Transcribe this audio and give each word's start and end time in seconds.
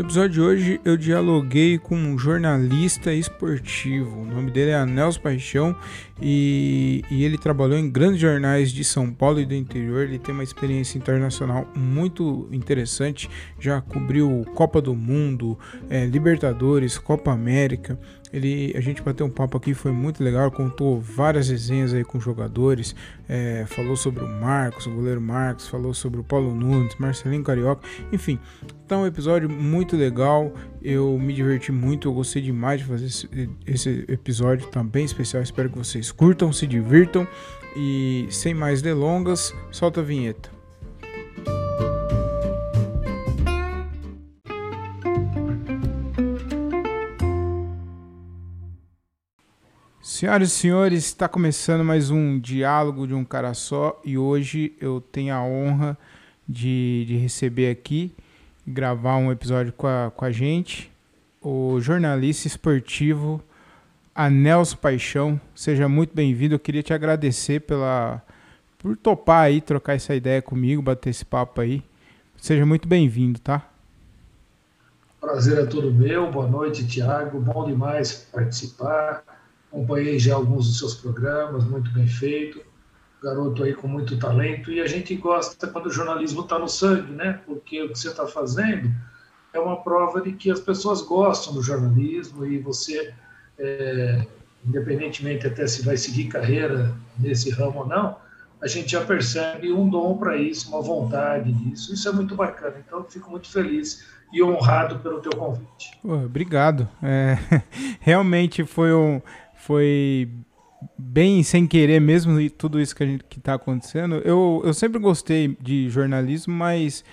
No 0.00 0.06
episódio 0.06 0.30
de 0.30 0.40
hoje 0.40 0.80
eu 0.82 0.96
dialoguei 0.96 1.76
com 1.76 1.94
um 1.94 2.18
jornalista 2.18 3.12
esportivo. 3.12 4.22
O 4.22 4.24
nome 4.24 4.50
dele 4.50 4.70
é 4.70 4.86
Nelson 4.86 5.20
Paixão 5.20 5.76
e, 6.22 7.02
e, 7.10 7.22
ele 7.22 7.36
trabalhou 7.36 7.78
em 7.78 7.90
grandes 7.90 8.18
jornais 8.18 8.72
de 8.72 8.82
São 8.82 9.12
Paulo 9.12 9.40
e 9.40 9.44
do 9.44 9.54
interior. 9.54 10.04
Ele 10.04 10.18
tem 10.18 10.32
uma 10.32 10.42
experiência 10.42 10.96
internacional 10.96 11.68
muito 11.76 12.48
interessante. 12.50 13.28
Já 13.58 13.82
cobriu 13.82 14.42
Copa 14.54 14.80
do 14.80 14.94
Mundo, 14.94 15.58
é, 15.90 16.06
Libertadores, 16.06 16.96
Copa 16.96 17.30
América. 17.30 18.00
Ele, 18.32 18.72
a 18.76 18.80
gente 18.80 19.02
bateu 19.02 19.26
um 19.26 19.30
papo 19.30 19.56
aqui, 19.56 19.74
foi 19.74 19.90
muito 19.90 20.22
legal, 20.22 20.50
contou 20.50 21.00
várias 21.00 21.48
resenhas 21.48 21.92
aí 21.92 22.04
com 22.04 22.20
jogadores, 22.20 22.94
é, 23.28 23.64
falou 23.66 23.96
sobre 23.96 24.22
o 24.22 24.28
Marcos, 24.28 24.86
o 24.86 24.90
goleiro 24.90 25.20
Marcos, 25.20 25.66
falou 25.66 25.92
sobre 25.92 26.20
o 26.20 26.24
Paulo 26.24 26.54
Nunes, 26.54 26.94
Marcelinho 26.98 27.42
Carioca, 27.42 27.86
enfim, 28.12 28.38
tá 28.86 28.96
um 28.98 29.06
episódio 29.06 29.48
muito 29.48 29.96
legal, 29.96 30.52
eu 30.80 31.18
me 31.18 31.32
diverti 31.32 31.72
muito, 31.72 32.08
eu 32.08 32.12
gostei 32.12 32.40
demais 32.40 32.80
de 32.80 32.86
fazer 32.86 33.06
esse, 33.06 33.50
esse 33.66 34.04
episódio, 34.08 34.68
tá 34.68 34.82
bem 34.82 35.04
especial, 35.04 35.42
espero 35.42 35.68
que 35.68 35.78
vocês 35.78 36.12
curtam, 36.12 36.52
se 36.52 36.66
divirtam 36.66 37.26
e 37.76 38.26
sem 38.30 38.54
mais 38.54 38.80
delongas, 38.80 39.54
solta 39.70 40.00
a 40.00 40.04
vinheta. 40.04 40.59
Senhoras 50.10 50.48
e 50.48 50.50
senhores, 50.50 51.04
está 51.04 51.28
começando 51.28 51.84
mais 51.84 52.10
um 52.10 52.36
diálogo 52.36 53.06
de 53.06 53.14
um 53.14 53.24
cara 53.24 53.54
só 53.54 53.98
e 54.04 54.18
hoje 54.18 54.76
eu 54.80 55.00
tenho 55.00 55.32
a 55.32 55.40
honra 55.40 55.96
de, 56.48 57.04
de 57.06 57.16
receber 57.16 57.70
aqui 57.70 58.12
gravar 58.66 59.18
um 59.18 59.30
episódio 59.30 59.72
com 59.72 59.86
a, 59.86 60.10
com 60.10 60.24
a 60.24 60.32
gente 60.32 60.90
o 61.40 61.78
jornalista 61.80 62.48
esportivo 62.48 63.40
Anelso 64.12 64.76
Paixão. 64.78 65.40
Seja 65.54 65.88
muito 65.88 66.12
bem-vindo. 66.12 66.56
Eu 66.56 66.58
queria 66.58 66.82
te 66.82 66.92
agradecer 66.92 67.60
pela 67.60 68.20
por 68.80 68.96
topar 68.96 69.44
aí, 69.44 69.60
trocar 69.60 69.94
essa 69.94 70.12
ideia 70.12 70.42
comigo, 70.42 70.82
bater 70.82 71.10
esse 71.10 71.24
papo 71.24 71.60
aí. 71.60 71.84
Seja 72.36 72.66
muito 72.66 72.88
bem-vindo, 72.88 73.38
tá? 73.38 73.64
Prazer 75.20 75.56
é 75.56 75.66
todo 75.66 75.94
meu. 75.94 76.32
Boa 76.32 76.48
noite, 76.48 76.84
Tiago. 76.84 77.38
Bom 77.38 77.64
demais 77.64 78.28
participar 78.32 79.39
acompanhei 79.70 80.18
já 80.18 80.34
alguns 80.34 80.66
dos 80.66 80.78
seus 80.78 80.94
programas, 80.94 81.64
muito 81.64 81.90
bem 81.92 82.06
feito, 82.06 82.60
garoto 83.22 83.62
aí 83.62 83.72
com 83.72 83.86
muito 83.86 84.18
talento, 84.18 84.72
e 84.72 84.80
a 84.80 84.86
gente 84.86 85.14
gosta 85.14 85.68
quando 85.68 85.86
o 85.86 85.92
jornalismo 85.92 86.40
está 86.40 86.58
no 86.58 86.68
sangue, 86.68 87.12
né? 87.12 87.40
Porque 87.46 87.82
o 87.82 87.88
que 87.88 87.98
você 87.98 88.08
está 88.08 88.26
fazendo 88.26 88.90
é 89.52 89.60
uma 89.60 89.76
prova 89.82 90.20
de 90.20 90.32
que 90.32 90.50
as 90.50 90.60
pessoas 90.60 91.02
gostam 91.02 91.54
do 91.54 91.62
jornalismo 91.62 92.44
e 92.46 92.58
você, 92.58 93.14
é, 93.58 94.26
independentemente 94.66 95.46
até 95.46 95.66
se 95.66 95.82
vai 95.82 95.96
seguir 95.96 96.24
carreira 96.24 96.94
nesse 97.18 97.50
ramo 97.50 97.80
ou 97.80 97.86
não, 97.86 98.16
a 98.62 98.66
gente 98.66 98.92
já 98.92 99.04
percebe 99.04 99.72
um 99.72 99.88
dom 99.88 100.18
para 100.18 100.36
isso, 100.36 100.68
uma 100.68 100.82
vontade 100.82 101.52
disso. 101.52 101.94
Isso 101.94 102.08
é 102.08 102.12
muito 102.12 102.34
bacana. 102.34 102.76
Então, 102.86 103.04
fico 103.04 103.30
muito 103.30 103.50
feliz 103.50 104.06
e 104.32 104.42
honrado 104.42 104.98
pelo 104.98 105.20
teu 105.20 105.32
convite. 105.32 105.98
obrigado. 106.04 106.88
É, 107.02 107.38
realmente 108.00 108.64
foi 108.64 108.92
um, 108.92 109.20
foi 109.70 110.28
bem 110.98 111.44
sem 111.44 111.64
querer 111.64 112.00
mesmo 112.00 112.40
e 112.40 112.50
tudo 112.50 112.80
isso 112.80 112.92
que 112.96 113.20
está 113.38 113.54
acontecendo. 113.54 114.16
Eu, 114.16 114.60
eu 114.64 114.74
sempre 114.74 114.98
gostei 114.98 115.56
de 115.62 115.88
jornalismo, 115.88 116.52
mas 116.52 117.04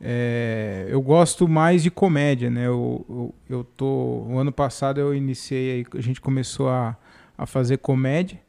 é, 0.00 0.86
eu 0.88 1.02
gosto 1.02 1.46
mais 1.46 1.82
de 1.82 1.90
comédia, 1.90 2.48
né? 2.48 2.66
Eu, 2.66 3.04
eu, 3.10 3.34
eu, 3.50 3.64
tô 3.64 4.24
o 4.26 4.38
ano 4.38 4.50
passado 4.50 4.98
eu 4.98 5.14
iniciei 5.14 5.84
a 5.94 6.00
gente 6.00 6.18
começou 6.18 6.70
a, 6.70 6.96
a 7.36 7.44
fazer 7.44 7.76
comédia 7.76 8.40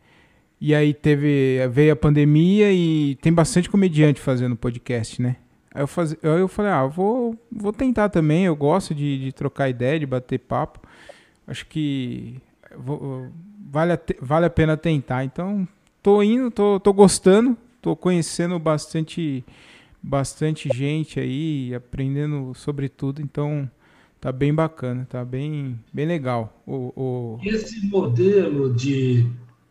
e 0.61 0.73
aí 0.73 0.93
teve 0.93 1.59
veio 1.69 1.91
a 1.91 1.97
pandemia 1.97 2.71
e 2.71 3.15
tem 3.15 3.33
bastante 3.33 3.69
comediante 3.69 4.21
fazendo 4.21 4.55
podcast, 4.55 5.21
né? 5.21 5.35
Aí 5.73 5.81
eu, 5.81 5.87
faz, 5.87 6.13
aí 6.13 6.39
eu 6.39 6.47
falei, 6.47 6.71
ah, 6.71 6.85
vou, 6.85 7.37
vou 7.51 7.73
tentar 7.73 8.07
também. 8.07 8.45
Eu 8.45 8.55
gosto 8.55 8.95
de, 8.95 9.19
de 9.19 9.33
trocar 9.33 9.67
ideia, 9.67 9.99
de 9.99 10.05
bater 10.05 10.39
papo. 10.39 10.79
Acho 11.45 11.65
que 11.65 12.41
vou, 12.77 13.29
vale, 13.71 13.93
a, 13.93 13.99
vale 14.21 14.45
a 14.45 14.49
pena 14.49 14.75
tentar. 14.75 15.23
Então, 15.23 15.67
tô 16.01 16.21
indo, 16.23 16.49
tô, 16.49 16.79
tô 16.79 16.91
gostando, 16.91 17.55
tô 17.81 17.95
conhecendo 17.95 18.57
bastante, 18.57 19.43
bastante 20.01 20.69
gente 20.73 21.19
aí, 21.19 21.73
aprendendo 21.73 22.53
sobre 22.55 22.89
tudo. 22.89 23.21
Então, 23.21 23.69
tá 24.19 24.31
bem 24.31 24.53
bacana, 24.53 25.07
tá 25.09 25.23
bem, 25.23 25.79
bem 25.93 26.05
legal. 26.05 26.61
O, 26.65 26.93
o... 26.95 27.39
Esse 27.43 27.85
modelo 27.87 28.73
de 28.73 29.25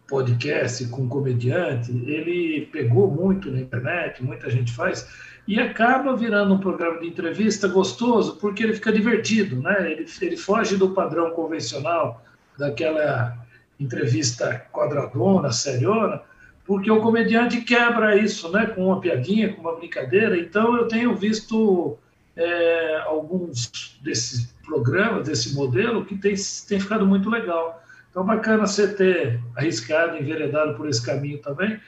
podcast 0.06 0.86
com 0.88 1.06
comediante, 1.06 1.90
ele 1.90 2.66
pegou 2.72 3.10
muito 3.10 3.50
na 3.50 3.60
internet, 3.60 4.24
muita 4.24 4.48
gente 4.48 4.72
faz, 4.72 5.06
e 5.46 5.60
acaba 5.60 6.16
virando 6.16 6.54
um 6.54 6.58
programa 6.58 7.00
de 7.00 7.06
entrevista 7.06 7.68
gostoso, 7.68 8.36
porque 8.36 8.62
ele 8.62 8.72
fica 8.72 8.90
divertido, 8.90 9.60
né? 9.60 9.92
Ele, 9.92 10.06
ele 10.22 10.36
foge 10.36 10.78
do 10.78 10.90
padrão 10.90 11.30
convencional, 11.32 12.24
daquela 12.58 13.36
entrevista 13.78 14.66
quadradona, 14.72 15.52
seriona, 15.52 16.22
porque 16.66 16.90
o 16.90 17.00
comediante 17.00 17.62
quebra 17.62 18.16
isso, 18.16 18.50
né, 18.52 18.66
com 18.66 18.86
uma 18.86 19.00
piadinha, 19.00 19.52
com 19.54 19.62
uma 19.62 19.76
brincadeira. 19.76 20.38
Então, 20.38 20.76
eu 20.76 20.86
tenho 20.86 21.16
visto 21.16 21.96
é, 22.36 23.00
alguns 23.06 23.98
desses 24.02 24.52
programas, 24.66 25.26
desse 25.26 25.54
modelo, 25.54 26.04
que 26.04 26.16
tem, 26.16 26.34
tem 26.68 26.78
ficado 26.78 27.06
muito 27.06 27.30
legal. 27.30 27.82
Então, 28.10 28.24
bacana 28.24 28.66
você 28.66 28.86
ter 28.86 29.40
arriscado, 29.56 30.18
enveredado 30.18 30.74
por 30.74 30.88
esse 30.88 31.04
caminho 31.04 31.38
também, 31.38 31.80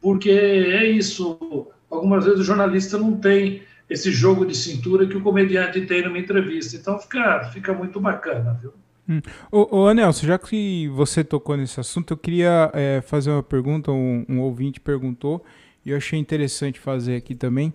porque 0.00 0.30
é 0.30 0.84
isso. 0.84 1.68
Algumas 1.90 2.24
vezes 2.24 2.40
o 2.40 2.44
jornalista 2.44 2.98
não 2.98 3.16
tem 3.16 3.62
esse 3.88 4.10
jogo 4.10 4.44
de 4.44 4.54
cintura 4.54 5.06
que 5.06 5.16
o 5.16 5.22
comediante 5.22 5.80
tem 5.86 6.02
numa 6.02 6.18
entrevista. 6.18 6.76
Então, 6.76 6.98
fica, 6.98 7.44
fica 7.52 7.72
muito 7.72 7.98
bacana, 8.00 8.58
viu? 8.60 8.74
Hum. 9.08 9.20
Ô, 9.52 9.86
Anelson, 9.86 10.26
já 10.26 10.38
que 10.38 10.88
você 10.88 11.22
tocou 11.22 11.56
nesse 11.56 11.78
assunto, 11.78 12.12
eu 12.12 12.16
queria 12.16 12.70
é, 12.74 13.00
fazer 13.00 13.30
uma 13.30 13.42
pergunta. 13.42 13.92
Um, 13.92 14.24
um, 14.28 14.40
ouvinte 14.40 14.80
perguntou, 14.80 15.44
e 15.84 15.90
eu 15.90 15.96
achei 15.96 16.18
interessante 16.18 16.80
fazer 16.80 17.16
aqui 17.16 17.34
também, 17.34 17.72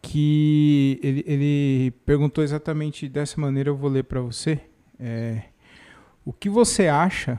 que 0.00 0.98
ele, 1.02 1.24
ele 1.26 1.90
perguntou 2.06 2.42
exatamente 2.42 3.08
dessa 3.08 3.38
maneira, 3.38 3.68
eu 3.68 3.76
vou 3.76 3.90
ler 3.90 4.04
para 4.04 4.20
você. 4.22 4.58
É, 4.98 5.42
o 6.24 6.32
que 6.32 6.48
você 6.48 6.88
acha 6.88 7.38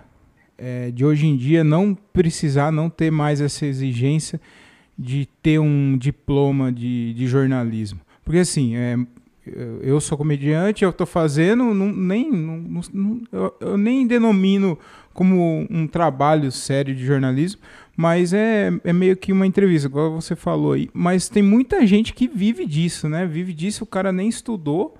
é, 0.57 0.91
de 0.91 1.03
hoje 1.03 1.25
em 1.25 1.35
dia 1.35 1.63
não 1.63 1.96
precisar, 1.96 2.72
não 2.72 2.90
ter 2.90 3.09
mais 3.09 3.41
essa 3.41 3.66
exigência 3.66 4.40
de 4.97 5.28
ter 5.41 5.57
um 5.57 5.97
diploma 5.97 6.72
de, 6.72 7.13
de 7.16 7.25
jornalismo? 7.25 8.00
Porque 8.24 8.40
assim, 8.40 8.75
é, 8.75 8.96
eu 9.81 10.00
sou 10.01 10.17
comediante, 10.17 10.84
eu 10.84 10.89
estou 10.89 11.07
fazendo, 11.07 11.73
não, 11.73 11.91
nem, 11.91 12.31
não, 12.31 12.81
não, 12.94 13.22
eu, 13.31 13.56
eu, 13.59 13.78
nem 13.78 14.06
denomino 14.07 14.78
como 15.13 15.67
um 15.69 15.88
trabalho 15.88 16.51
sério 16.51 16.95
de 16.95 17.06
jornalismo, 17.06 17.62
mas 17.95 18.34
é, 18.34 18.72
é 18.84 18.94
meio 18.94 19.16
que 19.17 19.31
uma 19.31 19.45
entrevista, 19.45 19.88
igual 19.88 20.13
você 20.13 20.35
falou 20.35 20.73
aí. 20.73 20.89
Mas 20.94 21.29
tem 21.29 21.44
muita 21.44 21.85
gente 21.85 22.13
que 22.13 22.28
vive 22.28 22.66
disso, 22.66 23.09
né? 23.09 23.25
Vive 23.25 23.53
disso, 23.53 23.84
o 23.84 23.88
cara 23.88 24.12
nem 24.12 24.29
estudou. 24.29 24.95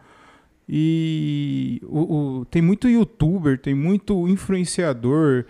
E 0.68 1.82
o, 1.84 2.40
o, 2.40 2.46
tem 2.46 2.62
muito 2.62 2.88
youtuber, 2.88 3.60
tem 3.60 3.74
muito 3.74 4.28
influenciador 4.28 5.46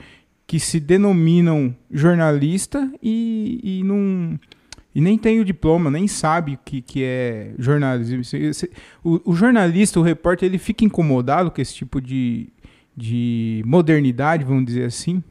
que 0.47 0.59
se 0.59 0.79
denominam 0.79 1.75
jornalista 1.89 2.91
e, 3.01 3.59
e 3.63 3.83
não 3.83 4.39
e 4.93 4.99
nem 4.99 5.17
tem 5.17 5.39
o 5.39 5.45
diploma, 5.45 5.89
nem 5.89 6.07
sabe 6.07 6.55
o 6.55 6.59
que, 6.63 6.81
que 6.81 7.03
é 7.03 7.53
jornalismo. 7.57 8.21
O, 9.03 9.31
o, 9.31 9.33
jornalista, 9.33 9.99
o 9.99 10.03
repórter, 10.03 10.47
ele 10.47 10.57
fica 10.57 10.83
incomodado 10.83 11.49
com 11.49 11.61
esse 11.61 11.73
tipo 11.73 12.01
de, 12.01 12.49
de 12.95 13.63
modernidade, 13.65 14.43
vamos 14.43 14.65
dizer 14.65 14.85
assim? 14.85 15.23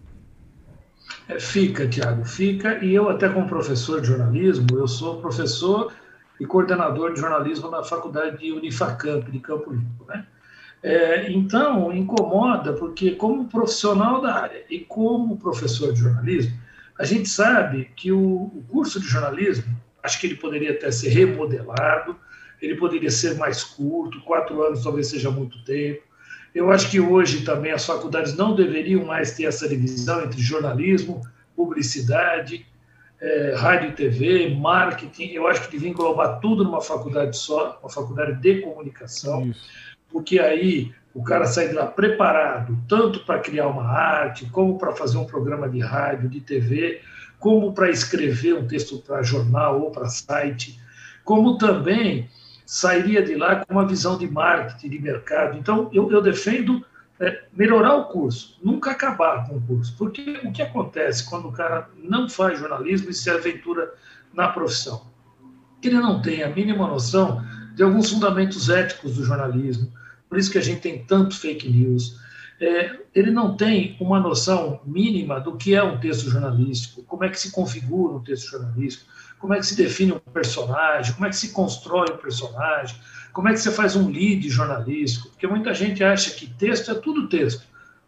É, 1.28 1.38
fica, 1.38 1.86
Tiago, 1.86 2.24
fica. 2.24 2.82
E 2.82 2.94
eu, 2.94 3.08
até 3.08 3.28
como 3.28 3.46
professor 3.46 4.00
de 4.00 4.06
jornalismo, 4.06 4.66
eu 4.72 4.88
sou 4.88 5.20
professor 5.20 5.92
e 6.40 6.46
coordenador 6.46 7.12
de 7.12 7.20
jornalismo 7.20 7.70
na 7.70 7.84
faculdade 7.84 8.38
de 8.38 8.52
Unifacamp, 8.52 9.30
de 9.30 9.38
Campo 9.40 9.72
Limpo. 9.72 10.06
Né? 10.08 10.24
É, 10.82 11.30
então, 11.30 11.92
incomoda, 11.92 12.72
porque 12.72 13.10
como 13.10 13.46
profissional 13.46 14.22
da 14.22 14.34
área 14.34 14.64
e 14.70 14.80
como 14.80 15.36
professor 15.36 15.92
de 15.92 16.00
jornalismo, 16.00 16.56
a 17.00 17.04
gente 17.06 17.30
sabe 17.30 17.90
que 17.96 18.12
o, 18.12 18.62
curso 18.68 19.00
de 19.00 19.06
jornalismo, 19.06 19.74
acho 20.02 20.20
que 20.20 20.26
ele 20.26 20.34
poderia 20.34 20.72
até 20.72 20.90
ser 20.90 21.08
remodelado, 21.08 22.14
ele 22.60 22.76
poderia 22.76 23.10
ser 23.10 23.38
mais 23.38 23.64
curto, 23.64 24.20
quatro 24.20 24.62
anos 24.62 24.82
talvez 24.84 25.06
seja 25.06 25.30
muito 25.30 25.64
tempo. 25.64 26.02
Eu 26.54 26.70
acho 26.70 26.90
que 26.90 27.00
hoje 27.00 27.42
também 27.42 27.72
as 27.72 27.86
faculdades 27.86 28.36
não 28.36 28.54
deveriam 28.54 29.02
mais 29.06 29.32
ter 29.32 29.44
essa 29.44 29.66
divisão 29.66 30.22
entre 30.22 30.42
jornalismo, 30.42 31.22
publicidade, 31.56 32.66
é, 33.18 33.54
rádio 33.56 33.88
e 33.88 33.92
TV, 33.92 34.54
marketing. 34.56 35.30
Eu 35.30 35.46
acho 35.46 35.62
que 35.62 35.70
devia 35.70 35.88
englobar 35.88 36.38
tudo 36.38 36.64
numa 36.64 36.82
faculdade 36.82 37.34
só, 37.34 37.78
uma 37.82 37.88
faculdade 37.88 38.34
de 38.42 38.60
comunicação. 38.60 39.46
Isso. 39.46 39.70
porque 40.10 40.38
aí 40.38 40.92
o 41.14 41.22
cara 41.22 41.46
sai 41.46 41.68
de 41.68 41.74
lá 41.74 41.86
preparado, 41.86 42.78
tanto 42.88 43.20
para 43.20 43.40
criar 43.40 43.66
uma 43.66 43.84
arte, 43.84 44.46
como 44.46 44.78
para 44.78 44.92
fazer 44.92 45.18
um 45.18 45.24
programa 45.24 45.68
de 45.68 45.80
rádio, 45.80 46.28
de 46.28 46.40
TV, 46.40 47.00
como 47.38 47.72
para 47.72 47.90
escrever 47.90 48.54
um 48.54 48.66
texto 48.66 48.98
para 48.98 49.22
jornal 49.22 49.80
ou 49.80 49.90
para 49.90 50.08
site, 50.08 50.80
como 51.24 51.58
também 51.58 52.28
sairia 52.64 53.22
de 53.22 53.34
lá 53.34 53.64
com 53.64 53.74
uma 53.74 53.86
visão 53.86 54.16
de 54.16 54.28
marketing, 54.28 54.90
de 54.90 55.00
mercado. 55.00 55.58
Então, 55.58 55.90
eu, 55.92 56.10
eu 56.12 56.22
defendo 56.22 56.84
é, 57.18 57.42
melhorar 57.52 57.96
o 57.96 58.04
curso, 58.04 58.58
nunca 58.62 58.92
acabar 58.92 59.46
com 59.46 59.56
o 59.56 59.60
curso. 59.60 59.94
Porque 59.98 60.40
o 60.44 60.52
que 60.52 60.62
acontece 60.62 61.28
quando 61.28 61.48
o 61.48 61.52
cara 61.52 61.88
não 61.96 62.28
faz 62.28 62.58
jornalismo 62.58 63.10
e 63.10 63.14
se 63.14 63.28
aventura 63.28 63.92
na 64.32 64.48
profissão? 64.48 65.02
Ele 65.82 65.98
não 65.98 66.22
tem 66.22 66.42
a 66.42 66.48
mínima 66.48 66.86
noção 66.86 67.44
de 67.74 67.82
alguns 67.82 68.10
fundamentos 68.10 68.68
éticos 68.68 69.16
do 69.16 69.24
jornalismo, 69.24 69.90
por 70.30 70.38
isso 70.38 70.50
que 70.50 70.58
a 70.58 70.62
gente 70.62 70.80
tem 70.80 71.04
tanto 71.04 71.36
fake 71.36 71.68
news. 71.68 72.18
É, 72.60 72.96
ele 73.14 73.32
não 73.32 73.56
tem 73.56 73.96
uma 74.00 74.20
noção 74.20 74.80
mínima 74.86 75.40
do 75.40 75.56
que 75.56 75.74
é 75.74 75.82
um 75.82 75.98
texto 75.98 76.30
jornalístico, 76.30 77.02
como 77.02 77.24
é 77.24 77.28
que 77.28 77.40
se 77.40 77.50
configura 77.50 78.14
um 78.14 78.22
texto 78.22 78.50
jornalístico, 78.50 79.10
como 79.38 79.54
é 79.54 79.58
que 79.58 79.66
se 79.66 79.76
define 79.76 80.12
um 80.12 80.18
personagem, 80.18 81.14
como 81.14 81.26
é 81.26 81.30
que 81.30 81.36
se 81.36 81.52
constrói 81.52 82.12
um 82.12 82.18
personagem, 82.18 82.96
como 83.32 83.48
é 83.48 83.52
que 83.52 83.58
você 83.58 83.72
faz 83.72 83.96
um 83.96 84.08
lead 84.08 84.48
jornalístico, 84.48 85.30
porque 85.30 85.46
muita 85.46 85.74
gente 85.74 86.04
acha 86.04 86.30
que 86.30 86.46
texto 86.46 86.90
é 86.90 86.94
tudo 86.94 87.28
texto. 87.28 87.64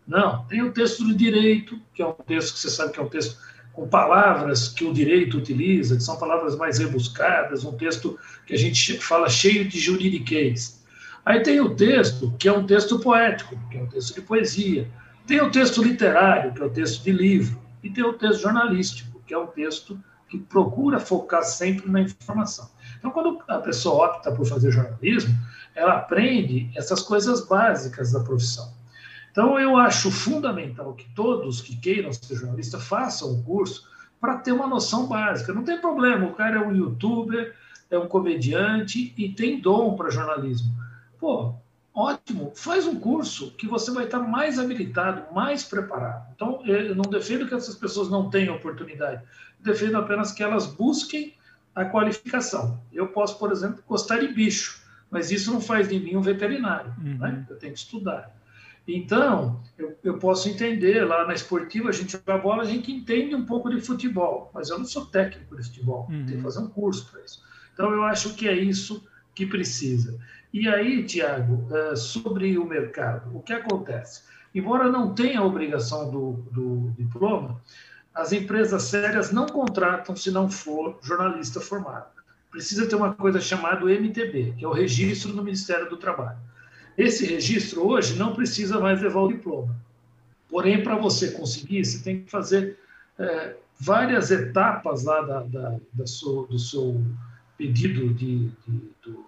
Não, 0.07 0.45
tem 0.45 0.63
o 0.63 0.73
texto 0.73 1.03
do 1.03 1.15
direito, 1.15 1.81
que 1.95 2.03
é 2.03 2.07
um 2.07 2.13
texto 2.13 2.55
que 2.55 2.61
você 2.61 2.71
sabe 2.71 2.93
que 2.93 3.01
é 3.01 3.03
um 3.03 3.09
texto 3.09 3.39
com 3.73 3.89
palavras 3.89 4.69
que 4.69 4.85
o 4.85 4.93
direito 4.93 5.39
utiliza, 5.39 5.97
que 5.97 6.03
são 6.03 6.19
palavras 6.19 6.57
mais 6.57 6.79
rebuscadas, 6.79 7.65
um 7.65 7.73
texto 7.73 8.19
que 8.47 8.53
a 8.53 8.59
gente 8.59 8.99
fala 8.99 9.31
cheio 9.31 9.67
de 9.67 9.81
juridiquês. 9.81 10.81
Aí 11.25 11.41
tem 11.41 11.61
o 11.61 11.75
texto, 11.75 12.35
que 12.39 12.49
é 12.49 12.53
um 12.53 12.67
texto 12.67 12.99
poético, 12.99 13.57
que 13.71 13.79
é 13.79 13.83
um 13.83 13.87
texto 13.87 14.15
de 14.15 14.23
poesia. 14.23 14.91
Tem 15.27 15.41
o 15.41 15.51
texto 15.51 15.83
literário, 15.83 16.53
que 16.53 16.61
é 16.61 16.65
o 16.65 16.71
texto 16.71 17.05
de 17.05 17.13
livro. 17.13 17.61
E 17.83 17.91
tem 17.91 18.05
o 18.05 18.13
texto 18.15 18.43
jornalístico, 18.43 19.21
que 19.27 19.33
é 19.33 19.39
um 19.39 19.47
texto 19.47 19.99
que 20.29 20.39
procura 20.39 20.99
focar 20.99 21.43
sempre 21.43 21.91
na 21.91 22.01
informação. 22.01 22.71
Então, 22.99 23.11
quando 23.11 23.41
a 23.47 23.59
pessoa 23.59 24.07
opta 24.07 24.33
por 24.33 24.47
fazer 24.47 24.71
jornalismo, 24.73 25.35
ela 25.75 25.95
aprende 25.95 26.71
essas 26.75 27.03
coisas 27.03 27.47
básicas 27.47 28.13
da 28.13 28.21
profissão. 28.21 28.73
Então, 29.31 29.59
eu 29.59 29.77
acho 29.77 30.11
fundamental 30.11 30.95
que 30.95 31.09
todos 31.15 31.61
que 31.61 31.77
queiram 31.77 32.13
ser 32.13 32.35
jornalista 32.35 32.79
façam 32.79 33.33
o 33.33 33.43
curso 33.43 33.89
para 34.21 34.39
ter 34.39 34.53
uma 34.53 34.67
noção 34.67 35.07
básica. 35.07 35.53
Não 35.53 35.65
tem 35.65 35.81
problema, 35.81 36.27
o 36.27 36.35
cara 36.35 36.57
é 36.57 36.61
um 36.61 36.75
youtuber, 36.75 37.55
é 37.91 37.99
um 37.99 38.09
comediante 38.09 39.13
e 39.17 39.29
tem 39.31 39.61
dom 39.61 39.97
para 39.97 40.11
jornalismo. 40.11 40.73
Pô, 41.23 41.55
ótimo, 41.95 42.51
faz 42.53 42.85
um 42.85 42.99
curso 42.99 43.53
que 43.53 43.69
você 43.69 43.93
vai 43.93 44.07
estar 44.07 44.19
mais 44.19 44.59
habilitado, 44.59 45.33
mais 45.33 45.63
preparado. 45.63 46.33
Então, 46.35 46.67
eu 46.67 46.97
não 46.97 47.09
defendo 47.09 47.47
que 47.47 47.55
essas 47.55 47.77
pessoas 47.77 48.11
não 48.11 48.29
tenham 48.29 48.57
oportunidade, 48.57 49.23
eu 49.61 49.73
defendo 49.73 49.99
apenas 49.99 50.33
que 50.33 50.43
elas 50.43 50.67
busquem 50.67 51.33
a 51.77 51.85
qualificação. 51.85 52.83
Eu 52.93 53.07
posso, 53.07 53.39
por 53.39 53.53
exemplo, 53.53 53.85
gostar 53.87 54.19
de 54.19 54.35
bicho, 54.35 54.83
mas 55.09 55.31
isso 55.31 55.53
não 55.53 55.61
faz 55.61 55.89
de 55.89 56.01
mim 56.01 56.17
um 56.17 56.23
veterinário, 56.23 56.93
uhum. 56.99 57.19
né? 57.19 57.47
Eu 57.49 57.57
tenho 57.57 57.73
que 57.73 57.79
estudar. 57.79 58.37
Então, 58.89 59.63
eu, 59.79 59.97
eu, 60.03 60.19
posso 60.19 60.49
entender, 60.49 61.05
lá 61.05 61.25
na 61.25 61.35
esportiva, 61.35 61.91
a 61.91 61.93
gente 61.93 62.11
joga 62.11 62.37
bola, 62.37 62.65
a 62.65 62.67
gente 62.67 62.91
entende 62.91 63.33
um 63.33 63.47
pouco 63.47 63.71
de 63.71 63.81
futebol, 63.81 64.51
mas 64.53 64.71
eu 64.71 64.79
não 64.79 64.85
sou 64.85 65.07
técnico 65.07 65.57
de 65.57 65.63
futebol, 65.63 66.09
uhum. 66.11 66.27
tenho 66.27 66.39
que 66.39 66.43
fazer 66.43 66.59
um 66.59 66.69
curso 66.69 67.09
para 67.13 67.21
isso. 67.21 67.45
Então, 67.73 67.93
eu 67.93 68.03
acho 68.03 68.35
que 68.35 68.49
é 68.49 68.57
isso 68.57 69.07
que 69.37 69.47
precisa. 69.47 70.19
E 70.52 70.69
aí, 70.69 71.04
Tiago, 71.04 71.66
é, 71.75 71.96
sobre 71.96 72.58
o 72.58 72.66
mercado, 72.66 73.34
o 73.34 73.40
que 73.40 73.52
acontece? 73.52 74.22
Embora 74.54 74.90
não 74.90 75.14
tenha 75.14 75.40
a 75.40 75.44
obrigação 75.44 76.10
do, 76.10 76.32
do 76.50 76.90
diploma, 76.99 77.58
as 78.14 78.32
empresas 78.32 78.82
sérias 78.82 79.32
não 79.32 79.46
contratam 79.46 80.14
se 80.14 80.31
não 80.31 80.50
for 80.50 80.99
jornalista 81.02 81.60
formado. 81.60 82.10
Precisa 82.50 82.87
ter 82.87 82.94
uma 82.94 83.14
coisa 83.14 83.40
chamada 83.40 83.87
MTB, 83.87 84.56
que 84.58 84.64
é 84.64 84.69
o 84.69 84.72
registro 84.72 85.32
no 85.32 85.43
Ministério 85.43 85.88
do 85.88 85.96
Trabalho. 85.96 86.38
Esse 86.99 87.25
registro 87.25 87.87
hoje 87.87 88.19
não 88.19 88.34
precisa 88.34 88.78
mais 88.78 89.00
levar 89.00 89.20
o 89.20 89.28
diploma. 89.28 89.75
Porém, 90.50 90.82
para 90.82 90.96
você 90.96 91.31
conseguir, 91.31 91.82
você 91.82 92.02
tem 92.04 92.22
que 92.22 92.31
fazer 92.31 92.78
é, 93.19 93.56
várias 93.81 94.31
etapas 94.31 95.04
lá 95.04 95.22
da, 95.22 95.40
da, 95.44 95.70
da 95.70 96.04
do 96.04 96.58
seu 96.58 97.00
pedido 97.56 98.12
de, 98.12 98.50
de 98.66 98.90
do, 99.02 99.25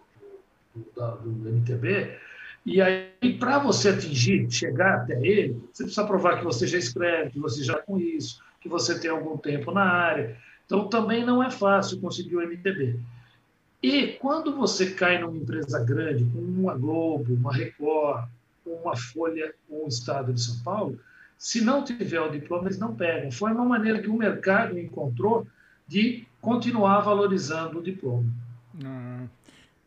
da, 0.97 1.11
do 1.17 1.49
MTB, 1.49 2.19
e 2.67 2.81
aí, 2.81 3.35
para 3.39 3.59
você 3.59 3.91
atingir, 3.91 4.51
chegar 4.51 4.95
até 4.95 5.15
ele, 5.21 5.63
você 5.73 5.85
precisa 5.85 6.07
provar 6.07 6.39
que 6.39 6.45
você 6.45 6.67
já 6.67 6.79
escreve, 6.79 7.31
que 7.31 7.39
você 7.39 7.63
já 7.63 7.79
com 7.79 7.99
isso, 7.99 8.43
que 8.61 8.69
você 8.69 8.99
tem 8.99 9.11
algum 9.11 9.37
tempo 9.37 9.71
na 9.71 9.85
área. 9.85 10.37
Então, 10.65 10.89
também 10.89 11.27
não 11.27 11.43
é 11.43 11.51
fácil 11.51 12.01
conseguir 12.01 12.37
o 12.37 12.41
MTB. 12.43 12.99
E 13.83 14.07
quando 14.19 14.57
você 14.57 14.93
cai 14.93 15.19
numa 15.19 15.37
empresa 15.37 15.85
grande, 15.85 16.25
como 16.25 16.63
uma 16.63 16.75
Globo, 16.75 17.35
uma 17.35 17.53
Record, 17.53 18.27
uma 18.65 18.97
Folha, 18.97 19.55
um 19.69 19.87
Estado 19.87 20.33
de 20.33 20.41
São 20.41 20.59
Paulo, 20.61 20.99
se 21.37 21.61
não 21.61 21.85
tiver 21.85 22.21
o 22.21 22.31
diploma, 22.31 22.69
eles 22.69 22.79
não 22.79 22.95
pegam. 22.95 23.31
Foi 23.31 23.53
uma 23.53 23.67
maneira 23.67 24.01
que 24.01 24.09
o 24.09 24.17
mercado 24.17 24.79
encontrou 24.79 25.47
de 25.87 26.27
continuar 26.41 27.01
valorizando 27.01 27.81
o 27.81 27.83
diploma. 27.83 28.25
Hum. 28.83 29.29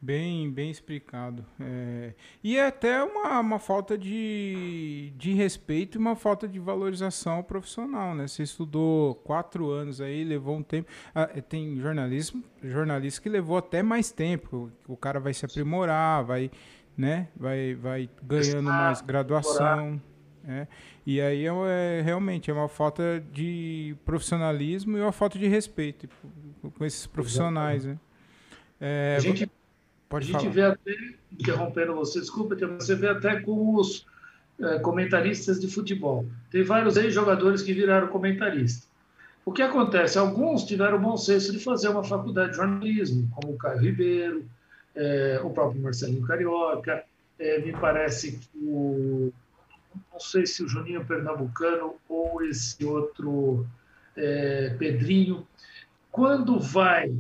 Bem, 0.07 0.50
bem 0.50 0.71
explicado. 0.71 1.45
É... 1.59 2.13
E 2.42 2.56
é 2.56 2.68
até 2.68 3.04
uma, 3.04 3.42
uma 3.42 3.59
falta 3.59 3.98
de, 3.98 5.12
de 5.18 5.33
respeito 5.33 5.98
e 5.98 6.00
uma 6.00 6.15
falta 6.15 6.48
de 6.48 6.57
valorização 6.59 7.44
profissional, 7.44 8.15
né? 8.15 8.25
Você 8.25 8.44
estudou 8.44 9.15
quatro 9.15 9.69
anos 9.69 10.00
aí, 10.00 10.24
levou 10.24 10.56
um 10.56 10.63
tempo. 10.63 10.89
Ah, 11.13 11.30
é, 11.36 11.42
tem 11.42 11.77
jornalismo, 11.81 12.42
jornalista 12.63 13.21
que 13.21 13.27
levou 13.27 13.57
até 13.57 13.83
mais 13.83 14.09
tempo. 14.09 14.71
O 14.88 14.95
cara 14.95 15.19
vai 15.19 15.33
se 15.33 15.44
aprimorar, 15.44 16.24
vai, 16.24 16.50
né? 16.95 17.27
Vai, 17.36 17.75
vai 17.75 18.09
ganhando 18.24 18.63
mais 18.63 19.01
graduação. 19.01 20.01
É. 20.48 20.68
E 21.06 21.19
aí 21.19 21.45
é, 21.45 21.51
é, 22.00 22.01
realmente 22.01 22.50
é 22.50 22.54
uma 22.54 22.69
falta 22.69 23.21
de 23.33 23.94
profissionalismo 24.06 24.98
e 24.98 25.01
uma 25.01 25.12
falta 25.12 25.38
de 25.38 25.50
respeito 25.50 26.07
com 26.77 26.86
esses 26.86 27.06
profissionais, 27.06 27.83
né? 27.83 28.00
É, 28.80 29.16
a 29.18 29.19
gente 29.19 29.49
Pode 30.09 30.26
a 30.26 30.40
gente 30.40 30.40
falar. 30.42 30.54
vê 30.54 30.61
até, 30.64 30.95
interrompendo 31.31 31.94
você, 31.94 32.19
desculpa, 32.19 32.56
você 32.56 32.95
vê 32.95 33.09
até 33.09 33.42
com 33.42 33.76
os 33.76 34.06
é, 34.59 34.80
comentaristas 34.80 35.59
de 35.59 35.68
futebol. 35.68 36.26
Tem 36.49 36.64
vários 36.64 36.97
ex-jogadores 36.97 37.61
que 37.61 37.73
viraram 37.73 38.07
comentaristas. 38.07 38.87
O 39.45 39.52
que 39.52 39.61
acontece? 39.61 40.18
Alguns 40.18 40.66
tiveram 40.66 40.97
o 40.97 41.02
bom 41.02 41.16
senso 41.16 41.52
de 41.52 41.59
fazer 41.59 41.90
uma 41.90 42.04
faculdade 42.04 42.52
de 42.52 42.57
jornalismo, 42.57 43.30
como 43.33 43.54
o 43.54 43.57
Caio 43.57 43.80
Ribeiro, 43.80 44.45
é, 44.95 45.40
o 45.44 45.49
próprio 45.49 45.81
Marcelinho 45.81 46.26
Carioca, 46.26 47.04
é, 47.40 47.59
me 47.59 47.71
parece 47.73 48.33
que 48.33 48.49
o. 48.57 49.31
Não 50.11 50.19
sei 50.19 50.45
se 50.45 50.64
o 50.64 50.68
Juninho 50.68 51.06
Pernambucano 51.06 51.95
ou 52.09 52.44
esse 52.44 52.83
outro 52.85 53.66
Pedrinho. 54.80 55.47
Quando 56.11 56.59
vai 56.59 57.14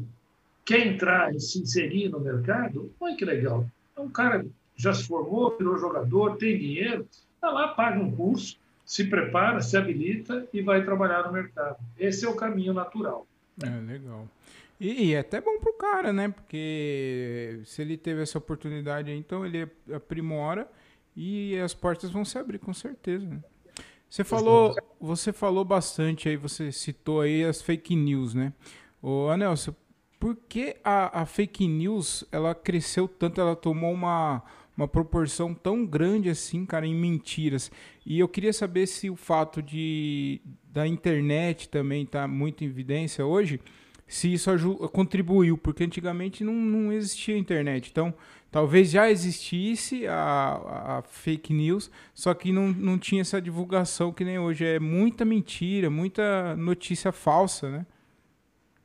quer 0.67 0.85
entrar 0.85 1.33
e 1.33 1.39
se 1.39 1.61
inserir 1.61 2.09
no 2.09 2.19
mercado, 2.19 2.91
olha 2.99 3.15
que 3.15 3.23
legal. 3.23 3.65
É 3.95 4.01
um 4.01 4.09
cara 4.09 4.45
já 4.75 4.93
se 4.93 5.07
formou, 5.07 5.57
virou 5.57 5.77
jogador, 5.77 6.35
tem 6.35 6.57
dinheiro, 6.57 7.07
está 7.33 7.49
lá, 7.49 7.69
paga 7.69 7.97
um 7.97 8.11
curso, 8.11 8.59
se 8.85 9.05
prepara, 9.05 9.61
se 9.61 9.77
habilita 9.77 10.45
e 10.53 10.61
vai 10.61 10.83
trabalhar 10.83 11.23
no 11.23 11.31
mercado. 11.31 11.77
Esse 11.97 12.25
é 12.25 12.29
o 12.29 12.35
caminho 12.35 12.73
natural. 12.73 13.25
É, 13.63 13.69
legal. 13.79 14.27
E, 14.77 15.05
e 15.05 15.13
é 15.13 15.19
até 15.19 15.39
bom 15.39 15.57
para 15.57 15.71
o 15.71 15.73
cara, 15.73 16.11
né? 16.11 16.27
Porque 16.27 17.61
se 17.63 17.81
ele 17.81 17.95
teve 17.95 18.21
essa 18.21 18.37
oportunidade, 18.37 19.09
então 19.09 19.45
ele 19.45 19.69
aprimora 19.93 20.69
e 21.15 21.57
as 21.59 21.73
portas 21.73 22.11
vão 22.11 22.25
se 22.25 22.37
abrir, 22.37 22.59
com 22.59 22.73
certeza. 22.73 23.25
Né? 23.25 23.39
Você 24.09 24.23
falou, 24.25 24.75
você 24.99 25.31
falou 25.31 25.63
bastante 25.63 26.27
aí, 26.27 26.35
você 26.35 26.73
citou 26.73 27.21
aí 27.21 27.45
as 27.45 27.61
fake 27.61 27.95
news, 27.95 28.33
né? 28.33 28.51
Ô, 29.01 29.29
Anel, 29.29 29.55
você 29.55 29.73
por 30.19 30.35
que 30.47 30.75
a, 30.83 31.21
a, 31.21 31.25
fake 31.25 31.67
news 31.67 32.23
ela 32.31 32.55
cresceu 32.55 33.07
tanto, 33.07 33.39
ela 33.39 33.55
tomou 33.55 33.93
uma, 33.93 34.41
uma 34.75 34.87
proporção 34.87 35.53
tão 35.53 35.85
grande 35.85 36.29
assim, 36.29 36.65
cara, 36.65 36.85
em 36.85 36.95
mentiras? 36.95 37.71
E 38.05 38.19
eu 38.19 38.27
queria 38.27 38.53
saber 38.53 38.87
se 38.87 39.09
o 39.09 39.15
fato 39.15 39.61
de 39.61 40.41
da 40.71 40.87
internet 40.87 41.69
também 41.69 42.05
tá 42.05 42.27
muito 42.27 42.63
em 42.63 42.67
evidência 42.67 43.25
hoje, 43.25 43.59
se 44.07 44.31
isso 44.31 44.51
contribuiu, 44.89 45.57
porque 45.57 45.83
antigamente 45.83 46.43
não, 46.43 46.53
não 46.53 46.93
existia 46.93 47.37
internet. 47.37 47.89
Então, 47.91 48.13
talvez 48.51 48.89
já 48.89 49.09
existisse 49.09 50.07
a, 50.07 50.97
a, 50.97 51.01
fake 51.01 51.53
news, 51.53 51.91
só 52.13 52.33
que 52.33 52.51
não, 52.51 52.71
não 52.71 52.97
tinha 52.97 53.21
essa 53.21 53.41
divulgação 53.41 54.13
que 54.13 54.23
nem 54.23 54.39
hoje. 54.39 54.65
É 54.65 54.79
muita 54.79 55.25
mentira, 55.25 55.89
muita 55.89 56.55
notícia 56.55 57.11
falsa, 57.11 57.69
né? 57.69 57.85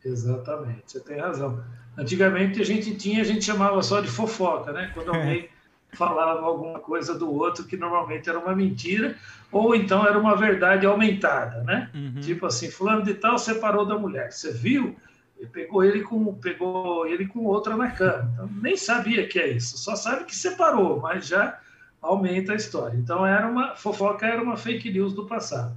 Exatamente, 0.04 0.82
você 0.86 1.00
tem 1.00 1.18
razão. 1.18 1.62
Antigamente 1.96 2.60
a 2.60 2.64
gente 2.64 2.94
tinha, 2.96 3.20
a 3.20 3.24
gente 3.24 3.44
chamava 3.44 3.82
só 3.82 4.00
de 4.00 4.08
fofoca, 4.08 4.72
né? 4.72 4.90
Quando 4.94 5.10
alguém 5.14 5.48
falava 5.92 6.40
alguma 6.40 6.78
coisa 6.80 7.14
do 7.14 7.30
outro 7.30 7.64
que 7.64 7.76
normalmente 7.76 8.28
era 8.28 8.38
uma 8.38 8.54
mentira, 8.54 9.16
ou 9.50 9.74
então 9.74 10.06
era 10.06 10.18
uma 10.18 10.34
verdade 10.34 10.86
aumentada, 10.86 11.62
né? 11.62 11.90
Uhum. 11.94 12.20
Tipo 12.20 12.46
assim, 12.46 12.70
fulano 12.70 13.02
de 13.02 13.14
tal 13.14 13.38
separou 13.38 13.84
da 13.84 13.98
mulher. 13.98 14.32
Você 14.32 14.52
viu? 14.52 14.96
E 15.38 15.46
pegou 15.46 15.84
ele 15.84 16.02
com 16.02 16.34
pegou 16.34 17.06
ele 17.06 17.26
com 17.26 17.40
outra 17.40 17.76
na 17.76 17.90
cama. 17.90 18.30
Então, 18.32 18.48
nem 18.60 18.76
sabia 18.76 19.26
que 19.26 19.38
é 19.38 19.48
isso, 19.48 19.76
só 19.76 19.94
sabe 19.94 20.24
que 20.24 20.34
separou, 20.34 21.00
mas 21.00 21.26
já 21.26 21.58
aumenta 22.00 22.52
a 22.52 22.56
história. 22.56 22.96
Então 22.96 23.26
era 23.26 23.46
uma 23.46 23.76
fofoca 23.76 24.26
era 24.26 24.42
uma 24.42 24.56
fake 24.56 24.90
news 24.90 25.12
do 25.12 25.26
passado. 25.26 25.76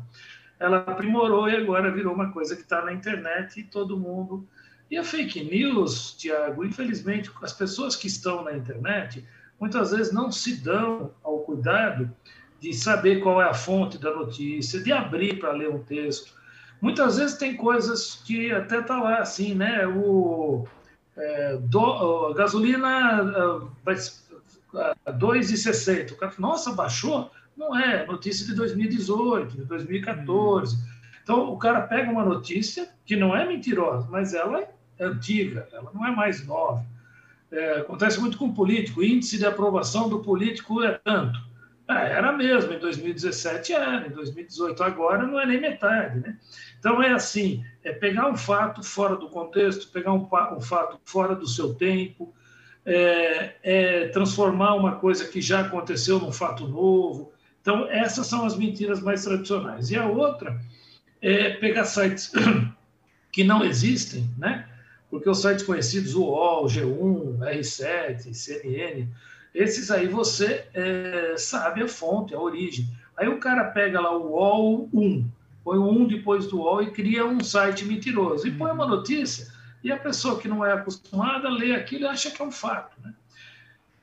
Ela 0.59 0.77
aprimorou 0.77 1.49
e 1.49 1.55
agora 1.55 1.91
virou 1.91 2.13
uma 2.13 2.31
coisa 2.31 2.55
que 2.55 2.61
está 2.61 2.83
na 2.83 2.93
internet 2.93 3.59
e 3.59 3.63
todo 3.63 3.99
mundo. 3.99 4.47
E 4.89 4.97
a 4.97 5.03
fake 5.03 5.43
news, 5.43 6.13
Tiago, 6.13 6.63
infelizmente, 6.63 7.31
as 7.41 7.53
pessoas 7.53 7.95
que 7.95 8.07
estão 8.07 8.43
na 8.43 8.53
internet 8.53 9.25
muitas 9.59 9.91
vezes 9.91 10.13
não 10.13 10.31
se 10.31 10.57
dão 10.57 11.11
ao 11.23 11.39
cuidado 11.39 12.11
de 12.59 12.71
saber 12.73 13.21
qual 13.21 13.41
é 13.41 13.45
a 13.45 13.53
fonte 13.53 13.97
da 13.97 14.13
notícia, 14.13 14.81
de 14.81 14.91
abrir 14.91 15.39
para 15.39 15.51
ler 15.51 15.69
um 15.69 15.81
texto. 15.83 16.33
Muitas 16.81 17.17
vezes 17.17 17.37
tem 17.37 17.55
coisas 17.55 18.21
que 18.25 18.51
até 18.51 18.79
está 18.79 19.01
lá 19.01 19.19
assim, 19.19 19.55
né? 19.55 19.87
O, 19.87 20.67
é, 21.17 21.55
do, 21.57 22.33
gasolina 22.33 23.23
uh, 23.23 23.71
vai 23.83 23.95
2,60. 23.95 26.11
O 26.11 26.17
cara 26.17 26.33
nossa, 26.37 26.73
baixou? 26.73 27.31
Não 27.55 27.77
é, 27.77 28.05
notícia 28.05 28.45
de 28.45 28.53
2018, 28.53 29.57
de 29.57 29.65
2014. 29.65 30.77
Então, 31.23 31.51
o 31.51 31.57
cara 31.57 31.81
pega 31.81 32.11
uma 32.11 32.23
notícia 32.23 32.89
que 33.05 33.15
não 33.15 33.35
é 33.35 33.47
mentirosa, 33.47 34.07
mas 34.09 34.33
ela 34.33 34.61
é 34.61 34.69
antiga, 34.99 35.67
ela 35.71 35.91
não 35.93 36.05
é 36.05 36.11
mais 36.11 36.45
nova. 36.45 36.85
É, 37.51 37.77
acontece 37.77 38.19
muito 38.19 38.37
com 38.37 38.53
político, 38.53 38.99
o 38.99 39.03
índice 39.03 39.37
de 39.37 39.45
aprovação 39.45 40.09
do 40.09 40.19
político 40.19 40.83
é 40.83 40.99
tanto. 41.03 41.39
É, 41.87 42.13
era 42.13 42.31
mesmo, 42.31 42.73
em 42.73 42.79
2017 42.79 43.73
era, 43.73 44.07
em 44.07 44.09
2018 44.09 44.83
agora 44.83 45.25
não 45.25 45.39
é 45.39 45.45
nem 45.45 45.61
metade. 45.61 46.19
Né? 46.19 46.37
Então 46.79 47.01
é 47.01 47.11
assim, 47.11 47.63
é 47.83 47.91
pegar 47.91 48.29
um 48.29 48.35
fato 48.35 48.83
fora 48.83 49.15
do 49.15 49.29
contexto, 49.29 49.91
pegar 49.91 50.13
um, 50.13 50.27
um 50.55 50.61
fato 50.61 50.99
fora 51.05 51.35
do 51.35 51.47
seu 51.47 51.75
tempo, 51.75 52.33
é, 52.85 53.55
é 53.63 54.07
transformar 54.07 54.75
uma 54.75 54.95
coisa 54.95 55.27
que 55.27 55.41
já 55.41 55.61
aconteceu 55.61 56.19
num 56.19 56.31
fato 56.31 56.67
novo. 56.67 57.31
Então 57.65 57.87
essas 57.89 58.27
são 58.27 58.45
as 58.45 58.55
mentiras 58.55 59.01
mais 59.01 59.23
tradicionais. 59.23 59.89
E 59.89 59.95
a 59.95 60.05
outra 60.05 60.61
é 61.19 61.49
pegar 61.55 61.85
sites 61.85 62.31
que 63.33 63.43
não 63.43 63.65
existem, 63.65 64.29
né? 64.37 64.67
porque 65.09 65.27
os 65.27 65.41
sites 65.41 65.63
conhecidos, 65.63 66.13
o 66.13 66.25
UOL, 66.25 66.67
G1, 66.67 67.39
R7, 67.39 68.35
CNN, 68.35 69.07
esses 69.53 69.89
aí 69.89 70.07
você 70.07 70.67
é, 70.75 71.35
sabe 71.37 71.81
a 71.81 71.87
fonte, 71.87 72.35
a 72.35 72.39
origem. 72.39 72.85
Aí 73.17 73.27
o 73.27 73.39
cara 73.39 73.63
pega 73.63 73.99
lá 73.99 74.15
o 74.15 74.33
UOL 74.33 74.89
1, 74.93 75.25
põe 75.63 75.77
o 75.79 75.89
1 75.89 76.07
depois 76.07 76.45
do 76.45 76.57
UOL 76.59 76.83
e 76.83 76.91
cria 76.91 77.25
um 77.25 77.39
site 77.39 77.83
mentiroso. 77.83 78.47
E 78.47 78.51
põe 78.51 78.71
uma 78.71 78.85
notícia, 78.85 79.47
e 79.83 79.91
a 79.91 79.97
pessoa 79.97 80.39
que 80.39 80.47
não 80.47 80.63
é 80.63 80.73
acostumada 80.73 81.49
lê 81.49 81.73
aquilo 81.73 82.03
e 82.03 82.07
acha 82.07 82.29
que 82.29 82.39
é 82.39 82.45
um 82.45 82.51
fato. 82.51 82.95
Né? 83.01 83.11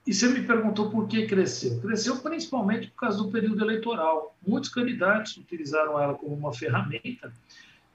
E 0.06 0.12
você 0.12 0.28
me 0.28 0.42
perguntou 0.42 0.90
por 0.90 1.06
que 1.06 1.26
cresceu. 1.26 1.80
Cresceu 1.80 2.16
principalmente 2.16 2.88
por 2.88 2.96
causa 2.96 3.18
do 3.18 3.30
período 3.30 3.62
eleitoral. 3.62 4.34
Muitos 4.44 4.68
candidatos 4.68 5.36
utilizaram 5.36 6.00
ela 6.00 6.14
como 6.14 6.34
uma 6.34 6.52
ferramenta 6.52 7.32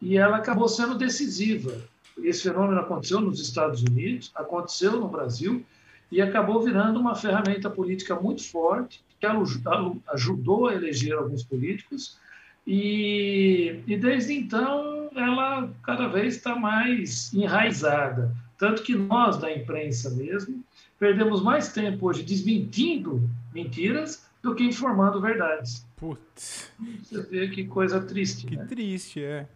e 0.01 0.17
ela 0.17 0.37
acabou 0.37 0.69
sendo 0.69 0.95
decisiva. 0.95 1.81
Esse 2.17 2.43
fenômeno 2.43 2.79
aconteceu 2.79 3.19
nos 3.19 3.41
Estados 3.41 3.81
Unidos, 3.81 4.31
aconteceu 4.33 4.93
no 4.93 5.07
Brasil 5.07 5.65
e 6.11 6.21
acabou 6.21 6.63
virando 6.63 6.99
uma 6.99 7.15
ferramenta 7.15 7.69
política 7.69 8.15
muito 8.15 8.43
forte 8.49 9.03
que 9.19 9.25
ajudou 9.25 10.67
a 10.67 10.73
eleger 10.73 11.13
alguns 11.13 11.43
políticos 11.43 12.17
e, 12.65 13.79
e 13.87 13.97
desde 13.97 14.33
então 14.33 15.09
ela 15.15 15.69
cada 15.83 16.07
vez 16.07 16.35
está 16.35 16.55
mais 16.55 17.33
enraizada. 17.33 18.35
Tanto 18.57 18.83
que 18.83 18.95
nós, 18.95 19.37
da 19.37 19.53
imprensa 19.53 20.09
mesmo, 20.09 20.63
perdemos 20.99 21.41
mais 21.41 21.71
tempo 21.71 22.07
hoje 22.07 22.23
desmentindo 22.23 23.29
mentiras 23.53 24.27
do 24.41 24.55
que 24.55 24.63
informando 24.63 25.19
verdades. 25.19 25.85
Putz. 25.95 26.71
Você 27.03 27.21
vê 27.23 27.47
que 27.49 27.65
coisa 27.65 28.01
triste. 28.01 28.45
Que 28.45 28.55
né? 28.55 28.65
triste, 28.65 29.23
é. 29.23 29.47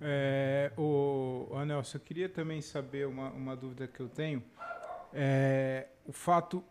É, 0.00 0.72
o, 0.76 1.46
o 1.50 1.64
Nelson, 1.64 1.98
eu 1.98 2.00
queria 2.00 2.28
também 2.28 2.60
saber 2.60 3.06
uma, 3.06 3.30
uma 3.30 3.56
dúvida 3.56 3.86
que 3.86 4.00
eu 4.00 4.08
tenho. 4.08 4.42
É, 5.12 5.86
o 6.04 6.12
fato 6.12 6.62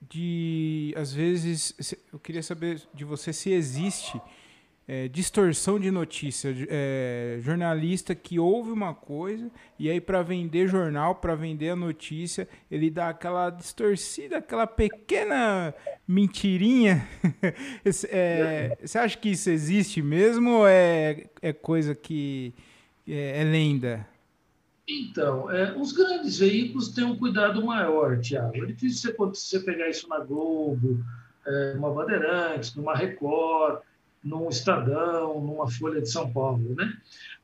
de, 0.00 0.94
às 0.96 1.12
vezes, 1.12 1.94
eu 2.12 2.18
queria 2.18 2.42
saber 2.42 2.80
de 2.94 3.04
você 3.04 3.32
se 3.32 3.50
existe 3.50 4.20
é, 4.90 5.06
distorção 5.06 5.78
de 5.78 5.88
notícia. 5.88 6.52
É, 6.68 7.38
jornalista 7.40 8.12
que 8.12 8.40
ouve 8.40 8.72
uma 8.72 8.92
coisa 8.92 9.48
e 9.78 9.88
aí 9.88 10.00
para 10.00 10.20
vender 10.20 10.66
jornal, 10.66 11.14
para 11.14 11.36
vender 11.36 11.70
a 11.70 11.76
notícia, 11.76 12.48
ele 12.68 12.90
dá 12.90 13.10
aquela 13.10 13.50
distorcida, 13.50 14.38
aquela 14.38 14.66
pequena 14.66 15.72
mentirinha. 16.08 17.06
é, 18.10 18.76
você 18.82 18.98
acha 18.98 19.16
que 19.16 19.28
isso 19.28 19.48
existe 19.48 20.02
mesmo 20.02 20.50
ou 20.50 20.66
é, 20.66 21.26
é 21.40 21.52
coisa 21.52 21.94
que 21.94 22.52
é, 23.06 23.42
é 23.42 23.44
lenda? 23.44 24.04
Então, 24.88 25.48
é, 25.52 25.72
os 25.76 25.92
grandes 25.92 26.36
veículos 26.40 26.88
têm 26.88 27.04
um 27.04 27.16
cuidado 27.16 27.64
maior, 27.64 28.18
Tiago. 28.18 28.56
É 28.56 28.66
difícil 28.66 29.14
você, 29.16 29.38
você 29.38 29.60
pegar 29.60 29.88
isso 29.88 30.08
na 30.08 30.18
Globo, 30.18 30.98
é, 31.46 31.74
numa 31.74 31.94
Bandeirantes, 31.94 32.74
numa 32.74 32.96
Record, 32.96 33.82
num 34.22 34.48
Estadão, 34.48 35.40
numa 35.40 35.70
Folha 35.70 36.00
de 36.00 36.10
São 36.10 36.30
Paulo, 36.30 36.74
né? 36.76 36.92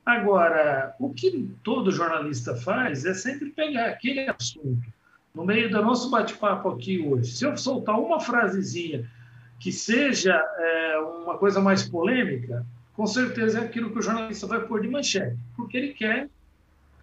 Agora, 0.04 0.94
o 1.00 1.12
que 1.12 1.50
todo 1.64 1.90
jornalista 1.90 2.54
faz 2.54 3.04
é 3.04 3.14
sempre 3.14 3.50
pegar 3.50 3.86
aquele 3.86 4.28
assunto. 4.28 4.86
No 5.34 5.44
meio 5.44 5.68
do 5.70 5.82
nosso 5.82 6.08
bate-papo 6.10 6.68
aqui 6.68 7.00
hoje, 7.00 7.32
se 7.32 7.44
eu 7.44 7.56
soltar 7.56 7.98
uma 7.98 8.20
frasezinha 8.20 9.10
que 9.58 9.72
seja 9.72 10.34
é, 10.34 10.98
uma 10.98 11.36
coisa 11.36 11.60
mais 11.60 11.88
polêmica, 11.88 12.64
com 12.94 13.06
certeza 13.06 13.58
é 13.58 13.64
aquilo 13.64 13.90
que 13.90 13.98
o 13.98 14.02
jornalista 14.02 14.46
vai 14.46 14.60
pôr 14.60 14.80
de 14.80 14.88
manchete, 14.88 15.36
porque 15.56 15.76
ele 15.76 15.92
quer, 15.92 16.28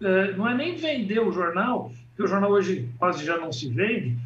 é, 0.00 0.32
não 0.32 0.48
é 0.48 0.54
nem 0.54 0.74
vender 0.74 1.20
o 1.20 1.30
jornal, 1.30 1.92
que 2.16 2.22
o 2.22 2.26
jornal 2.26 2.50
hoje 2.50 2.88
quase 2.98 3.24
já 3.24 3.36
não 3.36 3.52
se 3.52 3.68
vende, 3.68 4.16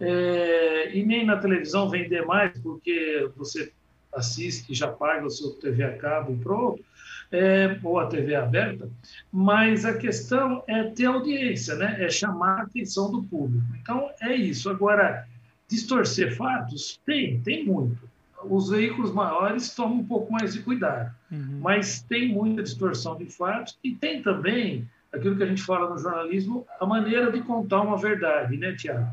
é, 0.00 0.96
e 0.96 1.04
nem 1.04 1.24
na 1.24 1.36
televisão 1.36 1.88
vender 1.88 2.24
mais, 2.24 2.58
porque 2.58 3.30
você 3.36 3.72
assiste, 4.14 4.74
já 4.74 4.88
paga 4.88 5.26
o 5.26 5.30
seu 5.30 5.50
TV 5.52 5.84
a 5.84 5.96
cabo 5.96 6.36
pronto, 6.42 6.82
é, 7.30 7.78
ou 7.82 7.98
a 7.98 8.06
TV 8.06 8.34
aberta, 8.34 8.88
mas 9.32 9.86
a 9.86 9.94
questão 9.96 10.62
é 10.66 10.84
ter 10.84 11.06
audiência, 11.06 11.74
né? 11.76 11.96
é 11.98 12.10
chamar 12.10 12.60
a 12.60 12.62
atenção 12.62 13.10
do 13.10 13.22
público. 13.22 13.64
Então, 13.80 14.10
é 14.20 14.34
isso. 14.34 14.68
Agora, 14.68 15.26
distorcer 15.66 16.36
fatos? 16.36 17.00
Tem, 17.06 17.40
tem 17.40 17.64
muito. 17.64 18.10
Os 18.44 18.68
veículos 18.68 19.12
maiores 19.12 19.74
tomam 19.74 19.98
um 19.98 20.04
pouco 20.04 20.32
mais 20.32 20.52
de 20.52 20.60
cuidado, 20.60 21.14
uhum. 21.30 21.60
mas 21.62 22.02
tem 22.02 22.28
muita 22.28 22.62
distorção 22.62 23.16
de 23.16 23.26
fatos 23.26 23.78
e 23.82 23.94
tem 23.94 24.20
também 24.20 24.86
aquilo 25.12 25.36
que 25.36 25.42
a 25.42 25.46
gente 25.46 25.62
fala 25.62 25.90
no 25.90 25.98
jornalismo, 25.98 26.66
a 26.80 26.86
maneira 26.86 27.30
de 27.30 27.40
contar 27.42 27.82
uma 27.82 27.96
verdade, 27.96 28.56
né, 28.56 28.74
Tiago? 28.74 29.06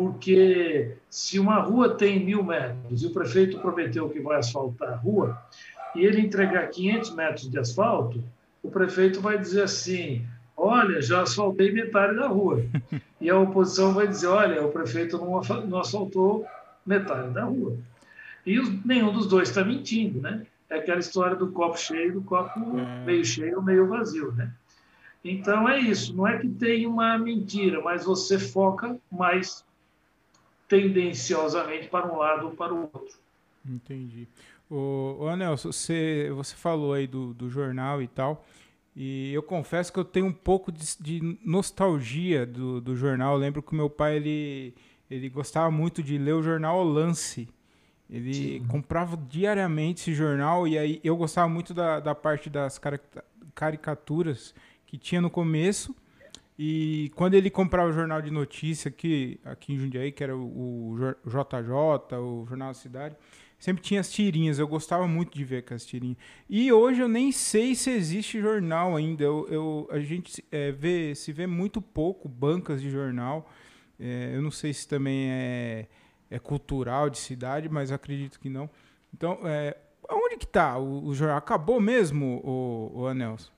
Porque 0.00 0.96
se 1.10 1.38
uma 1.38 1.60
rua 1.60 1.94
tem 1.94 2.24
mil 2.24 2.42
metros 2.42 3.02
e 3.02 3.06
o 3.06 3.10
prefeito 3.10 3.58
prometeu 3.58 4.08
que 4.08 4.18
vai 4.18 4.38
asfaltar 4.38 4.94
a 4.94 4.96
rua, 4.96 5.38
e 5.94 6.06
ele 6.06 6.22
entregar 6.22 6.68
500 6.68 7.14
metros 7.14 7.50
de 7.50 7.58
asfalto, 7.58 8.24
o 8.62 8.70
prefeito 8.70 9.20
vai 9.20 9.36
dizer 9.36 9.64
assim: 9.64 10.24
Olha, 10.56 11.02
já 11.02 11.20
asfaltei 11.20 11.70
metade 11.70 12.16
da 12.16 12.28
rua. 12.28 12.64
E 13.20 13.28
a 13.28 13.38
oposição 13.38 13.92
vai 13.92 14.08
dizer: 14.08 14.28
Olha, 14.28 14.64
o 14.64 14.72
prefeito 14.72 15.18
não 15.18 15.78
asfaltou 15.78 16.46
metade 16.86 17.28
da 17.34 17.44
rua. 17.44 17.76
E 18.46 18.58
nenhum 18.82 19.12
dos 19.12 19.26
dois 19.26 19.50
está 19.50 19.62
mentindo, 19.62 20.18
né? 20.22 20.46
É 20.70 20.76
aquela 20.76 21.00
história 21.00 21.36
do 21.36 21.52
copo 21.52 21.78
cheio, 21.78 22.14
do 22.14 22.22
copo 22.22 22.58
é. 22.78 23.04
meio 23.04 23.22
cheio, 23.22 23.60
meio 23.60 23.86
vazio, 23.86 24.32
né? 24.32 24.50
Então 25.22 25.68
é 25.68 25.78
isso. 25.78 26.16
Não 26.16 26.26
é 26.26 26.38
que 26.38 26.48
tem 26.48 26.86
uma 26.86 27.18
mentira, 27.18 27.82
mas 27.82 28.06
você 28.06 28.38
foca 28.38 28.96
mais 29.12 29.62
tendenciosamente 30.70 31.88
para 31.88 32.10
um 32.10 32.16
lado 32.16 32.46
ou 32.46 32.52
para 32.52 32.72
o 32.72 32.82
outro. 32.82 33.18
Entendi. 33.68 34.26
O, 34.70 35.26
Anelson, 35.26 35.72
você, 35.72 36.30
você 36.32 36.54
falou 36.54 36.94
aí 36.94 37.08
do, 37.08 37.34
do 37.34 37.50
jornal 37.50 38.00
e 38.00 38.06
tal, 38.06 38.46
e 38.94 39.34
eu 39.34 39.42
confesso 39.42 39.92
que 39.92 39.98
eu 39.98 40.04
tenho 40.04 40.26
um 40.26 40.32
pouco 40.32 40.70
de, 40.70 40.96
de 41.00 41.38
nostalgia 41.44 42.46
do, 42.46 42.80
do 42.80 42.96
jornal. 42.96 43.34
Eu 43.34 43.40
lembro 43.40 43.62
que 43.62 43.72
o 43.72 43.74
meu 43.74 43.90
pai 43.90 44.16
ele, 44.16 44.74
ele 45.10 45.28
gostava 45.28 45.70
muito 45.70 46.02
de 46.02 46.16
ler 46.16 46.34
o 46.34 46.42
jornal 46.42 46.78
o 46.78 46.84
Lance. 46.84 47.48
Ele 48.08 48.34
Sim. 48.34 48.66
comprava 48.66 49.16
diariamente 49.16 50.02
esse 50.02 50.14
jornal 50.14 50.66
e 50.66 50.78
aí 50.78 51.00
eu 51.02 51.16
gostava 51.16 51.48
muito 51.48 51.72
da, 51.72 52.00
da 52.00 52.14
parte 52.14 52.50
das 52.50 52.80
caricaturas 53.54 54.54
que 54.86 54.98
tinha 54.98 55.20
no 55.20 55.30
começo 55.30 55.94
E 56.62 57.10
quando 57.14 57.32
ele 57.32 57.48
comprava 57.48 57.88
o 57.88 57.92
jornal 57.94 58.20
de 58.20 58.30
notícia 58.30 58.90
aqui, 58.90 59.40
aqui 59.42 59.72
em 59.72 59.78
Jundiaí, 59.78 60.12
que 60.12 60.22
era 60.22 60.36
o, 60.36 60.94
JJ, 61.24 62.18
o 62.18 62.44
Jornal 62.46 62.68
da 62.68 62.74
Cidade, 62.74 63.16
sempre 63.58 63.82
tinha 63.82 63.98
as 63.98 64.12
tirinhas. 64.12 64.58
Eu 64.58 64.68
gostava 64.68 65.08
muito 65.08 65.34
de 65.34 65.42
ver 65.42 65.60
aquelas 65.60 65.86
tirinhas. 65.86 66.18
E 66.50 66.70
hoje 66.70 67.00
eu 67.00 67.08
nem 67.08 67.32
sei 67.32 67.74
se 67.74 67.90
existe 67.90 68.42
jornal 68.42 68.94
ainda. 68.94 69.24
Eu, 69.24 69.48
eu 69.48 69.88
a 69.90 70.00
gente 70.00 70.44
é, 70.52 70.70
vê, 70.70 71.14
se 71.14 71.32
vê 71.32 71.46
muito 71.46 71.80
pouco 71.80 72.28
bancas 72.28 72.82
de 72.82 72.90
jornal. 72.90 73.50
É, 73.98 74.32
eu 74.34 74.42
não 74.42 74.50
sei 74.50 74.74
se 74.74 74.86
também 74.86 75.30
é, 75.30 75.86
é 76.30 76.38
cultural 76.38 77.08
de 77.08 77.16
cidade, 77.16 77.70
mas 77.70 77.90
acredito 77.90 78.38
que 78.38 78.50
não. 78.50 78.68
Então, 79.14 79.38
é, 79.44 79.78
onde 80.10 80.36
que 80.36 80.44
está 80.44 80.76
o, 80.76 81.06
o, 81.06 81.14
jornal? 81.14 81.38
Acabou 81.38 81.80
mesmo, 81.80 82.42
o, 82.44 83.00
o 83.00 83.06
Anelson? 83.06 83.50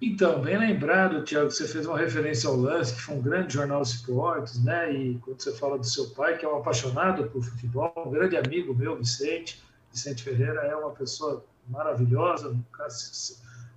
Então, 0.00 0.42
bem 0.42 0.58
lembrado, 0.58 1.24
Tiago, 1.24 1.50
você 1.50 1.66
fez 1.66 1.86
uma 1.86 1.96
referência 1.96 2.48
ao 2.50 2.56
Lance, 2.56 2.94
que 2.94 3.00
foi 3.00 3.14
um 3.14 3.22
grande 3.22 3.54
jornal 3.54 3.80
de 3.80 3.88
esportes, 3.88 4.62
né? 4.62 4.92
E 4.92 5.18
quando 5.20 5.40
você 5.40 5.56
fala 5.56 5.78
do 5.78 5.86
seu 5.86 6.10
pai, 6.10 6.36
que 6.36 6.44
é 6.44 6.48
um 6.48 6.58
apaixonado 6.58 7.24
por 7.30 7.42
futebol, 7.42 7.92
um 7.96 8.10
grande 8.10 8.36
amigo 8.36 8.74
meu, 8.74 8.96
Vicente, 8.96 9.62
Vicente 9.90 10.22
Ferreira, 10.22 10.60
é 10.60 10.76
uma 10.76 10.90
pessoa 10.90 11.42
maravilhosa, 11.66 12.50
um 12.50 12.62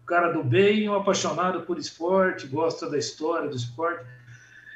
cara 0.05 0.33
do 0.33 0.43
bem, 0.43 0.89
um 0.89 0.95
apaixonado 0.95 1.61
por 1.61 1.77
esporte, 1.77 2.47
gosta 2.47 2.89
da 2.89 2.97
história 2.97 3.47
do 3.47 3.55
esporte. 3.55 4.05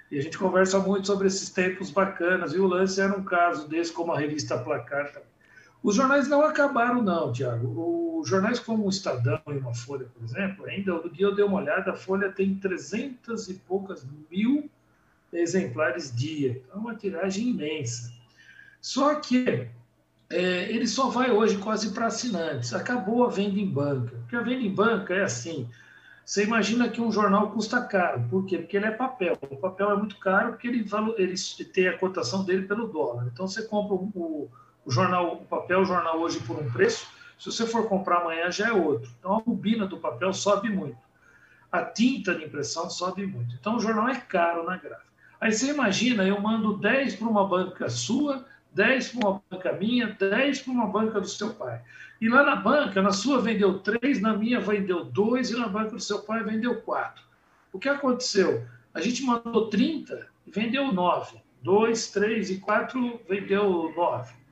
E 0.09 0.19
a 0.19 0.21
gente 0.21 0.37
conversa 0.37 0.79
muito 0.79 1.07
sobre 1.07 1.27
esses 1.27 1.49
tempos 1.49 1.89
bacanas. 1.89 2.53
E 2.53 2.59
o 2.59 2.67
Lance 2.67 3.01
era 3.01 3.17
um 3.17 3.23
caso 3.23 3.67
desse, 3.67 3.91
como 3.91 4.13
a 4.13 4.19
revista 4.19 4.57
Placar. 4.57 5.11
Os 5.83 5.95
jornais 5.95 6.29
não 6.29 6.41
acabaram, 6.45 7.01
não, 7.01 7.33
Tiago. 7.33 8.21
Os 8.21 8.29
jornais 8.29 8.57
como 8.57 8.85
o 8.85 8.89
Estadão 8.89 9.41
e 9.47 9.57
uma 9.57 9.75
Folha, 9.75 10.05
por 10.05 10.23
exemplo, 10.23 10.65
ainda 10.65 10.93
no 10.93 11.09
dia 11.09 11.25
eu 11.25 11.35
dei 11.35 11.43
uma 11.43 11.59
olhada, 11.59 11.91
a 11.91 11.95
Folha 11.95 12.31
tem 12.31 12.55
300 12.55 13.49
e 13.49 13.55
poucas 13.55 14.07
mil 14.31 14.69
exemplares 15.33 16.15
dia. 16.15 16.61
É 16.71 16.75
uma 16.75 16.95
tiragem 16.95 17.49
imensa. 17.49 18.09
Só 18.79 19.15
que 19.15 19.67
é, 20.29 20.71
ele 20.71 20.87
só 20.87 21.09
vai 21.09 21.31
hoje 21.31 21.57
quase 21.57 21.91
para 21.91 22.07
assinantes. 22.07 22.73
Acabou 22.73 23.25
a 23.25 23.29
venda 23.29 23.59
em 23.59 23.69
banca. 23.69 24.15
Porque 24.21 24.37
a 24.37 24.41
venda 24.41 24.63
em 24.63 24.73
banca 24.73 25.13
é 25.13 25.23
assim. 25.23 25.69
Você 26.25 26.45
imagina 26.45 26.87
que 26.87 27.01
um 27.01 27.11
jornal 27.11 27.51
custa 27.51 27.81
caro. 27.81 28.25
Por 28.29 28.45
quê? 28.45 28.57
Porque 28.57 28.77
ele 28.77 28.85
é 28.85 28.91
papel. 28.91 29.37
O 29.41 29.57
papel 29.57 29.91
é 29.91 29.97
muito 29.97 30.17
caro 30.17 30.51
porque 30.51 30.69
ele, 30.69 30.85
ele 31.17 31.35
tem 31.73 31.89
a 31.89 31.97
cotação 31.97 32.45
dele 32.45 32.65
pelo 32.65 32.87
dólar. 32.87 33.27
Então 33.31 33.47
você 33.47 33.63
compra 33.63 33.95
o, 33.95 34.49
o 34.85 34.91
jornal, 34.91 35.33
o 35.33 35.45
papel 35.45 35.81
o 35.81 35.85
jornal 35.85 36.19
hoje 36.19 36.39
por 36.41 36.57
um 36.59 36.71
preço, 36.71 37.07
se 37.39 37.51
você 37.51 37.65
for 37.65 37.87
comprar 37.87 38.21
amanhã 38.21 38.51
já 38.51 38.67
é 38.67 38.71
outro. 38.71 39.09
Então 39.19 39.37
a 39.37 39.39
bobina 39.39 39.85
do 39.85 39.97
papel 39.97 40.33
sobe 40.33 40.69
muito. 40.69 40.97
A 41.71 41.81
tinta 41.83 42.35
de 42.35 42.45
impressão 42.45 42.89
sobe 42.89 43.25
muito. 43.25 43.55
Então 43.55 43.77
o 43.77 43.79
jornal 43.79 44.07
é 44.09 44.19
caro 44.19 44.63
na 44.63 44.77
gráfica. 44.77 45.11
Aí 45.41 45.51
você 45.51 45.71
imagina, 45.71 46.23
eu 46.23 46.39
mando 46.39 46.77
10 46.77 47.15
para 47.15 47.27
uma 47.27 47.45
banca 47.45 47.89
sua, 47.89 48.45
10 48.73 49.09
para 49.09 49.27
uma 49.27 49.41
banca 49.49 49.73
minha, 49.73 50.07
10 50.07 50.61
para 50.61 50.71
uma 50.71 50.87
banca 50.87 51.19
do 51.19 51.27
seu 51.27 51.53
pai. 51.53 51.81
E 52.21 52.29
lá 52.29 52.43
na 52.43 52.55
banca, 52.55 53.01
na 53.01 53.11
sua 53.11 53.41
vendeu 53.41 53.79
3, 53.79 54.21
na 54.21 54.37
minha 54.37 54.59
vendeu 54.59 55.03
2 55.03 55.51
e 55.51 55.59
na 55.59 55.67
banca 55.67 55.91
do 55.91 56.01
seu 56.01 56.19
pai 56.19 56.43
vendeu 56.43 56.81
4. 56.81 57.23
O 57.73 57.79
que 57.79 57.89
aconteceu? 57.89 58.65
A 58.93 59.01
gente 59.01 59.23
mandou 59.23 59.69
30 59.69 60.27
e 60.47 60.51
vendeu 60.51 60.93
9. 60.93 61.41
2, 61.61 62.07
3 62.11 62.51
e 62.51 62.57
4 62.59 63.21
vendeu 63.27 63.93
9 63.95 64.42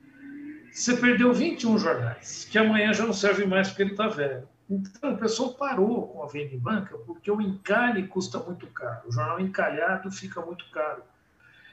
você 0.72 0.96
perdeu 0.96 1.32
21 1.32 1.78
jornais, 1.78 2.48
que 2.50 2.58
amanhã 2.58 2.92
já 2.92 3.04
não 3.04 3.12
serve 3.12 3.44
mais 3.44 3.68
porque 3.68 3.82
ele 3.82 3.90
está 3.90 4.08
velho. 4.08 4.48
Então, 4.70 5.12
o 5.12 5.18
pessoal 5.18 5.52
parou 5.52 6.08
com 6.08 6.22
a 6.22 6.26
venda 6.26 6.54
em 6.54 6.58
banca 6.58 6.96
porque 6.98 7.30
o 7.30 7.40
encalhe 7.42 8.06
custa 8.06 8.38
muito 8.38 8.66
caro. 8.68 9.02
O 9.06 9.12
jornal 9.12 9.38
encalhado 9.38 10.10
fica 10.10 10.40
muito 10.40 10.64
caro. 10.70 11.02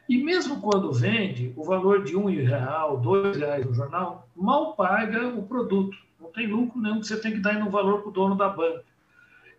E 0.10 0.22
mesmo 0.22 0.60
quando 0.60 0.92
vende, 0.92 1.54
o 1.56 1.64
valor 1.64 2.04
de 2.04 2.18
um 2.18 2.26
real, 2.26 2.98
dois 2.98 3.38
reais 3.38 3.66
no 3.66 3.74
jornal, 3.74 4.28
mal 4.36 4.76
paga 4.76 5.28
o 5.28 5.44
produto. 5.44 5.98
Não 6.20 6.30
tem 6.30 6.48
lucro 6.48 6.82
nenhum 6.82 7.00
que 7.00 7.08
você 7.08 7.22
tem 7.22 7.32
que 7.32 7.40
dar 7.40 7.54
no 7.54 7.70
valor 7.70 8.02
para 8.02 8.10
o 8.10 8.12
dono 8.12 8.36
da 8.36 8.50
banca. 8.50 8.84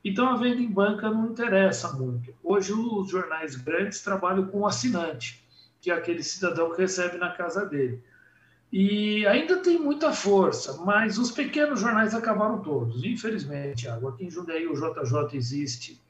Então, 0.04 0.28
a 0.28 0.36
venda 0.36 0.60
em 0.60 0.70
banca 0.70 1.08
não 1.08 1.28
interessa 1.28 1.92
muito. 1.92 2.34
Hoje, 2.42 2.72
os 2.72 3.08
jornais 3.08 3.54
grandes 3.56 4.02
trabalham 4.02 4.46
com 4.48 4.66
assinante, 4.66 5.42
que 5.80 5.90
é 5.90 5.94
aquele 5.94 6.22
cidadão 6.22 6.72
que 6.72 6.80
recebe 6.80 7.16
na 7.16 7.30
casa 7.30 7.64
dele. 7.64 8.02
E 8.72 9.26
ainda 9.26 9.56
tem 9.56 9.80
muita 9.80 10.12
força, 10.12 10.76
mas 10.84 11.18
os 11.18 11.32
pequenos 11.32 11.80
jornais 11.80 12.14
acabaram 12.14 12.60
todos, 12.60 13.02
infelizmente, 13.02 13.82
Thiago. 13.82 14.08
Aqui 14.08 14.24
em 14.24 14.30
Jundiaí 14.30 14.66
o 14.66 14.74
JJ 14.74 15.36
existe 15.36 16.00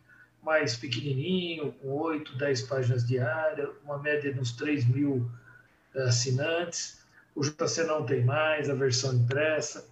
mais 0.42 0.76
pequenininho, 0.76 1.72
com 1.72 1.88
8, 1.88 2.36
10 2.36 2.62
páginas 2.62 3.06
diárias, 3.06 3.70
uma 3.82 3.98
média 3.98 4.32
de 4.32 4.38
uns 4.38 4.52
3 4.52 4.86
mil 4.88 5.30
eh, 5.94 6.02
assinantes. 6.02 7.00
O 7.34 7.42
JC 7.42 7.84
não 7.84 8.04
tem 8.04 8.24
mais, 8.24 8.68
a 8.68 8.74
versão 8.74 9.14
impressa. 9.14 9.88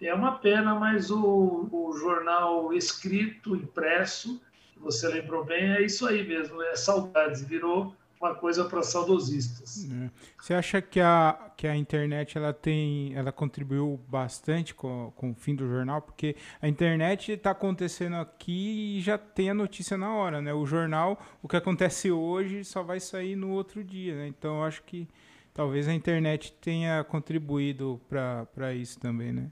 É 0.00 0.12
uma 0.12 0.38
pena, 0.38 0.74
mas 0.74 1.10
o, 1.10 1.68
o 1.70 1.96
jornal 1.96 2.72
escrito, 2.72 3.54
impresso, 3.54 4.40
você 4.76 5.08
lembrou 5.08 5.44
bem, 5.44 5.72
é 5.72 5.82
isso 5.82 6.06
aí 6.06 6.26
mesmo, 6.26 6.62
é 6.62 6.76
saudades, 6.76 7.42
virou 7.42 7.94
uma 8.20 8.34
coisa 8.34 8.64
para 8.64 8.82
saudosistas. 8.82 9.88
É. 9.90 10.10
Você 10.40 10.54
acha 10.54 10.82
que 10.82 11.00
a, 11.00 11.50
que 11.56 11.66
a 11.66 11.76
internet 11.76 12.36
ela 12.36 12.52
tem, 12.52 13.14
ela 13.14 13.30
contribuiu 13.30 14.00
bastante 14.08 14.74
com, 14.74 15.12
com 15.14 15.30
o 15.30 15.34
fim 15.34 15.54
do 15.54 15.68
jornal? 15.68 16.02
Porque 16.02 16.36
a 16.60 16.68
internet 16.68 17.32
está 17.32 17.52
acontecendo 17.52 18.16
aqui 18.16 18.98
e 18.98 19.00
já 19.00 19.16
tem 19.16 19.50
a 19.50 19.54
notícia 19.54 19.96
na 19.96 20.12
hora, 20.12 20.42
né? 20.42 20.52
O 20.52 20.66
jornal, 20.66 21.20
o 21.42 21.48
que 21.48 21.56
acontece 21.56 22.10
hoje 22.10 22.64
só 22.64 22.82
vai 22.82 22.98
sair 22.98 23.36
no 23.36 23.50
outro 23.50 23.84
dia, 23.84 24.16
né? 24.16 24.26
Então 24.26 24.56
eu 24.58 24.64
acho 24.64 24.82
que 24.82 25.08
talvez 25.54 25.86
a 25.88 25.94
internet 25.94 26.52
tenha 26.60 27.04
contribuído 27.04 28.00
para 28.08 28.74
isso 28.74 28.98
também, 28.98 29.32
né? 29.32 29.50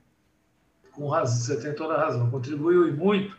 Com 0.90 1.08
razão, 1.08 1.36
você 1.36 1.62
tem 1.62 1.74
toda 1.74 1.94
a 1.94 2.00
razão. 2.06 2.30
Contribuiu 2.30 2.88
e 2.88 2.92
muito, 2.92 3.36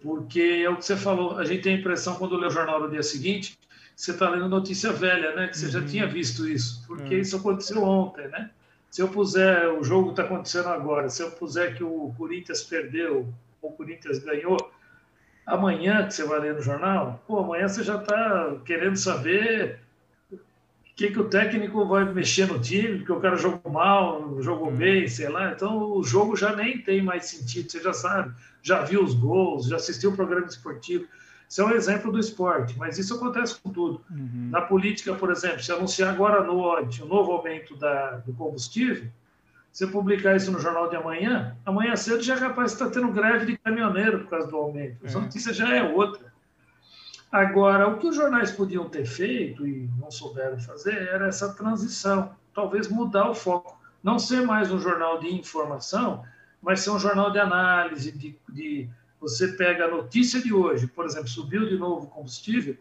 porque 0.00 0.62
é 0.64 0.70
o 0.70 0.76
que 0.76 0.84
você 0.84 0.96
falou. 0.96 1.36
A 1.36 1.44
gente 1.44 1.62
tem 1.62 1.74
a 1.74 1.78
impressão 1.78 2.14
quando 2.14 2.36
lê 2.36 2.46
o 2.46 2.50
jornal 2.50 2.80
no 2.80 2.88
dia 2.88 3.02
seguinte 3.02 3.58
você 3.94 4.10
está 4.10 4.28
lendo 4.28 4.48
notícia 4.48 4.92
velha, 4.92 5.34
né? 5.34 5.48
Que 5.48 5.58
você 5.58 5.66
uhum. 5.66 5.72
já 5.72 5.86
tinha 5.86 6.06
visto 6.06 6.48
isso, 6.48 6.84
porque 6.86 7.14
uhum. 7.14 7.20
isso 7.20 7.36
aconteceu 7.36 7.82
ontem, 7.82 8.28
né? 8.28 8.50
Se 8.90 9.02
eu 9.02 9.08
puser, 9.08 9.72
o 9.72 9.82
jogo 9.82 10.10
está 10.10 10.22
acontecendo 10.22 10.68
agora, 10.68 11.08
se 11.08 11.22
eu 11.22 11.30
puser 11.32 11.76
que 11.76 11.82
o 11.82 12.14
Corinthians 12.16 12.62
perdeu 12.62 13.28
ou 13.60 13.70
o 13.70 13.72
Corinthians 13.72 14.18
ganhou, 14.18 14.56
amanhã 15.46 16.06
que 16.06 16.14
você 16.14 16.24
vai 16.24 16.40
ler 16.40 16.54
no 16.54 16.62
jornal, 16.62 17.22
pô, 17.26 17.40
amanhã 17.40 17.68
você 17.68 17.82
já 17.82 17.96
está 17.96 18.56
querendo 18.64 18.96
saber 18.96 19.80
o 20.32 20.38
que, 20.94 21.10
que 21.10 21.18
o 21.18 21.28
técnico 21.28 21.84
vai 21.86 22.04
mexer 22.04 22.46
no 22.46 22.60
time, 22.60 22.98
porque 22.98 23.12
o 23.12 23.20
cara 23.20 23.36
jogou 23.36 23.72
mal, 23.72 24.40
jogou 24.40 24.68
uhum. 24.68 24.76
bem, 24.76 25.08
sei 25.08 25.28
lá. 25.28 25.50
Então 25.50 25.92
o 25.92 26.04
jogo 26.04 26.36
já 26.36 26.54
nem 26.54 26.78
tem 26.78 27.02
mais 27.02 27.26
sentido, 27.26 27.70
você 27.70 27.80
já 27.80 27.92
sabe, 27.92 28.32
já 28.62 28.82
viu 28.82 29.02
os 29.02 29.14
gols, 29.14 29.66
já 29.66 29.76
assistiu 29.76 30.10
o 30.10 30.16
programa 30.16 30.46
esportivo. 30.46 31.06
Isso 31.54 31.62
é 31.62 31.66
um 31.66 31.70
exemplo 31.70 32.10
do 32.10 32.18
esporte, 32.18 32.76
mas 32.76 32.98
isso 32.98 33.14
acontece 33.14 33.54
com 33.60 33.70
tudo. 33.70 34.04
Uhum. 34.10 34.48
Na 34.50 34.60
política, 34.60 35.14
por 35.14 35.30
exemplo, 35.30 35.62
se 35.62 35.70
anunciar 35.70 36.12
agora 36.12 36.40
à 36.40 36.42
noite 36.42 37.00
o 37.00 37.06
novo 37.06 37.30
aumento 37.30 37.76
da, 37.76 38.16
do 38.16 38.32
combustível, 38.32 39.08
se 39.70 39.86
publicar 39.86 40.34
isso 40.34 40.50
no 40.50 40.58
jornal 40.58 40.90
de 40.90 40.96
amanhã, 40.96 41.56
amanhã 41.64 41.94
cedo 41.94 42.24
já 42.24 42.34
é 42.34 42.40
capaz 42.40 42.72
de 42.72 42.82
estar 42.82 42.90
tendo 42.90 43.12
greve 43.12 43.46
de 43.46 43.56
caminhoneiro 43.56 44.22
por 44.22 44.30
causa 44.30 44.48
do 44.48 44.56
aumento. 44.56 45.06
É. 45.06 45.08
A 45.08 45.12
notícia 45.12 45.54
já 45.54 45.72
é 45.72 45.80
outra. 45.80 46.34
Agora, 47.30 47.86
o 47.86 47.98
que 47.98 48.08
os 48.08 48.16
jornais 48.16 48.50
podiam 48.50 48.88
ter 48.88 49.06
feito 49.06 49.64
e 49.64 49.88
não 50.00 50.10
souberam 50.10 50.58
fazer 50.58 51.06
era 51.06 51.28
essa 51.28 51.54
transição, 51.54 52.34
talvez 52.52 52.88
mudar 52.88 53.30
o 53.30 53.34
foco. 53.34 53.80
Não 54.02 54.18
ser 54.18 54.44
mais 54.44 54.72
um 54.72 54.80
jornal 54.80 55.20
de 55.20 55.32
informação, 55.32 56.24
mas 56.60 56.80
ser 56.80 56.90
um 56.90 56.98
jornal 56.98 57.30
de 57.30 57.38
análise, 57.38 58.10
de, 58.10 58.36
de 58.48 58.90
você 59.24 59.48
pega 59.48 59.86
a 59.86 59.90
notícia 59.90 60.40
de 60.40 60.52
hoje, 60.52 60.86
por 60.86 61.06
exemplo, 61.06 61.28
subiu 61.28 61.66
de 61.66 61.78
novo 61.78 62.04
o 62.04 62.10
combustível, 62.10 62.76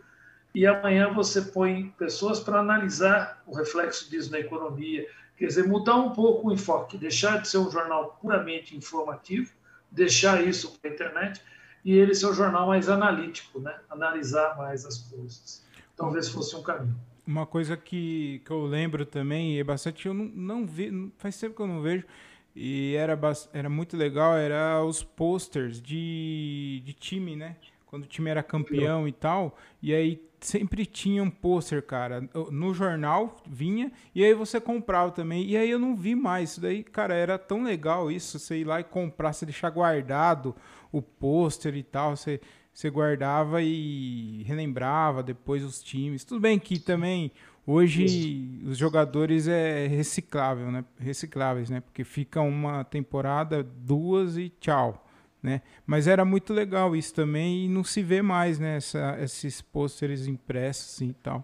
e 0.54 0.68
amanhã 0.68 1.12
você 1.14 1.42
põe 1.42 1.90
pessoas 1.98 2.42
para 2.42 2.60
analisar 2.60 3.42
o 3.48 3.56
reflexo 3.56 4.10
disso 4.12 4.30
na 4.30 4.40
economia. 4.40 5.08
Quer 5.38 5.48
dizer, 5.48 5.66
mudar 5.66 5.96
um 5.96 6.12
pouco 6.12 6.50
o 6.50 6.54
enfoque, 6.54 6.98
deixar 6.98 7.42
de 7.42 7.48
ser 7.48 7.60
um 7.60 7.72
jornal 7.72 8.20
puramente 8.22 8.76
informativo, 8.76 9.52
deixar 9.90 10.46
isso 10.46 10.78
para 10.80 10.92
a 10.92 10.94
internet, 10.94 11.42
e 11.84 11.94
ele 11.94 12.14
ser 12.14 12.28
um 12.28 12.34
jornal 12.34 12.68
mais 12.68 12.90
analítico, 12.90 13.60
né? 13.60 13.76
analisar 13.90 14.58
mais 14.58 14.86
as 14.86 14.98
coisas. 14.98 15.66
Talvez 15.96 16.28
fosse 16.28 16.56
um 16.58 16.62
caminho. 16.62 16.96
Uma 17.26 17.46
coisa 17.46 17.78
que, 17.78 18.42
que 18.46 18.52
eu 18.52 18.66
lembro 18.66 19.06
também, 19.06 19.58
é 19.58 19.64
bastante, 19.64 20.08
eu 20.08 20.14
não, 20.14 20.26
não 20.26 21.12
faz 21.18 21.40
tempo 21.40 21.56
que 21.56 21.62
eu 21.62 21.68
não 21.68 21.82
vejo, 21.82 22.06
e 22.56 22.96
era, 22.96 23.20
era 23.52 23.70
muito 23.70 23.98
legal, 23.98 24.36
era 24.36 24.84
os 24.84 25.04
posters 25.04 25.82
de, 25.82 26.82
de 26.86 26.94
time, 26.94 27.36
né? 27.36 27.56
Quando 27.86 28.04
o 28.04 28.08
time 28.08 28.30
era 28.30 28.44
campeão 28.44 29.08
e 29.08 29.12
tal. 29.12 29.58
E 29.82 29.94
aí 29.94 30.22
sempre 30.40 30.86
tinha 30.86 31.24
um 31.24 31.30
pôster, 31.30 31.82
cara. 31.82 32.28
No 32.52 32.74
jornal 32.74 33.38
vinha, 33.48 33.92
e 34.14 34.24
aí 34.24 34.34
você 34.34 34.60
comprava 34.60 35.12
também. 35.12 35.46
E 35.46 35.58
aí 35.58 35.70
eu 35.70 35.80
não 35.80 35.96
vi 35.96 36.16
mais. 36.16 36.52
Isso 36.52 36.62
daí, 36.62 36.84
cara, 36.84 37.14
era 37.14 37.38
tão 37.38 37.64
legal 37.64 38.12
isso. 38.12 38.38
Você 38.38 38.58
ir 38.58 38.66
lá 38.66 38.80
e 38.80 38.84
comprar, 38.84 39.34
você 39.34 39.46
deixar 39.46 39.70
guardado 39.70 40.56
o 40.92 41.02
pôster 41.02 41.76
e 41.76 41.84
tal. 41.84 42.16
Você, 42.16 42.40
você 42.74 42.90
guardava 42.90 43.62
e 43.62 44.44
relembrava 44.44 45.24
depois 45.24 45.64
os 45.64 45.82
times. 45.82 46.24
Tudo 46.24 46.42
bem 46.42 46.60
que 46.60 46.80
também 46.80 47.32
hoje 47.66 48.06
Isso. 48.06 48.70
os 48.70 48.78
jogadores 48.78 49.48
é 49.48 49.88
reciclável, 49.88 50.72
né? 50.72 50.84
Recicláveis, 51.00 51.70
né? 51.70 51.82
Porque 51.82 52.04
fica 52.04 52.42
uma 52.42 52.84
temporada, 52.84 53.64
duas 53.64 54.38
e 54.38 54.50
tchau. 54.50 55.06
Né? 55.42 55.62
Mas 55.86 56.08
era 56.08 56.24
muito 56.24 56.54
legal 56.54 56.96
isso 56.96 57.14
também 57.14 57.66
e 57.66 57.68
não 57.68 57.84
se 57.84 58.02
vê 58.02 58.22
mais, 58.22 58.60
né? 58.60 58.78
Essa, 58.78 59.18
esses 59.20 59.62
pôsteres 59.62 60.26
impressos 60.26 60.96
assim, 60.96 61.10
e 61.10 61.14
tal. 61.16 61.44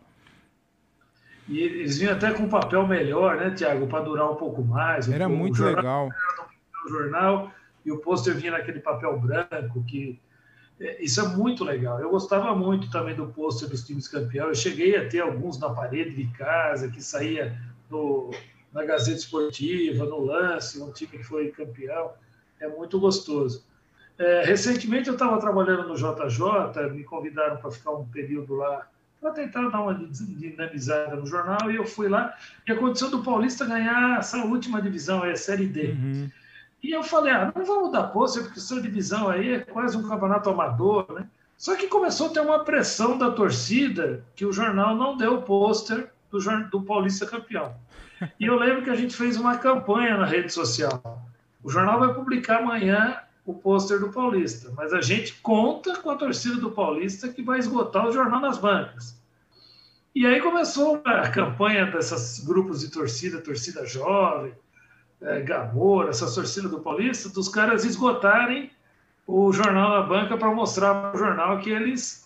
E 1.49 1.59
eles 1.59 1.97
vinham 1.97 2.13
até 2.13 2.31
com 2.31 2.47
papel 2.47 2.87
melhor, 2.87 3.37
né, 3.37 3.49
Tiago, 3.49 3.87
para 3.87 4.03
durar 4.03 4.31
um 4.31 4.35
pouco 4.35 4.63
mais. 4.63 5.09
Era 5.09 5.27
muito 5.27 5.61
legal. 5.63 6.09
O 6.85 6.89
jornal 6.89 7.51
e 7.83 7.91
o 7.91 7.97
pôster 7.97 8.35
vinha 8.35 8.51
naquele 8.51 8.79
papel 8.79 9.19
branco 9.19 9.83
que 9.83 10.19
isso 10.99 11.19
é 11.19 11.27
muito 11.27 11.63
legal. 11.63 11.99
Eu 11.99 12.09
gostava 12.09 12.55
muito 12.55 12.89
também 12.89 13.15
do 13.15 13.27
pôster 13.27 13.69
dos 13.69 13.85
times 13.85 14.07
campeões. 14.07 14.49
Eu 14.49 14.55
cheguei 14.55 14.95
a 14.95 15.07
ter 15.07 15.19
alguns 15.19 15.59
na 15.59 15.69
parede 15.69 16.11
de 16.15 16.25
casa 16.37 16.89
que 16.89 17.03
saía 17.03 17.57
no, 17.89 18.31
na 18.71 18.85
Gazeta 18.85 19.17
Esportiva, 19.17 20.05
no 20.05 20.23
lance, 20.23 20.81
um 20.81 20.91
time 20.91 21.17
que 21.17 21.23
foi 21.23 21.49
campeão. 21.49 22.13
É 22.59 22.67
muito 22.67 22.99
gostoso. 22.99 23.65
É, 24.17 24.43
recentemente 24.43 25.07
eu 25.07 25.13
estava 25.13 25.39
trabalhando 25.39 25.87
no 25.87 25.95
JJ, 25.95 26.89
me 26.91 27.03
convidaram 27.03 27.57
para 27.57 27.71
ficar 27.71 27.91
um 27.91 28.05
período 28.05 28.55
lá 28.55 28.87
para 29.19 29.31
tentar 29.31 29.67
dar 29.69 29.81
uma 29.81 29.93
dinamizada 29.93 31.15
no 31.15 31.25
jornal, 31.25 31.69
e 31.69 31.75
eu 31.75 31.85
fui 31.85 32.07
lá, 32.07 32.33
e 32.65 32.71
aconteceu 32.71 33.09
do 33.09 33.21
Paulista 33.21 33.65
ganhar 33.65 34.19
essa 34.19 34.37
última 34.45 34.81
divisão, 34.81 35.25
é 35.25 35.31
a 35.31 35.35
Série 35.35 35.67
D. 35.67 35.91
Uhum. 35.91 36.29
E 36.81 36.91
eu 36.91 37.03
falei, 37.03 37.33
ah, 37.33 37.51
não 37.53 37.65
vamos 37.65 37.91
dar 37.91 38.03
pôster, 38.03 38.43
porque 38.43 38.59
essa 38.59 38.81
divisão 38.81 39.27
aí 39.27 39.55
é 39.55 39.59
quase 39.59 39.97
um 39.97 40.07
campeonato 40.07 40.49
amador, 40.49 41.05
né? 41.13 41.27
Só 41.57 41.75
que 41.75 41.87
começou 41.87 42.27
a 42.27 42.29
ter 42.29 42.39
uma 42.39 42.63
pressão 42.63 43.17
da 43.17 43.31
torcida 43.31 44.23
que 44.33 44.45
o 44.45 44.53
jornal 44.53 44.95
não 44.95 45.17
deu 45.17 45.41
pôster 45.41 46.09
do, 46.31 46.39
do 46.69 46.81
Paulista 46.83 47.25
campeão. 47.25 47.75
E 48.39 48.45
eu 48.45 48.55
lembro 48.55 48.83
que 48.83 48.89
a 48.89 48.95
gente 48.95 49.15
fez 49.15 49.35
uma 49.35 49.57
campanha 49.57 50.17
na 50.17 50.25
rede 50.25 50.53
social. 50.53 51.21
O 51.61 51.69
jornal 51.69 51.99
vai 51.99 52.13
publicar 52.13 52.59
amanhã 52.59 53.17
o 53.45 53.53
pôster 53.53 53.99
do 53.99 54.09
Paulista, 54.09 54.71
mas 54.75 54.93
a 54.93 55.01
gente 55.01 55.33
conta 55.41 55.97
com 55.97 56.09
a 56.09 56.15
torcida 56.15 56.55
do 56.55 56.71
Paulista 56.71 57.27
que 57.27 57.41
vai 57.41 57.59
esgotar 57.59 58.07
o 58.07 58.11
jornal 58.11 58.39
nas 58.39 58.57
bancas. 58.57 59.19
E 60.15 60.25
aí 60.25 60.41
começou 60.41 61.01
a 61.03 61.29
campanha 61.29 61.85
desses 61.85 62.43
grupos 62.45 62.81
de 62.81 62.89
torcida, 62.89 63.41
torcida 63.41 63.85
jovem, 63.85 64.53
é, 65.21 65.41
Gamor, 65.41 66.09
essa 66.09 66.31
torcida 66.33 66.69
do 66.69 66.79
Paulista, 66.79 67.29
dos 67.29 67.49
caras 67.49 67.83
esgotarem 67.83 68.71
o 69.27 69.51
jornal 69.51 69.91
na 69.91 70.01
banca 70.01 70.37
para 70.37 70.49
mostrar 70.51 70.93
para 70.95 71.15
o 71.15 71.19
jornal 71.19 71.59
que 71.59 71.69
eles, 71.69 72.23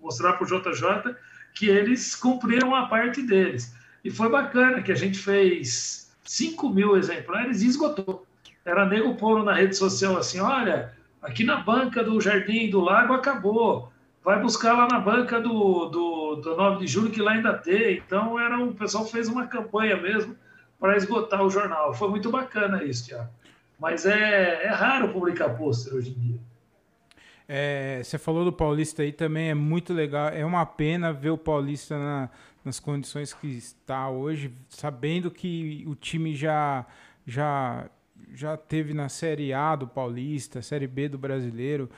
mostrar 0.00 0.34
para 0.34 0.44
o 0.44 0.46
JJ 0.46 1.14
que 1.54 1.68
eles 1.68 2.14
cumpriram 2.14 2.74
a 2.74 2.86
parte 2.86 3.22
deles. 3.22 3.74
E 4.04 4.10
foi 4.10 4.28
bacana 4.28 4.82
que 4.82 4.90
a 4.90 4.94
gente 4.94 5.18
fez 5.18 6.10
5 6.24 6.68
mil 6.70 6.96
exemplares 6.96 7.62
e 7.62 7.66
esgotou. 7.66 8.26
Era 8.64 8.86
nego 8.86 9.14
pondo 9.16 9.44
na 9.44 9.52
rede 9.52 9.76
social 9.76 10.16
assim: 10.16 10.40
olha, 10.40 10.92
aqui 11.20 11.44
na 11.44 11.56
banca 11.56 12.02
do 12.02 12.20
Jardim 12.20 12.70
do 12.70 12.80
Lago 12.80 13.12
acabou. 13.12 13.92
Vai 14.24 14.40
buscar 14.40 14.72
lá 14.72 14.86
na 14.88 15.00
banca 15.00 15.40
do, 15.40 15.86
do, 15.86 16.36
do 16.36 16.56
9 16.56 16.78
de 16.78 16.86
julho, 16.86 17.10
que 17.10 17.20
lá 17.20 17.32
ainda 17.32 17.54
tem. 17.54 17.96
Então, 17.98 18.38
era 18.38 18.56
um, 18.56 18.68
o 18.68 18.74
pessoal 18.74 19.04
fez 19.04 19.28
uma 19.28 19.48
campanha 19.48 19.96
mesmo 19.96 20.36
para 20.82 20.96
esgotar 20.96 21.40
o 21.44 21.48
jornal. 21.48 21.94
Foi 21.94 22.08
muito 22.08 22.28
bacana 22.28 22.82
isso, 22.82 23.06
Tiago. 23.06 23.30
Mas 23.78 24.04
é, 24.04 24.64
é 24.64 24.68
raro 24.68 25.12
publicar 25.12 25.50
pôster 25.50 25.94
hoje 25.94 26.10
em 26.10 26.14
dia. 26.14 26.40
É, 27.48 28.00
você 28.02 28.18
falou 28.18 28.44
do 28.44 28.52
Paulista 28.52 29.02
aí 29.02 29.12
também, 29.12 29.50
é 29.50 29.54
muito 29.54 29.92
legal. 29.92 30.30
É 30.30 30.44
uma 30.44 30.66
pena 30.66 31.12
ver 31.12 31.30
o 31.30 31.38
Paulista 31.38 31.96
na, 31.96 32.30
nas 32.64 32.80
condições 32.80 33.32
que 33.32 33.46
está 33.46 34.08
hoje, 34.08 34.52
sabendo 34.68 35.30
que 35.30 35.84
o 35.86 35.94
time 35.94 36.34
já, 36.34 36.84
já 37.24 37.88
já 38.34 38.56
teve 38.56 38.94
na 38.94 39.08
Série 39.08 39.52
A 39.52 39.76
do 39.76 39.86
Paulista, 39.86 40.62
Série 40.62 40.86
B 40.86 41.08
do 41.08 41.18
Brasileiro, 41.18 41.90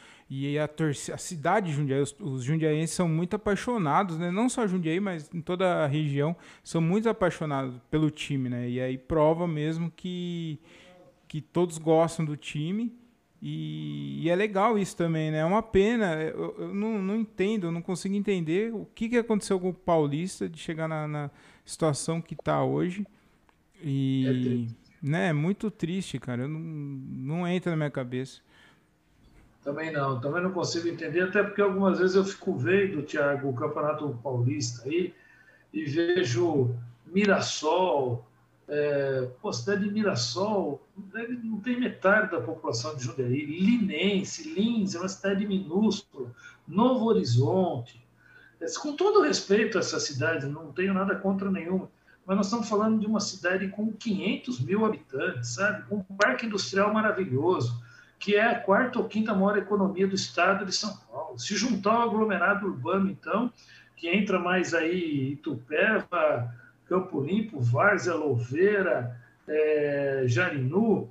e 0.43 0.59
a, 0.59 0.65
a 0.65 1.19
cidade 1.19 1.67
de 1.67 1.73
Jundiaí, 1.73 2.01
os, 2.01 2.15
os 2.19 2.43
jundiaenses 2.43 2.95
são 2.95 3.09
muito 3.09 3.37
apaixonados, 3.37 4.19
né? 4.19 4.31
não 4.31 4.49
só 4.49 4.67
Jundiaí, 4.67 5.01
mas 5.01 5.31
em 5.33 5.41
toda 5.41 5.85
a 5.85 5.87
região, 5.87 6.35
são 6.63 6.81
muito 6.81 7.09
apaixonados 7.09 7.75
pelo 7.91 8.11
time, 8.11 8.49
né? 8.49 8.69
E 8.69 8.81
aí 8.81 8.99
prova 8.99 9.47
mesmo 9.47 9.93
que, 9.95 10.59
que 11.29 11.41
todos 11.41 11.79
gostam 11.79 12.25
do 12.25 12.37
time, 12.37 12.93
e, 13.41 14.23
e 14.23 14.31
é 14.31 14.35
legal 14.35 14.79
isso 14.79 14.97
também, 14.97 15.31
né? 15.31 15.39
É 15.39 15.45
uma 15.45 15.63
pena, 15.63 16.15
eu, 16.15 16.55
eu 16.59 16.75
não, 16.75 17.01
não, 17.01 17.17
entendo, 17.17 17.67
eu 17.67 17.73
não 17.73 17.83
consigo 17.83 18.15
entender 18.15 18.73
o 18.75 18.89
que, 18.95 19.09
que 19.09 19.19
aconteceu 19.19 19.61
com 19.61 19.69
o 19.69 19.75
Paulista 19.75 20.49
de 20.49 20.59
chegar 20.59 20.89
na, 20.89 21.07
na 21.07 21.31
situação 21.65 22.21
que 22.21 22.35
está 22.35 22.65
hoje, 22.65 23.07
e... 23.83 24.67
É 24.81 24.85
né, 25.05 25.29
é 25.29 25.33
muito 25.35 25.71
triste, 25.71 26.19
cara. 26.19 26.49
Não, 26.49 26.59
não 26.59 27.47
entra 27.47 27.73
na 27.73 27.77
minha 27.77 27.91
cabeça. 27.91 28.41
Também 29.65 29.91
não, 29.91 30.21
também 30.21 30.43
não 30.43 30.53
consigo 30.53 30.89
entender, 30.89 31.23
até 31.23 31.43
porque 31.43 31.63
algumas 31.63 31.99
vezes 31.99 32.15
eu 32.15 32.25
fico 32.25 32.55
vendo, 32.55 33.03
Thiago, 33.03 33.49
o 33.49 33.55
Campeonato 33.55 34.19
Paulista 34.23 34.87
aí, 34.87 35.15
e 35.73 35.85
vejo 35.85 36.77
Mirassol, 37.07 38.29
é, 38.69 39.29
pô, 39.41 39.51
cidade 39.53 39.85
de 39.85 39.91
Mirassol, 39.91 40.87
não 41.43 41.61
tem 41.61 41.81
metade 41.81 42.31
da 42.31 42.43
população 42.43 42.95
de 42.95 43.05
Jundiaí, 43.05 43.47
Linense, 43.47 44.53
Lins, 44.53 44.95
é 44.95 44.99
uma 44.99 45.09
cidade 45.09 45.47
minúscula, 45.47 46.31
Novo 46.69 47.07
Horizonte, 47.07 48.05
com 48.81 48.95
todo 48.95 49.23
respeito 49.23 49.79
a 49.79 49.81
essa 49.81 49.99
cidade, 49.99 50.47
não 50.47 50.73
tenho 50.73 50.93
nada 50.95 51.17
contra 51.17 51.51
nenhuma, 51.51 51.91
mas 52.27 52.37
nós 52.37 52.47
estamos 52.47 52.69
falando 52.69 52.99
de 52.99 53.07
uma 53.07 53.21
cidade 53.21 53.69
com 53.69 53.93
500 53.93 54.61
mil 54.61 54.85
habitantes, 54.85 55.51
sabe? 55.51 55.87
Com 55.89 55.97
um 55.97 56.17
parque 56.17 56.47
industrial 56.47 56.93
maravilhoso, 56.93 57.84
que 58.19 58.37
é 58.37 58.45
a 58.45 58.59
quarta 58.59 58.99
ou 58.99 59.09
quinta 59.09 59.35
maior 59.35 59.59
economia 59.59 60.07
do 60.07 60.15
estado 60.15 60.65
de 60.65 60.75
São 60.75 60.97
Paulo. 61.11 61.39
Se 61.39 61.57
juntar 61.57 61.95
ao 61.95 62.03
aglomerado 62.03 62.67
urbano, 62.67 63.11
então, 63.11 63.53
que 63.97 64.09
entra 64.09 64.39
mais 64.39 64.73
aí 64.75 65.33
Itupeva, 65.33 66.53
Campo 66.87 67.21
Limpo, 67.21 67.61
Várzea, 67.61 68.15
Louveira, 68.15 69.21
é, 69.47 70.25
Jarinu, 70.27 71.11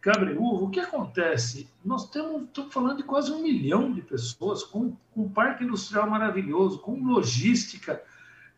Cabreúva, 0.00 0.64
o 0.64 0.70
que 0.70 0.80
acontece? 0.80 1.68
Nós 1.84 2.10
temos, 2.10 2.44
estamos 2.44 2.72
falando 2.72 2.98
de 2.98 3.02
quase 3.04 3.32
um 3.32 3.42
milhão 3.42 3.92
de 3.92 4.02
pessoas 4.02 4.62
com, 4.62 4.96
com 5.12 5.22
um 5.22 5.28
parque 5.28 5.64
industrial 5.64 6.08
maravilhoso, 6.08 6.78
com 6.78 7.02
logística 7.02 8.02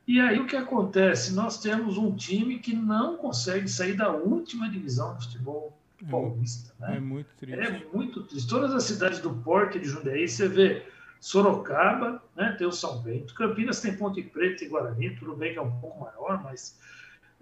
e 0.06 0.20
aí 0.20 0.38
o 0.38 0.46
que 0.46 0.54
acontece? 0.54 1.34
Nós 1.34 1.58
temos 1.58 1.98
um 1.98 2.14
time 2.14 2.60
que 2.60 2.74
não 2.74 3.16
consegue 3.16 3.68
sair 3.68 3.94
da 3.94 4.12
última 4.12 4.70
divisão 4.70 5.14
do 5.14 5.22
futebol 5.22 5.76
paulista. 6.04 6.74
É, 6.82 6.90
né? 6.90 6.96
é 6.96 7.00
muito 7.00 7.28
triste. 7.36 7.60
É 7.60 7.84
muito 7.92 8.22
triste. 8.24 8.48
Todas 8.48 8.74
as 8.74 8.84
cidades 8.84 9.20
do 9.20 9.30
Porto 9.30 9.78
de 9.78 9.86
Jundiaí, 9.86 10.28
você 10.28 10.48
vê 10.48 10.82
Sorocaba, 11.20 12.22
né, 12.36 12.54
tem 12.58 12.66
o 12.66 12.72
São 12.72 13.02
Bento, 13.02 13.34
Campinas 13.34 13.80
tem 13.80 13.96
Ponte 13.96 14.22
Preta 14.22 14.64
e 14.64 14.68
Guarani, 14.68 15.16
tudo 15.16 15.34
bem 15.34 15.52
que 15.52 15.58
é 15.58 15.62
um 15.62 15.80
pouco 15.80 16.00
maior, 16.00 16.42
mas 16.42 16.78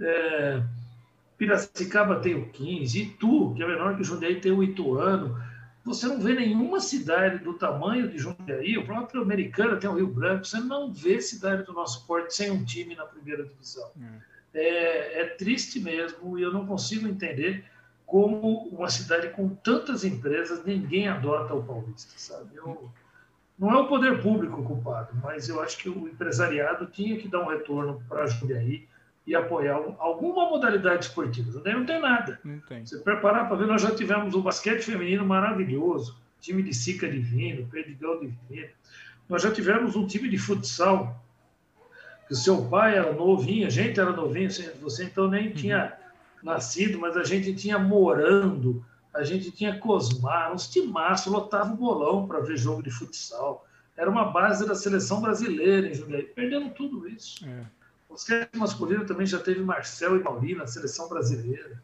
é, 0.01 0.63
Piracicaba 1.37 2.21
tem 2.21 2.35
o 2.35 2.49
15, 2.51 3.03
Itu, 3.03 3.55
que 3.55 3.63
é 3.63 3.67
menor 3.67 3.97
que 3.97 4.03
o 4.03 4.05
Jundiaí, 4.05 4.41
tem 4.41 4.53
o 4.53 4.63
Ituano, 4.63 5.37
você 5.85 6.07
não 6.07 6.19
vê 6.19 6.35
nenhuma 6.35 6.81
cidade 6.81 7.45
do 7.45 7.55
tamanho 7.55 8.09
de 8.09 8.17
Jundiaí, 8.17 8.79
o 8.79 8.87
próprio 8.87 9.21
americano 9.21 9.79
tem 9.79 9.91
o 9.91 9.95
Rio 9.95 10.07
Branco, 10.07 10.47
você 10.47 10.59
não 10.59 10.93
vê 10.93 11.21
cidade 11.21 11.65
do 11.65 11.73
nosso 11.73 12.07
porte 12.07 12.35
sem 12.35 12.51
um 12.51 12.65
time 12.65 12.95
na 12.95 13.05
primeira 13.05 13.45
divisão. 13.45 13.91
É. 14.55 14.61
é, 14.61 15.21
é 15.23 15.25
triste 15.27 15.79
mesmo 15.79 16.39
e 16.39 16.43
eu 16.43 16.53
não 16.53 16.67
consigo 16.67 17.07
entender 17.07 17.65
como 18.07 18.69
uma 18.69 18.89
cidade 18.89 19.31
com 19.31 19.49
tantas 19.49 20.05
empresas 20.05 20.65
ninguém 20.65 21.09
adota 21.09 21.55
o 21.55 21.63
paulista, 21.63 22.13
sabe? 22.17 22.57
Eu, 22.57 22.91
não 23.59 23.71
é 23.73 23.77
o 23.77 23.87
poder 23.87 24.21
público 24.21 24.63
culpado, 24.63 25.17
mas 25.23 25.49
eu 25.49 25.63
acho 25.63 25.79
que 25.79 25.89
o 25.89 26.09
empresariado 26.09 26.87
tinha 26.87 27.17
que 27.17 27.29
dar 27.29 27.41
um 27.41 27.49
retorno 27.49 28.03
para 28.09 28.27
Jundiaí 28.27 28.87
e 29.27 29.35
apoiar 29.35 29.81
alguma 29.99 30.49
modalidade 30.49 31.07
esportiva. 31.07 31.61
Daí 31.61 31.73
não 31.73 31.87
tem 31.87 32.01
nada. 32.01 32.39
Não 32.45 32.59
tem. 32.61 32.85
Você 32.85 32.99
preparar 32.99 33.49
para 33.49 33.57
ver, 33.57 33.67
nós 33.67 33.81
já 33.81 33.95
tivemos 33.95 34.35
um 34.35 34.43
basquete 34.43 34.83
feminino 34.83 35.25
maravilhoso, 35.25 36.19
time 36.41 36.63
de 36.63 36.75
Sica 36.75 37.09
Divino, 37.09 37.67
Perdigão 37.69 38.21
Divino. 38.21 38.69
Nós 39.29 39.43
já 39.43 39.51
tivemos 39.51 39.97
um 39.97 40.07
time 40.07 40.29
de 40.29 40.37
futsal, 40.37 41.25
que 42.27 42.35
o 42.35 42.37
seu 42.37 42.67
pai 42.67 42.99
era 42.99 43.13
novinho, 43.13 43.67
a 43.67 43.71
gente 43.71 43.99
era 43.99 44.13
novinho, 44.13 44.51
você 44.81 45.05
então 45.05 45.29
nem 45.29 45.49
uhum. 45.49 45.55
tinha 45.55 46.04
nascido, 46.45 46.99
mas 46.99 47.17
a 47.17 47.25
gente 47.25 47.55
tinha 47.55 47.79
morando, 47.79 48.85
a 49.13 49.25
gente 49.25 49.51
tinha 49.51 49.79
Cosmar, 49.79 50.53
uns 50.53 50.69
timaços, 50.69 51.33
lotava 51.33 51.73
o 51.73 51.77
bolão 51.77 52.27
para 52.27 52.41
ver 52.41 52.57
jogo 52.57 52.83
de 52.83 52.91
futsal. 52.91 53.67
Era 53.97 54.11
uma 54.11 54.27
base 54.27 54.67
da 54.67 54.75
seleção 54.75 55.21
brasileira 55.21 55.89
em 55.89 55.95
Jundiaí. 55.95 56.25
Perdendo 56.25 56.71
tudo 56.71 57.09
isso. 57.09 57.47
É. 57.47 57.65
O 58.09 58.13
basquete 58.13 58.55
masculino 58.57 59.07
também 59.07 59.27
já 59.27 59.39
teve 59.39 59.61
Marcel 59.63 60.17
e 60.17 60.23
Mauri 60.23 60.55
na 60.55 60.67
seleção 60.67 61.09
brasileira. 61.09 61.83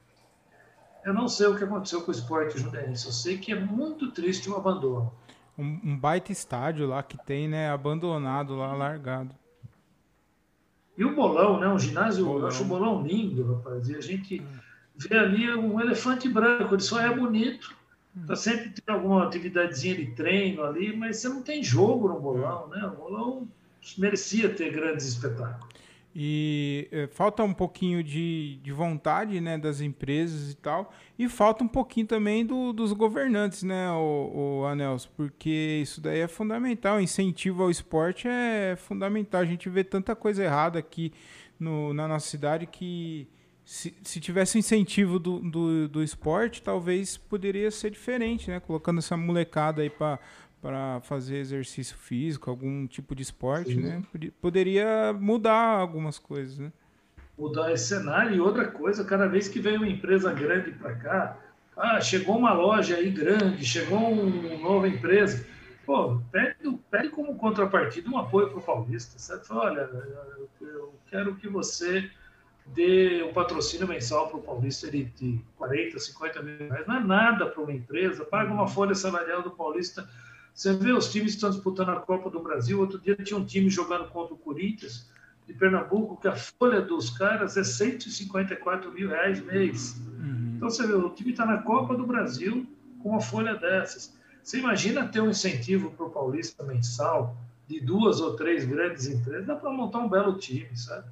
Eu 1.04 1.14
não 1.14 1.28
sei 1.28 1.46
o 1.46 1.56
que 1.56 1.64
aconteceu 1.64 2.02
com 2.02 2.10
o 2.10 2.14
esporte 2.14 2.58
judense, 2.58 3.06
eu 3.06 3.12
sei 3.12 3.38
que 3.38 3.52
é 3.52 3.58
muito 3.58 4.12
triste 4.12 4.50
o 4.50 4.56
abandono. 4.56 5.10
Um, 5.56 5.80
um, 5.82 5.98
baita 5.98 6.30
estádio 6.30 6.86
lá 6.86 7.02
que 7.02 7.16
tem, 7.24 7.48
né? 7.48 7.70
Abandonado 7.70 8.54
lá, 8.54 8.74
largado. 8.74 9.34
E 11.00 11.04
o 11.04 11.14
bolão, 11.14 11.58
né? 11.58 11.66
Um 11.66 11.78
ginásio, 11.78 12.26
bolão. 12.26 12.40
eu 12.42 12.46
acho 12.48 12.62
o 12.62 12.66
bolão 12.66 13.02
lindo, 13.02 13.54
rapaz. 13.54 13.88
E 13.88 13.96
a 13.96 14.02
gente 14.02 14.42
vê 14.94 15.16
ali 15.16 15.50
um 15.50 15.80
elefante 15.80 16.28
branco, 16.28 16.74
ele 16.74 16.82
só 16.82 17.00
é 17.00 17.08
bonito. 17.08 17.74
Tá 18.26 18.36
sempre 18.36 18.68
tem 18.68 18.94
alguma 18.94 19.24
atividadezinha 19.24 19.94
de 19.94 20.10
treino 20.10 20.62
ali, 20.62 20.94
mas 20.94 21.16
você 21.16 21.30
não 21.30 21.42
tem 21.42 21.64
jogo 21.64 22.06
no 22.06 22.20
bolão, 22.20 22.68
né? 22.68 22.84
O 22.84 22.96
bolão 22.96 23.48
merecia 23.96 24.50
ter 24.50 24.72
grandes 24.72 25.06
espetáculos. 25.06 25.74
E 26.14 26.88
é, 26.90 27.06
falta 27.06 27.44
um 27.44 27.52
pouquinho 27.52 28.02
de, 28.02 28.58
de 28.62 28.72
vontade 28.72 29.40
né, 29.40 29.56
das 29.56 29.80
empresas 29.80 30.50
e 30.50 30.56
tal. 30.56 30.92
E 31.18 31.28
falta 31.28 31.62
um 31.62 31.68
pouquinho 31.68 32.06
também 32.06 32.44
do, 32.44 32.72
dos 32.72 32.92
governantes, 32.92 33.62
né, 33.62 33.90
o, 33.92 34.60
o 34.60 34.66
Anelso? 34.66 35.10
Porque 35.16 35.80
isso 35.82 36.00
daí 36.00 36.20
é 36.20 36.28
fundamental. 36.28 37.00
Incentivo 37.00 37.62
ao 37.62 37.70
esporte 37.70 38.26
é 38.26 38.74
fundamental. 38.76 39.40
A 39.40 39.44
gente 39.44 39.68
vê 39.68 39.84
tanta 39.84 40.16
coisa 40.16 40.42
errada 40.42 40.78
aqui 40.78 41.12
no, 41.58 41.94
na 41.94 42.08
nossa 42.08 42.26
cidade 42.26 42.66
que 42.66 43.28
se, 43.64 43.94
se 44.02 44.18
tivesse 44.18 44.58
incentivo 44.58 45.16
do, 45.18 45.38
do, 45.38 45.88
do 45.88 46.02
esporte, 46.02 46.60
talvez 46.60 47.16
poderia 47.16 47.70
ser 47.70 47.90
diferente, 47.92 48.50
né? 48.50 48.58
Colocando 48.58 48.98
essa 48.98 49.16
molecada 49.16 49.82
aí 49.82 49.88
para 49.88 50.18
para 50.60 51.00
fazer 51.00 51.38
exercício 51.38 51.96
físico, 51.96 52.50
algum 52.50 52.86
tipo 52.86 53.14
de 53.14 53.22
esporte, 53.22 53.74
Sim. 53.74 53.80
né? 53.80 54.02
Poderia 54.40 55.12
mudar 55.12 55.78
algumas 55.78 56.18
coisas, 56.18 56.58
né? 56.58 56.72
Mudar 57.38 57.72
esse 57.72 57.88
cenário. 57.88 58.34
E 58.36 58.40
outra 58.40 58.68
coisa, 58.68 59.04
cada 59.04 59.26
vez 59.26 59.48
que 59.48 59.58
vem 59.58 59.76
uma 59.76 59.88
empresa 59.88 60.32
grande 60.32 60.72
para 60.72 60.94
cá, 60.94 61.38
ah, 61.76 62.00
chegou 62.00 62.36
uma 62.36 62.52
loja 62.52 62.96
aí 62.96 63.10
grande, 63.10 63.64
chegou 63.64 64.12
uma 64.12 64.58
nova 64.58 64.86
empresa, 64.86 65.46
pô, 65.86 66.20
pede, 66.30 66.78
pede 66.90 67.08
como 67.08 67.34
contrapartida 67.36 68.10
um 68.10 68.18
apoio 68.18 68.50
para 68.50 68.58
o 68.58 68.62
Paulista, 68.62 69.18
certo? 69.18 69.46
Fala, 69.46 69.70
olha, 69.70 69.90
eu 70.60 70.94
quero 71.10 71.34
que 71.36 71.48
você 71.48 72.10
dê 72.66 73.22
um 73.22 73.32
patrocínio 73.32 73.88
mensal 73.88 74.28
para 74.28 74.36
o 74.36 74.42
Paulista 74.42 74.90
de, 74.90 75.04
de 75.04 75.40
40, 75.56 75.98
50 75.98 76.42
mil 76.42 76.68
reais. 76.68 76.86
Não 76.86 76.96
é 76.96 77.00
nada 77.00 77.46
para 77.46 77.62
uma 77.62 77.72
empresa, 77.72 78.26
paga 78.26 78.52
uma 78.52 78.68
folha 78.68 78.94
salarial 78.94 79.42
do 79.42 79.50
Paulista 79.50 80.06
você 80.60 80.74
vê 80.74 80.92
os 80.92 81.10
times 81.10 81.30
que 81.30 81.36
estão 81.36 81.48
disputando 81.48 81.88
a 81.88 81.96
Copa 81.96 82.28
do 82.28 82.38
Brasil. 82.38 82.78
Outro 82.78 82.98
dia 82.98 83.16
tinha 83.16 83.38
um 83.38 83.46
time 83.46 83.70
jogando 83.70 84.10
contra 84.10 84.34
o 84.34 84.36
Corinthians 84.36 85.10
de 85.46 85.54
Pernambuco, 85.54 86.20
que 86.20 86.28
a 86.28 86.36
folha 86.36 86.82
dos 86.82 87.08
caras 87.08 87.56
é 87.56 87.64
154 87.64 88.92
mil 88.92 89.08
reais 89.08 89.42
mês. 89.42 89.96
Uhum. 90.18 90.52
Então 90.56 90.68
você 90.68 90.86
vê, 90.86 90.92
o 90.92 91.08
time 91.08 91.30
está 91.30 91.46
na 91.46 91.62
Copa 91.62 91.96
do 91.96 92.06
Brasil 92.06 92.66
com 93.02 93.08
uma 93.08 93.22
folha 93.22 93.54
dessas. 93.54 94.14
Você 94.42 94.58
imagina 94.58 95.08
ter 95.08 95.22
um 95.22 95.30
incentivo 95.30 95.92
para 95.92 96.04
o 96.04 96.10
Paulista 96.10 96.62
mensal 96.62 97.34
de 97.66 97.80
duas 97.80 98.20
ou 98.20 98.36
três 98.36 98.66
grandes 98.66 99.06
empresas, 99.06 99.46
dá 99.46 99.56
para 99.56 99.70
montar 99.70 100.00
um 100.00 100.10
belo 100.10 100.36
time, 100.36 100.76
sabe? 100.76 101.08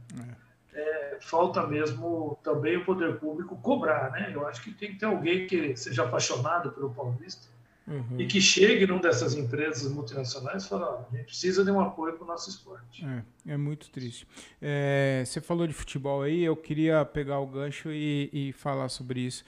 É. 0.74 0.78
É, 0.78 1.18
falta 1.22 1.66
mesmo 1.66 2.38
também 2.44 2.76
o 2.76 2.84
poder 2.84 3.16
público 3.16 3.56
cobrar, 3.62 4.10
né? 4.10 4.30
Eu 4.30 4.46
acho 4.46 4.62
que 4.62 4.72
tem 4.72 4.92
que 4.92 4.98
ter 4.98 5.06
alguém 5.06 5.46
que 5.46 5.74
seja 5.74 6.04
apaixonado 6.04 6.70
pelo 6.70 6.90
Paulista 6.90 7.48
Uhum. 7.88 8.20
E 8.20 8.26
que 8.26 8.38
chegue 8.38 8.86
num 8.86 9.00
dessas 9.00 9.34
empresas 9.34 9.90
multinacionais 9.90 10.64
e 10.64 10.68
fale, 10.68 10.82
ó, 10.84 11.04
a 11.10 11.16
gente 11.16 11.24
precisa 11.24 11.64
de 11.64 11.70
um 11.70 11.80
apoio 11.80 12.14
para 12.14 12.24
o 12.24 12.26
nosso 12.26 12.50
esporte. 12.50 13.02
É, 13.04 13.54
é 13.54 13.56
muito 13.56 13.90
triste. 13.90 14.28
É, 14.60 15.22
você 15.24 15.40
falou 15.40 15.66
de 15.66 15.72
futebol 15.72 16.22
aí, 16.22 16.44
eu 16.44 16.54
queria 16.54 17.02
pegar 17.06 17.40
o 17.40 17.46
gancho 17.46 17.90
e, 17.90 18.28
e 18.30 18.52
falar 18.52 18.90
sobre 18.90 19.20
isso. 19.20 19.42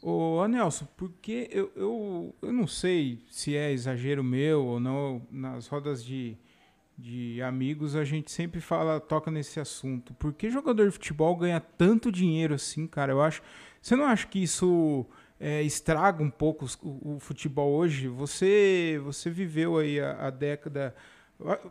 Ô, 0.00 0.40
Anelson, 0.40 0.86
porque 0.96 1.48
eu, 1.50 1.72
eu, 1.74 2.34
eu 2.40 2.52
não 2.52 2.66
sei 2.66 3.18
se 3.28 3.56
é 3.56 3.72
exagero 3.72 4.22
meu 4.22 4.64
ou 4.64 4.80
não, 4.80 5.20
nas 5.28 5.66
rodas 5.66 6.02
de, 6.02 6.38
de 6.96 7.42
amigos 7.42 7.96
a 7.96 8.04
gente 8.04 8.30
sempre 8.30 8.60
fala, 8.60 9.00
toca 9.00 9.32
nesse 9.32 9.58
assunto. 9.58 10.14
Por 10.14 10.32
que 10.32 10.48
jogador 10.48 10.86
de 10.86 10.92
futebol 10.92 11.34
ganha 11.34 11.60
tanto 11.60 12.12
dinheiro 12.12 12.54
assim, 12.54 12.86
cara? 12.86 13.12
Eu 13.12 13.20
acho. 13.20 13.42
Você 13.82 13.96
não 13.96 14.04
acha 14.04 14.26
que 14.26 14.42
isso 14.42 15.04
é, 15.40 15.62
estraga 15.62 16.22
um 16.22 16.30
pouco 16.30 16.66
o, 16.82 17.14
o, 17.14 17.18
futebol 17.18 17.72
hoje. 17.72 18.06
Você, 18.08 19.00
você 19.02 19.30
viveu 19.30 19.78
aí 19.78 19.98
a, 19.98 20.26
a 20.26 20.30
década. 20.30 20.94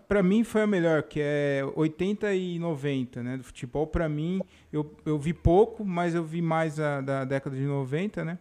Para 0.08 0.23
mim 0.23 0.43
foi 0.43 0.63
a 0.63 0.67
melhor, 0.67 1.03
que 1.03 1.19
é 1.21 1.62
80 1.75 2.34
e 2.34 2.58
90, 2.58 3.21
né? 3.21 3.38
Do 3.38 3.43
futebol, 3.43 3.86
para 3.86 4.10
mim, 4.10 4.41
eu, 4.73 4.97
eu 5.05 5.19
vi 5.19 5.32
pouco, 5.32 5.86
mas 5.86 6.15
eu 6.15 6.23
vi 6.23 6.41
mais 6.41 6.79
a, 6.79 6.99
da 7.01 7.23
década 7.23 7.55
de 7.55 7.62
90, 7.62 8.25
né? 8.25 8.39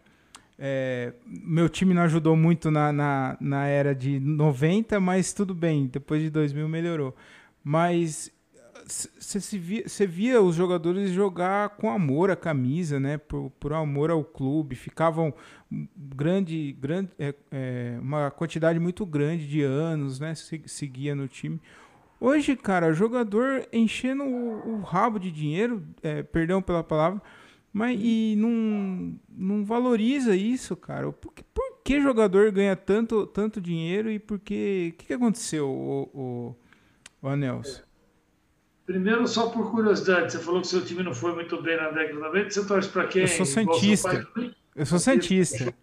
É, 0.58 1.12
meu 1.26 1.68
time 1.68 1.92
não 1.92 2.02
ajudou 2.02 2.34
muito 2.34 2.70
na, 2.70 2.90
na, 2.90 3.36
na 3.38 3.66
era 3.66 3.94
de 3.94 4.18
90, 4.18 4.98
mas 4.98 5.34
tudo 5.34 5.54
bem, 5.54 5.86
depois 5.86 6.22
de 6.22 6.30
2000 6.30 6.66
melhorou. 6.66 7.14
Mas 7.62 8.32
você 8.88 10.06
via, 10.06 10.40
os 10.40 10.56
jogadores 10.56 11.10
jogar 11.10 11.70
com 11.70 11.90
amor 11.90 12.30
à 12.30 12.36
camisa, 12.36 12.98
né? 12.98 13.18
Por, 13.18 13.50
por 13.60 13.72
amor 13.72 14.10
ao 14.10 14.24
clube, 14.24 14.74
ficavam 14.74 15.32
grande, 15.96 16.72
grande, 16.72 17.10
é, 17.18 17.34
é, 17.50 17.98
uma 18.00 18.30
quantidade 18.30 18.78
muito 18.78 19.04
grande 19.04 19.46
de 19.46 19.62
anos, 19.62 20.18
né? 20.18 20.34
Seguia 20.34 21.14
no 21.14 21.28
time. 21.28 21.60
Hoje, 22.20 22.56
cara, 22.56 22.92
jogador 22.92 23.68
enchendo 23.72 24.24
o, 24.24 24.78
o 24.78 24.80
rabo 24.80 25.18
de 25.18 25.30
dinheiro, 25.30 25.86
é, 26.02 26.22
perdão 26.22 26.60
pela 26.62 26.82
palavra, 26.82 27.22
mas 27.72 27.98
e 28.02 28.34
não, 28.36 29.14
não 29.28 29.64
valoriza 29.64 30.34
isso, 30.34 30.74
cara. 30.74 31.12
Por 31.12 31.32
que, 31.32 31.44
por 31.44 31.82
que 31.84 32.00
jogador 32.00 32.50
ganha 32.50 32.74
tanto, 32.74 33.26
tanto 33.26 33.60
dinheiro 33.60 34.10
e 34.10 34.18
por 34.18 34.38
que. 34.38 34.92
O 34.94 34.98
que, 34.98 35.06
que 35.06 35.12
aconteceu, 35.12 35.68
o, 35.68 36.10
o, 36.12 36.56
o? 37.22 37.87
Primeiro, 38.88 39.28
só 39.28 39.50
por 39.50 39.70
curiosidade, 39.70 40.32
você 40.32 40.38
falou 40.38 40.62
que 40.62 40.66
seu 40.66 40.82
time 40.82 41.02
não 41.02 41.12
foi 41.12 41.34
muito 41.34 41.60
bem 41.60 41.76
na 41.76 41.90
década 41.90 42.06
de 42.06 42.14
90, 42.14 42.50
você 42.50 42.66
torce 42.66 42.88
para 42.88 43.06
quem? 43.06 43.20
Eu 43.20 43.28
sou 43.28 43.44
Santista. 43.44 44.26
Eu 44.74 44.86
sou 44.86 44.98
Santista. 44.98 45.74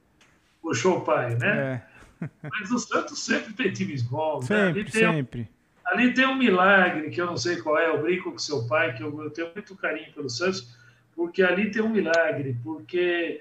Puxou 0.59 0.97
o 0.97 1.01
pai, 1.01 1.35
né? 1.35 1.83
É. 2.19 2.29
Mas 2.49 2.71
o 2.71 2.79
Santos 2.79 3.23
sempre 3.23 3.53
tem 3.53 3.71
times 3.71 4.01
bons. 4.01 4.47
Sempre, 4.47 4.85
né? 4.85 4.89
sempre. 4.89 5.41
Um, 5.41 5.45
ali 5.93 6.15
tem 6.15 6.25
um 6.25 6.33
milagre, 6.33 7.11
que 7.11 7.21
eu 7.21 7.27
não 7.27 7.37
sei 7.37 7.57
qual 7.57 7.77
é, 7.77 7.89
eu 7.89 8.01
brinco 8.01 8.31
com 8.31 8.39
seu 8.39 8.65
pai, 8.65 8.95
que 8.95 9.03
eu, 9.03 9.21
eu 9.21 9.29
tenho 9.29 9.51
muito 9.53 9.75
carinho 9.75 10.11
pelo 10.11 10.27
Santos, 10.27 10.75
porque 11.15 11.43
ali 11.43 11.69
tem 11.69 11.83
um 11.83 11.89
milagre, 11.89 12.57
porque 12.63 13.39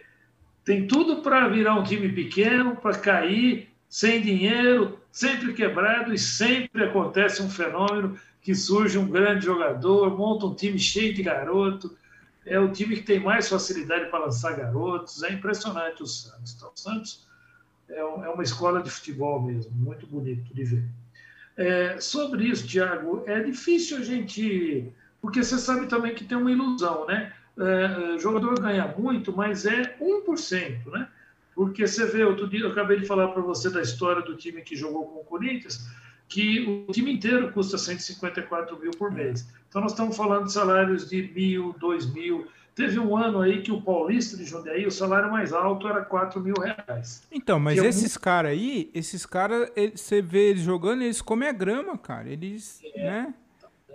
tem 0.62 0.86
tudo 0.86 1.22
para 1.22 1.48
virar 1.48 1.74
um 1.74 1.84
time 1.84 2.10
pequeno, 2.10 2.76
para 2.76 2.98
cair, 2.98 3.70
sem 3.88 4.20
dinheiro, 4.20 5.00
sempre 5.10 5.54
quebrado 5.54 6.12
e 6.12 6.18
sempre 6.18 6.84
acontece 6.84 7.42
um 7.42 7.48
fenômeno 7.48 8.14
que 8.44 8.54
surge 8.54 8.98
um 8.98 9.08
grande 9.08 9.46
jogador, 9.46 10.16
monta 10.16 10.44
um 10.44 10.54
time 10.54 10.78
cheio 10.78 11.14
de 11.14 11.22
garoto, 11.22 11.96
é 12.44 12.60
o 12.60 12.70
time 12.70 12.96
que 12.96 13.02
tem 13.02 13.18
mais 13.18 13.48
facilidade 13.48 14.10
para 14.10 14.26
lançar 14.26 14.54
garotos, 14.54 15.22
é 15.22 15.32
impressionante 15.32 16.02
o 16.02 16.06
Santos. 16.06 16.54
Então, 16.54 16.70
o 16.76 16.78
Santos 16.78 17.26
é, 17.88 17.98
é 17.98 18.04
uma 18.04 18.42
escola 18.42 18.82
de 18.82 18.90
futebol 18.90 19.42
mesmo, 19.42 19.72
muito 19.74 20.06
bonito 20.06 20.54
de 20.54 20.62
ver. 20.62 20.84
É, 21.56 21.98
sobre 21.98 22.44
isso, 22.44 22.66
Tiago, 22.66 23.24
é 23.26 23.40
difícil 23.40 23.96
a 23.96 24.02
gente. 24.02 24.92
Porque 25.22 25.42
você 25.42 25.56
sabe 25.56 25.86
também 25.86 26.14
que 26.14 26.24
tem 26.24 26.36
uma 26.36 26.50
ilusão, 26.50 27.06
né? 27.06 27.32
É, 27.56 28.14
o 28.16 28.18
jogador 28.18 28.60
ganha 28.60 28.86
muito, 28.88 29.34
mas 29.34 29.64
é 29.64 29.96
1%, 29.98 30.90
né? 30.92 31.08
Porque 31.54 31.86
você 31.86 32.04
vê, 32.04 32.24
outro 32.24 32.46
dia 32.46 32.60
eu 32.60 32.72
acabei 32.72 33.00
de 33.00 33.06
falar 33.06 33.28
para 33.28 33.40
você 33.40 33.70
da 33.70 33.80
história 33.80 34.20
do 34.20 34.36
time 34.36 34.60
que 34.60 34.76
jogou 34.76 35.06
com 35.06 35.20
o 35.20 35.24
Corinthians 35.24 35.88
que 36.28 36.86
o 36.88 36.92
time 36.92 37.12
inteiro 37.12 37.52
custa 37.52 37.78
154 37.78 38.78
mil 38.78 38.90
por 38.92 39.10
mês. 39.10 39.46
Então, 39.68 39.82
nós 39.82 39.92
estamos 39.92 40.16
falando 40.16 40.44
de 40.44 40.52
salários 40.52 41.08
de 41.08 41.30
mil, 41.34 41.74
dois 41.78 42.12
mil. 42.12 42.46
Teve 42.74 42.98
um 42.98 43.16
ano 43.16 43.40
aí 43.40 43.62
que 43.62 43.70
o 43.70 43.80
Paulista 43.80 44.36
de 44.36 44.44
Jundiaí, 44.44 44.84
o 44.84 44.90
salário 44.90 45.30
mais 45.30 45.52
alto 45.52 45.86
era 45.86 46.04
4 46.04 46.40
mil 46.40 46.54
reais. 46.54 47.22
Então, 47.30 47.60
mas 47.60 47.78
é 47.78 47.86
esses 47.86 48.02
muito... 48.02 48.20
caras 48.20 48.50
aí, 48.50 48.90
esses 48.92 49.24
caras, 49.24 49.70
você 49.94 50.20
vê 50.20 50.50
eles 50.50 50.62
jogando, 50.62 51.02
eles 51.02 51.22
comem 51.22 51.48
a 51.48 51.52
grama, 51.52 51.96
cara. 51.96 52.28
Eles, 52.28 52.80
é, 52.96 53.04
né? 53.04 53.34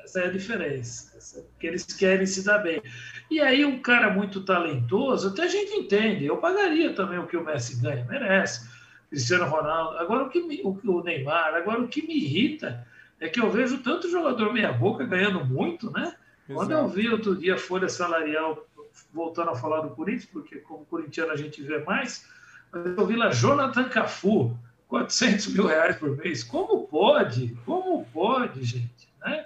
Essa 0.01 0.21
é 0.21 0.27
a 0.27 0.31
diferença, 0.31 1.43
porque 1.51 1.67
eles 1.67 1.83
querem 1.83 2.25
se 2.25 2.43
dar 2.45 2.59
bem. 2.59 2.81
E 3.29 3.41
aí, 3.41 3.65
um 3.65 3.81
cara 3.81 4.13
muito 4.13 4.45
talentoso, 4.45 5.27
até 5.27 5.43
a 5.43 5.47
gente 5.47 5.73
entende, 5.73 6.25
eu 6.25 6.37
pagaria 6.37 6.93
também 6.93 7.19
o 7.19 7.27
que 7.27 7.35
o 7.35 7.43
Messi 7.43 7.81
ganha, 7.81 8.05
merece 8.05 8.78
Cristiano 9.09 9.45
Ronaldo. 9.45 9.97
Agora, 9.97 10.23
o 10.23 10.29
que 10.29 10.41
me, 10.41 10.61
o, 10.61 10.79
o, 10.83 11.03
Neymar, 11.03 11.55
agora 11.55 11.81
o 11.81 11.87
que 11.87 12.05
me 12.05 12.15
irrita 12.15 12.85
é 13.19 13.27
que 13.27 13.39
eu 13.39 13.49
vejo 13.51 13.79
tanto 13.79 14.09
jogador 14.09 14.53
meia-boca 14.53 15.03
ganhando 15.03 15.43
muito, 15.43 15.91
né? 15.91 16.15
Exato. 16.47 16.53
Quando 16.53 16.71
eu 16.71 16.87
vi 16.87 17.09
outro 17.09 17.35
dia 17.35 17.55
a 17.55 17.57
folha 17.57 17.89
salarial, 17.89 18.65
voltando 19.13 19.49
a 19.51 19.55
falar 19.55 19.81
do 19.81 19.89
Corinthians, 19.89 20.29
porque 20.31 20.57
como 20.57 20.85
corintiano 20.85 21.31
a 21.31 21.35
gente 21.35 21.61
vê 21.61 21.79
mais, 21.83 22.27
eu 22.73 23.05
vi 23.05 23.15
lá 23.15 23.31
Jonathan 23.31 23.85
Cafu, 23.85 24.57
400 24.87 25.47
mil 25.53 25.67
reais 25.67 25.95
por 25.97 26.15
mês. 26.17 26.43
Como 26.43 26.87
pode? 26.87 27.55
Como 27.65 28.05
pode, 28.05 28.63
gente? 28.63 29.09
Né? 29.21 29.45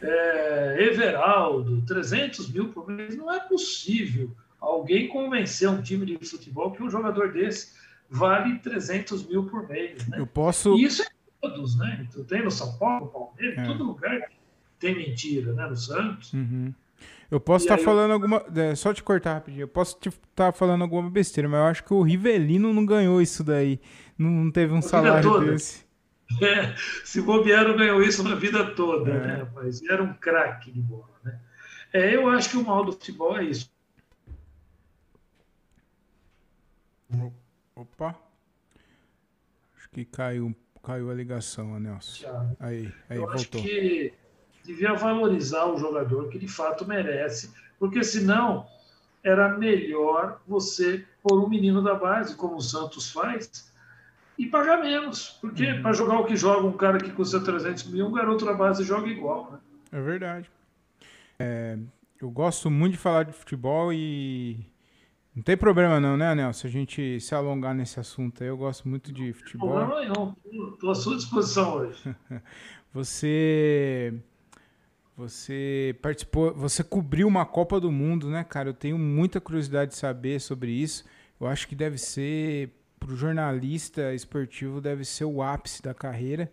É, 0.00 0.76
Everaldo, 0.80 1.82
300 1.86 2.50
mil 2.50 2.68
por 2.68 2.88
mês. 2.88 3.16
Não 3.16 3.32
é 3.32 3.40
possível 3.40 4.30
alguém 4.60 5.08
convencer 5.08 5.68
um 5.68 5.82
time 5.82 6.06
de 6.06 6.28
futebol 6.28 6.72
que 6.72 6.82
um 6.82 6.90
jogador 6.90 7.32
desse 7.32 7.81
vale 8.12 8.58
300 8.58 9.26
mil 9.26 9.44
por 9.44 9.68
mês. 9.68 10.06
Né? 10.06 10.20
Eu 10.20 10.26
posso. 10.26 10.76
E 10.76 10.84
isso 10.84 11.02
é 11.02 11.06
todos, 11.40 11.76
né? 11.76 12.06
Tu 12.12 12.22
tem 12.24 12.44
no 12.44 12.50
São 12.50 12.76
Paulo, 12.78 13.08
Palmeiras, 13.08 13.58
é. 13.58 13.64
todo 13.64 13.84
lugar 13.84 14.20
tem 14.78 14.94
mentira, 14.94 15.52
né? 15.52 15.66
No 15.66 15.76
Santos. 15.76 16.32
Uhum. 16.32 16.72
Eu 17.30 17.40
posso 17.40 17.64
estar 17.64 17.78
tá 17.78 17.82
falando 17.82 18.10
eu... 18.10 18.14
alguma. 18.14 18.44
É, 18.54 18.74
só 18.74 18.92
te 18.92 19.02
cortar 19.02 19.34
rapidinho. 19.34 19.62
Eu 19.62 19.68
posso 19.68 19.96
estar 19.96 20.12
tá 20.34 20.52
falando 20.52 20.82
alguma 20.82 21.08
besteira, 21.08 21.48
mas 21.48 21.60
eu 21.60 21.66
acho 21.66 21.84
que 21.84 21.94
o 21.94 22.02
Rivelino 22.02 22.72
não 22.72 22.84
ganhou 22.84 23.22
isso 23.22 23.42
daí. 23.42 23.80
Não, 24.18 24.30
não 24.30 24.50
teve 24.50 24.74
um 24.74 24.78
a 24.78 24.82
salário 24.82 25.40
desse. 25.40 25.90
É, 26.40 26.74
se 27.04 27.20
bobear, 27.20 27.76
ganhou 27.76 28.02
isso 28.02 28.22
na 28.22 28.34
vida 28.34 28.64
toda, 28.70 29.10
é. 29.10 29.20
né, 29.20 29.36
rapaz? 29.40 29.82
Era 29.82 30.02
um 30.02 30.14
craque 30.14 30.70
de 30.70 30.80
bola, 30.80 31.12
né? 31.22 31.38
É, 31.92 32.16
eu 32.16 32.26
acho 32.26 32.48
que 32.48 32.56
o 32.56 32.64
mal 32.64 32.86
do 32.86 32.92
futebol 32.92 33.36
é 33.36 33.44
isso. 33.44 33.70
Opa. 37.74 38.14
Acho 39.76 39.88
que 39.90 40.04
caiu, 40.04 40.54
caiu 40.82 41.10
a 41.10 41.14
ligação, 41.14 41.78
Nelson. 41.78 42.56
Aí, 42.60 42.92
aí 43.08 43.16
eu 43.16 43.26
voltou. 43.26 43.34
Acho 43.34 43.48
que 43.48 44.14
devia 44.64 44.94
valorizar 44.94 45.66
o 45.66 45.78
jogador 45.78 46.28
que 46.28 46.38
de 46.38 46.48
fato 46.48 46.86
merece, 46.86 47.52
porque 47.78 48.02
senão 48.04 48.66
era 49.22 49.56
melhor 49.56 50.40
você 50.46 51.04
pôr 51.22 51.44
um 51.44 51.48
menino 51.48 51.82
da 51.82 51.94
base, 51.94 52.36
como 52.36 52.56
o 52.56 52.60
Santos 52.60 53.10
faz, 53.10 53.72
e 54.36 54.46
pagar 54.46 54.78
menos. 54.78 55.38
Porque 55.40 55.64
uhum. 55.64 55.82
para 55.82 55.92
jogar 55.92 56.18
o 56.18 56.24
que 56.24 56.36
joga 56.36 56.66
um 56.66 56.76
cara 56.76 56.98
que 56.98 57.10
custa 57.10 57.40
300 57.40 57.84
mil, 57.84 58.06
um 58.06 58.12
garoto 58.12 58.44
da 58.44 58.54
base 58.54 58.84
joga 58.84 59.08
igual. 59.08 59.52
Né? 59.52 59.58
É 59.92 60.00
verdade. 60.00 60.50
É, 61.38 61.78
eu 62.20 62.30
gosto 62.30 62.70
muito 62.70 62.92
de 62.92 62.98
falar 62.98 63.24
de 63.24 63.32
futebol 63.32 63.92
e 63.92 64.64
não 65.34 65.42
tem 65.42 65.56
problema 65.56 65.98
não, 65.98 66.16
né, 66.16 66.28
Anel? 66.28 66.52
Se 66.52 66.66
a 66.66 66.70
gente 66.70 67.20
se 67.20 67.34
alongar 67.34 67.74
nesse 67.74 67.98
assunto 67.98 68.42
aí, 68.42 68.48
eu 68.48 68.56
gosto 68.56 68.88
muito 68.88 69.12
de 69.12 69.32
futebol. 69.32 69.86
Não, 69.86 70.36
não, 70.52 70.72
estou 70.72 70.90
à 70.90 70.94
sua 70.94 71.16
disposição 71.16 71.76
hoje. 71.76 72.16
você 72.92 74.14
você 75.16 75.96
participou, 76.00 76.54
você 76.54 76.82
cobriu 76.82 77.28
uma 77.28 77.44
Copa 77.44 77.78
do 77.78 77.92
Mundo, 77.92 78.28
né, 78.28 78.44
cara? 78.44 78.70
Eu 78.70 78.74
tenho 78.74 78.98
muita 78.98 79.40
curiosidade 79.40 79.92
de 79.92 79.96
saber 79.96 80.40
sobre 80.40 80.70
isso. 80.70 81.04
Eu 81.40 81.46
acho 81.46 81.68
que 81.68 81.74
deve 81.74 81.98
ser 81.98 82.70
para 83.02 83.12
o 83.12 83.16
jornalista 83.16 84.14
esportivo 84.14 84.80
deve 84.80 85.04
ser 85.04 85.24
o 85.24 85.42
ápice 85.42 85.82
da 85.82 85.92
carreira. 85.92 86.50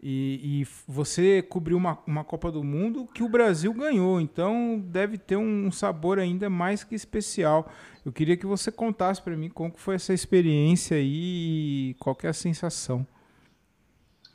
E, 0.00 0.60
e, 0.62 0.66
você 0.86 1.42
cobriu 1.42 1.76
uma, 1.76 1.98
uma 2.06 2.22
Copa 2.22 2.52
do 2.52 2.62
Mundo 2.62 3.04
que 3.12 3.22
o 3.22 3.28
Brasil 3.28 3.74
ganhou, 3.74 4.20
então 4.20 4.78
deve 4.78 5.18
ter 5.18 5.36
um 5.36 5.72
sabor 5.72 6.20
ainda 6.20 6.48
mais 6.48 6.84
que 6.84 6.94
especial. 6.94 7.68
Eu 8.06 8.12
queria 8.12 8.36
que 8.36 8.46
você 8.46 8.70
contasse 8.70 9.20
para 9.20 9.36
mim 9.36 9.48
como 9.48 9.74
foi 9.76 9.96
essa 9.96 10.14
experiência 10.14 10.96
aí 10.96 11.90
e 11.90 11.96
qual 11.98 12.16
é 12.22 12.28
a 12.28 12.32
sensação. 12.32 13.04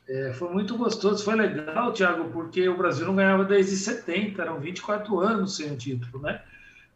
É, 0.06 0.34
foi 0.34 0.52
muito 0.52 0.76
gostoso, 0.76 1.24
foi 1.24 1.34
legal, 1.34 1.92
Thiago, 1.92 2.30
porque 2.30 2.68
o 2.68 2.76
Brasil 2.76 3.06
não 3.06 3.16
ganhava 3.16 3.44
desde 3.44 3.74
70, 3.74 4.42
eram 4.42 4.60
24 4.60 5.18
anos 5.20 5.56
sem 5.56 5.72
o 5.72 5.76
título, 5.76 6.22
né? 6.22 6.42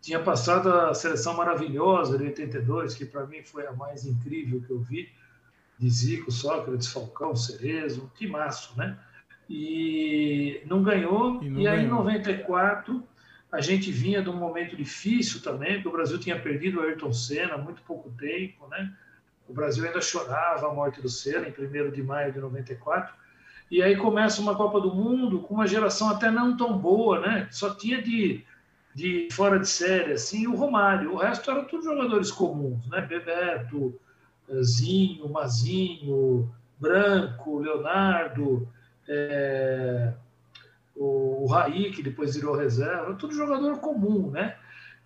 Tinha 0.00 0.20
passado 0.20 0.70
a 0.70 0.92
seleção 0.92 1.34
maravilhosa 1.34 2.18
de 2.18 2.24
82, 2.24 2.94
que 2.94 3.06
para 3.06 3.26
mim 3.26 3.42
foi 3.42 3.66
a 3.66 3.72
mais 3.72 4.04
incrível 4.04 4.60
que 4.60 4.70
eu 4.70 4.78
vi, 4.78 5.08
de 5.78 5.88
Zico, 5.88 6.30
Sócrates, 6.30 6.88
Falcão, 6.88 7.36
Cerezo, 7.36 8.10
que 8.14 8.26
maço, 8.26 8.76
né? 8.76 8.98
E 9.48 10.60
não 10.66 10.82
ganhou, 10.82 11.42
e, 11.42 11.48
não 11.48 11.60
e 11.60 11.68
aí 11.68 11.84
em 11.84 11.88
94 11.88 13.02
a 13.50 13.60
gente 13.60 13.90
vinha 13.90 14.20
de 14.20 14.28
um 14.28 14.36
momento 14.36 14.76
difícil 14.76 15.40
também, 15.40 15.74
porque 15.74 15.88
o 15.88 15.92
Brasil 15.92 16.18
tinha 16.18 16.38
perdido 16.38 16.80
o 16.80 16.82
Ayrton 16.82 17.12
Senna 17.12 17.54
há 17.54 17.58
muito 17.58 17.80
pouco 17.82 18.10
tempo, 18.10 18.66
né? 18.68 18.92
O 19.48 19.54
Brasil 19.54 19.86
ainda 19.86 20.02
chorava 20.02 20.68
a 20.68 20.74
morte 20.74 21.00
do 21.00 21.08
Senna, 21.08 21.48
em 21.48 21.52
1 21.52 21.90
de 21.90 22.02
maio 22.02 22.30
de 22.30 22.38
94. 22.38 23.14
E 23.70 23.82
aí 23.82 23.96
começa 23.96 24.42
uma 24.42 24.54
Copa 24.54 24.80
do 24.80 24.94
Mundo 24.94 25.40
com 25.40 25.54
uma 25.54 25.66
geração 25.66 26.10
até 26.10 26.30
não 26.30 26.56
tão 26.56 26.76
boa, 26.76 27.20
né? 27.20 27.48
Só 27.50 27.74
tinha 27.74 28.02
de, 28.02 28.44
de 28.94 29.28
fora 29.32 29.58
de 29.58 29.68
série, 29.68 30.12
assim, 30.12 30.46
o 30.46 30.54
Romário. 30.54 31.14
O 31.14 31.16
resto 31.16 31.50
eram 31.50 31.64
todos 31.64 31.86
jogadores 31.86 32.30
comuns, 32.30 32.86
né? 32.88 33.00
Bebeto, 33.00 33.98
Zinho, 34.62 35.28
Mazinho, 35.28 36.50
Branco, 36.78 37.58
Leonardo, 37.58 38.68
é, 39.08 40.12
o, 40.94 41.46
Raí, 41.46 41.90
que 41.90 42.02
depois 42.02 42.34
virou 42.34 42.56
reserva, 42.56 43.14
tudo 43.14 43.34
jogador 43.34 43.78
comum, 43.78 44.30
né? 44.30 44.56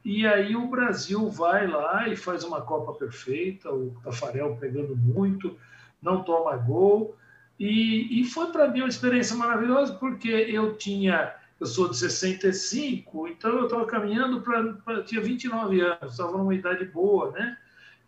E 0.05 0.27
aí 0.27 0.57
o 0.57 0.67
Brasil 0.67 1.31
vai 1.31 1.67
lá 1.67 2.09
e 2.09 2.17
faz 2.17 2.43
uma 2.43 2.61
Copa 2.61 2.93
perfeita, 2.95 3.71
o 3.71 3.95
Tafarel 4.03 4.57
pegando 4.57 4.97
muito, 4.97 5.57
não 6.01 6.25
toma 6.25 6.57
gol. 6.57 7.17
E, 7.59 8.21
e 8.21 8.25
foi 8.25 8.51
para 8.51 8.69
mim 8.69 8.81
uma 8.81 8.89
experiência 8.89 9.37
maravilhosa, 9.37 9.95
porque 9.95 10.29
eu 10.29 10.77
tinha, 10.77 11.33
eu 11.61 11.67
sou 11.67 11.89
de 11.89 11.97
65, 11.97 13.29
então 13.29 13.53
eu 13.53 13.65
estava 13.67 13.87
caminhando 13.87 14.41
para. 14.41 15.05
Tinha 15.05 15.21
29 15.21 15.81
anos, 15.81 16.11
estava 16.11 16.37
numa 16.37 16.55
idade 16.55 16.85
boa, 16.87 17.31
né? 17.31 17.57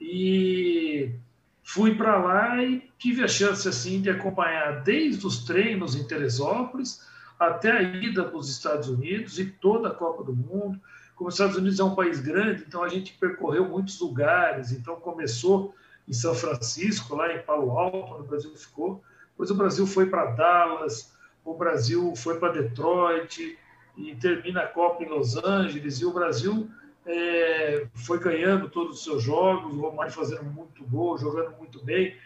E 0.06 1.14
fui 1.62 1.94
para 1.94 2.16
lá 2.16 2.62
e 2.62 2.88
tive 2.98 3.24
a 3.24 3.28
chance 3.28 3.66
assim 3.66 4.00
de 4.00 4.10
acompanhar 4.10 4.82
desde 4.82 5.26
os 5.26 5.44
treinos 5.44 5.96
em 5.96 6.06
Teresópolis 6.06 7.00
até 7.40 7.72
a 7.72 7.82
ida 7.82 8.24
para 8.24 8.36
os 8.36 8.50
Estados 8.50 8.88
Unidos 8.88 9.38
e 9.38 9.46
toda 9.46 9.88
a 9.88 9.94
Copa 9.94 10.22
do 10.22 10.34
Mundo 10.36 10.78
como 11.14 11.28
os 11.28 11.34
Estados 11.34 11.56
Unidos 11.56 11.78
é 11.78 11.84
um 11.84 11.94
país 11.94 12.20
grande, 12.20 12.64
então 12.66 12.82
a 12.82 12.88
gente 12.88 13.12
percorreu 13.14 13.68
muitos 13.68 14.00
lugares. 14.00 14.72
Então 14.72 14.96
começou 14.96 15.74
em 16.08 16.12
São 16.12 16.34
Francisco, 16.34 17.14
lá 17.14 17.32
em 17.32 17.42
Palo 17.42 17.70
Alto, 17.70 18.14
onde 18.14 18.22
o 18.22 18.26
Brasil 18.26 18.54
ficou. 18.56 19.02
Depois 19.30 19.50
o 19.50 19.54
Brasil 19.54 19.86
foi 19.86 20.06
para 20.06 20.26
Dallas, 20.32 21.14
o 21.44 21.54
Brasil 21.54 22.14
foi 22.16 22.38
para 22.38 22.52
Detroit 22.52 23.58
e 23.96 24.14
termina 24.16 24.62
a 24.62 24.66
Copa 24.66 25.04
em 25.04 25.08
Los 25.08 25.36
Angeles. 25.36 26.00
E 26.00 26.04
o 26.04 26.12
Brasil 26.12 26.68
é, 27.06 27.86
foi 27.94 28.18
ganhando 28.18 28.68
todos 28.68 28.98
os 28.98 29.04
seus 29.04 29.22
jogos, 29.22 29.74
o 29.74 29.80
Romário 29.80 30.12
fazendo 30.12 30.44
muito 30.44 30.84
gol, 30.84 31.18
jogando 31.18 31.56
muito 31.56 31.82
bem. 31.84 32.16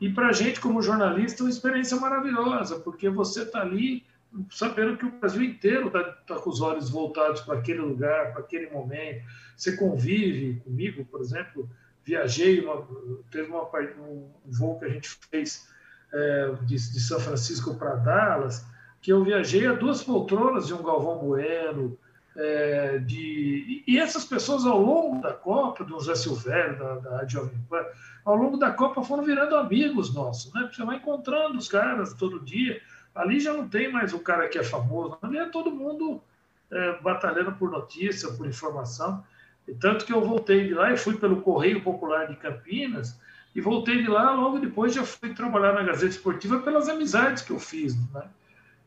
E 0.00 0.10
para 0.10 0.28
a 0.28 0.32
gente, 0.32 0.60
como 0.60 0.82
jornalista, 0.82 1.42
é 1.42 1.44
uma 1.44 1.50
experiência 1.50 1.96
maravilhosa, 1.98 2.80
porque 2.80 3.08
você 3.08 3.42
está 3.42 3.60
ali 3.60 4.04
sabendo 4.50 4.96
que 4.96 5.04
o 5.04 5.10
Brasil 5.10 5.42
inteiro 5.42 5.88
está 5.88 6.02
tá 6.02 6.36
com 6.36 6.50
os 6.50 6.60
olhos 6.60 6.88
voltados 6.88 7.42
para 7.42 7.58
aquele 7.58 7.80
lugar, 7.80 8.32
para 8.32 8.40
aquele 8.40 8.70
momento. 8.70 9.24
Você 9.56 9.76
convive 9.76 10.60
comigo, 10.60 11.04
por 11.04 11.20
exemplo, 11.20 11.68
viajei, 12.04 12.64
uma, 12.64 12.86
teve 13.30 13.48
uma, 13.48 13.62
um 13.62 14.28
voo 14.46 14.78
que 14.78 14.86
a 14.86 14.88
gente 14.88 15.08
fez 15.30 15.68
é, 16.12 16.52
de, 16.62 16.74
de, 16.74 17.00
São 17.00 17.20
Francisco 17.20 17.74
para 17.74 17.96
Dallas, 17.96 18.64
que 19.00 19.12
eu 19.12 19.22
viajei 19.22 19.66
a 19.66 19.74
duas 19.74 20.02
poltronas 20.02 20.66
de 20.66 20.74
um 20.74 20.82
Galvão 20.82 21.18
Bueno, 21.18 21.98
é, 22.36 22.98
de, 22.98 23.82
e, 23.86 23.98
essas 23.98 24.24
pessoas 24.24 24.64
ao 24.64 24.80
longo 24.80 25.20
da 25.20 25.32
Copa, 25.32 25.84
do 25.84 25.90
José 25.90 26.14
Silvério, 26.14 26.78
da, 26.78 26.94
da 26.94 27.26
Jovem 27.26 27.58
Pan, 27.68 27.84
ao 28.24 28.36
longo 28.36 28.56
da 28.56 28.70
Copa 28.70 29.02
foram 29.02 29.22
virando 29.22 29.56
amigos 29.56 30.14
nossos, 30.14 30.52
né? 30.54 30.68
Você 30.72 30.84
vai 30.84 30.96
encontrando 30.96 31.58
os 31.58 31.68
caras 31.68 32.14
todo 32.14 32.40
dia, 32.40 32.80
Ali 33.14 33.40
já 33.40 33.52
não 33.52 33.68
tem 33.68 33.92
mais 33.92 34.12
o 34.14 34.18
cara 34.18 34.48
que 34.48 34.58
é 34.58 34.64
famoso, 34.64 35.18
ali 35.20 35.36
é 35.36 35.46
todo 35.46 35.70
mundo 35.70 36.22
é, 36.70 36.98
batalhando 37.00 37.52
por 37.52 37.70
notícia, 37.70 38.32
por 38.32 38.46
informação. 38.46 39.22
E 39.68 39.74
tanto 39.74 40.06
que 40.06 40.12
eu 40.12 40.22
voltei 40.22 40.66
de 40.66 40.74
lá 40.74 40.92
e 40.92 40.96
fui 40.96 41.16
pelo 41.16 41.42
Correio 41.42 41.82
Popular 41.82 42.26
de 42.26 42.36
Campinas, 42.36 43.20
e 43.54 43.60
voltei 43.60 44.00
de 44.00 44.08
lá, 44.08 44.34
logo 44.34 44.58
depois 44.58 44.94
já 44.94 45.04
fui 45.04 45.34
trabalhar 45.34 45.74
na 45.74 45.82
Gazeta 45.82 46.14
Esportiva 46.14 46.60
pelas 46.60 46.88
amizades 46.88 47.42
que 47.42 47.50
eu 47.52 47.58
fiz. 47.58 47.94
Né? 48.10 48.22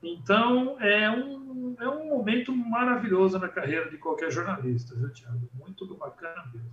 Então, 0.05 0.79
é 0.79 1.09
um, 1.09 1.75
é 1.79 1.89
um 1.89 2.09
momento 2.09 2.55
maravilhoso 2.55 3.39
na 3.39 3.49
carreira 3.49 3.89
de 3.89 3.97
qualquer 3.97 4.31
jornalista, 4.31 4.95
viu, 4.95 5.11
Thiago? 5.11 5.49
Muito 5.53 5.95
bacana 5.95 6.45
mesmo. 6.53 6.69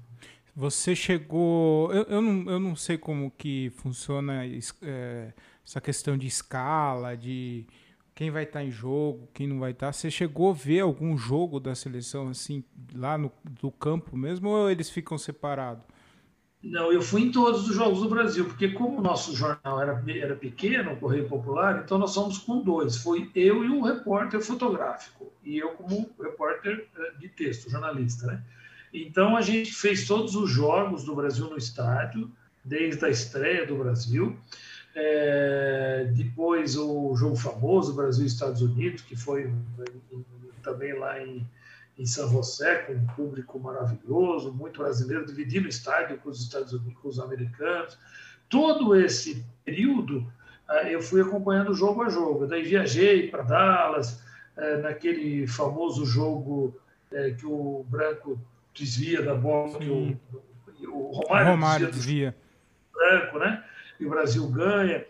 Você 0.55 0.95
chegou. 0.95 1.90
Eu, 1.93 2.03
eu, 2.05 2.20
não, 2.20 2.51
eu 2.51 2.61
não 2.61 2.76
sei 2.76 2.99
como 2.99 3.30
que 3.30 3.70
funciona. 3.76 4.45
É 4.47 5.33
essa 5.64 5.80
questão 5.80 6.18
de 6.18 6.26
escala, 6.26 7.16
de 7.16 7.66
quem 8.14 8.30
vai 8.30 8.43
estar 8.43 8.62
em 8.62 8.70
jogo, 8.70 9.28
quem 9.33 9.47
não 9.47 9.59
vai 9.59 9.70
estar. 9.70 9.93
Você 9.93 10.11
chegou 10.11 10.51
a 10.51 10.55
ver 10.55 10.80
algum 10.80 11.16
jogo 11.16 11.59
da 11.59 11.74
seleção 11.74 12.28
assim 12.28 12.62
lá 12.95 13.16
no 13.16 13.33
do 13.45 13.70
campo 13.70 14.16
mesmo 14.16 14.49
ou 14.51 14.70
eles 14.70 14.91
ficam 14.91 15.16
separados? 15.16 15.85
Não, 16.62 16.92
eu 16.92 17.02
fui 17.02 17.22
em 17.22 17.32
todos 17.32 17.68
os 17.68 17.74
jogos 17.74 18.00
do 18.00 18.08
Brasil, 18.08 18.44
porque 18.44 18.68
como 18.68 18.98
o 18.98 19.02
nosso 19.02 19.34
jornal 19.34 19.80
era, 19.80 20.04
era 20.08 20.36
pequeno, 20.36 20.92
o 20.92 20.96
Correio 20.96 21.28
Popular, 21.28 21.82
então 21.84 21.98
nós 21.98 22.12
somos 22.12 22.38
com 22.38 22.62
dois. 22.62 22.98
Foi 22.98 23.28
eu 23.34 23.64
e 23.64 23.68
o 23.68 23.82
repórter 23.82 24.40
fotográfico, 24.40 25.32
e 25.42 25.58
eu 25.58 25.70
como 25.70 26.08
repórter 26.20 26.86
eh, 26.96 27.12
de 27.18 27.28
texto, 27.28 27.68
jornalista, 27.68 28.28
né? 28.28 28.42
Então 28.94 29.36
a 29.36 29.40
gente 29.40 29.72
fez 29.72 30.06
todos 30.06 30.36
os 30.36 30.48
jogos 30.50 31.02
do 31.02 31.16
Brasil 31.16 31.50
no 31.50 31.56
estádio, 31.56 32.30
desde 32.64 33.04
a 33.04 33.08
estreia 33.08 33.66
do 33.66 33.76
Brasil. 33.76 34.36
É, 34.94 36.10
depois 36.14 36.76
o 36.76 37.16
jogo 37.16 37.34
famoso 37.34 37.94
Brasil 37.94 38.26
Estados 38.26 38.60
Unidos, 38.60 39.02
que 39.02 39.16
foi 39.16 39.50
também 40.62 40.92
lá 40.96 41.20
em, 41.20 41.46
em 41.99 42.07
São 42.07 42.28
José, 42.30 42.78
com 42.78 42.95
um 42.95 43.07
público 43.09 43.59
maravilhoso, 43.59 44.53
muito 44.53 44.82
brasileiro, 44.82 45.26
dividindo 45.26 45.66
o 45.66 45.70
estádio 45.70 46.18
com 46.18 46.30
os 46.30 46.43
Estados 46.43 46.72
Unidos, 46.72 47.01
com 47.01 47.09
os 47.09 47.18
americanos. 47.18 47.99
Todo 48.49 48.97
esse 48.97 49.45
período 49.64 50.26
ah, 50.68 50.90
eu 50.90 51.03
fui 51.03 51.20
acompanhando 51.20 51.74
jogo 51.74 52.03
a 52.03 52.09
jogo. 52.09 52.47
Daí 52.47 52.62
viajei 52.62 53.28
para 53.28 53.43
Dallas, 53.43 54.22
eh, 54.57 54.78
naquele 54.78 55.47
famoso 55.47 56.07
jogo 56.07 56.74
eh, 57.11 57.34
que 57.38 57.47
o 57.47 57.84
Branco 57.88 58.40
desvia 58.74 59.22
da 59.22 59.34
bola, 59.34 59.78
que 59.78 59.90
o, 59.90 60.18
o 60.88 61.12
Romário, 61.12 61.51
Romário 61.51 61.90
desvia. 61.90 62.34
Branco, 62.93 63.38
né? 63.38 63.64
E 64.01 64.07
o 64.07 64.11
Brasil 64.11 64.47
ganha. 64.49 65.05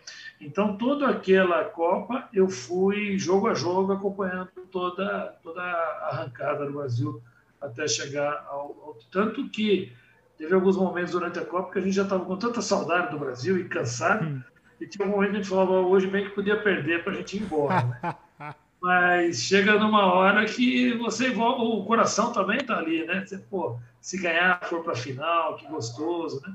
Então, 0.45 0.77
toda 0.77 1.07
aquela 1.07 1.63
Copa, 1.63 2.27
eu 2.33 2.49
fui 2.49 3.17
jogo 3.17 3.47
a 3.47 3.53
jogo 3.53 3.93
acompanhando 3.93 4.49
toda, 4.71 5.37
toda 5.41 5.61
a 5.61 6.09
arrancada 6.11 6.65
do 6.65 6.73
Brasil 6.73 7.21
até 7.61 7.87
chegar 7.87 8.45
ao, 8.49 8.75
ao. 8.83 8.97
Tanto 9.09 9.49
que 9.49 9.93
teve 10.37 10.53
alguns 10.53 10.75
momentos 10.75 11.11
durante 11.13 11.39
a 11.39 11.45
Copa 11.45 11.71
que 11.71 11.79
a 11.79 11.81
gente 11.81 11.95
já 11.95 12.03
estava 12.03 12.25
com 12.25 12.35
tanta 12.35 12.61
saudade 12.61 13.11
do 13.11 13.19
Brasil 13.19 13.57
e 13.57 13.69
cansado, 13.69 14.25
hum. 14.25 14.41
e 14.81 14.85
tinha 14.85 15.07
um 15.07 15.11
momento 15.11 15.31
que 15.31 15.37
a 15.37 15.39
gente 15.39 15.49
falava, 15.49 15.71
hoje 15.79 16.07
bem 16.07 16.25
que 16.25 16.35
podia 16.35 16.61
perder 16.61 17.03
para 17.03 17.13
a 17.13 17.15
gente 17.15 17.37
ir 17.37 17.43
embora. 17.43 17.83
Né? 17.83 18.15
Mas 18.81 19.37
chega 19.43 19.79
numa 19.79 20.13
hora 20.13 20.43
que 20.43 20.93
você 20.97 21.29
o 21.29 21.85
coração 21.85 22.33
também 22.33 22.57
está 22.57 22.79
ali, 22.79 23.05
né? 23.05 23.25
Você, 23.25 23.37
pô, 23.37 23.79
se 24.01 24.21
ganhar, 24.21 24.61
for 24.65 24.83
para 24.83 24.91
a 24.91 24.97
final, 24.97 25.55
que 25.55 25.65
gostoso, 25.67 26.41
né? 26.45 26.53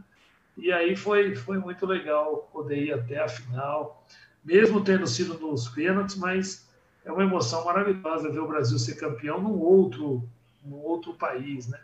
E 0.59 0.73
aí 0.73 0.97
foi, 0.97 1.37
foi 1.37 1.57
muito 1.57 1.87
legal 1.87 2.49
poder 2.53 2.83
ir 2.83 2.93
até 2.93 3.23
a 3.23 3.29
final, 3.29 4.05
mesmo 4.45 4.83
tendo 4.83 5.07
sido 5.07 5.39
nos 5.39 5.69
pênaltis, 5.69 6.17
mas 6.17 6.69
é 7.05 7.13
uma 7.13 7.23
emoção 7.23 7.65
maravilhosa 7.65 8.31
ver 8.31 8.41
o 8.41 8.49
Brasil 8.49 8.79
ser 8.79 8.97
campeão 8.97 9.41
num 9.41 9.59
outro, 9.59 10.29
num 10.65 10.79
outro 10.79 11.15
país, 11.15 11.69
né? 11.69 11.79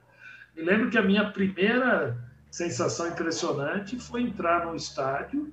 Me 0.56 0.62
lembro 0.62 0.90
que 0.90 0.98
a 0.98 1.02
minha 1.02 1.30
primeira 1.30 2.18
sensação 2.50 3.08
impressionante 3.08 3.98
foi 3.98 4.22
entrar 4.22 4.66
no 4.66 4.74
estádio 4.74 5.52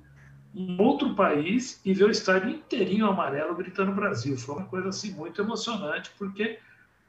em 0.54 0.80
outro 0.80 1.14
país 1.14 1.80
e 1.84 1.94
ver 1.94 2.04
o 2.04 2.10
estádio 2.10 2.50
inteirinho 2.50 3.06
amarelo 3.06 3.54
gritando 3.54 3.92
Brasil. 3.92 4.36
Foi 4.36 4.56
uma 4.56 4.66
coisa 4.66 4.88
assim 4.88 5.12
muito 5.12 5.40
emocionante, 5.40 6.10
porque 6.18 6.58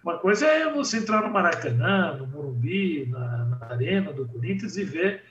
uma 0.03 0.17
coisa 0.17 0.45
é 0.45 0.71
você 0.71 0.97
entrar 0.97 1.21
no 1.21 1.33
Maracanã, 1.33 2.15
no 2.17 2.27
Morumbi, 2.27 3.07
na, 3.07 3.45
na 3.45 3.65
arena 3.67 4.13
do 4.13 4.27
Corinthians 4.27 4.77
e 4.77 4.83
ver 4.83 5.23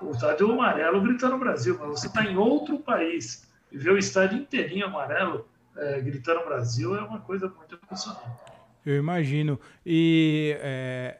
o 0.00 0.10
estádio 0.10 0.52
amarelo 0.52 1.00
gritando 1.00 1.38
Brasil, 1.38 1.76
mas 1.78 1.88
você 1.88 2.06
está 2.06 2.24
em 2.24 2.36
outro 2.36 2.78
país 2.78 3.48
e 3.70 3.78
ver 3.78 3.90
o 3.90 3.98
estádio 3.98 4.38
inteirinho 4.38 4.86
amarelo 4.86 5.46
é, 5.76 6.00
gritando 6.00 6.44
Brasil 6.44 6.96
é 6.96 7.02
uma 7.02 7.20
coisa 7.20 7.48
muito 7.48 7.78
emocionante. 7.86 8.54
Eu 8.84 8.96
imagino. 8.96 9.58
E 9.84 10.56
é, 10.60 11.18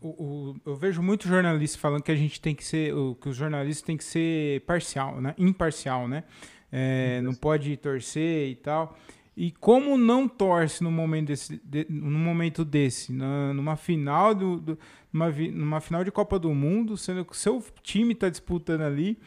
o, 0.00 0.08
o, 0.08 0.56
eu 0.66 0.76
vejo 0.76 1.02
muitos 1.02 1.28
jornalistas 1.28 1.80
falando 1.80 2.02
que 2.02 2.12
a 2.12 2.16
gente 2.16 2.40
tem 2.40 2.54
que 2.54 2.64
ser, 2.64 2.92
que 3.20 3.28
os 3.28 3.36
jornalistas 3.36 3.82
têm 3.82 3.96
que 3.96 4.04
ser 4.04 4.60
parcial, 4.62 5.20
né? 5.20 5.34
imparcial, 5.38 6.06
né? 6.06 6.24
É, 6.70 7.20
não 7.22 7.34
pode 7.34 7.76
torcer 7.76 8.48
e 8.48 8.56
tal. 8.56 8.96
E 9.36 9.50
como 9.50 9.96
não 9.96 10.28
torce 10.28 10.82
no 10.82 10.90
momento 10.90 11.28
desse, 11.28 11.60
de, 11.64 11.86
no 11.88 12.18
momento 12.18 12.64
desse, 12.64 13.12
na, 13.12 13.54
numa 13.54 13.76
final 13.76 14.34
do, 14.34 14.60
do 14.60 14.78
numa, 15.12 15.30
numa, 15.30 15.80
final 15.80 16.02
de 16.04 16.10
Copa 16.10 16.38
do 16.38 16.54
Mundo, 16.54 16.96
sendo 16.96 17.24
que 17.24 17.32
o 17.32 17.36
seu 17.36 17.62
time 17.82 18.14
está 18.14 18.28
disputando 18.28 18.82
ali, 18.82 19.18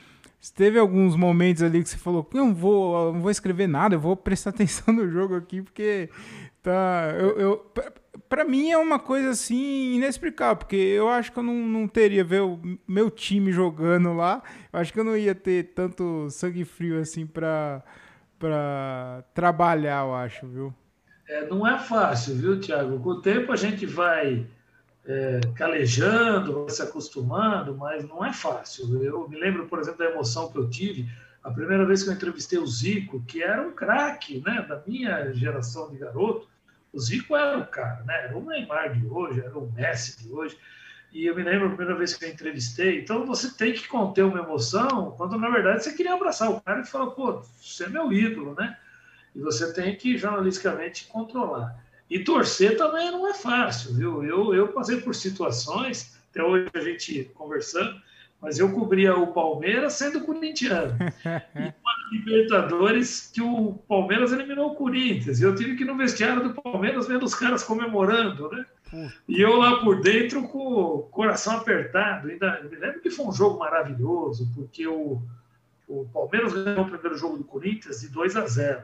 teve 0.56 0.78
alguns 0.78 1.16
momentos 1.16 1.64
ali 1.64 1.82
que 1.82 1.90
você 1.90 1.98
falou, 1.98 2.28
não 2.34 2.54
vou, 2.54 3.14
não 3.14 3.22
vou 3.22 3.32
escrever 3.32 3.68
nada, 3.68 3.96
eu 3.96 4.00
vou 4.00 4.16
prestar 4.16 4.50
atenção 4.52 4.94
no 4.94 5.10
jogo 5.10 5.36
aqui 5.36 5.62
porque 5.62 6.10
tá, 6.62 7.14
eu, 7.18 7.40
eu 7.40 7.72
para 8.30 8.44
mim 8.44 8.72
é 8.72 8.78
uma 8.78 9.00
coisa 9.00 9.30
assim 9.30 9.96
inexplicável, 9.96 10.58
porque 10.58 10.76
eu 10.76 11.10
acho 11.10 11.32
que 11.32 11.40
eu 11.40 11.44
não, 11.44 11.54
não 11.54 11.88
teria 11.88 12.24
ver 12.24 12.42
o 12.42 12.60
meu 12.88 13.10
time 13.10 13.52
jogando 13.52 14.14
lá, 14.14 14.42
eu 14.72 14.80
acho 14.80 14.92
que 14.92 15.00
eu 15.00 15.04
não 15.04 15.16
ia 15.16 15.36
ter 15.36 15.74
tanto 15.74 16.30
sangue 16.30 16.66
frio 16.66 17.00
assim 17.00 17.26
para 17.26 17.84
para 18.38 19.24
trabalhar, 19.34 20.06
eu 20.06 20.14
acho, 20.14 20.46
viu? 20.46 20.74
É, 21.28 21.48
não 21.48 21.66
é 21.66 21.80
fácil, 21.80 22.36
viu, 22.36 22.60
Tiago? 22.60 23.00
Com 23.00 23.10
o 23.12 23.22
tempo 23.22 23.52
a 23.52 23.56
gente 23.56 23.86
vai 23.86 24.46
é, 25.08 25.40
calejando, 25.56 26.62
vai 26.62 26.70
se 26.70 26.82
acostumando, 26.82 27.76
mas 27.76 28.08
não 28.08 28.26
é 28.26 28.34
fácil. 28.34 29.04
Eu 29.04 29.28
me 29.30 29.40
lembro, 29.40 29.68
por 29.68 29.80
exemplo, 29.80 30.00
da 30.00 30.12
emoção 30.12 30.52
que 30.52 30.58
eu 30.58 30.70
tive 30.70 31.08
a 31.44 31.52
primeira 31.52 31.86
vez 31.86 32.02
que 32.02 32.10
eu 32.10 32.14
entrevistei 32.14 32.58
o 32.58 32.66
Zico, 32.66 33.24
que 33.24 33.44
era 33.44 33.62
um 33.62 33.72
craque 33.72 34.42
né, 34.44 34.66
da 34.68 34.82
minha 34.86 35.32
geração 35.32 35.92
de 35.92 35.98
garoto. 36.00 36.48
O 36.92 37.00
Zico 37.00 37.36
era 37.36 37.60
o 37.60 37.68
cara, 37.68 38.04
né? 38.04 38.24
Era 38.24 38.38
o 38.38 38.44
Neymar 38.44 38.94
de 38.94 39.06
hoje, 39.06 39.42
era 39.42 39.56
o 39.56 39.72
Messi 39.72 40.24
de 40.24 40.32
hoje. 40.32 40.58
E 41.14 41.28
eu 41.28 41.36
me 41.36 41.44
lembro 41.44 41.68
a 41.68 41.70
primeira 41.70 41.96
vez 41.96 42.16
que 42.16 42.26
eu 42.26 42.30
entrevistei. 42.30 43.00
Então 43.00 43.28
você 43.28 43.56
tem 43.56 43.74
que 43.74 43.88
conter 43.88 44.24
uma 44.24 44.40
emoção 44.40 45.12
quando 45.12 45.38
na 45.38 45.50
verdade 45.50 45.84
você 45.84 45.94
queria 45.94 46.16
abraçar 46.16 46.50
o 46.50 46.60
cara 46.62 46.82
e 46.82 46.86
falar, 46.86 47.12
pô, 47.12 47.44
você 47.62 47.84
é 47.84 47.90
meu 47.90 48.12
ídolo, 48.12 48.56
né? 48.56 48.76
E 49.36 49.40
você 49.40 49.72
tem 49.72 49.96
que 49.96 50.18
jornalisticamente 50.18 51.06
controlar. 51.06 51.85
E 52.10 52.20
torcer 52.20 52.78
também 52.78 53.12
não 53.12 53.28
é 53.28 53.34
fácil, 53.34 53.94
viu? 53.94 54.24
Eu, 54.24 54.54
eu 54.54 54.68
passei 54.68 55.02
por 55.02 55.16
situações, 55.16 56.18
até 56.30 56.44
hoje 56.44 56.70
a 56.74 56.80
gente 56.80 57.32
conversando, 57.34 58.00
mas 58.42 58.60
eu 58.60 58.72
cobria 58.72 59.16
o 59.16 59.34
Palmeiras 59.34 59.94
sendo 59.94 60.22
corintiano. 60.22 60.96
E 61.58 61.60
uma 61.60 61.96
Libertadores 62.12 63.32
que 63.34 63.42
o 63.42 63.74
Palmeiras 63.88 64.32
eliminou 64.32 64.72
o 64.72 64.76
Corinthians. 64.76 65.40
E 65.40 65.44
eu 65.44 65.56
tive 65.56 65.76
que 65.76 65.84
ir 65.84 65.88
no 65.88 65.98
vestiário 65.98 66.44
do 66.44 66.62
Palmeiras 66.62 67.08
vendo 67.08 67.24
os 67.24 67.34
caras 67.34 67.64
comemorando, 67.64 68.48
né? 68.52 68.66
E 69.28 69.42
eu 69.42 69.58
lá 69.58 69.80
por 69.80 70.02
dentro 70.02 70.48
com 70.48 70.60
o 70.60 71.00
coração 71.04 71.58
apertado. 71.58 72.30
Ainda 72.30 72.62
me 72.62 72.76
lembro 72.76 73.02
que 73.02 73.10
foi 73.10 73.26
um 73.26 73.32
jogo 73.32 73.58
maravilhoso, 73.58 74.48
porque 74.54 74.86
o, 74.88 75.20
o 75.88 76.06
Palmeiras 76.14 76.54
ganhou 76.54 76.84
o 76.84 76.90
primeiro 76.90 77.18
jogo 77.18 77.38
do 77.38 77.44
Corinthians 77.44 78.02
de 78.02 78.10
2 78.10 78.36
a 78.36 78.46
0. 78.46 78.84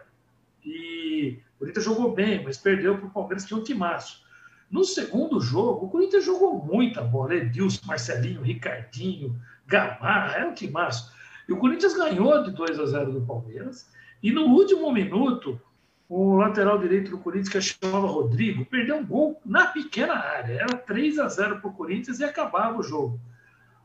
E 0.65 1.39
Corinthians 1.61 1.85
jogou 1.85 2.11
bem, 2.11 2.43
mas 2.43 2.57
perdeu 2.57 2.97
para 2.97 3.05
o 3.05 3.11
Palmeiras, 3.11 3.45
que 3.45 3.53
é 3.53 3.57
um 3.57 3.63
timaço. 3.63 4.23
No 4.69 4.83
segundo 4.83 5.39
jogo, 5.39 5.85
o 5.85 5.89
Corinthians 5.89 6.25
jogou 6.25 6.57
muita 6.65 7.03
bola. 7.03 7.35
Edilson, 7.35 7.81
Marcelinho, 7.85 8.41
Ricardinho, 8.41 9.39
Gamarra, 9.67 10.37
era 10.37 10.49
um 10.49 10.55
timaço. 10.55 11.13
E 11.47 11.53
o 11.53 11.57
Corinthians 11.57 11.93
ganhou 11.93 12.43
de 12.43 12.51
2 12.51 12.79
a 12.79 12.85
0 12.87 13.11
do 13.11 13.21
Palmeiras. 13.21 13.87
E 14.23 14.31
no 14.31 14.45
último 14.45 14.91
minuto, 14.91 15.61
o 16.09 16.37
lateral 16.37 16.79
direito 16.79 17.11
do 17.11 17.19
Corinthians, 17.19 17.49
que 17.49 17.61
chamava 17.61 18.07
Rodrigo, 18.07 18.65
perdeu 18.65 18.97
um 18.97 19.05
gol 19.05 19.39
na 19.45 19.67
pequena 19.67 20.15
área. 20.15 20.53
Era 20.53 20.75
3 20.77 21.19
a 21.19 21.27
0 21.27 21.59
para 21.59 21.69
o 21.69 21.73
Corinthians 21.73 22.19
e 22.19 22.23
acabava 22.23 22.79
o 22.79 22.83
jogo. 22.83 23.19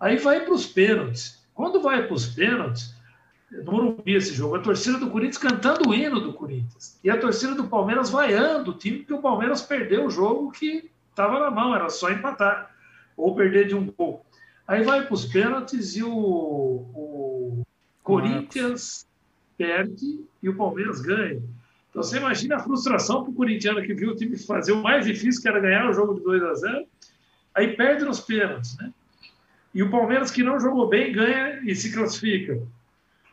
Aí 0.01 0.17
vai 0.17 0.41
para 0.41 0.55
os 0.55 0.67
pênaltis. 0.67 1.47
Quando 1.53 1.83
vai 1.83 2.07
para 2.07 2.15
os 2.15 2.27
pênaltis, 2.27 2.96
no 3.51 3.73
Morumbi 3.73 4.15
esse 4.15 4.35
jogo, 4.35 4.57
a 4.57 4.61
torcida 4.61 4.99
do 4.99 5.11
Corinthians 5.11 5.39
cantando 5.39 5.89
o 5.89 5.95
hino 5.95 6.21
do 6.21 6.33
Corinthians. 6.33 6.99
E 7.03 7.11
a 7.11 7.19
torcida 7.19 7.55
do 7.55 7.69
Palmeiras 7.69 8.11
vaiando 8.11 8.73
o 8.73 8.75
time, 8.75 8.99
porque 8.99 9.15
o 9.15 9.23
Palmeiras 9.23 9.63
perdeu 9.63 10.07
o 10.07 10.11
jogo 10.11 10.51
que 10.51 10.91
estava 11.11 11.39
na 11.39 11.51
mão, 11.51 11.75
era 11.75 11.89
só 11.89 12.11
empatar. 12.11 12.75
Ou 13.17 13.35
perder 13.35 13.69
de 13.69 13.75
um 13.75 13.87
gol. 13.87 14.25
Aí 14.67 14.83
vai 14.83 15.05
para 15.05 15.15
os 15.15 15.25
pênaltis 15.27 15.97
e 15.97 16.03
o, 16.03 16.11
o 16.11 17.63
Corinthians 18.03 19.07
perde 19.57 20.25
e 20.43 20.49
o 20.49 20.57
Palmeiras 20.57 21.01
ganha. 21.01 21.41
Então 21.89 22.03
você 22.03 22.19
imagina 22.19 22.57
a 22.57 22.61
frustração 22.61 23.23
para 23.23 23.31
o 23.31 23.35
corintiano 23.35 23.81
que 23.83 23.95
viu 23.95 24.11
o 24.11 24.17
time 24.17 24.37
fazer 24.37 24.73
o 24.73 24.83
mais 24.83 25.07
difícil, 25.07 25.41
que 25.41 25.49
era 25.49 25.61
ganhar 25.61 25.89
o 25.89 25.95
jogo 25.95 26.15
de 26.15 26.21
2 26.21 26.43
a 26.43 26.55
0 26.55 26.87
aí 27.55 27.75
perde 27.75 28.05
nos 28.05 28.21
pênaltis, 28.21 28.77
né? 28.77 28.93
E 29.75 29.83
o 29.83 29.91
Palmeiras, 29.91 30.31
que 30.31 30.43
não 30.43 30.61
jogou 30.61 30.89
bem, 30.89 31.13
ganha 31.13 31.61
e 31.65 31.75
se 31.75 31.93
classifica. 31.93 32.61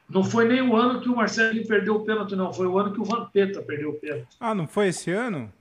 Não 0.09 0.23
foi 0.23 0.47
nem 0.47 0.61
o 0.61 0.75
ano 0.75 1.01
que 1.01 1.09
o 1.09 1.15
Marcelinho 1.15 1.67
perdeu 1.67 1.95
o 1.95 2.05
pênalti, 2.05 2.35
não. 2.35 2.53
Foi 2.53 2.67
o 2.67 2.77
ano 2.77 2.93
que 2.93 3.01
o 3.01 3.05
Vampeta 3.05 3.61
perdeu 3.61 3.91
o 3.91 3.93
pênalti. 3.93 4.35
Ah, 4.39 4.53
não 4.53 4.67
foi 4.67 4.89
esse 4.89 5.11
ano? 5.11 5.51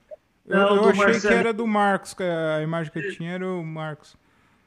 Eu, 0.45 0.57
não, 0.57 0.75
eu 0.75 0.89
achei 0.89 1.03
Marcelo... 1.05 1.33
que 1.33 1.39
era 1.39 1.53
do 1.53 1.65
Marcos, 1.65 2.15
a 2.19 2.61
imagem 2.61 2.91
que 2.91 2.99
eu 2.99 3.11
tinha 3.13 3.31
era 3.31 3.47
o 3.47 3.63
Marcos. 3.63 4.15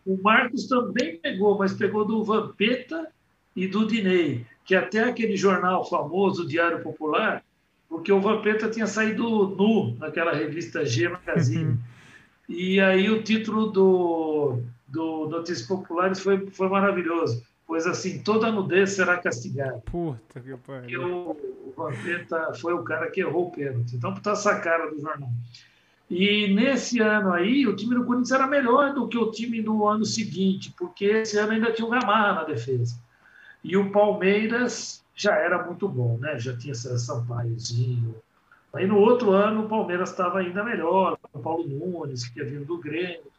O 0.07 0.21
Marcos 0.23 0.67
também 0.67 1.19
pegou, 1.19 1.59
mas 1.59 1.73
pegou 1.75 2.05
do 2.05 2.25
Vampeta 2.25 3.09
e 3.55 3.67
do 3.67 3.87
Dinei, 3.87 4.47
que 4.65 4.75
até 4.75 5.05
aquele 5.05 5.37
jornal 5.37 5.89
famoso, 5.89 6.47
Diário 6.47 6.83
Popular, 6.83 7.43
porque 7.89 8.13
o 8.13 8.21
Vampeta 8.21 8.69
tinha 8.69 8.87
saído 8.87 9.49
nu 9.49 9.97
naquela 9.99 10.33
revista 10.33 10.85
G 10.85 11.09
Magazine. 11.09 11.71
Uhum. 11.71 11.79
E 12.49 12.81
aí 12.81 13.11
o 13.11 13.23
título 13.23 13.67
do, 13.67 14.61
do 14.87 15.29
Notícias 15.29 15.67
Populares 15.67 16.21
foi, 16.21 16.49
foi 16.51 16.69
maravilhoso. 16.69 17.43
Pois 17.67 17.87
assim, 17.87 18.23
toda 18.23 18.53
nudez 18.53 18.93
será 18.93 19.19
castigada. 19.19 19.83
Puta 19.87 20.41
que 20.41 20.57
pariu. 20.57 21.03
O, 21.03 21.31
o 21.69 21.75
Vampeta 21.77 22.53
foi 22.55 22.73
o 22.75 22.85
cara 22.85 23.11
que 23.11 23.21
errou 23.21 23.49
o 23.49 23.51
pênalti. 23.51 23.97
Então, 23.97 24.15
tá 24.15 24.33
essa 24.33 24.61
cara 24.61 24.89
do 24.91 25.01
jornal. 25.01 25.31
E 26.09 26.55
nesse 26.55 27.01
ano 27.01 27.33
aí, 27.33 27.67
o 27.67 27.75
time 27.75 27.97
do 27.97 28.05
Corinthians 28.05 28.31
era 28.31 28.47
melhor 28.47 28.95
do 28.95 29.09
que 29.09 29.19
o 29.19 29.31
time 29.33 29.61
do 29.61 29.87
ano 29.89 30.05
seguinte, 30.05 30.73
porque 30.79 31.05
esse 31.07 31.37
ano 31.37 31.53
ainda 31.53 31.73
tinha 31.73 31.87
o 31.87 31.91
Gamarra 31.91 32.35
na 32.35 32.45
defesa. 32.45 32.97
E 33.65 33.77
o 33.77 33.91
Palmeiras 33.91 35.05
já 35.17 35.35
era 35.35 35.65
muito 35.65 35.89
bom, 35.89 36.17
né? 36.19 36.39
Já 36.39 36.57
tinha 36.57 36.75
Sampaiozinho, 36.75 38.15
Aí 38.77 38.87
no 38.87 38.99
outro 38.99 39.31
ano 39.33 39.65
o 39.65 39.69
Palmeiras 39.69 40.11
estava 40.11 40.41
ainda 40.41 40.63
melhor, 40.63 41.17
com 41.33 41.39
o 41.39 41.43
Paulo 41.43 41.67
Nunes, 41.67 42.29
que 42.29 42.43
havia 42.43 42.59
vindo 42.59 42.67
do 42.67 42.79
Grêmio. 42.79 43.33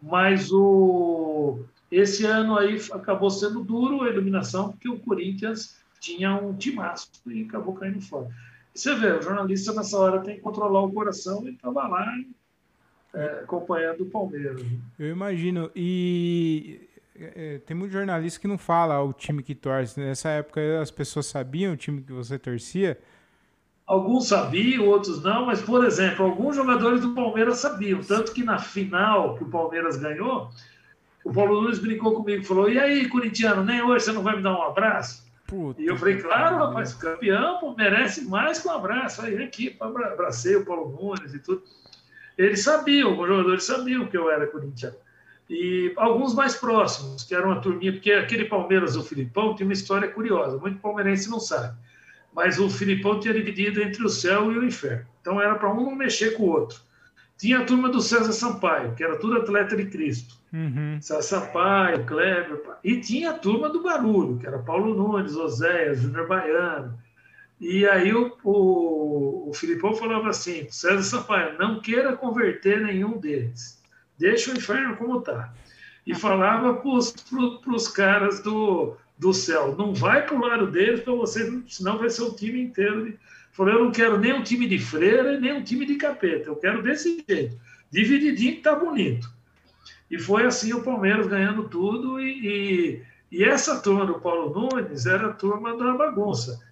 Mas 0.00 0.50
o, 0.50 1.60
esse 1.98 2.24
ano 2.24 2.56
aí 2.58 2.80
acabou 2.92 3.30
sendo 3.30 3.62
duro 3.62 4.02
a 4.02 4.10
iluminação, 4.10 4.70
porque 4.70 4.88
o 4.88 4.98
Corinthians 4.98 5.78
tinha 6.00 6.34
um 6.34 6.54
timaço 6.54 7.10
e 7.26 7.44
acabou 7.44 7.74
caindo 7.74 8.00
fora. 8.00 8.28
Você 8.74 8.94
vê, 8.94 9.12
o 9.12 9.22
jornalista 9.22 9.72
nessa 9.72 9.96
hora 9.98 10.20
tem 10.20 10.36
que 10.36 10.40
controlar 10.40 10.82
o 10.82 10.92
coração 10.92 11.46
e 11.46 11.52
estava 11.52 11.86
lá 11.86 12.06
é, 13.14 13.24
acompanhando 13.44 14.02
o 14.02 14.10
Palmeiras. 14.10 14.60
Eu 14.98 15.10
imagino. 15.10 15.70
E 15.74 16.80
é, 17.14 17.58
tem 17.64 17.76
muito 17.76 17.92
jornalista 17.92 18.40
que 18.40 18.48
não 18.48 18.58
fala 18.58 19.00
o 19.00 19.12
time 19.12 19.42
que 19.42 19.54
torce. 19.54 19.98
Nessa 20.00 20.30
época 20.30 20.80
as 20.80 20.90
pessoas 20.90 21.26
sabiam 21.26 21.72
o 21.72 21.76
time 21.76 22.02
que 22.02 22.12
você 22.12 22.38
torcia? 22.38 22.98
Alguns 23.86 24.28
sabiam, 24.28 24.88
outros 24.88 25.22
não, 25.22 25.46
mas, 25.46 25.60
por 25.60 25.84
exemplo, 25.84 26.24
alguns 26.24 26.56
jogadores 26.56 27.02
do 27.02 27.14
Palmeiras 27.14 27.58
sabiam. 27.58 28.00
Tanto 28.00 28.32
que 28.32 28.42
na 28.42 28.58
final 28.58 29.36
que 29.36 29.44
o 29.44 29.50
Palmeiras 29.50 29.98
ganhou, 29.98 30.50
o 31.24 31.32
Paulo 31.32 31.62
Nunes 31.62 31.78
brincou 31.78 32.14
comigo 32.14 32.42
e 32.42 32.46
falou: 32.46 32.70
E 32.70 32.78
aí, 32.78 33.08
corintiano, 33.08 33.64
nem 33.64 33.82
hoje 33.82 34.04
você 34.04 34.12
não 34.12 34.22
vai 34.22 34.36
me 34.36 34.42
dar 34.42 34.56
um 34.56 34.62
abraço? 34.62 35.24
Puta 35.46 35.80
e 35.80 35.86
eu 35.86 35.96
falei: 35.96 36.18
Claro, 36.18 36.56
rapaz, 36.56 36.94
campeão 36.94 37.58
pô, 37.58 37.74
merece 37.74 38.24
mais 38.24 38.60
que 38.60 38.68
um 38.68 38.72
abraço. 38.72 39.22
Aí 39.22 39.42
aqui, 39.42 39.76
abracei 39.80 40.56
o 40.56 40.64
Paulo 40.64 40.96
Nunes 41.00 41.34
e 41.34 41.38
tudo. 41.38 41.62
Eles 42.36 42.62
sabiam, 42.62 43.18
os 43.18 43.28
jogadores 43.28 43.64
sabiam 43.64 44.06
que 44.06 44.16
eu 44.16 44.30
era 44.30 44.46
corintiano. 44.46 44.96
E 45.48 45.92
alguns 45.96 46.34
mais 46.34 46.56
próximos, 46.56 47.22
que 47.22 47.34
eram 47.34 47.50
uma 47.50 47.60
turminha, 47.60 47.92
porque 47.92 48.12
aquele 48.12 48.46
Palmeiras, 48.46 48.96
o 48.96 49.04
Filipão, 49.04 49.54
tem 49.54 49.66
uma 49.66 49.72
história 49.72 50.08
curiosa, 50.08 50.56
muito 50.58 50.80
palmeirense 50.80 51.30
não 51.30 51.38
sabe 51.38 51.76
mas 52.34 52.58
o 52.58 52.68
Filipão 52.68 53.20
tinha 53.20 53.32
dividido 53.32 53.80
entre 53.80 54.02
o 54.04 54.08
céu 54.08 54.52
e 54.52 54.58
o 54.58 54.64
inferno. 54.64 55.06
Então 55.20 55.40
era 55.40 55.54
para 55.54 55.72
um 55.72 55.76
não 55.76 55.94
mexer 55.94 56.32
com 56.32 56.42
o 56.42 56.50
outro. 56.50 56.80
Tinha 57.38 57.60
a 57.60 57.64
turma 57.64 57.88
do 57.88 58.00
César 58.00 58.32
Sampaio, 58.32 58.94
que 58.94 59.04
era 59.04 59.18
tudo 59.18 59.38
atleta 59.38 59.76
de 59.76 59.86
Cristo. 59.86 60.34
Uhum. 60.54 61.00
Sampaio, 61.00 62.06
Kleber. 62.06 62.62
E 62.84 63.00
tinha 63.00 63.30
a 63.30 63.38
turma 63.38 63.68
do 63.68 63.82
Barulho, 63.82 64.38
que 64.38 64.46
era 64.46 64.60
Paulo 64.60 64.94
Nunes, 64.94 65.34
Oséias, 65.34 66.00
Júnior 66.00 66.28
Baiano. 66.28 66.96
E 67.60 67.84
aí 67.86 68.14
o, 68.14 68.36
o, 68.44 69.50
o 69.50 69.52
Filipão 69.52 69.96
falava 69.96 70.28
assim: 70.28 70.68
César 70.70 71.02
Sampaio, 71.02 71.58
não 71.58 71.80
queira 71.80 72.16
converter 72.16 72.80
nenhum 72.80 73.18
deles. 73.18 73.82
Deixa 74.16 74.52
o 74.52 74.56
inferno 74.56 74.96
como 74.96 75.18
está. 75.18 75.52
E 76.06 76.14
falava 76.14 76.74
para 76.74 77.74
os 77.74 77.88
caras 77.88 78.40
do, 78.40 78.96
do 79.18 79.34
céu. 79.34 79.74
Não 79.76 79.92
vai 79.92 80.24
para 80.24 80.36
o 80.36 80.40
lado 80.40 80.70
deles 80.70 81.00
para 81.00 81.14
você, 81.14 81.62
senão 81.66 81.98
vai 81.98 82.10
ser 82.10 82.22
o 82.22 82.34
time 82.34 82.62
inteiro. 82.62 83.06
De... 83.06 83.18
Falou, 83.50 83.72
eu 83.72 83.84
não 83.86 83.90
quero 83.90 84.20
nem 84.20 84.32
um 84.32 84.42
time 84.42 84.68
de 84.68 84.78
freira 84.78 85.40
nem 85.40 85.52
um 85.52 85.64
time 85.64 85.84
de 85.84 85.96
capeta. 85.96 86.48
Eu 86.48 86.56
quero 86.56 86.80
desse 86.80 87.24
jeito. 87.28 87.58
Divididinho 87.90 88.56
que 88.56 88.62
tá 88.62 88.76
bonito. 88.76 89.33
E 90.14 90.18
foi 90.18 90.46
assim 90.46 90.72
o 90.72 90.84
Palmeiras 90.84 91.26
ganhando 91.26 91.68
tudo. 91.68 92.20
E, 92.20 92.46
e, 92.46 93.02
e 93.32 93.42
essa 93.42 93.80
turma 93.80 94.06
do 94.06 94.20
Paulo 94.20 94.48
Nunes 94.54 95.06
era 95.06 95.26
a 95.26 95.32
turma 95.32 95.76
da 95.76 95.92
bagunça. 95.94 96.64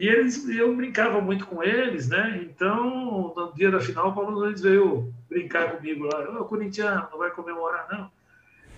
E 0.00 0.08
eles, 0.08 0.48
eu 0.48 0.74
brincava 0.74 1.20
muito 1.20 1.46
com 1.46 1.62
eles, 1.62 2.08
né? 2.08 2.40
Então, 2.42 3.34
no 3.36 3.52
dia 3.52 3.70
da 3.70 3.80
final, 3.80 4.08
o 4.08 4.14
Paulo 4.14 4.40
Nunes 4.40 4.62
veio 4.62 5.12
brincar 5.28 5.76
comigo 5.76 6.06
lá. 6.06 6.40
Ô, 6.40 6.46
corintiano, 6.46 7.06
não 7.10 7.18
vai 7.18 7.30
comemorar, 7.32 7.86
não. 7.92 8.10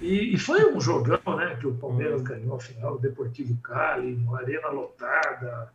E, 0.01 0.35
e, 0.35 0.39
foi 0.39 0.69
um 0.73 0.81
jogão, 0.81 1.37
né? 1.37 1.55
Que 1.55 1.69
o 1.69 1.77
Palmeiras 1.77 2.21
ganhou 2.23 2.57
a 2.57 2.61
final, 2.61 2.97
o 2.97 2.99
Deportivo 2.99 3.57
Cali, 3.63 4.15
uma 4.15 4.41
arena 4.41 4.69
lotada. 4.71 5.73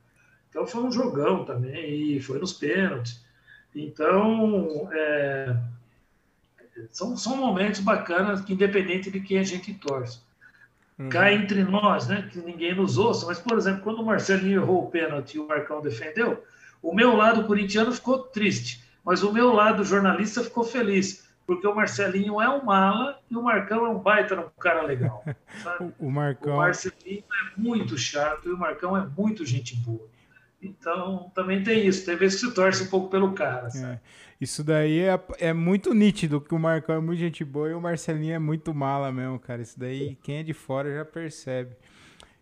Então 0.50 0.68
foi 0.68 0.84
um 0.84 0.92
jogão 0.92 1.46
também, 1.46 2.18
e 2.18 2.22
foi 2.22 2.40
nos 2.40 2.52
pênaltis. 2.52 3.24
Então, 3.74 4.90
é, 4.92 5.56
são, 6.92 7.16
são 7.16 7.38
momentos 7.38 7.80
bacanas, 7.80 8.42
que 8.42 8.54
independente 8.54 9.12
de 9.12 9.20
quem 9.20 9.40
a 9.40 9.44
gente 9.44 9.74
torce. 9.74 10.22
Uhum. 10.98 11.10
Cá 11.10 11.32
entre 11.32 11.64
nós, 11.64 12.08
né? 12.08 12.30
Que 12.32 12.40
ninguém 12.40 12.76
nos 12.76 12.98
ouça, 12.98 13.26
mas, 13.26 13.40
por 13.40 13.58
exemplo, 13.58 13.82
quando 13.82 14.00
o 14.02 14.06
Marcelinho 14.06 14.62
errou 14.62 14.84
o 14.84 14.90
pênalti 14.90 15.36
e 15.36 15.40
o 15.40 15.48
Marcão 15.48 15.82
defendeu, 15.82 16.44
o 16.82 16.94
meu 16.94 17.16
lado 17.16 17.46
corintiano 17.46 17.92
ficou 17.92 18.20
triste, 18.20 18.84
mas 19.04 19.24
o 19.24 19.32
meu 19.32 19.54
lado 19.54 19.84
jornalista 19.84 20.44
ficou 20.44 20.64
feliz 20.64 21.24
porque 21.46 21.68
o 21.68 21.76
Marcelinho 21.76 22.42
é 22.42 22.50
um 22.50 22.64
mala 22.64 23.20
e 23.30 23.36
o 23.36 23.42
Marcão 23.42 23.86
é 23.86 23.90
um 23.90 24.00
baita 24.00 24.40
um 24.40 24.50
cara 24.60 24.82
legal. 24.84 25.24
O 26.00 26.10
Marcão. 26.10 26.56
O 26.56 26.58
Marcelinho 26.58 27.24
é 27.24 27.60
muito 27.60 27.98
chato 27.98 28.50
e 28.50 28.52
o 28.52 28.58
Marcão 28.58 28.98
é 28.98 29.06
muito 29.06 29.46
gente 29.46 29.76
boa. 29.76 30.10
Então, 30.64 31.32
também 31.36 31.62
tem 31.62 31.86
isso. 31.86 32.06
Tem 32.06 32.16
vezes 32.16 32.40
que 32.40 32.48
se 32.48 32.54
torce 32.54 32.84
um 32.84 32.88
pouco 32.88 33.10
pelo 33.10 33.34
cara. 33.34 33.68
É. 33.76 34.00
Isso 34.40 34.64
daí 34.64 35.00
é, 35.00 35.20
é 35.40 35.54
muito 35.54 35.94
nítido, 35.94 36.42
que 36.42 36.54
o 36.54 36.60
Marcão 36.60 36.96
é 36.96 37.00
muito 37.00 37.20
gente 37.20 37.44
boa 37.44 37.70
e 37.70 37.74
o 37.74 37.82
Marcelinho 37.82 38.34
é 38.34 38.40
muito 38.40 38.74
mala 38.74 39.12
mesmo, 39.12 39.40
cara. 39.40 39.62
Isso 39.62 39.80
daí, 39.80 40.18
quem 40.24 40.38
é 40.38 40.44
de 40.44 40.54
fora 40.54 40.94
já 40.94 41.06
percebe. 41.06 41.76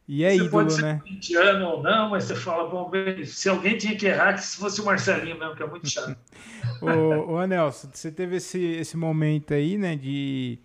E 0.08 0.24
é 0.24 0.30
você 0.30 0.36
ídolo, 0.36 0.50
pode 0.52 0.74
ser 0.74 0.82
né? 0.82 1.00
corintiano 1.00 1.66
ou 1.68 1.84
não, 1.84 2.10
mas 2.10 2.26
você 2.26 2.36
fala, 2.36 2.68
bom, 2.68 2.92
se 3.26 3.48
alguém 3.48 3.78
tinha 3.78 3.96
que 3.96 4.08
errar, 4.08 4.34
que 4.34 4.44
se 4.44 4.58
fosse 4.58 4.82
o 4.82 4.86
Marcelinho 4.86 5.40
mesmo, 5.40 5.56
que 5.56 5.64
é 5.64 5.68
muito 5.68 5.90
chato. 5.90 6.18
ô, 6.82 7.34
ô 7.34 7.38
Anelson, 7.38 7.90
você 7.94 8.12
teve 8.12 8.38
esse, 8.38 8.60
esse 8.62 8.98
momento 8.98 9.54
aí, 9.54 9.78
né, 9.78 9.96
de, 9.96 10.60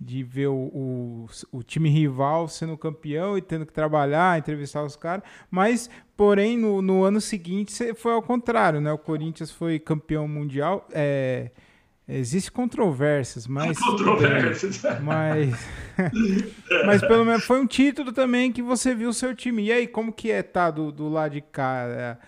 de 0.00 0.22
ver 0.22 0.46
o, 0.46 0.54
o, 0.54 1.26
o, 1.52 1.62
time 1.62 1.90
rival 1.90 2.48
sendo 2.48 2.76
campeão 2.78 3.36
e 3.36 3.42
tendo 3.42 3.66
que 3.66 3.72
trabalhar, 3.72 4.38
entrevistar 4.38 4.82
os 4.82 4.96
caras, 4.96 5.22
mas, 5.50 5.90
porém, 6.16 6.56
no, 6.56 6.80
no 6.80 7.04
ano 7.04 7.20
seguinte 7.20 7.72
foi 7.94 8.12
ao 8.12 8.22
contrário, 8.22 8.80
né? 8.80 8.90
O 8.90 8.98
Corinthians 8.98 9.50
foi 9.50 9.78
campeão 9.78 10.26
mundial, 10.26 10.88
é 10.92 11.50
Existem 12.12 12.52
controvérsias, 12.52 13.46
mas. 13.46 13.78
Controvérsias. 13.78 14.82
Mas. 15.00 15.54
mas 16.84 17.00
pelo 17.02 17.24
menos 17.24 17.44
foi 17.44 17.60
um 17.60 17.66
título 17.66 18.10
também 18.12 18.50
que 18.50 18.60
você 18.60 18.96
viu 18.96 19.10
o 19.10 19.14
seu 19.14 19.32
time. 19.32 19.66
E 19.66 19.72
aí, 19.72 19.86
como 19.86 20.12
que 20.12 20.28
é 20.28 20.40
estar 20.40 20.64
tá 20.64 20.70
do, 20.72 20.90
do 20.90 21.08
lado 21.08 21.32
de 21.32 21.40
cá? 21.40 21.84
É, 21.86 22.18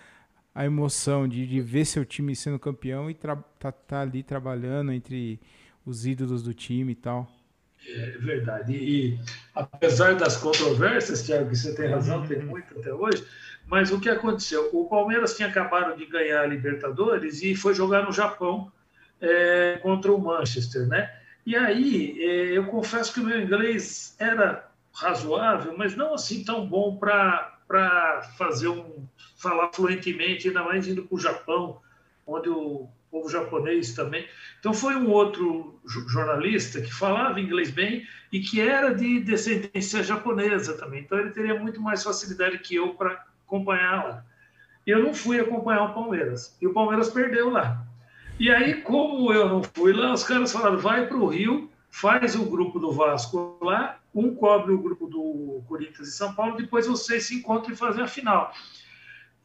a 0.55 0.65
emoção 0.65 1.27
de, 1.27 1.45
de 1.47 1.59
ver 1.59 1.83
seu 1.83 2.05
time 2.05 2.35
sendo 2.35 2.59
campeão 2.59 3.09
e 3.09 3.13
tá, 3.13 3.35
tá 3.71 4.01
ali 4.01 4.23
trabalhando 4.23 4.91
entre 4.91 5.39
os 5.85 6.05
ídolos 6.05 6.43
do 6.43 6.53
time 6.53 6.93
e 6.93 6.95
tal. 6.95 7.29
É 7.87 8.17
verdade. 8.17 8.73
E, 8.73 9.19
apesar 9.53 10.15
das 10.15 10.37
controvérsias, 10.37 11.23
Thiago, 11.23 11.49
que 11.49 11.55
você 11.55 11.75
tem 11.75 11.89
razão, 11.89 12.25
tem 12.25 12.39
muito 12.39 12.79
até 12.79 12.93
hoje, 12.93 13.25
mas 13.65 13.91
o 13.91 13.99
que 13.99 14.09
aconteceu? 14.09 14.69
O 14.73 14.85
Palmeiras 14.85 15.35
tinha 15.35 15.47
acabado 15.47 15.97
de 15.97 16.05
ganhar 16.05 16.41
a 16.41 16.47
Libertadores 16.47 17.41
e 17.41 17.55
foi 17.55 17.73
jogar 17.73 18.05
no 18.05 18.11
Japão 18.11 18.71
é, 19.19 19.79
contra 19.81 20.11
o 20.11 20.19
Manchester, 20.19 20.87
né? 20.87 21.11
E 21.45 21.55
aí, 21.55 22.17
é, 22.21 22.57
eu 22.57 22.65
confesso 22.67 23.13
que 23.13 23.19
o 23.19 23.23
meu 23.23 23.41
inglês 23.41 24.15
era 24.19 24.69
razoável, 24.93 25.75
mas 25.77 25.95
não 25.95 26.13
assim 26.13 26.43
tão 26.43 26.65
bom 26.65 26.95
para 26.97 28.21
fazer 28.37 28.67
um 28.67 29.07
falar 29.35 29.71
fluentemente, 29.73 30.47
ainda 30.47 30.63
mais 30.63 30.87
indo 30.87 31.03
para 31.03 31.15
o 31.15 31.19
Japão, 31.19 31.81
onde 32.25 32.49
o 32.49 32.87
povo 33.13 33.29
japonês 33.29 33.93
também. 33.93 34.27
Então 34.59 34.73
foi 34.73 34.95
um 34.95 35.11
outro 35.11 35.79
jornalista 35.85 36.81
que 36.81 36.91
falava 36.91 37.39
inglês 37.39 37.69
bem 37.69 38.07
e 38.31 38.39
que 38.39 38.59
era 38.59 38.91
de 38.93 39.19
descendência 39.19 40.01
japonesa 40.01 40.73
também. 40.73 41.01
Então 41.01 41.19
ele 41.19 41.29
teria 41.29 41.59
muito 41.59 41.79
mais 41.79 42.03
facilidade 42.03 42.57
que 42.57 42.75
eu 42.75 42.95
para 42.95 43.23
acompanhar 43.45 44.03
lá. 44.03 44.25
Eu 44.85 45.03
não 45.03 45.13
fui 45.13 45.39
acompanhar 45.39 45.91
o 45.91 45.93
Palmeiras 45.93 46.57
e 46.59 46.65
o 46.65 46.73
Palmeiras 46.73 47.09
perdeu 47.09 47.51
lá. 47.51 47.85
E 48.39 48.49
aí, 48.49 48.81
como 48.81 49.31
eu 49.31 49.47
não 49.47 49.61
fui 49.61 49.93
lá, 49.93 50.11
os 50.11 50.23
caras 50.23 50.51
falaram: 50.51 50.79
vai 50.79 51.05
para 51.05 51.17
o 51.17 51.27
Rio, 51.27 51.69
faz 51.91 52.35
o 52.35 52.45
grupo 52.45 52.79
do 52.79 52.91
Vasco 52.91 53.59
lá, 53.61 53.99
um 54.13 54.33
cobre 54.33 54.73
o 54.73 54.81
grupo 54.81 55.05
do 55.07 55.61
Corinthians 55.67 56.07
e 56.07 56.11
São 56.11 56.33
Paulo, 56.33 56.57
depois 56.57 56.87
vocês 56.87 57.27
se 57.27 57.35
encontram 57.35 57.73
e 57.73 57.77
fazem 57.77 58.03
a 58.03 58.07
final. 58.07 58.51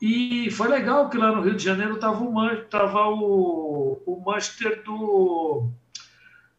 E 0.00 0.50
foi 0.52 0.68
legal 0.68 1.10
que 1.10 1.18
lá 1.18 1.34
no 1.34 1.42
Rio 1.42 1.56
de 1.56 1.64
Janeiro 1.64 1.94
estava 1.94 2.22
o, 2.22 2.56
tava 2.64 3.08
o, 3.08 4.00
o 4.06 4.22
Manchester 4.24 4.82
do, 4.84 5.68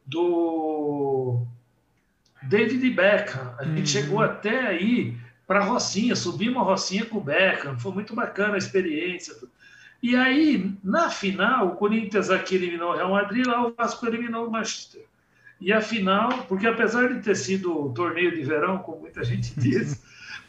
do 0.06 1.46
David 2.44 2.90
Beckham. 2.90 3.56
A 3.58 3.64
gente 3.64 3.80
uhum. 3.80 3.86
chegou 3.86 4.22
até 4.22 4.68
aí 4.68 5.18
para 5.48 5.62
a 5.62 5.64
Rocinha, 5.64 6.16
subimos 6.16 6.58
a 6.58 6.66
Rocinha 6.66 7.06
com 7.06 7.18
o 7.18 7.24
Beckham, 7.24 7.80
foi 7.80 7.94
muito 7.94 8.14
bacana 8.14 8.56
a 8.56 8.58
experiência. 8.58 9.34
E 10.02 10.16
aí, 10.16 10.74
na 10.84 11.10
final, 11.10 11.68
o 11.68 11.76
Corinthians 11.76 12.30
aqui 12.30 12.56
eliminou 12.56 12.92
o 12.92 12.96
Real 12.96 13.12
Madrid, 13.12 13.46
lá 13.46 13.66
o 13.66 13.74
Vasco 13.74 14.06
eliminou 14.06 14.48
o 14.48 14.52
Manchester. 14.52 15.04
E 15.60 15.74
a 15.74 15.82
final, 15.82 16.46
porque 16.48 16.68
apesar 16.68 17.14
de 17.14 17.22
ter 17.22 17.36
sido 17.36 17.92
torneio 17.94 18.34
de 18.34 18.44
verão, 18.44 18.78
como 18.78 19.02
muita 19.02 19.24
gente 19.24 19.54
diz, 19.60 20.02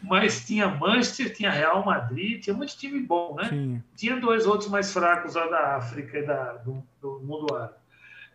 mas 0.02 0.44
tinha 0.46 0.68
Manchester, 0.68 1.34
tinha 1.34 1.50
Real 1.50 1.84
Madrid, 1.84 2.42
tinha 2.42 2.56
muito 2.56 2.76
time 2.76 3.00
bom, 3.00 3.34
né? 3.34 3.48
Sim. 3.48 3.82
Tinha 3.96 4.16
dois 4.18 4.46
outros 4.46 4.70
mais 4.70 4.92
fracos 4.92 5.34
lá 5.34 5.46
da 5.46 5.76
África 5.76 6.18
e 6.18 6.26
da, 6.26 6.54
do, 6.54 6.82
do 7.00 7.20
mundo 7.20 7.54
árabe. 7.54 7.74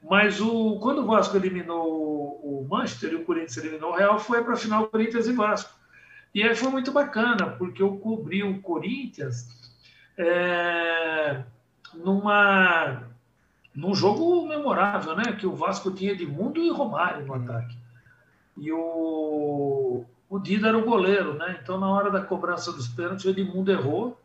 Mas 0.07 0.39
o, 0.39 0.77
quando 0.79 1.01
o 1.01 1.05
Vasco 1.05 1.35
eliminou 1.35 2.39
o 2.43 2.67
Manchester 2.69 3.13
e 3.13 3.15
o 3.15 3.25
Corinthians 3.25 3.57
eliminou 3.57 3.91
o 3.91 3.95
Real, 3.95 4.19
foi 4.19 4.43
para 4.43 4.53
a 4.53 4.57
final 4.57 4.87
Corinthians 4.87 5.27
e 5.27 5.33
Vasco. 5.33 5.73
E 6.33 6.43
aí 6.43 6.55
foi 6.55 6.69
muito 6.69 6.91
bacana, 6.91 7.51
porque 7.51 7.81
eu 7.81 7.97
cobri 7.97 8.43
o 8.43 8.61
Corinthians 8.61 9.47
é, 10.17 11.43
numa 11.93 13.03
num 13.73 13.93
jogo 13.93 14.47
memorável, 14.47 15.15
né? 15.15 15.33
Que 15.33 15.47
o 15.47 15.55
Vasco 15.55 15.91
tinha 15.91 16.11
Edmundo 16.11 16.61
e 16.61 16.69
Romário 16.69 17.25
no 17.25 17.33
hum. 17.33 17.43
ataque. 17.43 17.77
E 18.57 18.71
o, 18.71 20.05
o 20.35 20.39
Dida 20.39 20.67
era 20.67 20.77
o 20.77 20.83
goleiro, 20.83 21.33
né? 21.35 21.57
Então, 21.61 21.79
na 21.79 21.89
hora 21.89 22.11
da 22.11 22.21
cobrança 22.21 22.71
dos 22.71 22.87
pênaltis, 22.87 23.23
o 23.23 23.29
Edmundo 23.29 23.71
errou 23.71 24.19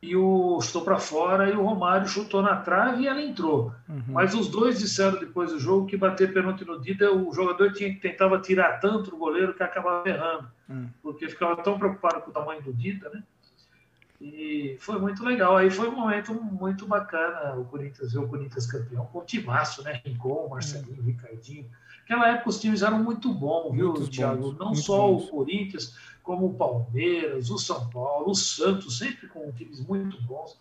e 0.00 0.16
o 0.16 0.60
chutou 0.60 0.82
para 0.82 0.98
fora 0.98 1.48
e 1.48 1.52
o 1.52 1.62
Romário 1.62 2.06
chutou 2.08 2.42
na 2.42 2.56
trave 2.56 3.02
e 3.02 3.06
ela 3.06 3.22
entrou. 3.22 3.72
Uhum. 3.88 4.02
Mas 4.08 4.34
os 4.34 4.48
dois 4.48 4.78
disseram 4.78 5.18
depois 5.18 5.50
do 5.50 5.58
jogo 5.58 5.86
que 5.86 5.96
bater 5.96 6.32
pênalti 6.32 6.64
no 6.64 6.80
Dida, 6.80 7.12
o 7.12 7.32
jogador 7.32 7.72
tinha, 7.72 7.94
tentava 7.98 8.38
tirar 8.38 8.80
tanto 8.80 9.14
o 9.14 9.18
goleiro 9.18 9.54
que 9.54 9.62
acabava 9.62 10.08
errando, 10.08 10.48
uhum. 10.68 10.88
porque 11.02 11.28
ficava 11.28 11.62
tão 11.62 11.78
preocupado 11.78 12.22
com 12.22 12.30
o 12.30 12.34
tamanho 12.34 12.62
do 12.62 12.72
Dida, 12.72 13.10
né? 13.10 13.22
E 14.20 14.76
foi 14.80 14.98
muito 14.98 15.22
legal. 15.22 15.56
Aí 15.56 15.70
foi 15.70 15.88
um 15.88 15.96
momento 15.96 16.32
muito 16.34 16.86
bacana 16.86 17.54
o 17.56 17.66
Corinthians 17.66 18.12
ver 18.12 18.20
o 18.20 18.28
Corinthians 18.28 18.66
campeão, 18.66 19.04
com 19.06 19.18
o 19.18 19.24
timaço, 19.24 19.82
né? 19.82 20.00
Rincon, 20.04 20.48
Marcelinho, 20.48 21.00
uhum. 21.00 21.04
Ricardinho. 21.04 21.66
Naquela 22.04 22.28
época 22.28 22.50
os 22.50 22.60
times 22.60 22.82
eram 22.82 23.02
muito 23.02 23.32
bons, 23.32 23.72
viu, 23.72 23.92
muito 23.94 24.10
Thiago? 24.10 24.52
Bons, 24.52 24.58
Não 24.58 24.74
só 24.74 25.08
bons. 25.08 25.24
o 25.24 25.28
Corinthians, 25.28 25.96
como 26.22 26.46
o 26.46 26.54
Palmeiras, 26.54 27.50
o 27.50 27.58
São 27.58 27.88
Paulo, 27.88 28.30
o 28.30 28.34
Santos, 28.34 28.98
sempre 28.98 29.26
com 29.26 29.50
times 29.52 29.80
muito 29.80 30.20
bons. 30.22 30.56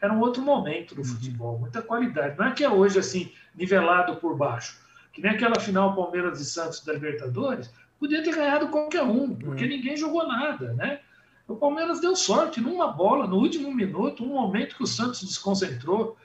Era 0.00 0.12
um 0.12 0.20
outro 0.20 0.42
momento 0.42 0.94
do 0.94 1.00
uhum. 1.00 1.06
futebol, 1.06 1.58
muita 1.58 1.82
qualidade. 1.82 2.38
Não 2.38 2.46
é 2.46 2.52
que 2.52 2.62
é 2.62 2.70
hoje 2.70 2.98
assim, 2.98 3.32
nivelado 3.54 4.16
por 4.16 4.36
baixo. 4.36 4.78
Que 5.12 5.20
nem 5.20 5.32
aquela 5.32 5.58
final 5.58 5.96
Palmeiras 5.96 6.40
e 6.40 6.44
Santos 6.44 6.84
da 6.84 6.92
Libertadores, 6.92 7.70
podia 7.98 8.22
ter 8.22 8.34
ganhado 8.34 8.68
qualquer 8.68 9.02
um, 9.02 9.34
porque 9.34 9.64
uhum. 9.64 9.70
ninguém 9.70 9.96
jogou 9.96 10.26
nada, 10.26 10.72
né? 10.74 11.00
O 11.48 11.56
Palmeiras 11.56 12.00
deu 12.00 12.14
sorte 12.14 12.60
numa 12.60 12.88
bola, 12.88 13.26
no 13.26 13.36
último 13.36 13.72
minuto, 13.72 14.24
um 14.24 14.34
momento 14.34 14.76
que 14.76 14.82
o 14.82 14.86
Santos 14.86 15.22
desconcentrou. 15.22 16.16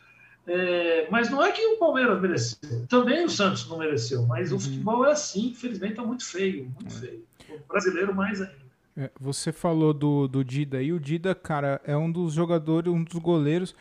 É, 0.47 1.07
mas 1.11 1.29
não 1.29 1.43
é 1.43 1.51
que 1.51 1.65
o 1.65 1.77
Palmeiras 1.77 2.19
mereceu. 2.21 2.85
Também 2.87 3.23
o 3.23 3.29
Santos 3.29 3.67
não 3.69 3.77
mereceu. 3.77 4.25
Mas 4.25 4.51
uhum. 4.51 4.57
o 4.57 4.59
futebol 4.59 5.05
é 5.05 5.11
assim, 5.11 5.47
infelizmente, 5.47 5.91
está 5.91 6.03
muito 6.03 6.25
feio, 6.25 6.65
muito 6.79 6.95
é. 6.95 6.99
feio. 6.99 7.25
O 7.49 7.67
brasileiro 7.67 8.15
mais 8.15 8.41
ainda. 8.41 8.61
É, 8.97 9.09
você 9.19 9.51
falou 9.51 9.93
do, 9.93 10.27
do 10.27 10.43
Dida 10.43 10.81
e 10.81 10.91
o 10.91 10.99
Dida, 10.99 11.33
cara, 11.33 11.79
é 11.85 11.95
um 11.95 12.11
dos 12.11 12.33
jogadores, 12.33 12.91
um 12.91 13.03
dos 13.03 13.19
goleiros 13.19 13.73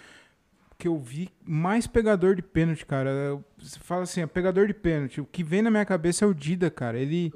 que 0.79 0.89
eu 0.89 0.99
vi 0.99 1.29
mais 1.45 1.87
pegador 1.87 2.35
de 2.35 2.43
pênalti, 2.43 2.87
cara. 2.87 3.39
Você 3.59 3.79
fala 3.81 4.05
assim, 4.05 4.23
é 4.23 4.27
pegador 4.27 4.67
de 4.67 4.75
pênalti. 4.75 5.21
O 5.21 5.27
que 5.27 5.45
vem 5.45 5.63
na 5.63 5.71
minha 5.71 5.85
cabeça 5.85 6.25
é 6.25 6.29
o 6.29 6.33
Dida, 6.33 6.71
cara. 6.71 6.99
Ele 6.99 7.33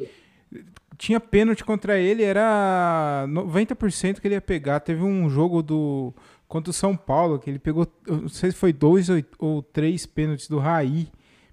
tinha 0.96 1.20
pênalti 1.20 1.64
contra 1.64 1.98
ele, 1.98 2.22
era 2.22 3.26
90% 3.28 4.20
que 4.20 4.26
ele 4.26 4.34
ia 4.34 4.40
pegar. 4.40 4.80
Teve 4.80 5.02
um 5.02 5.28
jogo 5.28 5.62
do 5.62 6.14
contra 6.49 6.70
o 6.70 6.74
São 6.74 6.97
Paulo 6.97 7.38
que 7.38 7.51
ele 7.51 7.59
pegou, 7.59 7.86
não 8.07 8.28
sei 8.28 8.51
se 8.51 8.57
foi 8.57 8.72
dois 8.72 9.09
ou, 9.38 9.62
três 9.62 10.07
pênaltis 10.07 10.49
do 10.49 10.59
Raí. 10.59 11.09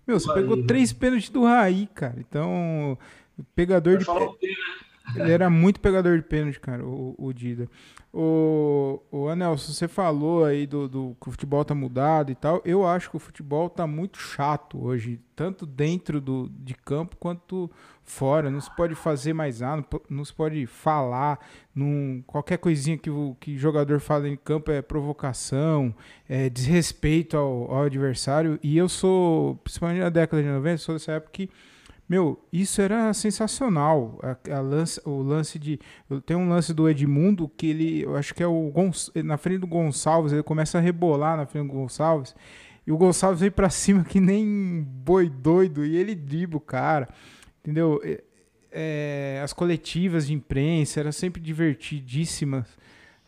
Meu, 0.06 0.20
você 0.20 0.28
Raí, 0.28 0.42
pegou 0.42 0.58
né? 0.58 0.64
três 0.68 0.94
pênaltis 0.94 1.30
do 1.30 1.44
Raí, 1.44 1.88
cara. 1.94 2.18
Então, 2.20 2.98
pegador 3.56 3.98
de 3.98 4.06
pênalti. 4.06 4.48
Né? 4.48 4.91
Ele 5.16 5.32
era 5.32 5.50
muito 5.50 5.80
pegador 5.80 6.18
de 6.18 6.24
pênalti, 6.24 6.60
cara, 6.60 6.86
o, 6.86 7.16
o 7.18 7.34
Dida. 7.34 7.68
O, 8.14 9.02
o 9.10 9.30
Anelson, 9.30 9.72
você 9.72 9.88
falou 9.88 10.44
aí 10.44 10.68
do, 10.68 10.88
do 10.90 11.18
que 11.22 11.30
o 11.30 11.32
futebol 11.32 11.64
tá 11.64 11.74
mudado 11.74 12.30
e 12.30 12.36
tal. 12.36 12.62
Eu 12.66 12.86
acho 12.86 13.10
que 13.10 13.16
o 13.16 13.20
futebol 13.20 13.70
tá 13.70 13.88
muito 13.88 14.18
chato 14.18 14.84
hoje, 14.84 15.20
tanto 15.34 15.66
dentro 15.66 16.20
do, 16.20 16.50
de 16.50 16.74
campo 16.74 17.16
quanto 17.18 17.72
fora. 18.04 18.52
Não 18.52 18.60
se 18.60 18.74
pode 18.76 18.96
fazer 18.96 19.32
mais 19.32 19.62
nada, 19.62 19.86
não, 19.90 20.02
não 20.10 20.26
se 20.26 20.34
pode 20.34 20.66
falar. 20.66 21.40
Num, 21.74 22.22
qualquer 22.28 22.58
coisinha 22.58 22.98
que 22.98 23.10
o 23.10 23.38
que 23.40 23.58
jogador 23.58 24.02
fala 24.02 24.28
em 24.28 24.36
campo 24.36 24.72
é 24.72 24.82
provocação, 24.82 25.96
é 26.28 26.50
desrespeito 26.50 27.38
ao, 27.38 27.72
ao 27.72 27.84
adversário. 27.84 28.60
E 28.62 28.78
eu 28.78 28.90
sou, 28.90 29.56
principalmente 29.64 30.02
na 30.02 30.10
década 30.10 30.44
de 30.44 30.50
90, 30.50 30.78
sou 30.80 30.96
dessa 30.96 31.14
época 31.14 31.32
que 31.32 31.50
meu, 32.12 32.46
isso 32.52 32.82
era 32.82 33.14
sensacional. 33.14 34.20
A, 34.22 34.58
a 34.58 34.60
lance, 34.60 35.00
o 35.06 35.22
lance 35.22 35.58
de. 35.58 35.80
Tem 36.26 36.36
um 36.36 36.50
lance 36.50 36.74
do 36.74 36.90
Edmundo 36.90 37.48
que 37.48 37.68
ele. 37.68 38.04
Eu 38.04 38.18
acho 38.18 38.36
que 38.36 38.44
é 38.44 38.48
o. 38.48 38.70
Gonç, 38.70 39.10
na 39.24 39.38
frente 39.38 39.60
do 39.60 39.68
Gonçalves, 39.68 40.34
ele 40.34 40.44
começa 40.44 40.78
a 40.78 40.82
rebolar 40.82 41.38
na 41.38 41.46
frente 41.46 41.68
do 41.68 41.74
Gonçalves. 41.74 42.36
E 42.86 42.92
o 42.92 42.98
Gonçalves 42.98 43.40
vem 43.40 43.50
pra 43.50 43.70
cima 43.70 44.04
que 44.04 44.20
nem 44.20 44.86
boi 44.86 45.30
doido. 45.30 45.86
E 45.86 45.96
ele 45.96 46.14
dribla 46.14 46.58
o 46.58 46.60
cara. 46.60 47.08
Entendeu? 47.62 48.02
É, 48.70 49.40
as 49.42 49.54
coletivas 49.54 50.28
de 50.28 50.34
imprensa 50.34 51.00
eram 51.00 51.14
sempre 51.14 51.42
divertidíssimas. 51.42 52.68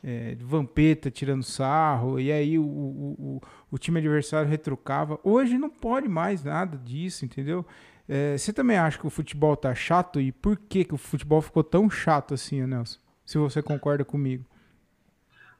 É, 0.03 0.35
Vampeta 0.41 1.09
tirando 1.09 1.43
sarro, 1.43 2.19
e 2.19 2.29
aí 2.29 2.59
o, 2.59 2.65
o, 2.65 3.15
o, 3.17 3.41
o 3.71 3.77
time 3.77 3.99
adversário 3.99 4.49
retrucava. 4.49 5.17
Hoje 5.23 5.57
não 5.57 5.69
pode 5.69 6.09
mais 6.09 6.43
nada 6.43 6.77
disso, 6.77 7.23
entendeu? 7.23 7.65
É, 8.07 8.37
você 8.37 8.51
também 8.51 8.77
acha 8.77 8.97
que 8.97 9.07
o 9.07 9.09
futebol 9.09 9.55
tá 9.55 9.73
chato? 9.73 10.19
E 10.19 10.31
por 10.31 10.57
que, 10.57 10.83
que 10.83 10.93
o 10.93 10.97
futebol 10.97 11.41
ficou 11.41 11.63
tão 11.63 11.89
chato 11.89 12.33
assim, 12.33 12.65
Nelson? 12.65 12.99
Se 13.25 13.37
você 13.37 13.61
concorda 13.61 14.03
comigo. 14.03 14.45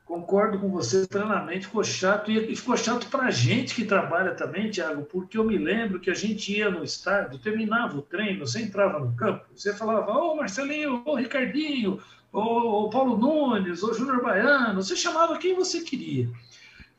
Concordo 0.06 0.60
com 0.60 0.70
você 0.70 1.08
plenamente, 1.08 1.66
ficou 1.66 1.84
chato. 1.84 2.30
E 2.30 2.56
ficou 2.56 2.76
chato 2.76 3.08
para 3.08 3.24
a 3.24 3.32
gente 3.32 3.74
que 3.74 3.86
trabalha 3.86 4.36
também, 4.36 4.70
Thiago, 4.70 5.04
porque 5.04 5.38
eu 5.38 5.46
me 5.46 5.58
lembro 5.58 6.00
que 6.00 6.10
a 6.10 6.14
gente 6.14 6.56
ia 6.56 6.70
no 6.70 6.84
estádio, 6.84 7.39
terminava 7.39 7.98
o 7.98 8.02
treino, 8.02 8.46
você 8.46 8.62
entrava 8.62 9.00
no 9.00 9.16
campo, 9.16 9.46
você 9.56 9.74
falava, 9.74 10.12
ô 10.12 10.36
Marcelinho, 10.36 11.02
ô 11.06 11.16
Ricardinho, 11.16 12.00
ô, 12.32 12.89
Paulo 12.89 13.18
Nunes, 13.18 13.82
ô 13.82 13.94
Júnior 13.94 14.22
Baiano, 14.22 14.84
você 14.84 14.96
chamava 14.96 15.38
quem 15.38 15.56
você 15.56 15.82
queria. 15.82 16.30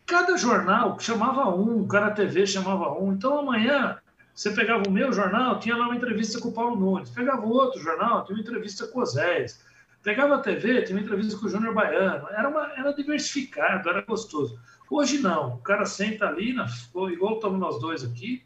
Cada 0.06 0.36
jornal 0.36 0.98
chamava 0.98 1.54
um, 1.54 1.86
cada 1.86 2.10
TV 2.10 2.46
chamava 2.46 2.92
um. 2.98 3.12
Então 3.12 3.38
amanhã 3.38 3.98
você 4.34 4.50
pegava 4.50 4.82
o 4.88 4.90
meu 4.90 5.12
jornal, 5.12 5.60
tinha 5.60 5.76
lá 5.76 5.86
uma 5.86 5.94
entrevista 5.94 6.40
com 6.40 6.48
o 6.48 6.52
Paulo 6.52 6.74
Nunes. 6.74 7.08
Pegava 7.10 7.46
o 7.46 7.50
outro 7.50 7.80
jornal, 7.80 8.24
tinha 8.24 8.36
uma 8.36 8.42
entrevista 8.42 8.86
com 8.88 9.00
o 9.00 9.06
Zés. 9.06 9.64
Pegava 10.02 10.34
a 10.34 10.40
TV, 10.40 10.82
tinha 10.82 10.98
uma 10.98 11.04
entrevista 11.04 11.38
com 11.38 11.46
o 11.46 11.48
Júnior 11.48 11.72
Baiano. 11.72 12.28
Era, 12.30 12.48
uma, 12.48 12.72
era 12.76 12.92
diversificado, 12.92 13.88
era 13.88 14.00
gostoso. 14.02 14.58
Hoje 14.90 15.18
não. 15.18 15.54
O 15.54 15.58
cara 15.58 15.86
senta 15.86 16.26
ali, 16.26 16.52
na, 16.52 16.66
igual 17.12 17.34
estamos 17.34 17.60
nós 17.60 17.80
dois 17.80 18.02
aqui, 18.02 18.44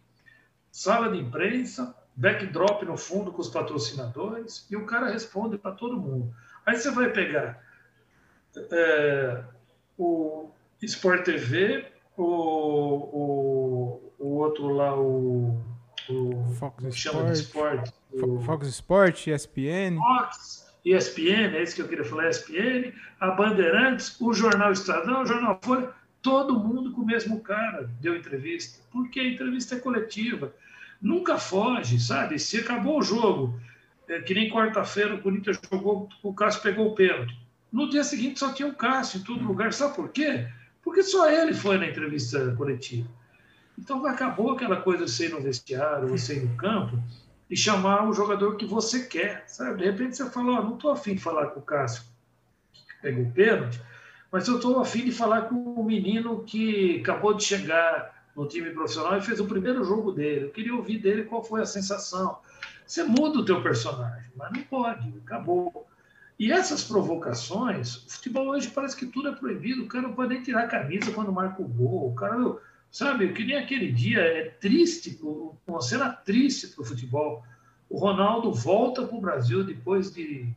sala 0.70 1.10
de 1.10 1.18
imprensa, 1.18 1.94
backdrop 2.14 2.82
no 2.82 2.96
fundo 2.98 3.32
com 3.32 3.40
os 3.40 3.48
patrocinadores, 3.48 4.66
e 4.70 4.76
o 4.76 4.84
cara 4.84 5.08
responde 5.08 5.56
para 5.56 5.72
todo 5.72 5.96
mundo. 5.96 6.32
Aí 6.66 6.76
você 6.76 6.90
vai 6.90 7.10
pegar 7.10 7.64
é, 8.70 9.42
o 9.96 10.50
Sport 10.82 11.24
TV, 11.24 11.86
o, 12.14 12.24
o, 12.24 14.12
o 14.18 14.28
outro 14.36 14.68
lá, 14.68 14.94
o 14.94 15.58
Fox 16.58 16.84
Sport, 16.84 17.32
esporte. 17.32 17.92
O... 18.12 18.40
Fox 18.40 18.68
Sport, 18.68 19.26
ESPN. 19.26 19.96
Fox, 19.96 20.66
ESPN, 20.84 21.54
é 21.54 21.62
isso 21.62 21.76
que 21.76 21.82
eu 21.82 21.88
queria 21.88 22.04
falar, 22.04 22.28
ESPN, 22.28 22.92
a 23.20 23.30
Bandeirantes, 23.30 24.20
o 24.20 24.32
Jornal 24.32 24.72
Estadão, 24.72 25.22
o 25.22 25.26
Jornal 25.26 25.58
Folha, 25.62 25.90
todo 26.22 26.58
mundo 26.58 26.92
com 26.92 27.02
o 27.02 27.06
mesmo 27.06 27.40
cara 27.40 27.90
deu 28.00 28.16
entrevista, 28.16 28.80
porque 28.90 29.20
a 29.20 29.28
entrevista 29.28 29.76
é 29.76 29.78
coletiva. 29.78 30.52
Nunca 31.00 31.38
foge, 31.38 32.00
sabe? 32.00 32.38
Se 32.38 32.58
acabou 32.58 32.98
o 32.98 33.02
jogo, 33.02 33.60
é, 34.08 34.20
que 34.20 34.34
nem 34.34 34.50
quarta-feira 34.50 35.14
o 35.14 35.22
Corinthians 35.22 35.60
jogou, 35.70 36.08
o 36.22 36.34
Cássio 36.34 36.62
pegou 36.62 36.88
o 36.88 36.94
pênalti. 36.94 37.36
No 37.70 37.88
dia 37.88 38.02
seguinte 38.02 38.40
só 38.40 38.52
tinha 38.52 38.68
o 38.68 38.74
Cássio 38.74 39.20
em 39.20 39.24
todo 39.24 39.44
lugar. 39.44 39.72
Sabe 39.72 39.94
por 39.94 40.08
quê? 40.08 40.48
Porque 40.82 41.02
só 41.02 41.30
ele 41.30 41.52
foi 41.54 41.76
na 41.78 41.86
entrevista 41.86 42.54
coletiva. 42.56 43.08
Então 43.78 44.04
acabou 44.04 44.50
aquela 44.50 44.82
coisa 44.82 45.06
de 45.06 45.24
ir 45.24 45.30
no 45.30 45.40
vestiário, 45.40 46.08
você 46.08 46.36
ir 46.36 46.44
no 46.44 46.56
campo 46.56 46.98
e 47.48 47.56
chamar 47.56 48.08
o 48.08 48.12
jogador 48.12 48.56
que 48.56 48.66
você 48.66 49.06
quer, 49.06 49.44
sabe? 49.46 49.78
De 49.78 49.84
repente 49.84 50.16
você 50.16 50.28
fala, 50.28 50.60
oh, 50.60 50.64
não 50.64 50.74
estou 50.74 50.90
afim 50.90 51.14
de 51.14 51.22
falar 51.22 51.46
com 51.46 51.60
o 51.60 51.62
Cássio, 51.62 52.02
que 52.72 52.82
pegou 53.00 53.24
o 53.24 53.30
pênalti, 53.30 53.80
mas 54.32 54.48
eu 54.48 54.56
estou 54.56 54.80
afim 54.80 55.04
de 55.04 55.12
falar 55.12 55.42
com 55.42 55.54
o 55.54 55.84
menino 55.84 56.42
que 56.42 57.00
acabou 57.00 57.32
de 57.32 57.44
chegar 57.44 58.26
no 58.36 58.46
time 58.46 58.70
profissional 58.70 59.16
e 59.16 59.22
fez 59.22 59.38
o 59.38 59.46
primeiro 59.46 59.84
jogo 59.84 60.12
dele. 60.12 60.46
Eu 60.46 60.50
queria 60.50 60.74
ouvir 60.74 60.98
dele 60.98 61.24
qual 61.24 61.42
foi 61.42 61.62
a 61.62 61.66
sensação. 61.66 62.38
Você 62.84 63.04
muda 63.04 63.38
o 63.38 63.44
teu 63.44 63.62
personagem, 63.62 64.30
mas 64.36 64.52
não 64.52 64.62
pode, 64.62 65.08
acabou. 65.24 65.86
E 66.38 66.52
essas 66.52 66.84
provocações, 66.84 67.96
o 67.96 68.10
futebol 68.10 68.48
hoje 68.48 68.70
parece 68.70 68.96
que 68.96 69.06
tudo 69.06 69.28
é 69.28 69.32
proibido. 69.32 69.82
O 69.82 69.88
cara 69.88 70.06
não 70.06 70.14
pode 70.14 70.34
nem 70.34 70.42
tirar 70.42 70.64
a 70.64 70.68
camisa 70.68 71.12
quando 71.12 71.32
marca 71.32 71.62
o 71.62 71.66
gol. 71.66 72.10
O 72.10 72.14
cara 72.14 72.58
Sabe, 72.90 73.32
que 73.32 73.44
nem 73.44 73.56
aquele 73.56 73.92
dia, 73.92 74.20
é 74.20 74.44
triste, 74.60 75.18
uma 75.66 75.82
cena 75.82 76.10
triste 76.10 76.68
para 76.68 76.82
o 76.82 76.84
futebol. 76.84 77.44
O 77.88 77.98
Ronaldo 77.98 78.52
volta 78.52 79.06
para 79.06 79.16
o 79.16 79.20
Brasil 79.20 79.62
depois 79.62 80.12
de 80.12 80.48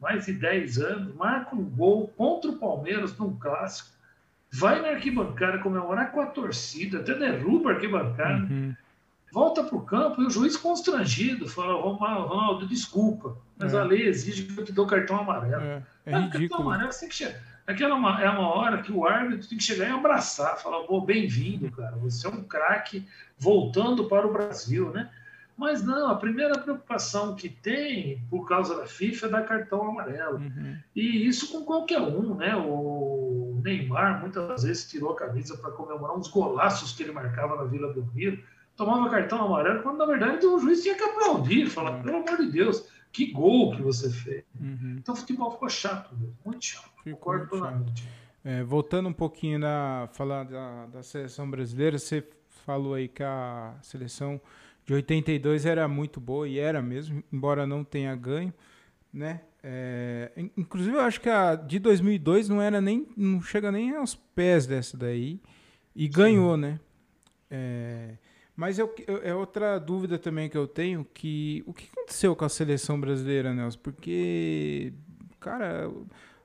mais 0.00 0.26
de 0.26 0.32
10 0.32 0.78
anos, 0.78 1.14
marca 1.14 1.54
um 1.54 1.64
gol 1.64 2.08
contra 2.16 2.50
o 2.50 2.58
Palmeiras 2.58 3.16
num 3.18 3.36
clássico, 3.36 3.90
vai 4.50 4.80
na 4.80 4.88
arquibancada 4.88 5.58
comemorar 5.58 6.10
com 6.10 6.20
a 6.20 6.26
torcida, 6.26 7.00
até 7.00 7.14
derruba 7.14 7.70
a 7.70 7.74
arquibancada. 7.74 8.46
Uhum. 8.50 8.74
volta 9.30 9.62
para 9.62 9.76
o 9.76 9.82
campo 9.82 10.22
e 10.22 10.26
o 10.26 10.30
juiz 10.30 10.56
constrangido 10.56 11.48
fala: 11.48 11.74
Ronaldo, 11.74 12.66
desculpa, 12.66 13.36
mas 13.58 13.74
é. 13.74 13.78
a 13.78 13.84
lei 13.84 14.08
exige 14.08 14.44
que 14.44 14.58
eu 14.58 14.64
te 14.64 14.72
dou 14.72 14.86
cartão 14.86 15.18
amarelo. 15.18 15.62
É, 15.62 15.82
é 16.06 16.18
ridículo. 16.18 16.48
Cartão 16.48 16.66
amarelo, 16.66 16.92
você 16.92 17.00
tem 17.00 17.08
que 17.10 17.14
chegar. 17.14 17.40
Aquela 17.70 17.94
é 17.94 17.98
uma, 17.98 18.22
é 18.22 18.28
uma 18.28 18.48
hora 18.48 18.82
que 18.82 18.90
o 18.90 19.06
árbitro 19.06 19.48
tem 19.48 19.56
que 19.56 19.62
chegar 19.62 19.88
e 19.88 19.92
abraçar, 19.92 20.58
falar: 20.58 20.80
pô, 20.80 21.00
bem-vindo, 21.00 21.70
cara, 21.70 21.96
você 21.96 22.26
é 22.26 22.30
um 22.30 22.42
craque 22.42 23.06
voltando 23.38 24.08
para 24.08 24.26
o 24.26 24.32
Brasil, 24.32 24.90
né? 24.90 25.08
Mas 25.56 25.84
não, 25.84 26.10
a 26.10 26.16
primeira 26.16 26.58
preocupação 26.58 27.36
que 27.36 27.48
tem 27.48 28.20
por 28.28 28.48
causa 28.48 28.76
da 28.76 28.86
FIFA 28.86 29.26
é 29.26 29.28
dar 29.28 29.44
cartão 29.44 29.88
amarelo. 29.88 30.38
Uhum. 30.38 30.76
E 30.96 31.26
isso 31.26 31.52
com 31.52 31.64
qualquer 31.64 32.00
um, 32.00 32.34
né? 32.34 32.56
O 32.56 33.60
Neymar 33.62 34.20
muitas 34.20 34.64
vezes 34.64 34.90
tirou 34.90 35.12
a 35.12 35.16
camisa 35.16 35.56
para 35.56 35.70
comemorar 35.70 36.16
uns 36.16 36.28
golaços 36.28 36.92
que 36.92 37.02
ele 37.02 37.12
marcava 37.12 37.56
na 37.56 37.64
Vila 37.64 37.92
Belmiro, 37.92 38.42
tomava 38.74 39.10
cartão 39.10 39.44
amarelo, 39.44 39.82
quando 39.82 39.98
na 39.98 40.06
verdade 40.06 40.44
o 40.44 40.58
juiz 40.58 40.82
tinha 40.82 40.96
que 40.96 41.04
aplaudir, 41.04 41.66
falar, 41.66 41.92
uhum. 41.92 42.02
pelo 42.02 42.16
amor 42.16 42.36
de 42.38 42.50
Deus, 42.50 42.88
que 43.12 43.30
gol 43.30 43.76
que 43.76 43.82
você 43.82 44.10
fez. 44.10 44.44
Uhum. 44.58 44.96
Então 44.98 45.14
o 45.14 45.16
futebol 45.18 45.52
ficou 45.52 45.68
chato, 45.68 46.10
muito 46.44 46.64
chato. 46.64 46.89
Ficou 47.02 47.38
chato. 47.58 47.92
É, 48.44 48.62
voltando 48.62 49.08
um 49.08 49.12
pouquinho 49.12 49.58
na 49.58 50.08
falar 50.12 50.44
da, 50.44 50.86
da 50.86 51.02
seleção 51.02 51.50
brasileira, 51.50 51.98
você 51.98 52.26
falou 52.48 52.94
aí 52.94 53.08
que 53.08 53.22
a 53.22 53.74
seleção 53.82 54.40
de 54.84 54.94
82 54.94 55.66
era 55.66 55.86
muito 55.86 56.20
boa 56.20 56.48
e 56.48 56.58
era 56.58 56.80
mesmo, 56.80 57.22
embora 57.32 57.66
não 57.66 57.84
tenha 57.84 58.14
ganho, 58.14 58.52
né? 59.12 59.42
É, 59.62 60.32
inclusive 60.56 60.96
eu 60.96 61.00
acho 61.00 61.20
que 61.20 61.28
a 61.28 61.54
de 61.54 61.78
2002 61.78 62.48
não 62.48 62.62
era 62.62 62.80
nem 62.80 63.06
não 63.14 63.42
chega 63.42 63.70
nem 63.70 63.94
aos 63.94 64.14
pés 64.14 64.66
dessa 64.66 64.96
daí 64.96 65.38
e 65.94 66.06
Sim. 66.06 66.10
ganhou, 66.10 66.56
né? 66.56 66.80
É, 67.50 68.14
mas 68.56 68.78
eu, 68.78 68.94
eu, 69.06 69.20
é 69.22 69.34
outra 69.34 69.78
dúvida 69.78 70.18
também 70.18 70.48
que 70.48 70.56
eu 70.56 70.66
tenho 70.66 71.04
que 71.12 71.62
o 71.66 71.74
que 71.74 71.90
aconteceu 71.92 72.34
com 72.34 72.44
a 72.44 72.48
seleção 72.48 72.98
brasileira, 72.98 73.52
Nelson? 73.52 73.78
Porque 73.82 74.94
cara, 75.38 75.90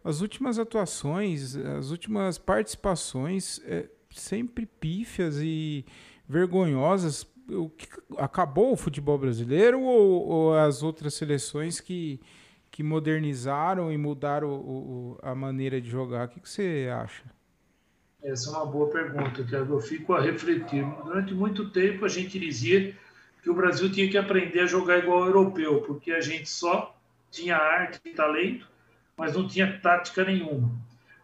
as 0.06 0.22
últimas 0.22 0.60
atuações, 0.60 1.56
as 1.56 1.90
últimas 1.90 2.38
participações 2.38 3.60
é, 3.66 3.90
sempre 4.12 4.68
pífias 4.68 5.40
e 5.42 5.84
vergonhosas 6.30 7.28
o 7.50 7.70
que, 7.70 7.88
acabou 8.18 8.74
o 8.74 8.78
futebol 8.78 9.18
brasileiro 9.18 9.82
ou, 9.82 10.28
ou, 10.28 10.54
as 10.56 10.84
outras 10.84 11.14
seleções 11.16 11.80
que, 11.80 12.20
que 12.72 12.84
modernizaram 12.84 13.92
e 13.92 13.98
mudaram 13.98 14.50
o, 14.50 15.14
o, 15.14 15.20
a 15.22 15.36
maneira 15.36 15.82
de 15.82 15.90
jogar? 15.90 16.28
O 16.28 16.30
que, 16.30 16.40
que 16.40 16.50
você 16.50 16.90
acha? 16.92 17.24
Essa 18.24 18.50
é 18.50 18.54
uma 18.54 18.66
boa 18.66 18.90
pergunta, 18.90 19.44
Tiago. 19.44 19.76
Eu 19.76 19.80
fico 19.80 20.14
a 20.14 20.22
refletir. 20.22 20.84
Durante 21.04 21.34
muito 21.34 21.70
tempo 21.70 22.06
a 22.06 22.10
gente 22.10 22.40
dizia 22.40 22.96
que 23.44 23.50
o 23.50 23.54
Brasil 23.54 23.92
tinha 23.92 24.10
que 24.10 24.18
aprender 24.18 24.62
a 24.62 24.66
jogar 24.66 25.00
igual 25.00 25.20
ao 25.20 25.28
europeu, 25.28 25.82
porque 25.82 26.12
a 26.12 26.22
gente 26.22 26.50
só 26.50 26.96
tinha 27.30 27.58
arte 27.58 28.00
e 28.06 28.12
talento, 28.12 28.68
mas 29.18 29.36
não 29.36 29.48
tinha 29.48 29.80
tática 29.80 30.24
nenhuma. 30.24 30.72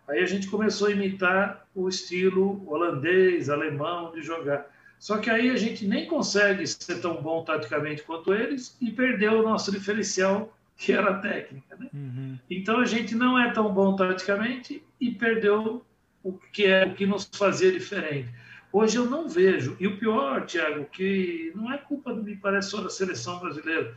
Aí 0.07 0.19
a 0.19 0.25
gente 0.25 0.47
começou 0.47 0.87
a 0.87 0.91
imitar 0.91 1.65
o 1.73 1.87
estilo 1.87 2.61
holandês, 2.69 3.49
alemão 3.49 4.11
de 4.11 4.21
jogar. 4.21 4.65
Só 4.99 5.17
que 5.17 5.29
aí 5.29 5.49
a 5.49 5.55
gente 5.55 5.87
nem 5.87 6.05
consegue 6.05 6.67
ser 6.67 6.99
tão 7.01 7.21
bom 7.21 7.43
taticamente 7.43 8.03
quanto 8.03 8.33
eles 8.33 8.77
e 8.79 8.91
perdeu 8.91 9.39
o 9.39 9.43
nosso 9.43 9.71
diferencial, 9.71 10.55
que 10.77 10.91
era 10.91 11.11
a 11.11 11.19
técnica. 11.19 11.75
Né? 11.75 11.89
Uhum. 11.93 12.37
Então 12.49 12.79
a 12.79 12.85
gente 12.85 13.15
não 13.15 13.39
é 13.39 13.51
tão 13.51 13.73
bom 13.73 13.95
taticamente 13.95 14.83
e 14.99 15.11
perdeu 15.11 15.83
o 16.23 16.33
que 16.33 16.65
é 16.65 16.85
o 16.85 16.93
que 16.93 17.05
nos 17.05 17.29
fazia 17.33 17.71
diferente. 17.71 18.29
Hoje 18.71 18.97
eu 18.97 19.09
não 19.09 19.27
vejo. 19.27 19.75
E 19.79 19.87
o 19.87 19.97
pior, 19.97 20.45
Thiago, 20.45 20.85
que 20.85 21.51
não 21.55 21.71
é 21.71 21.77
culpa, 21.77 22.13
me 22.13 22.35
parece, 22.35 22.69
só 22.69 22.81
da 22.81 22.89
seleção 22.89 23.39
brasileira. 23.39 23.95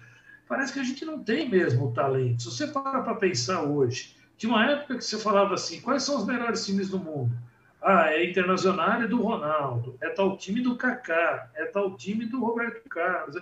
Parece 0.48 0.72
que 0.72 0.80
a 0.80 0.84
gente 0.84 1.04
não 1.04 1.22
tem 1.22 1.48
mesmo 1.48 1.86
o 1.86 1.92
talento. 1.92 2.42
Se 2.42 2.50
você 2.50 2.66
para 2.66 3.02
para 3.02 3.14
pensar 3.14 3.62
hoje, 3.62 4.14
tinha 4.36 4.52
uma 4.52 4.66
época 4.66 4.98
que 4.98 5.04
você 5.04 5.18
falava 5.18 5.54
assim: 5.54 5.80
quais 5.80 6.02
são 6.02 6.18
os 6.18 6.26
melhores 6.26 6.64
times 6.64 6.90
do 6.90 6.98
mundo? 6.98 7.34
Ah, 7.82 8.10
é 8.10 8.28
Internacional 8.28 9.06
do 9.06 9.20
Ronaldo, 9.20 9.96
é 10.00 10.08
tal 10.08 10.36
time 10.36 10.60
do 10.62 10.76
Kaká, 10.76 11.50
é 11.54 11.66
tal 11.66 11.96
time 11.96 12.24
do 12.24 12.40
Roberto 12.40 12.88
Carlos. 12.88 13.36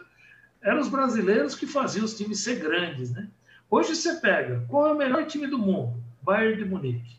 Eram 0.61 0.81
os 0.81 0.89
brasileiros 0.89 1.55
que 1.55 1.67
faziam 1.67 2.05
os 2.05 2.17
times 2.17 2.41
ser 2.41 2.57
grandes, 2.57 3.13
né? 3.13 3.29
Hoje 3.71 3.95
você 3.95 4.17
pega, 4.17 4.65
qual 4.69 4.89
é 4.89 4.93
o 4.93 4.99
melhor 4.99 5.27
time 5.27 5.47
do 5.47 5.59
mundo? 5.59 6.03
Bayern 6.23 6.57
de 6.57 6.69
Munique. 6.69 7.17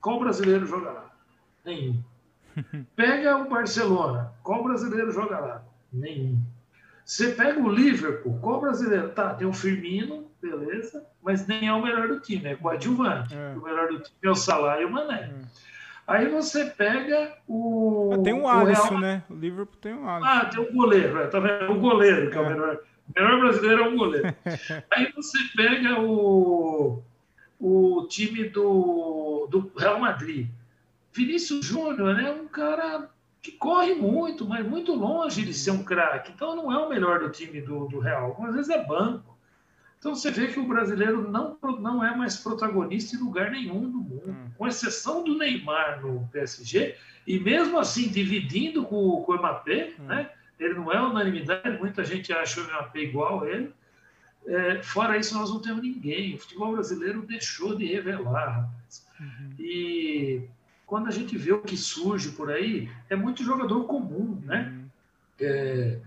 Qual 0.00 0.18
brasileiro 0.20 0.66
joga 0.66 0.90
lá? 0.90 1.16
Nenhum. 1.64 2.02
Pega 2.94 3.38
o 3.38 3.48
Barcelona, 3.48 4.32
qual 4.42 4.62
brasileiro 4.62 5.10
joga 5.10 5.38
lá? 5.38 5.64
Nenhum. 5.92 6.40
Você 7.08 7.30
pega 7.30 7.58
o 7.58 7.72
Liverpool, 7.72 8.38
qual 8.38 8.60
brasileiro? 8.60 9.08
Tá, 9.08 9.32
tem 9.32 9.46
o 9.46 9.52
Firmino, 9.52 10.30
beleza, 10.42 11.06
mas 11.22 11.46
nem 11.46 11.66
é 11.66 11.72
o 11.72 11.82
melhor 11.82 12.06
do 12.06 12.20
time, 12.20 12.46
é 12.46 12.54
coadjuvante. 12.54 13.34
É. 13.34 13.54
O 13.56 13.62
melhor 13.62 13.88
do 13.88 13.98
time 14.00 14.18
é 14.24 14.30
o 14.30 14.34
Salah 14.34 14.78
e 14.78 14.84
o 14.84 14.90
Mané. 14.90 15.22
É. 15.22 15.34
Aí 16.06 16.28
você 16.28 16.66
pega 16.66 17.34
o. 17.48 18.10
Ah, 18.12 18.22
tem 18.22 18.34
um 18.34 18.46
Alisson, 18.46 18.88
Real... 18.88 19.00
né? 19.00 19.22
O 19.30 19.34
Liverpool 19.34 19.78
tem 19.80 19.94
um 19.94 20.06
Alisson. 20.06 20.30
Ah, 20.30 20.44
tem 20.44 20.60
o 20.60 20.68
um 20.68 20.74
goleiro, 20.74 21.18
é, 21.18 21.26
tá 21.28 21.40
vendo? 21.40 21.72
O 21.72 21.80
goleiro, 21.80 22.30
que 22.30 22.36
é, 22.36 22.40
é 22.42 22.44
o 22.44 22.50
melhor. 22.50 22.78
O 23.08 23.12
melhor 23.18 23.40
brasileiro 23.40 23.82
é 23.84 23.88
um 23.88 23.96
goleiro. 23.96 24.34
Aí 24.92 25.10
você 25.12 25.38
pega 25.56 25.98
o, 25.98 27.02
o 27.58 28.06
time 28.10 28.50
do, 28.50 29.48
do 29.50 29.72
Real 29.78 29.98
Madrid. 29.98 30.46
Vinícius 31.10 31.64
Júnior 31.64 32.20
é 32.20 32.22
né? 32.22 32.30
um 32.32 32.46
cara 32.46 33.08
que 33.42 33.52
corre 33.52 33.94
muito, 33.94 34.46
mas 34.46 34.66
muito 34.66 34.94
longe 34.94 35.44
de 35.44 35.54
ser 35.54 35.70
um 35.70 35.84
craque. 35.84 36.32
Então 36.34 36.56
não 36.56 36.72
é 36.72 36.78
o 36.78 36.88
melhor 36.88 37.20
do 37.20 37.30
time 37.30 37.60
do, 37.60 37.86
do 37.86 37.98
Real. 37.98 38.36
Às 38.46 38.54
vezes 38.54 38.70
é 38.70 38.84
banco. 38.84 39.36
Então 39.98 40.14
você 40.14 40.30
vê 40.30 40.46
que 40.48 40.60
o 40.60 40.66
brasileiro 40.66 41.28
não, 41.28 41.58
não 41.80 42.04
é 42.04 42.14
mais 42.16 42.36
protagonista 42.36 43.16
em 43.16 43.20
lugar 43.20 43.50
nenhum 43.50 43.90
do 43.90 43.98
mundo, 43.98 44.30
hum. 44.30 44.50
com 44.56 44.66
exceção 44.66 45.24
do 45.24 45.36
Neymar 45.36 46.00
no 46.00 46.28
PSG, 46.32 46.94
e 47.26 47.38
mesmo 47.40 47.78
assim 47.78 48.08
dividindo 48.08 48.84
com, 48.84 49.22
com 49.22 49.32
o 49.32 49.38
Mbappé, 49.38 49.94
hum. 49.98 50.04
né? 50.04 50.30
ele 50.58 50.74
não 50.74 50.92
é 50.92 51.00
unanimidade, 51.00 51.78
muita 51.78 52.04
gente 52.04 52.32
acha 52.32 52.60
o 52.60 52.64
Mbappé 52.64 53.00
igual 53.00 53.42
a 53.42 53.50
ele. 53.50 53.72
É, 54.46 54.82
fora 54.82 55.16
isso, 55.16 55.36
nós 55.36 55.50
não 55.50 55.60
temos 55.60 55.82
ninguém. 55.82 56.34
O 56.34 56.38
futebol 56.38 56.72
brasileiro 56.72 57.22
deixou 57.22 57.74
de 57.74 57.84
revelar. 57.84 58.68
Uhum. 59.20 59.54
E 59.58 60.48
quando 60.88 61.06
a 61.06 61.10
gente 61.12 61.36
vê 61.36 61.52
o 61.52 61.60
que 61.60 61.76
surge 61.76 62.30
por 62.30 62.50
aí, 62.50 62.90
é 63.10 63.14
muito 63.14 63.44
jogador 63.44 63.84
comum, 63.84 64.40
né? 64.42 64.72
Uhum. 64.72 64.88
É, 65.40 65.98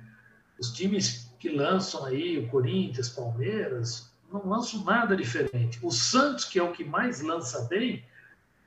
os 0.59 0.71
times 0.71 1.31
que 1.39 1.49
lançam 1.49 2.03
aí, 2.03 2.39
o 2.39 2.47
Corinthians, 2.47 3.07
Palmeiras, 3.07 4.11
não 4.33 4.43
lançam 4.43 4.83
nada 4.83 5.15
diferente. 5.15 5.79
O 5.83 5.91
Santos, 5.91 6.45
que 6.45 6.57
é 6.57 6.63
o 6.63 6.71
que 6.71 6.83
mais 6.83 7.21
lança 7.21 7.67
bem, 7.69 8.03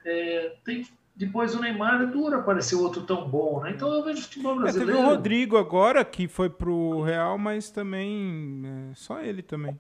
é, 0.05 0.55
tem 0.65 0.87
depois 1.17 1.55
o 1.55 1.61
Neymar 1.61 2.03
é 2.03 2.07
duro 2.07 2.37
aparecer 2.37 2.75
outro 2.75 3.03
tão 3.03 3.29
bom, 3.29 3.61
né? 3.62 3.71
Então 3.71 3.93
eu 3.93 4.05
vejo 4.05 4.23
futebol 4.23 4.57
brasileiro. 4.57 4.93
É, 4.93 4.95
teve 4.95 5.07
o 5.07 5.11
Rodrigo 5.11 5.57
agora 5.57 6.05
que 6.05 6.27
foi 6.27 6.51
pro 6.51 7.03
Real, 7.03 7.39
mas 7.39 7.71
também 7.71 8.62
é, 8.65 8.95
só 8.95 9.21
ele 9.21 9.43
também. 9.43 9.79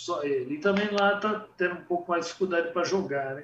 Só 0.00 0.22
ele. 0.22 0.54
E 0.54 0.58
também 0.58 0.88
lá 0.90 1.16
tá 1.18 1.46
tendo 1.58 1.74
um 1.74 1.84
pouco 1.84 2.10
mais 2.10 2.24
de 2.24 2.28
dificuldade 2.28 2.72
para 2.72 2.84
jogar, 2.84 3.34
né? 3.34 3.42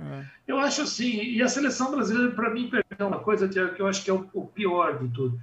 É. 0.48 0.52
Eu 0.52 0.58
acho 0.58 0.80
assim, 0.80 1.22
e 1.22 1.42
a 1.42 1.48
seleção 1.48 1.90
brasileira, 1.90 2.32
para 2.32 2.48
mim, 2.48 2.70
perdeu 2.70 3.08
uma 3.08 3.18
coisa 3.18 3.46
que 3.46 3.58
eu 3.58 3.86
acho 3.86 4.02
que 4.02 4.10
é 4.10 4.14
o 4.14 4.46
pior 4.46 4.98
de 4.98 5.08
tudo. 5.08 5.38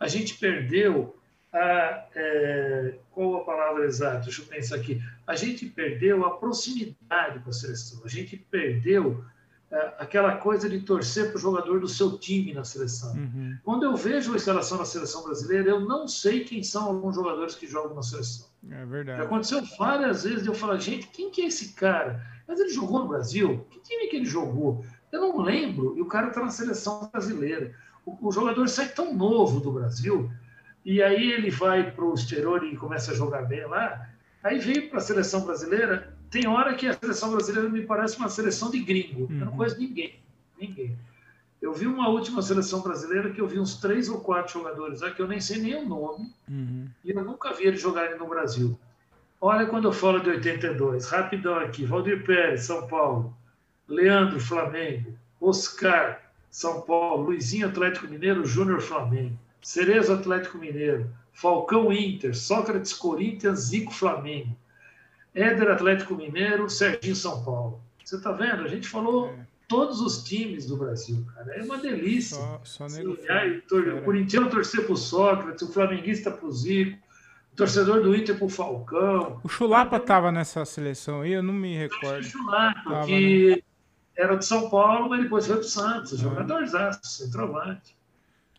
A 0.00 0.08
gente 0.08 0.34
perdeu 0.34 1.16
a, 1.52 2.04
é, 2.16 2.94
qual 3.12 3.36
a 3.36 3.44
palavra 3.44 3.84
exata? 3.84 4.24
Deixa 4.24 4.42
eu 4.42 4.46
pensar 4.46 4.74
aqui. 4.74 5.00
A 5.24 5.36
gente 5.36 5.66
perdeu 5.66 6.26
a 6.26 6.36
proximidade 6.36 7.38
com 7.38 7.50
a 7.50 7.52
seleção, 7.52 8.02
a 8.04 8.08
gente 8.08 8.36
perdeu 8.36 9.24
é, 9.24 9.35
aquela 9.98 10.36
coisa 10.36 10.68
de 10.68 10.80
torcer 10.80 11.28
para 11.28 11.36
o 11.36 11.40
jogador 11.40 11.80
do 11.80 11.88
seu 11.88 12.18
time 12.18 12.54
na 12.54 12.64
seleção. 12.64 13.12
Uhum. 13.14 13.56
Quando 13.64 13.84
eu 13.84 13.96
vejo 13.96 14.32
a 14.32 14.36
instalação 14.36 14.78
na 14.78 14.84
seleção 14.84 15.24
brasileira, 15.24 15.70
eu 15.70 15.80
não 15.80 16.06
sei 16.06 16.44
quem 16.44 16.62
são 16.62 16.84
alguns 16.84 17.14
jogadores 17.14 17.54
que 17.54 17.66
jogam 17.66 17.94
na 17.94 18.02
seleção. 18.02 18.46
É 18.70 18.84
verdade. 18.84 19.18
Já 19.18 19.24
aconteceu 19.24 19.62
várias 19.78 20.24
vezes 20.24 20.42
de 20.42 20.48
eu 20.48 20.54
falar, 20.54 20.78
gente, 20.78 21.08
quem 21.08 21.30
que 21.30 21.42
é 21.42 21.46
esse 21.46 21.74
cara? 21.74 22.24
Mas 22.46 22.60
ele 22.60 22.70
jogou 22.70 23.00
no 23.00 23.08
Brasil? 23.08 23.66
Que 23.70 23.80
time 23.80 24.06
que 24.06 24.16
ele 24.16 24.24
jogou? 24.24 24.84
Eu 25.10 25.20
não 25.20 25.40
lembro, 25.40 25.96
e 25.96 26.02
o 26.02 26.06
cara 26.06 26.28
está 26.28 26.40
na 26.40 26.50
seleção 26.50 27.08
brasileira. 27.12 27.74
O, 28.04 28.28
o 28.28 28.32
jogador 28.32 28.68
sai 28.68 28.88
tão 28.88 29.12
novo 29.12 29.60
do 29.60 29.72
Brasil 29.72 30.30
e 30.84 31.02
aí 31.02 31.32
ele 31.32 31.50
vai 31.50 31.90
para 31.90 32.04
o 32.04 32.14
exterior 32.14 32.62
e 32.64 32.76
começa 32.76 33.10
a 33.10 33.14
jogar 33.14 33.42
bem 33.42 33.66
lá. 33.66 34.08
Aí 34.44 34.60
vem 34.60 34.88
para 34.88 34.98
a 34.98 35.02
seleção 35.02 35.44
brasileira. 35.44 36.15
Tem 36.30 36.46
hora 36.46 36.74
que 36.74 36.86
a 36.86 36.94
seleção 36.94 37.30
brasileira 37.30 37.68
me 37.68 37.82
parece 37.82 38.16
uma 38.18 38.28
seleção 38.28 38.70
de 38.70 38.80
gringo. 38.80 39.22
Uhum. 39.22 39.28
Eu 39.30 39.44
não 39.44 39.52
uhum. 39.52 39.56
conheço 39.58 39.78
ninguém. 39.78 40.20
Ninguém. 40.60 40.96
Eu 41.60 41.72
vi 41.72 41.86
uma 41.86 42.08
última 42.08 42.42
seleção 42.42 42.80
brasileira 42.80 43.30
que 43.30 43.40
eu 43.40 43.46
vi 43.46 43.58
uns 43.58 43.76
três 43.76 44.08
ou 44.08 44.20
quatro 44.20 44.52
jogadores 44.52 45.00
lá 45.00 45.10
que 45.10 45.20
eu 45.20 45.26
nem 45.26 45.40
sei 45.40 45.58
nem 45.58 45.74
o 45.74 45.88
nome. 45.88 46.32
Uhum. 46.48 46.88
E 47.04 47.10
eu 47.10 47.24
nunca 47.24 47.52
vi 47.52 47.64
eles 47.64 47.80
jogarem 47.80 48.18
no 48.18 48.28
Brasil. 48.28 48.78
Olha 49.40 49.66
quando 49.66 49.86
eu 49.86 49.92
falo 49.92 50.20
de 50.20 50.30
82. 50.30 51.08
Rapidão 51.08 51.56
aqui. 51.58 51.84
Valdir 51.84 52.24
Pérez, 52.24 52.62
São 52.62 52.86
Paulo. 52.86 53.36
Leandro, 53.88 54.40
Flamengo. 54.40 55.16
Oscar, 55.40 56.30
São 56.50 56.82
Paulo. 56.82 57.24
Luizinho, 57.24 57.68
Atlético 57.68 58.08
Mineiro. 58.08 58.44
Júnior, 58.44 58.80
Flamengo. 58.80 59.38
Cerezo 59.66 60.12
Atlético 60.12 60.58
Mineiro, 60.58 61.10
Falcão 61.32 61.92
Inter, 61.92 62.36
Sócrates 62.36 62.92
Corinthians, 62.92 63.58
Zico 63.62 63.92
Flamengo, 63.92 64.56
Éder 65.36 65.70
Atlético 65.70 66.14
Mineiro, 66.14 66.68
Serginho 66.70 67.14
São 67.14 67.44
Paulo. 67.44 67.80
Você 68.02 68.16
está 68.16 68.32
vendo? 68.32 68.62
A 68.62 68.68
gente 68.68 68.88
falou 68.88 69.28
é. 69.28 69.46
todos 69.68 70.00
os 70.00 70.24
times 70.24 70.66
do 70.66 70.78
Brasil, 70.78 71.24
cara. 71.34 71.54
É 71.56 71.62
uma 71.62 71.76
delícia. 71.76 72.38
Só, 72.38 72.60
só 72.64 72.88
Sim, 72.88 73.16
aí, 73.28 73.60
tor 73.62 73.86
o 73.86 74.02
corintiano 74.02 74.48
torcer 74.48 74.84
para 74.84 74.94
o 74.94 74.96
Sócrates, 74.96 75.68
o 75.68 75.72
flamenguista 75.72 76.30
para 76.30 76.46
o 76.46 76.50
Zico, 76.50 76.98
o 77.52 77.56
torcedor 77.56 78.00
do 78.00 78.16
Inter 78.16 78.36
para 78.36 78.46
o 78.46 78.48
Falcão. 78.48 79.40
O 79.44 79.48
Chulapa 79.48 79.98
estava 79.98 80.32
nessa 80.32 80.64
seleção 80.64 81.20
aí, 81.20 81.32
eu 81.32 81.42
não 81.42 81.52
me 81.52 81.76
recordo. 81.76 82.20
O 82.20 82.24
Chulapa, 82.24 82.82
tava, 82.84 83.06
que 83.06 83.56
né? 83.56 83.62
era 84.16 84.36
de 84.36 84.46
São 84.46 84.70
Paulo, 84.70 85.10
mas 85.10 85.22
depois 85.22 85.46
foi 85.46 85.56
para 85.56 85.64
o 85.66 85.68
Santos, 85.68 86.18
jogadorzaço, 86.18 87.04
centroavante. 87.04 87.94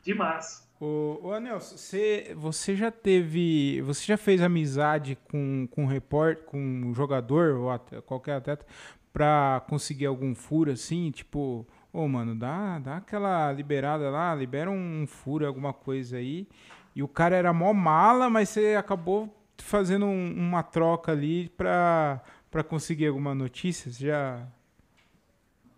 De 0.04 0.14
massa. 0.14 0.67
O, 0.80 1.20
o 1.24 1.32
Anel, 1.32 1.60
você, 1.60 2.36
você 2.38 2.76
já 2.76 2.92
teve. 2.92 3.82
Você 3.82 4.06
já 4.06 4.18
fez 4.18 4.42
amizade 4.42 5.18
com, 5.30 5.68
com 5.72 5.84
um 5.84 5.88
repórter, 5.88 6.46
com 6.46 6.58
um 6.60 6.94
jogador 6.94 7.56
ou 7.56 7.72
até, 7.72 8.00
qualquer 8.02 8.36
atleta 8.36 8.66
pra 9.12 9.64
conseguir 9.68 10.06
algum 10.06 10.36
furo 10.36 10.72
assim? 10.72 11.10
Tipo, 11.10 11.66
ô 11.92 12.02
oh, 12.02 12.08
mano, 12.08 12.36
dá, 12.36 12.78
dá 12.78 12.98
aquela 12.98 13.52
liberada 13.52 14.10
lá, 14.12 14.36
libera 14.36 14.70
um 14.70 15.06
furo, 15.08 15.48
alguma 15.48 15.74
coisa 15.74 16.18
aí. 16.18 16.48
E 16.96 17.02
o 17.02 17.08
cara 17.08 17.36
era 17.36 17.52
mó 17.52 17.74
mala, 17.74 18.30
mas 18.30 18.50
você 18.50 18.76
acabou 18.76 19.36
fazendo 19.58 20.06
um, 20.06 20.34
uma 20.34 20.62
troca 20.62 21.12
ali 21.12 21.50
pra, 21.50 22.22
pra 22.52 22.64
conseguir 22.64 23.08
alguma 23.08 23.34
notícia? 23.34 23.92
Você 23.92 24.06
já 24.06 24.48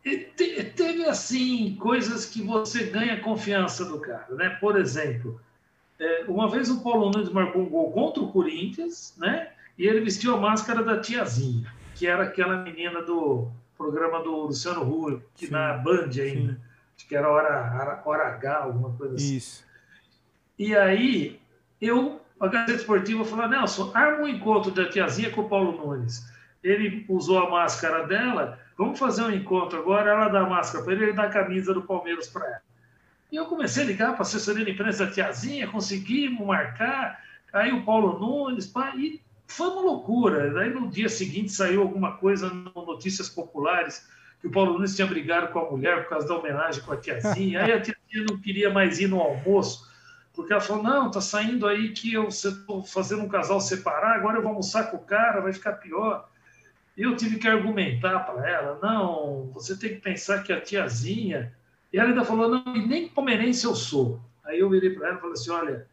teve 0.03 1.05
assim 1.05 1.75
coisas 1.75 2.25
que 2.25 2.41
você 2.41 2.85
ganha 2.85 3.19
confiança 3.19 3.85
do 3.85 3.99
cara, 3.99 4.33
né? 4.35 4.49
Por 4.61 4.79
exemplo, 4.79 5.39
é, 5.99 6.23
uma 6.27 6.49
vez 6.49 6.69
o 6.69 6.81
Paulo 6.81 7.11
Nunes 7.11 7.29
marcou 7.29 7.61
um 7.61 7.69
gol 7.69 7.91
contra 7.91 8.23
o 8.23 8.31
Corinthians, 8.31 9.13
né? 9.17 9.51
E 9.77 9.85
ele 9.85 10.01
vestiu 10.01 10.35
a 10.35 10.39
máscara 10.39 10.83
da 10.83 10.99
tiazinha, 10.99 11.71
que 11.95 12.07
era 12.07 12.23
aquela 12.23 12.57
menina 12.63 13.01
do 13.01 13.49
programa 13.77 14.21
do 14.21 14.47
Luciano 14.47 14.81
Huck, 14.81 15.23
que 15.35 15.49
na 15.49 15.73
Band 15.73 16.09
ainda, 16.21 16.53
sim. 16.53 16.57
acho 16.97 17.07
que 17.07 17.15
era 17.15 17.29
hora, 17.29 18.01
hora 18.05 18.27
H, 18.27 18.57
alguma 18.57 18.93
coisa 18.93 19.15
assim. 19.15 19.35
Isso. 19.35 19.65
E 20.57 20.75
aí 20.75 21.39
eu, 21.81 22.21
a 22.39 22.47
Gazeta 22.47 22.73
Esportiva 22.73 23.23
falou, 23.23 23.47
Nelson, 23.47 23.91
arma 23.93 24.23
um 24.23 24.27
encontro 24.27 24.71
da 24.71 24.89
tiazinha 24.89 25.31
com 25.31 25.41
o 25.41 25.49
Paulo 25.49 25.71
Nunes. 25.71 26.29
Ele 26.61 27.05
usou 27.07 27.39
a 27.39 27.49
máscara 27.49 28.05
dela 28.05 28.59
Vamos 28.79 28.97
fazer 28.97 29.23
um 29.23 29.31
encontro 29.31 29.77
agora, 29.77 30.11
ela 30.11 30.29
dá 30.29 30.39
a 30.39 30.49
máscara 30.49 30.81
para 30.85 30.93
ele, 30.93 31.03
ele 31.03 31.11
dá 31.13 31.23
a 31.23 31.29
camisa 31.29 31.73
do 31.73 31.81
Palmeiras 31.81 32.29
para 32.29 32.45
ela. 32.47 32.61
E 33.29 33.35
eu 33.35 33.45
comecei 33.45 33.83
a 33.83 33.85
ligar 33.85 34.13
para 34.13 34.19
a 34.19 34.21
assessoria 34.21 34.63
da 34.63 34.71
imprensa 34.71 35.05
da 35.05 35.11
tiazinha, 35.11 35.67
conseguimos 35.67 36.47
marcar, 36.47 37.21
aí 37.51 37.73
o 37.73 37.83
Paulo 37.83 38.17
Nunes, 38.17 38.67
pá, 38.67 38.93
e 38.95 39.21
foi 39.45 39.67
uma 39.67 39.81
loucura. 39.81 40.49
Daí 40.53 40.73
no 40.73 40.87
dia 40.87 41.09
seguinte 41.09 41.51
saiu 41.51 41.81
alguma 41.81 42.15
coisa 42.15 42.49
no 42.49 42.85
Notícias 42.85 43.27
Populares, 43.27 44.07
que 44.39 44.47
o 44.47 44.51
Paulo 44.51 44.75
Nunes 44.75 44.95
tinha 44.95 45.05
brigado 45.05 45.49
com 45.49 45.59
a 45.59 45.69
mulher 45.69 46.03
por 46.03 46.11
causa 46.11 46.25
da 46.25 46.37
homenagem 46.37 46.81
com 46.81 46.93
a 46.93 46.97
tiazinha. 46.97 47.65
Aí 47.65 47.73
a 47.73 47.81
tiazinha 47.81 48.27
não 48.29 48.37
queria 48.37 48.69
mais 48.69 48.97
ir 48.97 49.09
no 49.09 49.19
almoço, 49.19 49.91
porque 50.33 50.53
ela 50.53 50.61
falou: 50.61 50.81
não, 50.81 51.11
tá 51.11 51.19
saindo 51.19 51.67
aí 51.67 51.89
que 51.89 52.13
eu 52.13 52.29
estou 52.29 52.81
fazendo 52.85 53.23
um 53.23 53.27
casal 53.27 53.59
separar, 53.59 54.15
agora 54.15 54.37
eu 54.37 54.41
vou 54.41 54.51
almoçar 54.51 54.89
com 54.89 54.95
o 54.95 55.05
cara, 55.05 55.41
vai 55.41 55.51
ficar 55.51 55.73
pior. 55.73 56.28
Eu 56.99 57.15
tive 57.15 57.37
que 57.37 57.47
argumentar 57.47 58.19
para 58.19 58.45
ela, 58.49 58.77
não, 58.83 59.49
você 59.53 59.77
tem 59.77 59.91
que 59.91 60.01
pensar 60.01 60.43
que 60.43 60.51
a 60.51 60.59
tiazinha. 60.59 61.55
E 61.93 61.97
ela 61.97 62.09
ainda 62.09 62.25
falou, 62.25 62.49
não, 62.49 62.75
e 62.75 62.85
nem 62.85 63.07
palmeirense 63.07 63.63
eu 63.63 63.73
sou. 63.73 64.19
Aí 64.43 64.59
eu 64.59 64.69
virei 64.69 64.89
para 64.89 65.07
ela 65.07 65.17
e 65.17 65.21
falei 65.21 65.33
assim: 65.33 65.49
olha, 65.51 65.87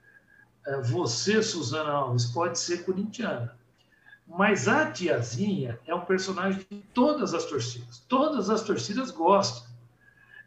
é, 0.66 0.80
você, 0.80 1.40
Suzana 1.40 1.92
Alves, 1.92 2.26
pode 2.26 2.58
ser 2.58 2.84
corintiana, 2.84 3.56
mas 4.26 4.66
a 4.66 4.90
tiazinha 4.90 5.78
é 5.86 5.94
um 5.94 6.00
personagem 6.00 6.66
de 6.68 6.78
todas 6.92 7.34
as 7.34 7.44
torcidas. 7.44 8.04
Todas 8.08 8.50
as 8.50 8.62
torcidas 8.62 9.12
gostam. 9.12 9.64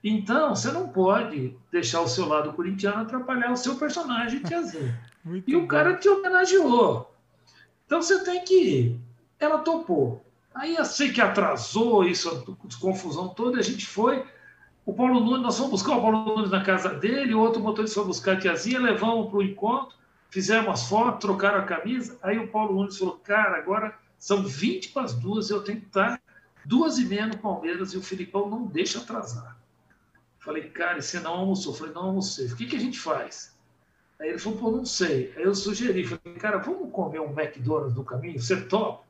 Então, 0.04 0.54
você 0.56 0.72
não 0.74 0.90
pode 0.90 1.56
deixar 1.72 2.02
o 2.02 2.08
seu 2.08 2.28
lado 2.28 2.52
corintiano 2.52 3.02
atrapalhar 3.02 3.54
o 3.54 3.58
seu 3.58 3.76
personagem 3.76 4.44
tiazinha. 4.44 5.00
e 5.48 5.56
o 5.56 5.68
cara 5.68 5.96
te 5.96 6.10
homenageou. 6.10 7.16
Então, 7.86 8.02
você 8.02 8.24
tem 8.26 8.44
que 8.44 8.54
ir. 8.54 9.00
Ela 9.40 9.60
topou. 9.60 10.26
Aí 10.54 10.76
eu 10.76 10.86
sei 10.86 11.12
que 11.12 11.22
atrasou 11.22 12.04
isso, 12.04 12.58
confusão 12.80 13.30
toda, 13.30 13.60
a 13.60 13.64
gente 13.64 13.86
foi. 13.86 14.26
O 14.86 14.94
Paulo 14.94 15.20
Nunes, 15.20 15.44
nós 15.44 15.58
fomos 15.58 15.72
buscar 15.72 15.98
o 15.98 16.02
Paulo 16.02 16.26
Nunes 16.26 16.50
na 16.50 16.64
casa 16.64 16.90
dele, 16.90 17.34
o 17.34 17.40
outro 17.40 17.62
motorista 17.62 18.00
foi 18.00 18.08
buscar 18.08 18.34
a 18.34 18.40
tiazinha, 18.40 18.80
levamos 18.80 19.30
para 19.30 19.38
o 19.38 19.44
encontro, 19.44 19.96
fizemos 20.30 20.70
as 20.70 20.90
fotos, 20.90 21.20
trocaram 21.20 21.60
a 21.60 21.64
camisa. 21.64 22.18
Aí 22.24 22.40
o 22.40 22.48
Paulo 22.48 22.76
Nunes 22.76 22.98
falou: 22.98 23.18
Cara, 23.18 23.58
agora 23.58 23.98
são 24.18 24.44
20 24.44 24.90
para 24.90 25.04
as 25.04 25.14
duas, 25.14 25.50
eu 25.50 25.64
tenho 25.64 25.80
que 25.80 25.88
estar 25.88 26.20
duas 26.66 26.98
e 26.98 27.06
meia 27.06 27.28
no 27.28 27.38
Palmeiras 27.38 27.94
e 27.94 27.98
o 27.98 28.02
Filipão 28.02 28.50
não 28.50 28.66
deixa 28.66 29.00
atrasar. 29.00 29.58
Falei, 30.40 30.70
cara, 30.70 31.00
e 31.00 31.02
você 31.02 31.20
não 31.20 31.34
almoçou? 31.34 31.74
Falei, 31.74 31.94
não 31.94 32.04
almocei. 32.04 32.48
O 32.48 32.56
que, 32.56 32.66
que 32.66 32.76
a 32.76 32.80
gente 32.80 33.00
faz? 33.00 33.58
Aí 34.20 34.30
ele 34.30 34.40
falou, 34.40 34.60
pô, 34.60 34.72
não 34.72 34.86
sei. 34.86 35.34
Aí 35.36 35.44
eu 35.44 35.54
sugeri, 35.54 36.06
falei, 36.06 36.38
cara, 36.40 36.58
vamos 36.58 36.92
comer 36.92 37.20
um 37.20 37.32
McDonald's 37.32 37.96
no 37.96 38.04
caminho? 38.04 38.40
Você 38.40 38.62
topa? 38.62 39.09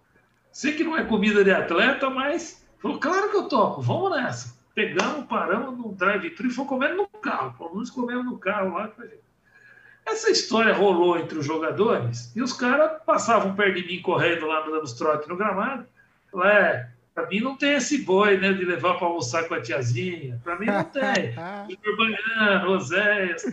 Sei 0.51 0.73
que 0.73 0.83
não 0.83 0.97
é 0.97 1.03
comida 1.03 1.43
de 1.43 1.51
atleta, 1.51 2.09
mas 2.09 2.65
falou, 2.81 2.99
claro 2.99 3.29
que 3.29 3.37
eu 3.37 3.47
topo, 3.47 3.81
vamos 3.81 4.11
nessa. 4.11 4.57
Pegamos, 4.73 5.25
paramos 5.25 5.77
no 5.77 5.93
drive-thru 5.93 6.47
e 6.47 6.51
fomos 6.51 6.69
comendo 6.69 6.97
no 6.97 7.07
carro. 7.07 7.53
Pelo 7.57 7.73
menos 7.73 7.89
comendo 7.89 8.23
no 8.23 8.37
carro 8.37 8.75
lá. 8.75 8.91
Essa 10.05 10.31
história 10.31 10.73
rolou 10.73 11.19
entre 11.19 11.37
os 11.37 11.45
jogadores 11.45 12.35
e 12.35 12.41
os 12.41 12.53
caras 12.53 13.01
passavam 13.05 13.55
perto 13.55 13.75
de 13.75 13.85
mim 13.85 14.01
correndo 14.01 14.47
lá 14.47 14.61
dando 14.61 14.81
os 14.81 14.93
trotes 14.93 15.27
no 15.27 15.35
gramado. 15.35 15.85
É, 16.43 16.87
para 17.13 17.27
mim 17.27 17.41
não 17.41 17.57
tem 17.57 17.73
esse 17.73 17.99
boi, 17.99 18.37
né, 18.37 18.53
de 18.53 18.63
levar 18.63 18.95
para 18.95 19.07
almoçar 19.07 19.47
com 19.47 19.53
a 19.53 19.61
tiazinha. 19.61 20.39
Para 20.43 20.57
mim 20.57 20.67
não 20.67 20.83
tem. 20.85 21.33
Júnior 21.69 21.97
Baiano, 21.97 22.71
Oséias. 22.71 23.43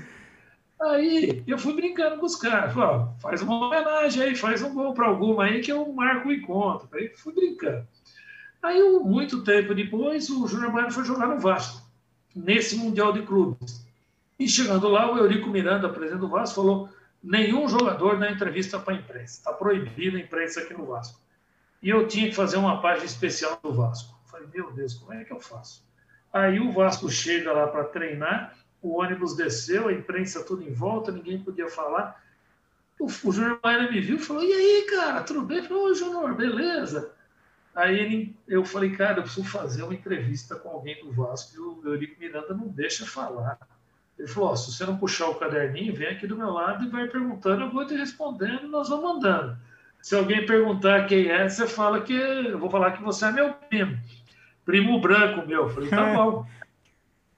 Aí 0.80 1.42
eu 1.46 1.58
fui 1.58 1.74
brincando 1.74 2.18
com 2.18 2.26
os 2.26 2.36
caras. 2.36 2.74
Falei, 2.74 3.06
faz 3.20 3.42
uma 3.42 3.66
homenagem 3.66 4.22
aí, 4.22 4.36
faz 4.36 4.62
um 4.62 4.74
gol 4.74 4.92
para 4.92 5.06
alguma 5.06 5.44
aí 5.44 5.60
que 5.60 5.72
eu 5.72 5.90
marco 5.92 6.28
o 6.28 6.32
encontro. 6.32 6.88
Aí 6.92 7.08
fui 7.16 7.32
brincando. 7.32 7.86
Aí, 8.62 8.82
muito 9.02 9.44
tempo 9.44 9.74
depois, 9.74 10.28
o 10.28 10.46
Júnior 10.46 10.72
Baiano 10.72 10.90
foi 10.90 11.04
jogar 11.04 11.28
no 11.28 11.38
Vasco, 11.38 11.82
nesse 12.34 12.76
Mundial 12.76 13.12
de 13.12 13.22
Clubes. 13.22 13.86
E 14.38 14.48
chegando 14.48 14.88
lá, 14.88 15.10
o 15.10 15.16
Eurico 15.16 15.48
Miranda, 15.48 15.88
presidente 15.88 16.20
do 16.20 16.28
Vasco, 16.28 16.56
falou: 16.56 16.88
nenhum 17.22 17.68
jogador 17.68 18.18
na 18.18 18.30
entrevista 18.30 18.78
para 18.78 18.94
a 18.94 18.96
imprensa. 18.96 19.38
Está 19.38 19.52
proibido 19.52 20.16
a 20.16 20.20
imprensa 20.20 20.60
aqui 20.60 20.74
no 20.74 20.86
Vasco. 20.86 21.20
E 21.82 21.88
eu 21.88 22.06
tinha 22.06 22.28
que 22.28 22.34
fazer 22.34 22.56
uma 22.56 22.80
página 22.80 23.06
especial 23.06 23.58
do 23.62 23.72
Vasco. 23.72 24.18
falei, 24.26 24.48
meu 24.52 24.72
Deus, 24.72 24.94
como 24.94 25.12
é 25.12 25.24
que 25.24 25.32
eu 25.32 25.40
faço? 25.40 25.84
Aí 26.32 26.58
o 26.60 26.72
Vasco 26.72 27.08
chega 27.08 27.52
lá 27.52 27.66
para 27.68 27.84
treinar 27.84 28.54
o 28.87 29.01
ônibus 29.01 29.34
desceu, 29.34 29.89
a 29.89 29.93
imprensa 29.93 30.45
tudo 30.45 30.62
em 30.62 30.72
volta, 30.72 31.12
ninguém 31.12 31.43
podia 31.43 31.68
falar. 31.68 32.22
O, 32.99 33.07
o 33.07 33.32
Júnior 33.32 33.59
Maia 33.62 33.91
me 33.91 34.01
viu 34.01 34.16
e 34.16 34.20
falou: 34.20 34.43
E 34.43 34.53
aí, 34.53 34.87
cara, 34.89 35.22
tudo 35.22 35.43
bem? 35.43 35.59
Eu 35.59 35.64
falei, 35.64 35.82
Ô, 35.82 35.95
Júnior, 35.95 36.34
beleza. 36.34 37.12
Aí 37.74 37.99
ele, 37.99 38.34
eu 38.49 38.64
falei, 38.64 38.97
cara, 38.97 39.18
eu 39.18 39.22
preciso 39.22 39.47
fazer 39.47 39.82
uma 39.82 39.93
entrevista 39.93 40.57
com 40.57 40.70
alguém 40.70 40.99
do 41.05 41.12
Vasco 41.12 41.55
e 41.55 41.59
o 41.59 41.82
Eurico 41.84 42.18
Miranda 42.18 42.55
não 42.55 42.68
deixa 42.68 43.05
falar. 43.05 43.59
Ele 44.18 44.26
falou: 44.26 44.53
oh, 44.53 44.57
se 44.57 44.72
você 44.72 44.87
não 44.87 44.97
puxar 44.97 45.28
o 45.28 45.34
caderninho, 45.34 45.95
vem 45.95 46.09
aqui 46.09 46.26
do 46.26 46.39
meu 46.39 46.51
lado 46.51 46.84
e 46.84 46.89
vai 46.89 47.07
perguntando, 47.07 47.64
eu 47.64 47.70
vou 47.70 47.87
te 47.87 47.95
respondendo, 47.95 48.66
nós 48.66 48.89
vamos 48.89 49.05
mandando. 49.05 49.59
Se 50.01 50.14
alguém 50.14 50.47
perguntar 50.47 51.07
quem 51.07 51.28
é, 51.28 51.47
você 51.49 51.66
fala 51.66 52.01
que 52.01 52.14
eu 52.14 52.59
vou 52.59 52.70
falar 52.70 52.93
que 52.93 53.03
você 53.03 53.26
é 53.26 53.32
meu 53.32 53.53
primo, 53.53 53.99
primo 54.64 54.99
branco 54.99 55.47
meu. 55.47 55.64
Eu 55.64 55.68
falei: 55.68 55.91
tá 55.91 56.05
bom. 56.16 56.47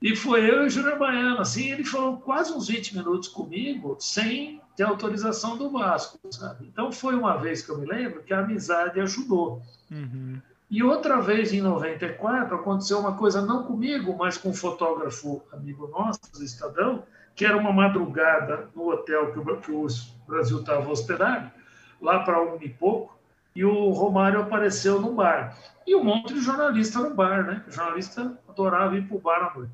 E 0.00 0.14
foi 0.14 0.48
eu 0.48 0.62
e 0.62 0.66
o 0.66 0.70
Júnior 0.70 0.98
Baiano, 0.98 1.40
assim, 1.40 1.72
ele 1.72 1.84
falou 1.84 2.18
quase 2.18 2.52
uns 2.52 2.68
20 2.68 2.96
minutos 2.96 3.28
comigo, 3.28 3.96
sem 3.98 4.60
ter 4.76 4.84
autorização 4.84 5.56
do 5.56 5.70
Vasco, 5.70 6.20
sabe? 6.30 6.66
Então 6.66 6.92
foi 6.92 7.16
uma 7.16 7.36
vez 7.36 7.62
que 7.62 7.70
eu 7.70 7.78
me 7.78 7.86
lembro 7.86 8.22
que 8.22 8.32
a 8.32 8.38
amizade 8.38 9.00
ajudou. 9.00 9.60
Uhum. 9.90 10.40
E 10.70 10.82
outra 10.84 11.20
vez, 11.20 11.52
em 11.52 11.60
94, 11.60 12.54
aconteceu 12.54 13.00
uma 13.00 13.16
coisa 13.16 13.40
não 13.40 13.64
comigo, 13.64 14.14
mas 14.16 14.36
com 14.38 14.50
um 14.50 14.54
fotógrafo 14.54 15.42
amigo 15.52 15.88
nosso, 15.88 16.20
do 16.32 16.44
Estadão, 16.44 17.02
que 17.34 17.44
era 17.44 17.56
uma 17.56 17.72
madrugada 17.72 18.68
no 18.76 18.90
hotel 18.90 19.32
que 19.32 19.38
o, 19.38 19.56
que 19.56 19.72
o 19.72 19.86
Brasil 20.28 20.60
estava 20.60 20.88
hospedado, 20.90 21.50
lá 22.00 22.20
para 22.20 22.40
um 22.40 22.58
e 22.60 22.68
pouco, 22.68 23.18
e 23.54 23.64
o 23.64 23.90
Romário 23.90 24.40
apareceu 24.40 25.00
no 25.00 25.14
bar. 25.14 25.56
E 25.84 25.96
um 25.96 26.04
monte 26.04 26.34
de 26.34 26.40
jornalista 26.40 27.00
no 27.00 27.14
bar, 27.14 27.44
né? 27.44 27.64
O 27.66 27.70
jornalista 27.72 28.38
adorava 28.46 28.96
ir 28.96 29.08
para 29.08 29.16
o 29.16 29.20
bar 29.20 29.50
à 29.50 29.58
noite. 29.58 29.72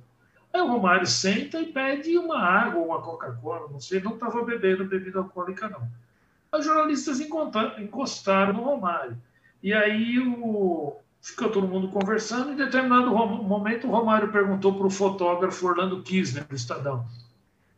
Aí 0.54 0.60
o 0.60 0.68
Romário 0.68 1.04
senta 1.04 1.60
e 1.60 1.72
pede 1.72 2.16
uma 2.16 2.38
água, 2.38 2.80
uma 2.80 3.02
Coca-Cola, 3.02 3.68
não 3.68 3.80
sei, 3.80 4.00
não 4.00 4.14
estava 4.14 4.44
bebendo 4.44 4.84
bebida 4.84 5.18
alcoólica, 5.18 5.68
não. 5.68 5.88
Os 6.56 6.64
jornalistas 6.64 7.18
encostaram 7.18 8.52
no 8.52 8.62
Romário. 8.62 9.20
E 9.60 9.72
aí 9.72 10.20
o... 10.20 10.96
ficou 11.20 11.50
todo 11.50 11.66
mundo 11.66 11.88
conversando, 11.88 12.52
em 12.52 12.56
determinado 12.56 13.10
momento 13.10 13.88
o 13.88 13.90
Romário 13.90 14.30
perguntou 14.30 14.78
para 14.78 14.86
o 14.86 14.90
fotógrafo 14.90 15.66
Orlando 15.66 16.00
Kisner, 16.04 16.44
do 16.44 16.54
Estadão. 16.54 17.04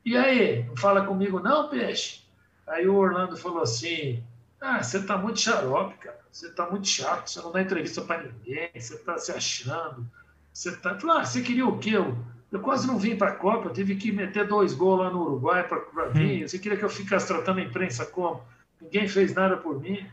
E 0.05 0.14
aí, 0.14 0.64
não 0.64 0.77
fala 0.77 1.07
comigo 1.07 1.41
não, 1.41 1.70
peixe? 1.70 2.27
Aí 2.66 2.87
o 2.87 2.95
Orlando 2.95 3.39
falou 3.39 3.62
assim: 3.62 4.22
Ah, 4.61 4.83
você 4.83 5.03
tá 5.03 5.16
muito 5.16 5.41
xarope, 5.41 5.97
cara. 5.97 6.20
Você 6.31 6.51
tá 6.51 6.68
muito 6.70 6.87
chato, 6.87 7.31
você 7.31 7.41
não 7.41 7.53
dá 7.53 7.62
entrevista 7.62 8.03
para 8.03 8.24
ninguém, 8.24 8.68
você 8.79 8.99
tá 8.99 9.16
se 9.16 9.33
achando. 9.33 10.07
Você 10.53 10.77
tá. 10.77 10.99
Ah, 11.11 11.24
você 11.24 11.41
queria 11.41 11.66
o 11.66 11.79
quê? 11.79 11.97
Eu, 11.97 12.14
eu 12.51 12.61
quase 12.61 12.87
não 12.87 12.99
vim 12.99 13.17
para 13.17 13.31
a 13.31 13.35
Copa, 13.35 13.69
eu 13.69 13.73
tive 13.73 13.97
que 13.97 14.13
meter 14.13 14.47
dois 14.47 14.73
gols 14.73 15.01
lá 15.01 15.11
no 15.11 15.23
Uruguai 15.23 15.67
para 15.67 16.07
vir. 16.07 16.45
Hum. 16.45 16.49
Você 16.49 16.59
queria 16.59 16.79
que 16.79 16.85
eu 16.85 16.89
ficasse 16.89 17.27
tratando 17.27 17.59
a 17.59 17.63
imprensa 17.63 18.07
como? 18.07 18.43
Ninguém 18.81 19.09
fez 19.09 19.35
nada 19.35 19.57
por 19.57 19.81
mim. 19.81 20.07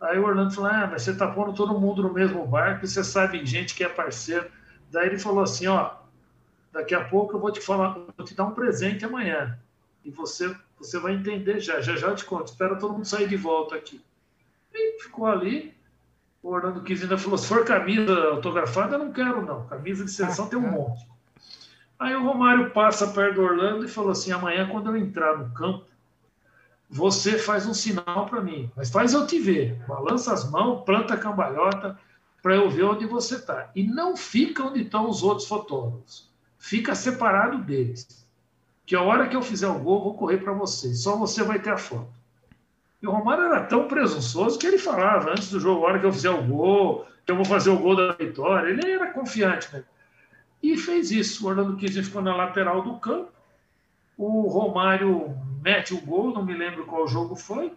Aí 0.00 0.18
o 0.18 0.24
Orlando 0.24 0.54
falou: 0.54 0.70
Ah, 0.70 0.88
mas 0.90 1.02
você 1.02 1.14
tá 1.14 1.28
pondo 1.28 1.52
todo 1.52 1.78
mundo 1.78 2.02
no 2.02 2.12
mesmo 2.12 2.46
barco 2.46 2.84
e 2.84 2.88
você 2.88 3.02
sabe 3.02 3.44
gente 3.44 3.74
que 3.74 3.84
é 3.84 3.88
parceiro. 3.88 4.46
Daí 4.90 5.08
ele 5.08 5.18
falou 5.18 5.42
assim: 5.42 5.66
Ó, 5.66 5.90
daqui 6.72 6.94
a 6.94 7.04
pouco 7.04 7.36
eu 7.36 7.40
vou 7.40 7.50
te 7.50 7.60
falar, 7.60 7.98
vou 8.16 8.26
te 8.26 8.34
dar 8.34 8.44
um 8.44 8.52
presente 8.52 9.04
amanhã. 9.04 9.58
E 10.04 10.10
você, 10.10 10.54
você 10.78 10.98
vai 10.98 11.14
entender 11.14 11.60
já, 11.60 11.80
já 11.80 11.96
já 11.96 12.14
te 12.14 12.24
conto. 12.24 12.46
Espera 12.46 12.76
todo 12.76 12.94
mundo 12.94 13.04
sair 13.04 13.28
de 13.28 13.36
volta 13.36 13.74
aqui. 13.74 14.00
E 14.72 15.02
ficou 15.02 15.26
ali. 15.26 15.74
O 16.42 16.50
Orlando 16.50 16.82
quis 16.82 17.02
ainda 17.02 17.18
falou: 17.18 17.38
se 17.38 17.46
for 17.46 17.64
camisa 17.64 18.12
autografada, 18.28 18.96
eu 18.96 18.98
não 18.98 19.12
quero, 19.12 19.44
não. 19.44 19.66
Camisa 19.66 20.04
de 20.04 20.10
seleção 20.10 20.48
tem 20.48 20.58
um 20.58 20.70
monte. 20.70 21.11
Aí 22.02 22.16
o 22.16 22.24
Romário 22.24 22.70
passa 22.70 23.06
perto 23.06 23.36
do 23.36 23.42
Orlando 23.42 23.84
e 23.84 23.88
falou 23.88 24.10
assim: 24.10 24.32
amanhã, 24.32 24.68
quando 24.68 24.90
eu 24.90 24.96
entrar 24.96 25.38
no 25.38 25.50
campo, 25.54 25.84
você 26.90 27.38
faz 27.38 27.64
um 27.64 27.72
sinal 27.72 28.26
para 28.26 28.40
mim, 28.40 28.68
mas 28.76 28.90
faz 28.90 29.14
eu 29.14 29.24
te 29.24 29.38
ver. 29.38 29.80
Balança 29.86 30.32
as 30.32 30.50
mãos, 30.50 30.82
planta 30.84 31.14
a 31.14 31.16
cambalhota 31.16 31.96
para 32.42 32.56
eu 32.56 32.68
ver 32.68 32.82
onde 32.82 33.06
você 33.06 33.36
está. 33.36 33.70
E 33.76 33.84
não 33.84 34.16
fica 34.16 34.64
onde 34.64 34.82
estão 34.82 35.08
os 35.08 35.22
outros 35.22 35.46
fotógrafos. 35.46 36.28
Fica 36.58 36.92
separado 36.96 37.58
deles. 37.58 38.26
Que 38.84 38.96
a 38.96 39.02
hora 39.02 39.28
que 39.28 39.36
eu 39.36 39.42
fizer 39.42 39.68
o 39.68 39.78
gol, 39.78 39.98
eu 39.98 40.04
vou 40.04 40.14
correr 40.14 40.38
para 40.38 40.52
você. 40.52 40.92
Só 40.94 41.16
você 41.16 41.44
vai 41.44 41.60
ter 41.60 41.70
a 41.70 41.78
foto. 41.78 42.10
E 43.00 43.06
o 43.06 43.12
Romário 43.12 43.44
era 43.44 43.62
tão 43.62 43.86
presunçoso 43.86 44.58
que 44.58 44.66
ele 44.66 44.78
falava 44.78 45.30
antes 45.30 45.50
do 45.50 45.60
jogo, 45.60 45.84
a 45.84 45.88
hora 45.88 46.00
que 46.00 46.06
eu 46.06 46.12
fizer 46.12 46.30
o 46.30 46.42
gol, 46.42 47.06
que 47.24 47.30
eu 47.30 47.36
vou 47.36 47.44
fazer 47.44 47.70
o 47.70 47.78
gol 47.78 47.94
da 47.94 48.12
vitória. 48.12 48.70
Ele 48.70 48.90
era 48.90 49.12
confiante, 49.12 49.72
né? 49.72 49.84
E 50.62 50.76
fez 50.76 51.10
isso. 51.10 51.44
O 51.44 51.48
Orlando 51.48 51.76
Kiesling 51.76 52.04
ficou 52.04 52.22
na 52.22 52.34
lateral 52.34 52.82
do 52.82 52.96
campo. 52.98 53.30
O 54.16 54.42
Romário 54.48 55.34
mete 55.62 55.94
o 55.94 56.00
gol, 56.00 56.32
não 56.32 56.44
me 56.44 56.54
lembro 56.54 56.86
qual 56.86 57.08
jogo 57.08 57.34
foi. 57.34 57.72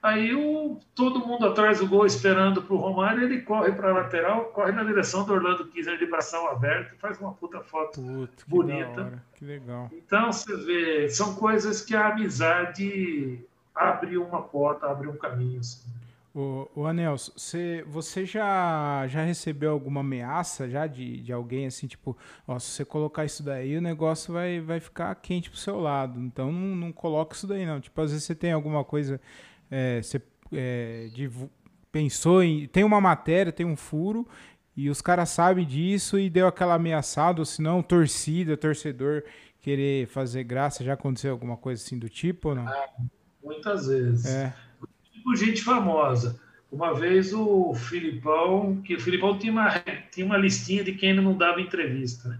Aí 0.00 0.32
o, 0.32 0.78
todo 0.94 1.26
mundo 1.26 1.46
atrás 1.46 1.80
do 1.80 1.88
gol 1.88 2.06
esperando 2.06 2.62
para 2.62 2.74
o 2.74 2.78
Romário, 2.78 3.24
ele 3.24 3.40
corre 3.40 3.72
para 3.72 3.90
a 3.90 3.94
lateral, 3.94 4.44
corre 4.46 4.70
na 4.70 4.84
direção 4.84 5.24
do 5.24 5.32
Orlando 5.32 5.66
Kiesler 5.66 5.98
de 5.98 6.06
bração 6.06 6.48
aberto 6.48 6.96
faz 6.98 7.18
uma 7.18 7.32
puta 7.32 7.60
foto 7.60 8.00
que 8.36 8.48
bonita. 8.48 9.20
Que 9.34 9.44
legal. 9.44 9.90
Então 9.92 10.32
você 10.32 10.56
vê, 10.56 11.08
são 11.08 11.34
coisas 11.34 11.82
que 11.82 11.96
a 11.96 12.08
amizade 12.08 13.44
abre 13.74 14.16
uma 14.16 14.42
porta, 14.42 14.86
abre 14.86 15.08
um 15.08 15.16
caminho. 15.16 15.58
Assim. 15.58 15.90
O, 16.40 16.86
Anelso, 16.86 17.32
você, 17.36 17.84
você 17.88 18.24
já, 18.24 19.04
já 19.08 19.24
recebeu 19.24 19.72
alguma 19.72 20.02
ameaça 20.02 20.70
já 20.70 20.86
de, 20.86 21.20
de 21.20 21.32
alguém 21.32 21.66
assim, 21.66 21.88
tipo, 21.88 22.16
ó, 22.46 22.60
se 22.60 22.70
você 22.70 22.84
colocar 22.84 23.24
isso 23.24 23.42
daí, 23.42 23.76
o 23.76 23.80
negócio 23.80 24.32
vai, 24.32 24.60
vai 24.60 24.78
ficar 24.78 25.12
quente 25.16 25.50
pro 25.50 25.58
seu 25.58 25.80
lado. 25.80 26.20
Então 26.20 26.52
não, 26.52 26.76
não 26.76 26.92
coloca 26.92 27.34
isso 27.34 27.44
daí, 27.44 27.66
não. 27.66 27.80
Tipo, 27.80 28.00
às 28.02 28.12
vezes 28.12 28.24
você 28.24 28.36
tem 28.36 28.52
alguma 28.52 28.84
coisa, 28.84 29.20
é, 29.68 30.00
você 30.00 30.22
é, 30.52 31.08
de, 31.12 31.28
pensou 31.90 32.40
em. 32.40 32.68
Tem 32.68 32.84
uma 32.84 33.00
matéria, 33.00 33.50
tem 33.50 33.66
um 33.66 33.74
furo, 33.74 34.24
e 34.76 34.88
os 34.88 35.02
caras 35.02 35.30
sabem 35.30 35.66
disso 35.66 36.20
e 36.20 36.30
deu 36.30 36.46
aquela 36.46 36.74
ameaçada, 36.74 37.40
ou 37.40 37.44
se 37.44 37.60
não, 37.60 37.82
torcida, 37.82 38.56
torcedor 38.56 39.24
querer 39.60 40.06
fazer 40.06 40.44
graça. 40.44 40.84
Já 40.84 40.92
aconteceu 40.92 41.32
alguma 41.32 41.56
coisa 41.56 41.82
assim 41.82 41.98
do 41.98 42.08
tipo 42.08 42.50
ou 42.50 42.54
não? 42.54 42.68
Ah, 42.68 42.88
muitas 43.42 43.88
vezes. 43.88 44.24
É 44.24 44.54
por 45.22 45.36
gente 45.36 45.62
famosa. 45.62 46.40
Uma 46.70 46.92
vez 46.92 47.32
o 47.32 47.72
Filipão, 47.74 48.80
que 48.82 48.94
o 48.94 49.00
Filipão 49.00 49.38
tinha 49.38 49.52
uma, 49.52 49.70
tinha 50.12 50.26
uma 50.26 50.36
listinha 50.36 50.84
de 50.84 50.92
quem 50.92 51.14
não 51.14 51.36
dava 51.36 51.60
entrevista. 51.60 52.28
Né? 52.28 52.38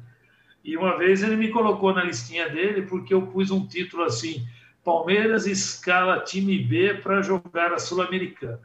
E 0.65 0.77
uma 0.77 0.99
vez 0.99 1.23
ele 1.23 1.37
me 1.37 1.49
colocou 1.49 1.95
na 1.95 2.05
listinha 2.05 2.49
dele 2.49 2.83
porque 2.83 3.15
eu 3.15 3.23
pus 3.23 3.51
um 3.51 3.67
título 3.67 4.05
assim: 4.05 4.47
Palmeiras 4.85 5.47
escala 5.47 6.21
time 6.21 6.59
B 6.59 6.95
para 6.95 7.23
jogar 7.23 7.73
a 7.73 7.79
Sul-Americana. 7.79 8.61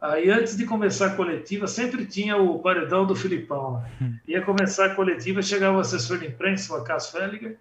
Aí, 0.00 0.28
antes 0.30 0.56
de 0.56 0.64
começar 0.64 1.06
a 1.06 1.14
coletiva, 1.14 1.68
sempre 1.68 2.04
tinha 2.04 2.36
o 2.36 2.58
paredão 2.58 3.06
do 3.06 3.14
Filipão. 3.14 3.78
Né? 3.78 3.90
Hum. 4.02 4.14
Ia 4.26 4.42
começar 4.42 4.86
a 4.86 4.94
coletiva, 4.96 5.40
chegava 5.40 5.76
o 5.76 5.80
assessor 5.80 6.18
de 6.18 6.26
imprensa, 6.26 6.72
o 6.72 6.76
Acas 6.76 7.10
Felliger, 7.10 7.56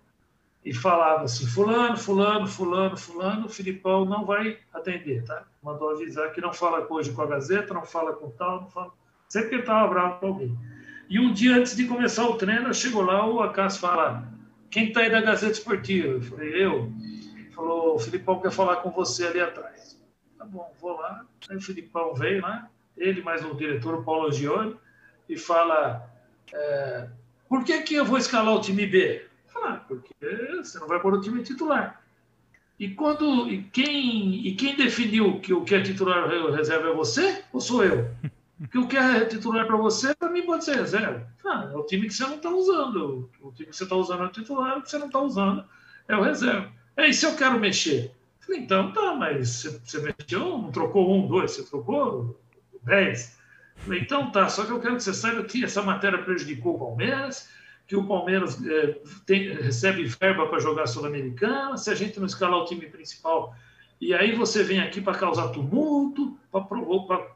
e 0.64 0.74
falava 0.74 1.24
assim: 1.24 1.45
Fulano, 1.45 1.97
Fulano, 1.97 2.47
Fulano, 2.47 2.95
Fulano, 2.95 3.45
o 3.45 3.49
Filipão 3.49 4.05
não 4.05 4.26
vai 4.26 4.57
atender, 4.74 5.24
tá? 5.24 5.43
Mandou 5.62 5.89
avisar 5.89 6.32
que 6.32 6.41
não 6.41 6.53
fala 6.53 6.86
hoje 6.89 7.12
com 7.12 7.22
a 7.22 7.28
Gazeta, 7.28 7.74
não 7.74 7.86
fala 7.86 8.14
com 8.14 8.30
tal, 8.32 8.62
não 8.62 8.70
fala. 8.70 8.91
Sempre 9.28 9.49
que 9.49 9.55
ele 9.55 9.62
estava 9.64 9.88
bravo 9.88 10.20
com 10.20 10.28
alguém. 10.28 10.57
E 11.09 11.20
um 11.20 11.34
dia 11.34 11.55
antes 11.55 11.76
de 11.76 11.88
começar 11.88 12.28
o 12.28 12.36
treino, 12.36 12.74
chegou 12.74 13.01
lá, 13.01 13.28
o 13.28 13.41
Acas 13.41 13.78
fala: 13.78 14.28
Quem 14.70 14.89
está 14.89 15.01
aí 15.01 15.09
da 15.09 15.22
Gazeta 15.22 15.53
Esportiva? 15.53 16.07
Eu 16.07 16.22
falei: 16.22 16.64
Eu. 16.64 16.91
Ele 17.36 17.49
falou: 17.51 17.95
O 17.95 17.99
Filipão 17.99 18.39
quer 18.39 18.51
falar 18.51 18.78
com 18.78 18.91
você 18.91 19.26
ali 19.26 19.41
atrás. 19.41 19.99
Tá 20.38 20.45
bom, 20.45 20.72
vou 20.80 20.93
lá. 20.93 21.26
Aí 21.49 21.57
o 21.57 21.62
Filipão 21.62 22.14
veio 22.14 22.41
lá, 22.41 22.70
ele 22.95 23.22
mais 23.22 23.43
o 23.43 23.55
diretor, 23.55 23.95
o 23.95 24.03
Paulo 24.03 24.32
Gione, 24.32 24.76
e 25.28 25.38
fala: 25.38 26.07
é, 26.53 27.09
Por 27.49 27.64
que, 27.64 27.82
que 27.82 27.95
eu 27.95 28.05
vou 28.05 28.18
escalar 28.18 28.53
o 28.53 28.62
time 28.62 28.86
B? 28.86 29.30
Ah, 29.56 29.82
porque 29.88 30.14
você 30.64 30.80
não 30.80 30.88
vai 30.88 30.99
pôr 30.99 31.14
o 31.14 31.22
time 31.22 31.43
titular. 31.43 32.02
E 32.80 32.89
quando 32.89 33.47
e 33.49 33.64
quem 33.64 34.47
e 34.47 34.56
quem 34.56 34.76
definiu 34.76 35.39
que 35.39 35.54
o 35.54 35.64
que 35.64 35.76
é 35.76 35.82
titular 35.82 36.28
reserva 36.52 36.89
é 36.89 36.93
você 36.93 37.43
ou 37.54 37.62
sou 37.62 37.84
eu? 37.84 38.10
Que 38.70 38.78
o 38.78 38.88
que 38.88 38.95
é 38.95 39.26
titular 39.26 39.66
para 39.66 39.76
você, 39.76 40.14
para 40.14 40.30
mim 40.30 40.43
pode 40.45 40.64
ser 40.64 40.76
reserva. 40.76 41.28
Ah, 41.43 41.68
é 41.74 41.76
o 41.76 41.84
time 41.84 42.08
que 42.08 42.14
você 42.14 42.22
não 42.28 42.36
está 42.36 42.52
usando. 42.52 43.28
O 43.41 43.52
time 43.52 43.72
que 43.72 43.76
você 43.76 43.86
está 43.86 43.95
usando 43.95 44.22
é 44.22 44.26
o 44.28 44.32
titular, 44.32 44.78
o 44.78 44.84
que 44.84 44.89
você 44.91 44.99
não 44.99 45.08
está 45.08 45.20
usando 45.20 45.66
é 46.08 46.16
o 46.16 46.22
reserva. 46.22 46.72
É, 46.95 47.10
e 47.10 47.14
se 47.14 47.26
eu 47.26 47.36
quero 47.36 47.60
mexer? 47.60 48.12
Falei, 48.39 48.62
então 48.62 48.91
tá, 48.91 49.16
mas 49.16 49.49
você, 49.49 49.80
você 49.84 49.99
mexeu, 49.99 50.58
não 50.60 50.72
trocou 50.72 51.12
um, 51.12 51.28
dois, 51.28 51.52
você 51.52 51.64
trocou 51.64 52.39
dez. 52.84 53.38
Falei, 53.78 54.02
então 54.02 54.32
tá, 54.32 54.47
só 54.49 54.64
que 54.64 54.72
eu 54.72 54.80
quero 54.80 54.95
que 54.95 55.04
você 55.04 55.14
saiba 55.14 55.43
que 55.43 55.64
essa 55.64 55.82
matéria 55.82 56.22
prejudicou 56.22 56.76
o 56.76 56.80
Palmeiras, 56.80 57.49
que 57.92 57.98
o 57.98 58.08
Palmeiras 58.08 58.58
é, 58.66 59.02
tem, 59.26 59.54
recebe 59.54 60.06
verba 60.06 60.48
para 60.48 60.60
jogar 60.60 60.88
Sul-Americana, 60.88 61.76
se 61.76 61.89
a 61.89 61.94
gente 61.94 62.22
não 62.22 62.26
escalar 62.26 62.62
o 62.62 62.64
time 62.64 62.86
principal, 62.86 63.54
e 64.00 64.14
aí 64.14 64.34
você 64.34 64.64
vem 64.64 64.80
aqui 64.80 65.02
para 65.02 65.20
causar 65.20 65.50
tumulto, 65.50 66.38
para 66.50 66.62
provocar. 66.62 67.36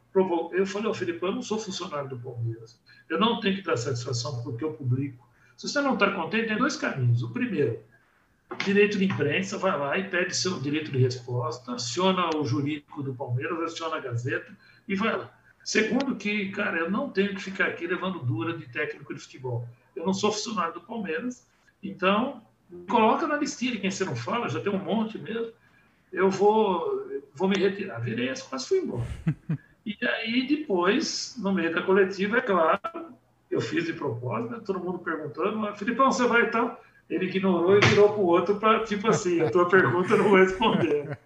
Eu 0.53 0.65
falei, 0.65 0.87
ô 0.87 0.91
oh, 0.91 0.93
Felipe, 0.93 1.21
eu 1.21 1.33
não 1.33 1.41
sou 1.41 1.59
funcionário 1.59 2.07
do 2.07 2.17
Palmeiras. 2.17 2.79
Eu 3.09 3.19
não 3.19 3.41
tenho 3.41 3.57
que 3.57 3.63
dar 3.63 3.75
satisfação 3.75 4.41
porque 4.43 4.63
eu 4.63 4.71
publico. 4.71 5.27
Se 5.57 5.67
você 5.67 5.81
não 5.81 5.95
está 5.95 6.09
contente, 6.11 6.47
tem 6.47 6.57
dois 6.57 6.77
caminhos. 6.77 7.21
O 7.21 7.31
primeiro, 7.31 7.77
direito 8.63 8.97
de 8.97 9.03
imprensa, 9.03 9.57
vai 9.57 9.77
lá 9.77 9.97
e 9.97 10.09
pede 10.09 10.33
seu 10.33 10.57
direito 10.61 10.89
de 10.89 10.99
resposta, 10.99 11.73
aciona 11.73 12.29
o 12.33 12.45
jurídico 12.45 13.03
do 13.03 13.13
Palmeiras, 13.13 13.73
aciona 13.73 13.97
a 13.97 13.99
Gazeta 13.99 14.57
e 14.87 14.95
vai 14.95 15.17
lá. 15.17 15.29
Segundo 15.65 16.15
que, 16.15 16.49
cara, 16.51 16.77
eu 16.77 16.89
não 16.89 17.09
tenho 17.09 17.35
que 17.35 17.41
ficar 17.41 17.65
aqui 17.65 17.85
levando 17.85 18.19
dura 18.19 18.57
de 18.57 18.65
técnico 18.69 19.13
de 19.13 19.19
futebol. 19.19 19.67
Eu 19.95 20.05
não 20.05 20.13
sou 20.13 20.31
funcionário 20.31 20.73
do 20.73 20.81
Palmeiras, 20.81 21.47
então 21.81 22.41
coloca 22.89 23.27
na 23.27 23.37
listinha 23.37 23.73
de 23.73 23.79
quem 23.79 23.91
você 23.91 24.03
não 24.03 24.15
fala, 24.15 24.49
já 24.49 24.59
tem 24.59 24.71
um 24.71 24.83
monte 24.83 25.17
mesmo. 25.17 25.51
Eu 26.11 26.29
vou, 26.29 27.07
vou 27.33 27.47
me 27.47 27.57
retirar. 27.57 27.99
Virei 27.99 28.29
as 28.29 28.41
quase 28.41 28.67
fui 28.67 28.79
embora. 28.79 29.07
E 29.85 29.95
aí, 30.01 30.47
depois, 30.47 31.35
no 31.37 31.53
meio 31.53 31.73
da 31.73 31.83
coletiva, 31.83 32.37
é 32.37 32.41
claro, 32.41 33.13
eu 33.51 33.61
fiz 33.61 33.85
de 33.85 33.93
propósito, 33.93 34.51
né? 34.51 34.61
todo 34.65 34.79
mundo 34.79 34.97
perguntando, 34.97 35.75
Filipão, 35.75 36.11
você 36.11 36.25
vai 36.25 36.49
tal? 36.49 36.81
Ele 37.07 37.25
ignorou 37.25 37.77
e 37.77 37.81
virou 37.81 38.09
para 38.09 38.21
o 38.21 38.25
outro 38.25 38.55
para, 38.55 38.83
tipo 38.83 39.07
assim, 39.07 39.41
a 39.41 39.51
tua 39.51 39.69
pergunta 39.69 40.17
não 40.17 40.29
vou 40.29 40.39
responder. 40.39 41.17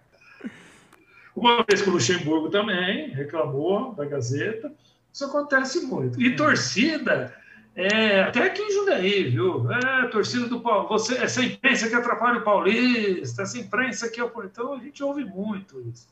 Uma 1.34 1.64
vez 1.66 1.80
com 1.80 1.90
o 1.90 1.94
Luxemburgo 1.94 2.50
também, 2.50 3.08
reclamou 3.08 3.94
da 3.94 4.04
Gazeta. 4.04 4.70
Isso 5.10 5.24
acontece 5.24 5.86
muito. 5.86 6.20
E 6.20 6.36
torcida, 6.36 7.34
é, 7.74 8.22
até 8.22 8.42
aqui 8.42 8.62
em 8.62 8.72
Jundiaí, 8.72 9.24
viu? 9.30 9.70
É, 9.70 10.06
torcida 10.08 10.46
do 10.48 10.60
Paulo. 10.60 10.88
Você, 10.88 11.16
essa 11.16 11.42
imprensa 11.42 11.88
que 11.88 11.94
atrapalha 11.94 12.40
o 12.40 12.44
paulista, 12.44 13.42
essa 13.42 13.58
imprensa 13.58 14.08
que 14.08 14.20
é 14.20 14.24
o. 14.24 14.32
Então 14.44 14.74
a 14.74 14.78
gente 14.78 15.02
ouve 15.02 15.24
muito 15.24 15.80
isso. 15.80 16.08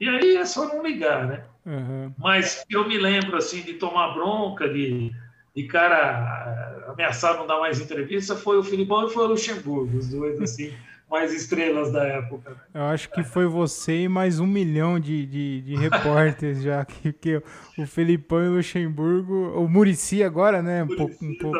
E 0.00 0.08
aí 0.08 0.36
é 0.36 0.44
só 0.46 0.66
não 0.66 0.82
ligar, 0.82 1.26
né? 1.26 1.44
Uhum. 1.66 2.12
Mas 2.16 2.64
eu 2.70 2.88
me 2.88 2.96
lembro 2.96 3.36
assim 3.36 3.60
de 3.60 3.74
tomar 3.74 4.14
bronca, 4.14 4.68
de, 4.68 5.12
de 5.54 5.64
cara 5.64 6.86
ameaçar 6.88 7.36
não 7.36 7.46
dar 7.46 7.58
mais 7.58 7.80
entrevista, 7.80 8.34
foi 8.34 8.56
o 8.58 8.62
Filipão 8.62 9.06
e 9.06 9.10
foi 9.10 9.24
o 9.24 9.28
Luxemburgo, 9.28 9.98
os 9.98 10.08
dois 10.08 10.40
assim 10.40 10.72
mais 11.10 11.34
estrelas 11.34 11.90
da 11.90 12.04
época. 12.04 12.50
Né? 12.50 12.56
Eu 12.72 12.82
acho 12.84 13.10
que 13.10 13.24
foi 13.24 13.46
você 13.46 14.02
e 14.02 14.08
mais 14.08 14.38
um 14.38 14.46
milhão 14.46 15.00
de, 15.00 15.26
de, 15.26 15.60
de 15.62 15.76
repórteres 15.76 16.62
já, 16.62 16.84
que, 16.86 17.12
que 17.12 17.42
o 17.76 17.86
Felipão 17.86 18.44
e 18.44 18.48
o 18.48 18.52
Luxemburgo, 18.54 19.60
o 19.60 19.68
Murici 19.68 20.22
agora, 20.22 20.62
né? 20.62 20.84
Um 20.84 20.96
pouco, 20.96 21.24
um 21.24 21.34
pouco 21.36 21.58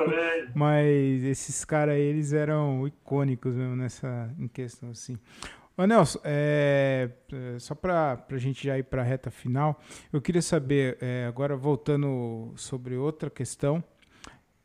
mas 0.54 1.24
esses 1.24 1.64
caras 1.64 1.96
eles 1.96 2.32
eram 2.32 2.86
icônicos 2.86 3.54
mesmo 3.54 3.74
nessa 3.74 4.32
em 4.38 4.46
questão 4.46 4.90
assim. 4.90 5.18
Ô 5.76 5.84
Nelson, 5.84 6.20
é, 6.22 7.10
é 7.32 7.58
só 7.58 7.74
para 7.74 8.24
a 8.30 8.36
gente 8.36 8.66
já 8.66 8.78
ir 8.78 8.84
para 8.84 9.02
a 9.02 9.04
reta 9.04 9.30
final, 9.30 9.80
eu 10.12 10.20
queria 10.20 10.42
saber, 10.42 10.98
é, 11.00 11.24
agora 11.26 11.56
voltando 11.56 12.52
sobre 12.54 12.96
outra 12.96 13.30
questão, 13.30 13.82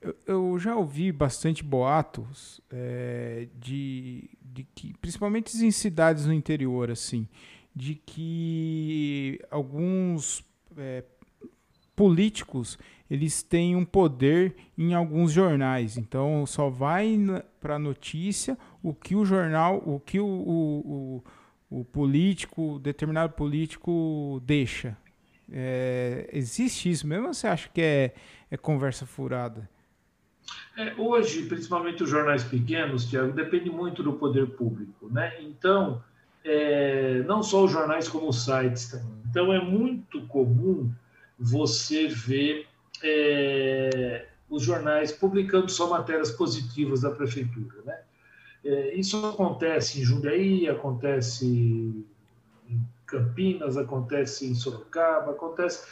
eu, 0.01 0.15
eu 0.27 0.59
já 0.59 0.75
ouvi 0.75 1.11
bastante 1.11 1.63
boatos 1.63 2.61
é, 2.69 3.47
de, 3.55 4.29
de 4.56 4.64
que, 4.74 4.93
principalmente 5.01 5.53
em 5.58 5.70
cidades 5.72 6.26
no 6.26 6.34
interior, 6.34 6.89
assim, 6.89 7.28
de 7.76 7.95
que 7.95 9.38
alguns 9.51 10.45
é, 10.78 11.03
políticos 11.93 12.80
eles 13.12 13.43
têm 13.43 13.76
um 13.76 13.84
poder 13.84 14.56
em 14.78 14.93
alguns 14.93 15.34
jornais. 15.34 15.97
Então 15.97 16.45
só 16.45 16.70
vai 16.70 17.18
para 17.60 17.76
a 17.76 17.80
notícia 17.80 18.58
o 18.82 18.93
que 18.93 19.14
o 19.14 19.26
jornal, 19.26 19.84
o 19.86 19.99
que 19.99 20.20
o, 20.20 20.26
o, 20.26 21.24
o, 21.70 21.80
o 21.82 21.86
político, 21.86 22.80
determinado 22.80 23.34
político 23.34 24.41
deixa. 24.45 24.97
É, 25.51 26.30
existe 26.32 26.89
isso 26.89 27.06
mesmo 27.06 27.34
você 27.34 27.45
acha 27.45 27.70
que 27.70 27.82
é, 27.82 28.16
é 28.49 28.56
conversa 28.56 29.06
furada? 29.06 29.70
É, 30.78 30.93
hoje, 30.98 31.43
principalmente 31.46 32.04
os 32.04 32.10
jornais 32.10 32.43
pequenos, 32.43 33.06
Tiago, 33.06 33.32
depende 33.32 33.70
muito 33.70 34.04
do 34.04 34.14
poder 34.14 34.48
público. 34.52 35.10
Né? 35.10 35.34
Então, 35.41 36.04
é, 36.43 37.24
não 37.26 37.41
só 37.41 37.66
os 37.66 37.72
jornais, 37.72 38.08
como 38.08 38.30
os 38.30 38.43
sites 38.43 38.89
também. 38.89 39.22
Então, 39.30 39.54
é 39.54 39.62
muito 39.64 40.26
comum 40.28 40.91
você 41.39 42.08
ver 42.08 42.68
é, 43.04 44.28
os 44.50 44.64
jornais 44.64 45.12
publicando 45.12 45.70
só 45.70 45.89
matérias 45.89 46.32
positivas 46.32 47.02
da 47.02 47.12
prefeitura. 47.12 47.82
Né? 47.86 48.00
É, 48.64 48.96
isso 48.96 49.26
acontece 49.26 50.00
em 50.02 50.04
Jundiaí, 50.04 50.68
acontece 50.68 51.46
em 51.46 52.88
Campinas, 53.06 53.78
acontece 53.78 54.46
em 54.46 54.56
Sorocaba, 54.56 55.32
acontece. 55.32 55.86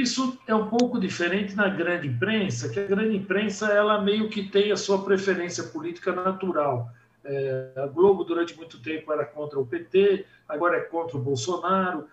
Isso 0.00 0.38
é 0.46 0.54
um 0.54 0.68
pouco 0.68 1.00
diferente 1.00 1.56
na 1.56 1.68
grande 1.68 2.06
imprensa, 2.06 2.68
que 2.68 2.78
a 2.78 2.86
grande 2.86 3.16
imprensa 3.16 3.72
ela 3.72 4.00
meio 4.00 4.28
que 4.28 4.48
tem 4.48 4.70
a 4.70 4.76
sua 4.76 5.04
preferência 5.04 5.64
política 5.64 6.12
natural. 6.12 6.88
É, 7.24 7.72
a 7.76 7.86
Globo 7.86 8.24
durante 8.24 8.56
muito 8.56 8.80
tempo 8.80 9.12
era 9.12 9.24
contra 9.24 9.58
o 9.58 9.66
PT, 9.66 10.24
agora 10.48 10.76
é 10.76 10.80
contra 10.80 11.16
o 11.16 11.20
Bolsonaro 11.20 12.06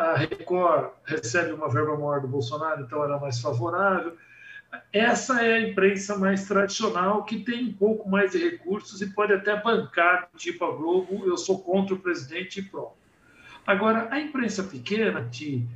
a 0.00 0.16
Record 0.16 0.92
recebe 1.04 1.52
uma 1.52 1.68
verba 1.68 1.94
maior 1.96 2.20
do 2.20 2.28
Bolsonaro, 2.28 2.82
então 2.82 3.04
era 3.04 3.18
mais 3.18 3.40
favorável. 3.40 4.16
Essa 4.92 5.44
é 5.44 5.54
a 5.54 5.68
imprensa 5.68 6.16
mais 6.16 6.46
tradicional, 6.46 7.24
que 7.24 7.40
tem 7.40 7.66
um 7.66 7.72
pouco 7.72 8.08
mais 8.08 8.30
de 8.32 8.38
recursos 8.38 9.02
e 9.02 9.12
pode 9.12 9.32
até 9.32 9.60
bancar, 9.60 10.30
tipo 10.36 10.64
a 10.64 10.74
Globo, 10.74 11.26
eu 11.26 11.36
sou 11.36 11.60
contra 11.60 11.94
o 11.94 11.98
presidente 11.98 12.60
e 12.60 12.62
pronto. 12.62 12.94
Agora, 13.66 14.08
a 14.10 14.18
imprensa 14.20 14.62
pequena, 14.62 15.28
que 15.30 15.68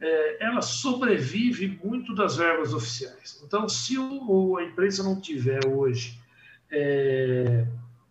é, 0.00 0.44
ela 0.44 0.60
sobrevive 0.60 1.78
muito 1.82 2.14
das 2.14 2.36
verbas 2.36 2.74
oficiais. 2.74 3.42
Então, 3.44 3.68
se 3.68 3.98
o, 3.98 4.56
a 4.58 4.64
imprensa 4.64 5.02
não 5.02 5.20
tiver 5.20 5.60
hoje 5.66 6.18
é, 6.70 7.66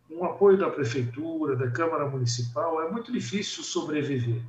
um 0.09 0.23
apoio 0.25 0.57
da 0.57 0.69
prefeitura, 0.69 1.55
da 1.55 1.69
Câmara 1.69 2.07
Municipal, 2.07 2.81
é 2.81 2.89
muito 2.89 3.11
difícil 3.11 3.63
sobreviver. 3.63 4.41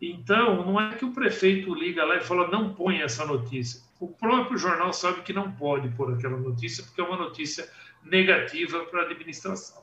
Então, 0.00 0.66
não 0.66 0.78
é 0.80 0.94
que 0.94 1.04
o 1.04 1.12
prefeito 1.12 1.74
liga 1.74 2.04
lá 2.04 2.16
e 2.16 2.20
fala, 2.20 2.48
não 2.48 2.74
põe 2.74 3.00
essa 3.00 3.24
notícia. 3.24 3.80
O 3.98 4.08
próprio 4.08 4.58
jornal 4.58 4.92
sabe 4.92 5.22
que 5.22 5.32
não 5.32 5.50
pode 5.50 5.88
pôr 5.90 6.12
aquela 6.12 6.36
notícia, 6.36 6.84
porque 6.84 7.00
é 7.00 7.04
uma 7.04 7.16
notícia 7.16 7.66
negativa 8.04 8.84
para 8.84 9.00
a 9.00 9.04
administração. 9.04 9.82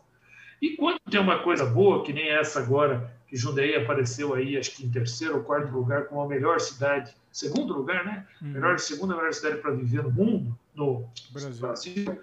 E 0.62 0.78
quando 0.78 1.00
tem 1.10 1.20
uma 1.20 1.40
coisa 1.40 1.66
boa, 1.66 2.04
que 2.04 2.14
nem 2.14 2.30
essa 2.30 2.60
agora, 2.60 3.12
que 3.34 3.38
Jundiaí 3.38 3.76
apareceu 3.76 4.36
aí, 4.36 4.56
acho 4.56 4.76
que 4.76 4.86
em 4.86 4.92
terceiro 4.92 5.38
ou 5.38 5.44
quarto 5.44 5.74
lugar, 5.74 6.06
como 6.06 6.22
a 6.22 6.28
melhor 6.28 6.60
cidade, 6.60 7.16
segundo 7.32 7.74
lugar, 7.74 8.06
né? 8.06 8.28
Uhum. 8.40 8.50
Melhor, 8.50 8.78
segunda 8.78 9.16
melhor 9.16 9.34
cidade 9.34 9.58
para 9.58 9.72
viver 9.72 10.04
no 10.04 10.12
mundo, 10.12 10.56
no 10.76 11.10
Brasil. 11.32 11.60
Brasil. 11.60 12.22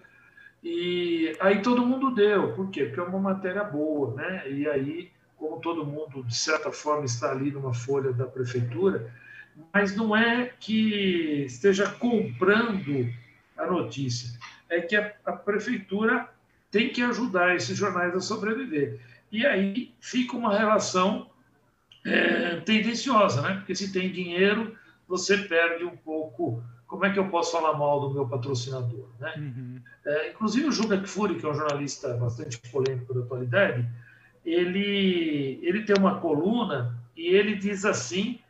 E 0.62 1.36
aí 1.40 1.62
todo 1.62 1.84
mundo 1.84 2.14
deu. 2.14 2.52
Por 2.52 2.70
quê? 2.70 2.84
Porque 2.84 3.00
é 3.00 3.02
uma 3.02 3.18
matéria 3.18 3.64
boa, 3.64 4.14
né? 4.14 4.48
E 4.48 4.68
aí 4.68 5.10
como 5.36 5.58
todo 5.58 5.84
mundo, 5.84 6.22
de 6.22 6.36
certa 6.36 6.70
forma, 6.70 7.06
está 7.06 7.32
ali 7.32 7.50
numa 7.50 7.74
folha 7.74 8.12
da 8.12 8.26
prefeitura, 8.26 9.12
mas 9.72 9.96
não 9.96 10.14
é 10.14 10.52
que 10.60 11.44
esteja 11.44 11.90
comprando 11.90 13.12
a 13.56 13.66
notícia, 13.66 14.38
é 14.68 14.80
que 14.80 14.94
a, 14.94 15.12
a 15.26 15.32
prefeitura 15.32 16.28
tem 16.70 16.90
que 16.90 17.02
ajudar 17.02 17.56
esses 17.56 17.76
jornais 17.76 18.14
a 18.14 18.20
sobreviver. 18.20 19.00
E 19.30 19.46
aí 19.46 19.94
fica 20.00 20.36
uma 20.36 20.56
relação 20.56 21.30
é, 22.04 22.56
tendenciosa, 22.60 23.42
né? 23.42 23.54
Porque 23.56 23.74
se 23.74 23.92
tem 23.92 24.10
dinheiro, 24.10 24.76
você 25.06 25.38
perde 25.38 25.84
um 25.84 25.96
pouco. 25.96 26.62
Como 26.86 27.04
é 27.04 27.12
que 27.12 27.18
eu 27.18 27.28
posso 27.28 27.52
falar 27.52 27.78
mal 27.78 28.00
do 28.00 28.14
meu 28.14 28.26
patrocinador? 28.26 29.08
Né? 29.20 29.34
Uhum. 29.36 29.80
É, 30.04 30.30
inclusive 30.30 30.66
o 30.66 30.72
Juca 30.72 30.98
Kfouri, 30.98 31.36
que 31.36 31.46
é 31.46 31.48
um 31.48 31.54
jornalista 31.54 32.14
bastante 32.14 32.58
polêmico 32.70 33.14
da 33.14 33.20
atualidade, 33.20 33.88
ele, 34.44 35.60
ele 35.62 35.82
tem 35.82 35.94
uma 35.96 36.18
coluna 36.18 36.98
e 37.16 37.26
ele 37.28 37.54
diz 37.54 37.84
assim 37.84 38.40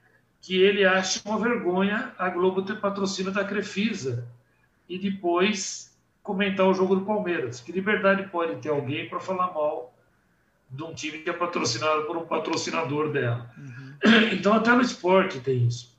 que 0.41 0.57
ele 0.57 0.85
acha 0.85 1.21
uma 1.27 1.39
vergonha 1.39 2.15
a 2.17 2.31
Globo 2.31 2.63
ter 2.63 2.81
patrocínio 2.81 3.31
da 3.31 3.45
Crefisa 3.45 4.27
e 4.89 4.99
depois 4.99 5.99
comentar 6.23 6.67
o 6.67 6.73
jogo 6.73 6.97
do 6.97 7.05
Palmeiras. 7.05 7.61
Que 7.61 7.73
liberdade 7.73 8.29
pode 8.31 8.57
ter 8.57 8.71
alguém 8.71 9.09
para 9.09 9.21
falar 9.21 9.53
mal 9.53 9.93
de 10.71 10.83
um 10.83 10.95
time 10.95 11.19
que 11.19 11.31
é 11.31 11.33
patrocinado 11.33 12.05
por 12.05 12.17
um 12.17 12.27
patrocinador 12.27 13.11
dela. 13.11 13.51
Uhum. 13.57 13.91
Então, 14.33 14.55
até 14.55 14.73
no 14.73 14.81
esporte 14.81 15.41
tem 15.41 15.67
isso. 15.67 15.99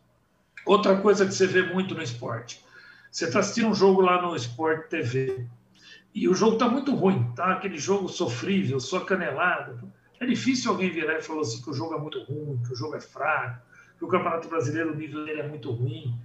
Outra 0.65 0.97
coisa 0.97 1.25
que 1.25 1.33
você 1.33 1.45
vê 1.45 1.61
muito 1.61 1.93
no 1.93 2.01
esporte. 2.01 2.63
Você 3.11 3.25
está 3.25 3.39
assistindo 3.39 3.67
um 3.67 3.75
jogo 3.75 4.01
lá 4.01 4.21
no 4.21 4.35
Sport 4.35 4.87
TV. 4.87 5.45
E 6.13 6.27
o 6.27 6.33
jogo 6.33 6.53
está 6.53 6.67
muito 6.67 6.93
ruim, 6.95 7.31
tá? 7.35 7.53
Aquele 7.53 7.77
jogo 7.77 8.07
sofrível, 8.07 8.79
só 8.79 9.01
canelada. 9.01 9.77
É 10.19 10.25
difícil 10.25 10.71
alguém 10.71 10.89
virar 10.89 11.17
e 11.17 11.21
falar 11.21 11.41
assim 11.41 11.61
que 11.61 11.69
o 11.69 11.73
jogo 11.73 11.95
é 11.95 11.99
muito 11.99 12.21
ruim, 12.23 12.61
que 12.65 12.73
o 12.73 12.75
jogo 12.75 12.95
é 12.95 13.01
fraco, 13.01 13.61
que 13.97 14.05
o 14.05 14.07
Campeonato 14.07 14.47
Brasileiro, 14.47 14.93
o 14.93 14.95
nível 14.95 15.25
dele 15.25 15.41
é 15.41 15.47
muito 15.47 15.71
ruim, 15.71 16.15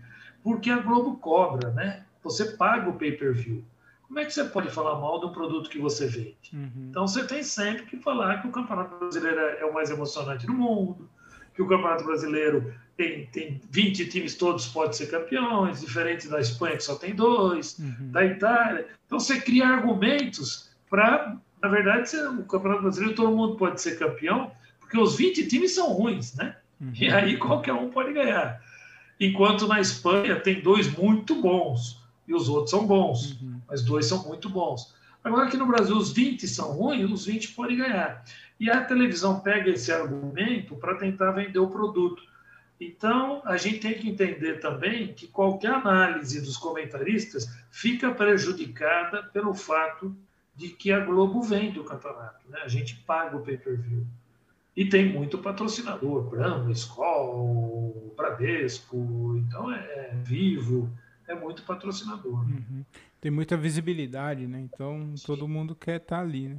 porque 0.42 0.70
a 0.70 0.78
Globo 0.78 1.16
cobra, 1.16 1.70
né? 1.70 2.04
Você 2.22 2.56
paga 2.56 2.88
o 2.90 2.94
pay-per-view. 2.94 3.64
Como 4.06 4.20
é 4.20 4.24
que 4.24 4.32
você 4.32 4.44
pode 4.44 4.70
falar 4.70 5.00
mal 5.00 5.18
do 5.18 5.30
produto 5.30 5.68
que 5.68 5.78
você 5.78 6.06
vende? 6.06 6.50
Uhum. 6.52 6.88
Então 6.90 7.06
você 7.06 7.24
tem 7.24 7.42
sempre 7.42 7.86
que 7.86 7.96
falar 7.96 8.40
que 8.40 8.48
o 8.48 8.52
Campeonato 8.52 8.96
Brasileiro 8.98 9.40
é 9.40 9.64
o 9.64 9.74
mais 9.74 9.90
emocionante 9.90 10.46
do 10.46 10.52
mundo, 10.52 11.08
que 11.54 11.62
o 11.62 11.66
Campeonato 11.66 12.04
Brasileiro 12.04 12.72
tem, 12.96 13.26
tem 13.26 13.60
20 13.70 14.06
times, 14.06 14.34
todos 14.36 14.66
podem 14.68 14.92
ser 14.92 15.10
campeões, 15.10 15.80
diferente 15.80 16.28
da 16.28 16.40
Espanha, 16.40 16.76
que 16.76 16.84
só 16.84 16.94
tem 16.94 17.14
dois, 17.14 17.78
uhum. 17.78 18.10
da 18.10 18.24
Itália. 18.24 18.86
Então 19.06 19.18
você 19.18 19.40
cria 19.40 19.66
argumentos 19.66 20.70
para, 20.88 21.36
na 21.60 21.68
verdade, 21.68 22.16
o 22.16 22.44
Campeonato 22.44 22.82
Brasileiro 22.82 23.14
todo 23.14 23.36
mundo 23.36 23.56
pode 23.56 23.80
ser 23.82 23.98
campeão, 23.98 24.52
porque 24.78 24.98
os 24.98 25.16
20 25.16 25.46
times 25.46 25.74
são 25.74 25.92
ruins, 25.92 26.34
né? 26.36 26.56
Uhum. 26.80 26.92
E 26.94 27.10
aí 27.10 27.36
qualquer 27.36 27.72
um 27.72 27.90
pode 27.90 28.12
ganhar. 28.12 28.62
Enquanto 29.18 29.66
na 29.66 29.80
Espanha 29.80 30.38
tem 30.38 30.60
dois 30.60 30.90
muito 30.96 31.34
bons 31.40 32.02
e 32.28 32.34
os 32.34 32.48
outros 32.48 32.70
são 32.70 32.86
bons, 32.86 33.40
uhum. 33.40 33.55
Mas 33.68 33.82
dois 33.82 34.06
são 34.06 34.26
muito 34.26 34.48
bons. 34.48 34.94
Agora 35.22 35.46
aqui 35.46 35.56
no 35.56 35.66
Brasil 35.66 35.96
os 35.96 36.12
20 36.12 36.46
são 36.46 36.72
ruins, 36.72 37.10
os 37.10 37.26
20 37.26 37.52
podem 37.52 37.78
ganhar. 37.78 38.24
E 38.60 38.70
a 38.70 38.84
televisão 38.84 39.40
pega 39.40 39.70
esse 39.70 39.92
argumento 39.92 40.76
para 40.76 40.94
tentar 40.94 41.32
vender 41.32 41.58
o 41.58 41.68
produto. 41.68 42.22
Então, 42.80 43.42
a 43.44 43.56
gente 43.56 43.80
tem 43.80 43.94
que 43.94 44.08
entender 44.08 44.60
também 44.60 45.12
que 45.14 45.26
qualquer 45.26 45.72
análise 45.72 46.40
dos 46.40 46.56
comentaristas 46.56 47.48
fica 47.70 48.12
prejudicada 48.12 49.22
pelo 49.24 49.54
fato 49.54 50.14
de 50.54 50.68
que 50.68 50.92
a 50.92 51.00
Globo 51.00 51.42
vende 51.42 51.80
o 51.80 51.84
campeonato. 51.84 52.48
Né? 52.48 52.60
A 52.62 52.68
gente 52.68 52.96
paga 53.06 53.36
o 53.36 53.42
pay-per-view. 53.42 54.06
E 54.76 54.84
tem 54.84 55.10
muito 55.10 55.38
patrocinador, 55.38 56.28
Brahma, 56.28 56.70
Skol, 56.72 58.14
Bradesco, 58.14 59.34
então 59.38 59.72
é, 59.72 59.78
é 59.78 60.14
vivo, 60.22 60.90
é 61.26 61.34
muito 61.34 61.62
patrocinador. 61.62 62.40
Uhum. 62.40 62.84
Tem 63.20 63.30
muita 63.30 63.56
visibilidade, 63.56 64.46
né? 64.46 64.60
Então 64.60 65.16
Sim. 65.16 65.26
todo 65.26 65.48
mundo 65.48 65.74
quer 65.74 65.96
estar 65.96 66.16
tá 66.16 66.22
ali, 66.22 66.48
né? 66.48 66.58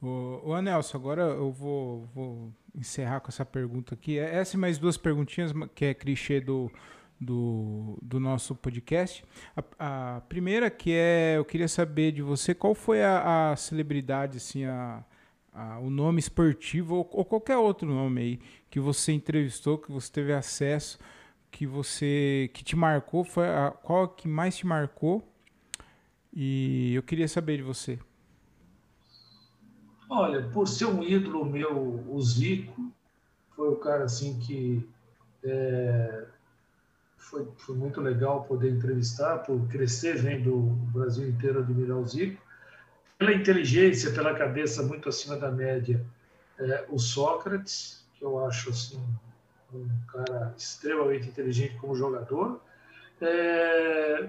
O, 0.00 0.50
o 0.50 0.54
Anelson, 0.54 0.98
agora 0.98 1.22
eu 1.22 1.50
vou, 1.50 2.06
vou 2.14 2.52
encerrar 2.74 3.20
com 3.20 3.28
essa 3.28 3.44
pergunta 3.44 3.94
aqui. 3.94 4.18
É, 4.18 4.36
essa 4.36 4.56
e 4.56 4.58
mais 4.58 4.78
duas 4.78 4.96
perguntinhas, 4.96 5.52
que 5.74 5.86
é 5.86 5.94
clichê 5.94 6.40
do, 6.40 6.70
do, 7.20 7.98
do 8.02 8.20
nosso 8.20 8.54
podcast. 8.54 9.24
A, 9.56 10.16
a, 10.16 10.20
primeira 10.22 10.70
que 10.70 10.92
é, 10.92 11.34
eu 11.36 11.44
queria 11.44 11.68
saber 11.68 12.12
de 12.12 12.22
você, 12.22 12.54
qual 12.54 12.74
foi 12.74 13.02
a, 13.02 13.52
a 13.52 13.56
celebridade, 13.56 14.36
assim, 14.36 14.64
a, 14.64 15.02
a, 15.52 15.78
o 15.78 15.90
nome 15.90 16.20
esportivo 16.20 16.96
ou, 16.96 17.10
ou, 17.12 17.24
qualquer 17.24 17.56
outro 17.56 17.88
nome 17.88 18.20
aí 18.20 18.40
que 18.70 18.78
você 18.78 19.12
entrevistou, 19.12 19.78
que 19.78 19.90
você 19.90 20.12
teve 20.12 20.32
acesso, 20.32 20.98
que 21.50 21.66
você 21.66 22.50
que 22.52 22.62
te 22.62 22.76
marcou, 22.76 23.24
foi 23.24 23.48
a, 23.48 23.70
qual 23.70 24.08
que 24.08 24.28
mais 24.28 24.56
te 24.56 24.66
marcou? 24.66 25.26
E 26.38 26.94
eu 26.94 27.02
queria 27.02 27.26
saber 27.26 27.56
de 27.56 27.62
você. 27.62 27.98
Olha, 30.06 30.42
por 30.50 30.68
ser 30.68 30.84
um 30.84 31.02
ídolo 31.02 31.46
meu, 31.46 32.04
o 32.06 32.22
Zico, 32.22 32.92
foi 33.56 33.68
o 33.70 33.76
cara 33.76 34.04
assim 34.04 34.38
que 34.40 34.86
é, 35.42 36.26
foi, 37.16 37.48
foi 37.56 37.74
muito 37.74 38.02
legal 38.02 38.44
poder 38.44 38.70
entrevistar, 38.70 39.38
por 39.38 39.66
crescer 39.68 40.18
vendo 40.18 40.54
o 40.54 40.70
Brasil 40.92 41.26
inteiro 41.26 41.60
admirar 41.60 41.96
o 41.96 42.06
Zico. 42.06 42.42
Pela 43.16 43.32
inteligência, 43.32 44.12
pela 44.12 44.34
cabeça 44.34 44.82
muito 44.82 45.08
acima 45.08 45.38
da 45.38 45.50
média, 45.50 46.04
é, 46.58 46.84
o 46.90 46.98
Sócrates, 46.98 48.04
que 48.12 48.22
eu 48.22 48.44
acho 48.44 48.68
assim, 48.68 49.02
um 49.72 49.88
cara 50.06 50.54
extremamente 50.54 51.28
inteligente 51.28 51.78
como 51.78 51.96
jogador. 51.96 52.60
É, 53.22 54.28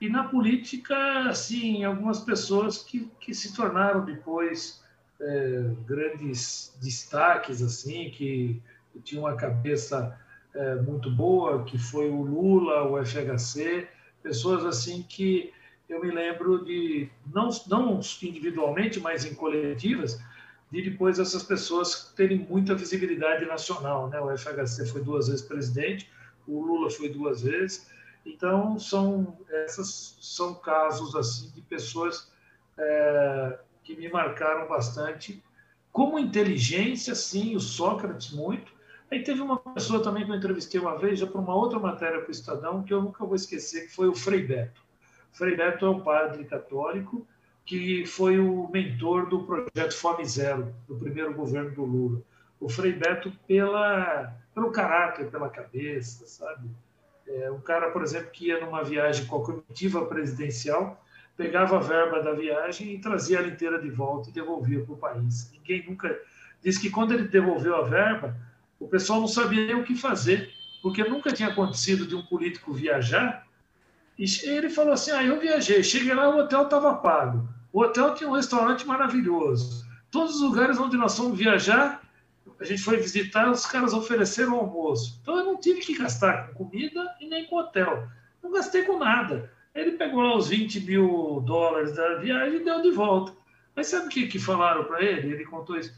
e 0.00 0.08
na 0.08 0.24
política, 0.24 1.28
assim, 1.28 1.84
algumas 1.84 2.20
pessoas 2.20 2.78
que, 2.78 3.10
que 3.20 3.34
se 3.34 3.54
tornaram 3.54 4.04
depois 4.04 4.82
é, 5.20 5.64
grandes 5.86 6.76
destaques, 6.82 7.62
assim, 7.62 8.10
que, 8.10 8.60
que 8.92 9.00
tinham 9.00 9.24
uma 9.24 9.34
cabeça 9.34 10.18
é, 10.54 10.74
muito 10.76 11.10
boa, 11.10 11.64
que 11.64 11.78
foi 11.78 12.10
o 12.10 12.22
Lula, 12.22 12.84
o 12.84 13.02
FHC, 13.04 13.88
pessoas 14.22 14.64
assim 14.64 15.02
que 15.08 15.52
eu 15.88 16.00
me 16.02 16.10
lembro 16.10 16.64
de, 16.64 17.08
não, 17.32 17.48
não 17.68 18.00
individualmente, 18.22 18.98
mas 18.98 19.24
em 19.24 19.34
coletivas, 19.34 20.20
de 20.70 20.82
depois 20.82 21.18
essas 21.18 21.44
pessoas 21.44 22.12
terem 22.16 22.38
muita 22.50 22.74
visibilidade 22.74 23.46
nacional. 23.46 24.08
Né? 24.08 24.20
O 24.20 24.36
FHC 24.36 24.86
foi 24.86 25.02
duas 25.02 25.28
vezes 25.28 25.42
presidente, 25.42 26.10
o 26.46 26.60
Lula 26.60 26.90
foi 26.90 27.08
duas 27.08 27.42
vezes. 27.42 27.88
Então, 28.26 28.78
são, 28.78 29.38
essas 29.50 30.18
são 30.20 30.54
casos 30.54 31.14
assim 31.14 31.50
de 31.50 31.62
pessoas 31.62 32.30
é, 32.76 33.58
que 33.82 33.96
me 33.96 34.08
marcaram 34.08 34.68
bastante. 34.68 35.42
Como 35.92 36.18
inteligência, 36.18 37.14
sim, 37.14 37.56
o 37.56 37.60
Sócrates 37.60 38.32
muito, 38.32 38.76
Aí 39.10 39.22
teve 39.22 39.40
uma 39.40 39.58
pessoa 39.58 40.02
também 40.02 40.24
que 40.24 40.32
eu 40.32 40.36
entrevistei 40.36 40.80
uma 40.80 40.98
vez, 40.98 41.20
já 41.20 41.26
para 41.26 41.40
uma 41.40 41.54
outra 41.54 41.78
matéria 41.78 42.20
para 42.20 42.28
o 42.28 42.32
Estadão, 42.32 42.82
que 42.82 42.92
eu 42.92 43.00
nunca 43.00 43.24
vou 43.24 43.36
esquecer, 43.36 43.86
que 43.86 43.94
foi 43.94 44.08
o 44.08 44.14
Frei 44.14 44.42
Beto. 44.42 44.82
O 45.32 45.36
Frei 45.36 45.56
Beto 45.56 45.86
é 45.86 45.90
um 45.90 46.00
padre 46.00 46.44
católico 46.44 47.26
que 47.64 48.04
foi 48.06 48.38
o 48.38 48.68
mentor 48.68 49.28
do 49.28 49.44
projeto 49.44 49.92
Fome 49.92 50.24
Zero, 50.24 50.74
do 50.88 50.96
primeiro 50.96 51.34
governo 51.34 51.70
do 51.72 51.84
Lula. 51.84 52.22
O 52.60 52.68
Frei 52.68 52.92
Beto, 52.92 53.32
pela, 53.46 54.34
pelo 54.54 54.70
caráter, 54.70 55.30
pela 55.30 55.48
cabeça, 55.48 56.26
sabe? 56.26 56.68
É, 57.28 57.50
um 57.50 57.60
cara, 57.60 57.90
por 57.90 58.02
exemplo, 58.02 58.30
que 58.30 58.48
ia 58.48 58.60
numa 58.60 58.82
viagem 58.82 59.26
com 59.26 59.36
a 59.36 59.44
comitiva 59.44 60.06
presidencial, 60.06 61.02
pegava 61.36 61.76
a 61.76 61.80
verba 61.80 62.22
da 62.22 62.32
viagem 62.32 62.94
e 62.94 62.98
trazia 62.98 63.38
ela 63.38 63.48
inteira 63.48 63.80
de 63.80 63.90
volta 63.90 64.30
e 64.30 64.32
devolvia 64.32 64.82
para 64.84 64.94
o 64.94 64.96
país. 64.96 65.50
Ninguém 65.52 65.84
nunca. 65.88 66.18
Diz 66.62 66.78
que 66.78 66.90
quando 66.90 67.12
ele 67.12 67.28
devolveu 67.28 67.76
a 67.76 67.82
verba, 67.82 68.36
o 68.78 68.88
pessoal 68.88 69.20
não 69.20 69.28
sabia 69.28 69.66
nem 69.66 69.74
o 69.74 69.84
que 69.84 69.94
fazer, 69.94 70.50
porque 70.82 71.04
nunca 71.04 71.32
tinha 71.32 71.48
acontecido 71.48 72.06
de 72.06 72.14
um 72.14 72.22
político 72.22 72.72
viajar. 72.72 73.46
E 74.18 74.24
ele 74.48 74.70
falou 74.70 74.92
assim: 74.92 75.10
Ah, 75.10 75.24
eu 75.24 75.38
viajei, 75.40 75.82
cheguei 75.82 76.14
lá, 76.14 76.28
o 76.28 76.38
hotel 76.38 76.62
estava 76.62 76.94
pago. 76.94 77.48
O 77.72 77.82
hotel 77.82 78.14
tinha 78.14 78.30
um 78.30 78.34
restaurante 78.34 78.86
maravilhoso. 78.86 79.84
Todos 80.10 80.36
os 80.36 80.40
lugares 80.40 80.78
onde 80.78 80.96
nós 80.96 81.16
fomos 81.16 81.36
viajar, 81.36 82.00
a 82.58 82.64
gente 82.64 82.82
foi 82.82 82.96
visitar, 82.96 83.50
os 83.50 83.66
caras 83.66 83.92
ofereceram 83.92 84.56
almoço. 84.56 85.18
Então 85.20 85.38
eu 85.38 85.44
não 85.44 85.60
tive 85.60 85.80
que 85.80 85.98
gastar 85.98 86.48
com 86.48 86.64
comida 86.64 87.14
e 87.20 87.28
nem 87.28 87.46
com 87.46 87.56
hotel. 87.56 88.08
Não 88.42 88.52
gastei 88.52 88.84
com 88.84 88.98
nada. 88.98 89.50
Ele 89.74 89.92
pegou 89.92 90.22
lá 90.22 90.36
os 90.36 90.48
20 90.48 90.80
mil 90.80 91.42
dólares 91.44 91.94
da 91.94 92.14
viagem 92.16 92.60
e 92.60 92.64
deu 92.64 92.80
de 92.80 92.90
volta. 92.90 93.32
Mas 93.74 93.88
sabe 93.88 94.06
o 94.06 94.08
que, 94.08 94.26
que 94.26 94.38
falaram 94.38 94.84
para 94.84 95.02
ele? 95.02 95.32
Ele 95.32 95.44
contou 95.44 95.76
isso. 95.76 95.94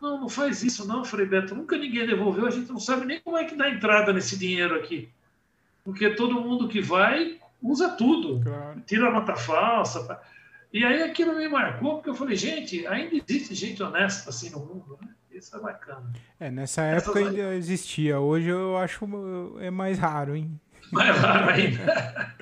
Não, 0.00 0.20
não 0.22 0.28
faz 0.28 0.62
isso 0.64 0.86
não, 0.86 1.04
Frei 1.04 1.26
Beto. 1.26 1.54
Nunca 1.54 1.76
ninguém 1.76 2.06
devolveu. 2.06 2.46
A 2.46 2.50
gente 2.50 2.70
não 2.70 2.80
sabe 2.80 3.06
nem 3.06 3.20
como 3.20 3.36
é 3.36 3.44
que 3.44 3.54
dá 3.54 3.70
entrada 3.70 4.12
nesse 4.12 4.36
dinheiro 4.36 4.74
aqui. 4.74 5.08
Porque 5.84 6.10
todo 6.10 6.40
mundo 6.40 6.68
que 6.68 6.80
vai 6.80 7.38
usa 7.62 7.90
tudo. 7.90 8.40
Claro. 8.42 8.80
Tira 8.86 9.10
nota 9.12 9.36
falsa. 9.36 10.20
E 10.72 10.84
aí 10.84 11.02
aquilo 11.02 11.36
me 11.36 11.48
marcou, 11.48 11.96
porque 11.96 12.10
eu 12.10 12.14
falei, 12.14 12.36
gente, 12.36 12.86
ainda 12.86 13.14
existe 13.16 13.54
gente 13.54 13.82
honesta 13.82 14.30
assim 14.30 14.50
no 14.50 14.60
mundo, 14.60 14.98
né? 15.00 15.08
Isso 15.40 15.56
é 15.56 15.60
bacana. 15.60 16.12
É, 16.38 16.50
nessa 16.50 16.82
época 16.82 17.18
Essas 17.18 17.34
ainda 17.34 17.54
existia. 17.54 18.20
Hoje 18.20 18.50
eu 18.50 18.76
acho 18.76 19.08
é 19.58 19.70
mais 19.70 19.98
raro, 19.98 20.36
hein? 20.36 20.60
Mais 20.92 21.16
raro 21.16 21.50
ainda. 21.50 22.34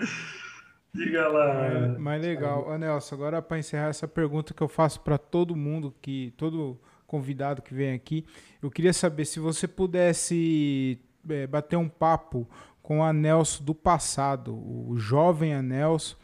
Diga 0.93 1.29
lá. 1.29 1.95
Mas 1.97 2.21
legal. 2.21 2.69
Ô, 2.69 2.77
Nelson, 2.77 3.15
agora 3.15 3.41
para 3.41 3.57
encerrar 3.57 3.87
essa 3.87 4.09
pergunta 4.09 4.53
que 4.53 4.61
eu 4.61 4.67
faço 4.67 5.01
para 5.01 5.17
todo 5.17 5.55
mundo, 5.55 5.95
que 6.03 6.35
todo 6.37 6.81
convidado 7.07 7.63
que 7.63 7.73
vem 7.73 7.95
aqui. 7.95 8.27
Eu 8.61 8.69
queria 8.69 8.93
saber 8.93 9.27
se 9.27 9.39
você 9.39 9.69
pudesse 9.69 11.01
é, 11.31 11.47
bater 11.47 11.77
um 11.77 11.89
papo 11.89 12.51
com 12.83 13.05
a 13.05 13.13
Nelson 13.13 13.63
do 13.63 13.77
passado, 13.77 14.57
o 14.57 14.99
jovem 14.99 15.55
Anelson, 15.55 16.17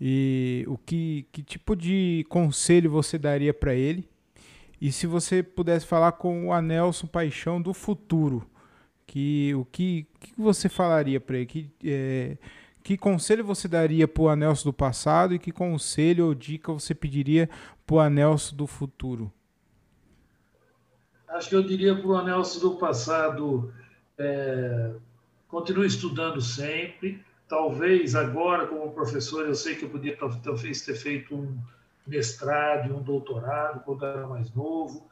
e 0.00 0.64
o 0.68 0.78
que, 0.78 1.26
que 1.30 1.42
tipo 1.42 1.76
de 1.76 2.24
conselho 2.30 2.90
você 2.90 3.18
daria 3.18 3.52
para 3.52 3.74
ele? 3.74 4.08
E 4.84 4.92
se 4.92 5.06
você 5.06 5.42
pudesse 5.42 5.86
falar 5.86 6.12
com 6.12 6.48
o 6.48 6.52
Anelson 6.52 7.06
Paixão 7.06 7.58
do 7.58 7.72
futuro, 7.72 8.46
que 9.06 9.54
o 9.54 9.64
que, 9.64 10.06
que 10.20 10.34
você 10.36 10.68
falaria 10.68 11.18
para 11.18 11.36
ele? 11.36 11.46
Que, 11.46 11.70
é, 11.82 12.36
que 12.82 12.98
conselho 12.98 13.42
você 13.42 13.66
daria 13.66 14.06
para 14.06 14.22
o 14.22 14.28
Anelson 14.28 14.68
do 14.68 14.74
passado 14.74 15.34
e 15.34 15.38
que 15.38 15.50
conselho 15.50 16.26
ou 16.26 16.34
dica 16.34 16.70
você 16.70 16.94
pediria 16.94 17.48
para 17.86 17.96
o 17.96 17.98
Anelson 17.98 18.56
do 18.56 18.66
futuro? 18.66 19.32
acho 21.28 21.48
que 21.48 21.56
eu 21.56 21.62
diria 21.62 21.96
para 21.96 22.06
o 22.06 22.14
Anelso 22.14 22.60
do 22.60 22.76
passado, 22.76 23.72
é, 24.18 24.92
continue 25.48 25.86
estudando 25.86 26.42
sempre. 26.42 27.24
Talvez 27.48 28.14
agora, 28.14 28.66
como 28.66 28.92
professor, 28.92 29.46
eu 29.46 29.54
sei 29.54 29.76
que 29.76 29.86
eu 29.86 29.88
podia 29.88 30.14
talvez 30.14 30.82
ter 30.82 30.94
feito 30.94 31.34
um 31.34 31.58
mestrado, 32.06 32.94
um 32.94 33.02
doutorado 33.02 33.80
quando 33.80 34.04
era 34.04 34.26
mais 34.26 34.52
novo, 34.52 35.08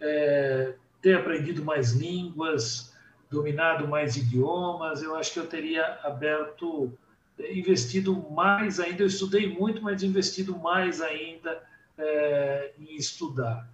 é, 0.00 0.74
ter 1.00 1.16
aprendido 1.16 1.64
mais 1.64 1.92
línguas, 1.92 2.94
dominado 3.30 3.86
mais 3.88 4.16
idiomas. 4.16 5.02
Eu 5.02 5.16
acho 5.16 5.32
que 5.32 5.38
eu 5.38 5.46
teria 5.46 5.98
aberto, 6.02 6.92
investido 7.50 8.14
mais 8.30 8.80
ainda. 8.80 9.02
Eu 9.02 9.06
estudei 9.06 9.48
muito, 9.48 9.82
mas 9.82 10.02
investido 10.02 10.58
mais 10.58 11.00
ainda 11.00 11.62
é, 11.98 12.72
em 12.78 12.96
estudar. 12.96 13.68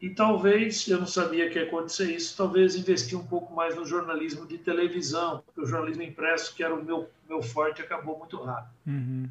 E 0.00 0.10
talvez, 0.10 0.88
eu 0.88 0.98
não 0.98 1.06
sabia 1.06 1.48
que 1.48 1.60
ia 1.60 1.64
acontecer 1.64 2.12
isso, 2.12 2.36
talvez 2.36 2.74
investir 2.74 3.16
um 3.16 3.24
pouco 3.24 3.54
mais 3.54 3.76
no 3.76 3.86
jornalismo 3.86 4.44
de 4.44 4.58
televisão, 4.58 5.44
porque 5.46 5.60
o 5.60 5.66
jornalismo 5.66 6.02
impresso, 6.02 6.56
que 6.56 6.64
era 6.64 6.74
o 6.74 6.84
meu, 6.84 7.08
meu 7.28 7.40
forte, 7.40 7.80
acabou 7.80 8.18
muito 8.18 8.36
rápido. 8.42 8.74
Uhum. 8.84 9.28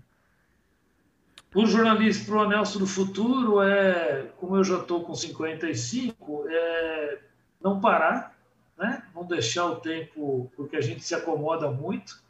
O 1.53 1.65
jornalismo 1.65 2.27
para 2.27 2.35
o 2.35 2.39
Anelso 2.43 2.79
do 2.79 2.87
Futuro 2.87 3.61
é, 3.61 4.27
como 4.37 4.55
eu 4.55 4.63
já 4.63 4.77
estou 4.77 5.03
com 5.03 5.13
55, 5.13 6.45
é 6.47 7.19
não 7.61 7.81
parar, 7.81 8.33
né? 8.77 9.03
não 9.13 9.25
deixar 9.25 9.65
o 9.65 9.75
tempo, 9.75 10.49
porque 10.55 10.77
a 10.77 10.81
gente 10.81 11.03
se 11.03 11.13
acomoda 11.13 11.69
muito, 11.69 12.23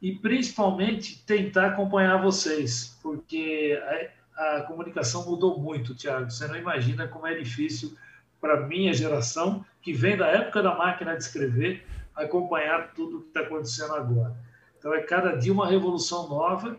e 0.00 0.12
principalmente 0.12 1.24
tentar 1.24 1.66
acompanhar 1.66 2.22
vocês, 2.22 2.98
porque 3.02 3.80
a 4.36 4.60
comunicação 4.62 5.24
mudou 5.26 5.58
muito, 5.58 5.94
Tiago. 5.94 6.30
Você 6.30 6.46
não 6.46 6.56
imagina 6.56 7.08
como 7.08 7.26
é 7.26 7.34
difícil 7.34 7.96
para 8.40 8.60
minha 8.60 8.94
geração, 8.94 9.64
que 9.80 9.92
vem 9.92 10.16
da 10.16 10.28
época 10.28 10.62
da 10.62 10.74
máquina 10.76 11.16
de 11.16 11.22
escrever, 11.22 11.84
acompanhar 12.14 12.92
tudo 12.94 13.18
o 13.18 13.20
que 13.22 13.28
está 13.28 13.40
acontecendo 13.40 13.94
agora. 13.94 14.36
Então, 14.78 14.94
é 14.94 15.02
cada 15.02 15.36
dia 15.36 15.52
uma 15.52 15.68
revolução 15.68 16.28
nova. 16.28 16.76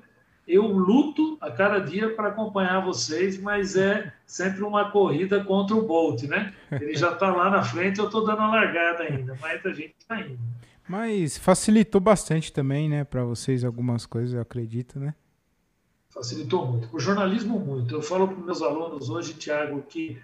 Eu 0.47 0.67
luto 0.67 1.37
a 1.39 1.49
cada 1.49 1.79
dia 1.79 2.13
para 2.15 2.29
acompanhar 2.29 2.83
vocês, 2.83 3.39
mas 3.39 3.75
é 3.75 4.11
sempre 4.25 4.63
uma 4.63 4.91
corrida 4.91 5.43
contra 5.43 5.75
o 5.75 5.87
Bolt, 5.87 6.23
né? 6.23 6.53
Ele 6.71 6.95
já 6.95 7.13
está 7.13 7.33
lá 7.33 7.49
na 7.49 7.63
frente, 7.63 7.99
eu 7.99 8.05
estou 8.05 8.25
dando 8.25 8.41
a 8.41 8.47
largada 8.47 9.03
ainda, 9.03 9.37
mas 9.41 9.65
a 9.65 9.71
gente 9.71 9.95
está 9.97 10.19
indo. 10.19 10.39
Mas 10.87 11.37
facilitou 11.37 12.01
bastante 12.01 12.51
também, 12.51 12.89
né, 12.89 13.05
para 13.05 13.23
vocês 13.23 13.63
algumas 13.63 14.05
coisas, 14.05 14.33
eu 14.33 14.41
acredito, 14.41 14.99
né? 14.99 15.13
facilitou 16.13 16.65
muito. 16.67 16.95
O 16.95 16.99
jornalismo, 16.99 17.59
muito. 17.59 17.95
Eu 17.95 18.01
falo 18.01 18.27
para 18.27 18.37
os 18.37 18.45
meus 18.45 18.61
alunos 18.61 19.09
hoje, 19.09 19.33
Tiago, 19.33 19.81
que 19.81 20.21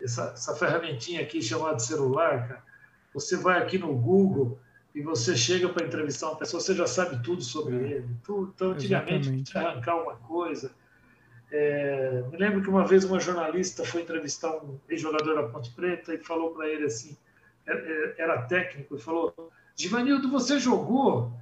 essa, 0.00 0.32
essa 0.34 0.54
ferramentinha 0.54 1.20
aqui 1.20 1.42
chamada 1.42 1.78
celular, 1.80 2.48
cara, 2.48 2.62
você 3.12 3.36
vai 3.36 3.60
aqui 3.60 3.76
no 3.76 3.92
Google 3.94 4.58
e 4.94 5.00
você 5.00 5.36
chega 5.36 5.68
para 5.68 5.86
entrevistar 5.86 6.28
uma 6.28 6.36
pessoa, 6.36 6.60
você 6.60 6.74
já 6.74 6.86
sabe 6.86 7.22
tudo 7.22 7.42
sobre 7.42 7.76
é. 7.76 7.90
ele. 7.92 8.08
Tudo. 8.24 8.52
Então, 8.54 8.70
antigamente, 8.72 9.56
arrancar 9.56 9.96
uma 9.96 10.16
coisa. 10.16 10.70
É, 11.50 12.22
me 12.30 12.36
lembro 12.36 12.62
que 12.62 12.68
uma 12.68 12.86
vez 12.86 13.04
uma 13.04 13.20
jornalista 13.20 13.84
foi 13.84 14.02
entrevistar 14.02 14.56
um 14.56 14.78
ex-jogador 14.88 15.34
da 15.34 15.48
Ponte 15.48 15.70
Preta 15.70 16.14
e 16.14 16.18
falou 16.18 16.54
para 16.54 16.68
ele 16.68 16.84
assim, 16.84 17.16
era, 17.66 17.78
é, 17.78 17.92
é, 17.92 18.14
era 18.18 18.42
técnico, 18.42 18.96
e 18.96 19.00
falou: 19.00 19.50
Givanildo, 19.76 20.30
você 20.30 20.58
jogou? 20.58 21.32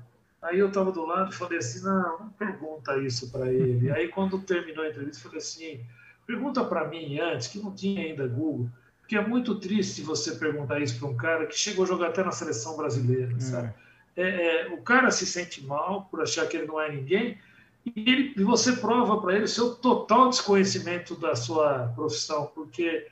Aí 0.43 0.59
eu 0.59 0.69
estava 0.69 0.91
do 0.91 1.05
lado 1.05 1.33
e 1.33 1.35
falei 1.35 1.59
assim, 1.59 1.85
não, 1.85 2.19
não 2.19 2.29
pergunta 2.31 2.97
isso 2.99 3.31
para 3.31 3.53
ele. 3.53 3.91
Aí 3.93 4.09
quando 4.09 4.41
terminou 4.41 4.85
a 4.85 4.89
entrevista, 4.89 5.19
eu 5.19 5.31
falei 5.31 5.39
assim, 5.39 5.85
Pergunta 6.31 6.65
para 6.65 6.87
mim 6.87 7.19
antes, 7.19 7.49
que 7.49 7.59
não 7.59 7.75
tinha 7.75 8.03
ainda 8.03 8.29
Google, 8.29 8.71
porque 9.11 9.17
é 9.17 9.27
muito 9.27 9.57
triste 9.57 10.03
você 10.03 10.37
perguntar 10.37 10.79
isso 10.79 10.97
para 10.97 11.09
um 11.09 11.17
cara 11.17 11.45
que 11.45 11.59
chegou 11.59 11.85
a 11.85 11.89
jogar 11.89 12.11
até 12.11 12.23
na 12.23 12.31
seleção 12.31 12.77
brasileira, 12.77 13.35
é. 13.37 13.41
sabe? 13.41 13.75
É, 14.17 14.23
é, 14.23 14.69
o 14.69 14.83
cara 14.83 15.11
se 15.11 15.27
sente 15.27 15.67
mal 15.67 16.05
por 16.05 16.23
achar 16.23 16.47
que 16.47 16.57
ele 16.57 16.69
não 16.69 16.81
é 16.81 16.93
ninguém 16.93 17.37
e, 17.85 18.09
ele, 18.09 18.35
e 18.37 18.45
você 18.45 18.77
prova 18.77 19.21
para 19.21 19.35
ele 19.35 19.45
o 19.47 19.49
seu 19.49 19.75
total 19.75 20.29
desconhecimento 20.29 21.17
da 21.17 21.35
sua 21.35 21.89
profissão, 21.97 22.53
porque 22.55 23.09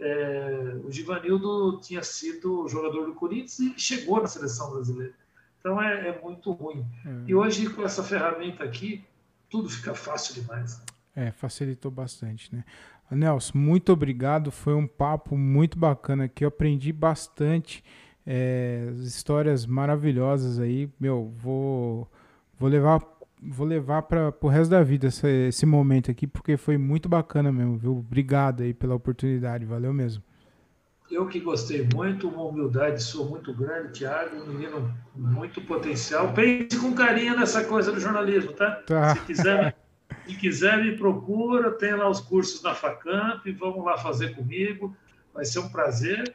é, 0.00 0.76
o 0.82 0.90
Givanildo 0.90 1.78
tinha 1.82 2.02
sido 2.02 2.66
jogador 2.66 3.06
do 3.06 3.14
Corinthians 3.14 3.60
e 3.60 3.78
chegou 3.78 4.20
na 4.20 4.26
seleção 4.26 4.72
brasileira. 4.72 5.14
Então 5.60 5.80
é, 5.80 6.08
é 6.08 6.20
muito 6.20 6.50
ruim. 6.50 6.84
Hum. 7.06 7.22
E 7.28 7.34
hoje, 7.36 7.70
com 7.70 7.84
essa 7.84 8.02
ferramenta 8.02 8.64
aqui, 8.64 9.04
tudo 9.48 9.70
fica 9.70 9.94
fácil 9.94 10.34
demais. 10.34 10.82
É, 11.14 11.30
facilitou 11.30 11.92
bastante, 11.92 12.52
né? 12.52 12.64
Nelson, 13.10 13.58
muito 13.58 13.92
obrigado. 13.92 14.50
Foi 14.50 14.74
um 14.74 14.86
papo 14.86 15.36
muito 15.36 15.78
bacana 15.78 16.24
aqui. 16.24 16.44
Eu 16.44 16.48
aprendi 16.48 16.92
bastante. 16.92 17.82
É, 18.26 18.92
histórias 18.98 19.64
maravilhosas 19.64 20.58
aí. 20.58 20.90
Meu, 21.00 21.32
vou, 21.36 22.06
vou 22.58 22.68
levar 22.68 23.00
vou 23.42 23.66
levar 23.66 24.02
para 24.02 24.34
o 24.40 24.48
resto 24.48 24.70
da 24.70 24.82
vida 24.82 25.06
esse, 25.06 25.48
esse, 25.48 25.64
momento 25.64 26.10
aqui, 26.10 26.26
porque 26.26 26.56
foi 26.56 26.76
muito 26.76 27.08
bacana 27.08 27.52
mesmo, 27.52 27.78
viu? 27.78 27.98
Obrigado 27.98 28.62
aí 28.62 28.74
pela 28.74 28.94
oportunidade, 28.94 29.64
valeu 29.64 29.92
mesmo. 29.92 30.22
Eu 31.10 31.26
que 31.26 31.40
gostei 31.40 31.88
muito, 31.94 32.28
uma 32.28 32.44
humildade 32.44 33.02
sua 33.02 33.24
muito 33.24 33.54
grande, 33.54 33.92
Thiago, 33.92 34.36
um 34.36 34.46
menino 34.46 34.94
muito 35.16 35.60
potencial. 35.62 36.34
Pense 36.34 36.78
com 36.78 36.92
carinho 36.92 37.34
nessa 37.34 37.64
coisa 37.64 37.90
do 37.90 37.98
jornalismo, 37.98 38.52
tá? 38.52 38.82
tá. 38.86 39.16
Se 39.16 39.22
quiser, 39.22 39.74
se 40.28 40.36
quiser 40.36 40.84
me 40.84 40.96
procura, 40.96 41.70
tem 41.70 41.94
lá 41.94 42.08
os 42.08 42.20
cursos 42.20 42.62
na 42.62 42.74
Facamp, 42.74 43.46
vamos 43.58 43.84
lá 43.84 43.96
fazer 43.96 44.34
comigo, 44.34 44.94
vai 45.32 45.44
ser 45.44 45.60
um 45.60 45.68
prazer. 45.70 46.34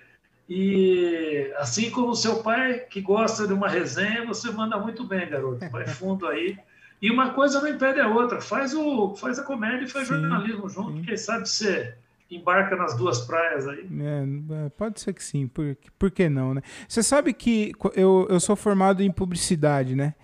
E 0.49 1.53
assim 1.57 1.91
como 1.91 2.09
o 2.09 2.15
seu 2.15 2.41
pai, 2.41 2.79
que 2.79 2.99
gosta 2.99 3.47
de 3.47 3.53
uma 3.53 3.69
resenha, 3.69 4.25
você 4.25 4.51
manda 4.51 4.77
muito 4.77 5.03
bem, 5.03 5.29
garoto. 5.29 5.69
Vai 5.69 5.85
fundo 5.87 6.27
aí. 6.27 6.57
E 7.01 7.11
uma 7.11 7.31
coisa 7.31 7.61
não 7.61 7.67
impede 7.67 7.99
a 7.99 8.07
outra. 8.07 8.41
Faz, 8.41 8.73
o, 8.73 9.15
faz 9.15 9.37
a 9.37 9.43
comédia 9.43 9.85
e 9.85 9.89
faz 9.89 10.07
sim, 10.07 10.15
jornalismo 10.15 10.67
junto. 10.69 10.93
Sim. 10.93 11.03
Quem 11.03 11.17
sabe 11.17 11.47
você 11.47 11.95
embarca 12.31 12.75
nas 12.75 12.95
duas 12.97 13.21
praias 13.21 13.67
aí. 13.67 13.87
É, 14.01 14.65
é, 14.65 14.69
pode 14.69 14.99
ser 14.99 15.13
que 15.13 15.23
sim, 15.23 15.47
por, 15.47 15.77
por 15.99 16.09
que 16.09 16.27
não, 16.27 16.53
né? 16.53 16.61
Você 16.87 17.03
sabe 17.03 17.33
que 17.33 17.73
eu, 17.95 18.25
eu 18.29 18.39
sou 18.39 18.55
formado 18.55 19.03
em 19.03 19.11
publicidade, 19.11 19.95
né? 19.95 20.15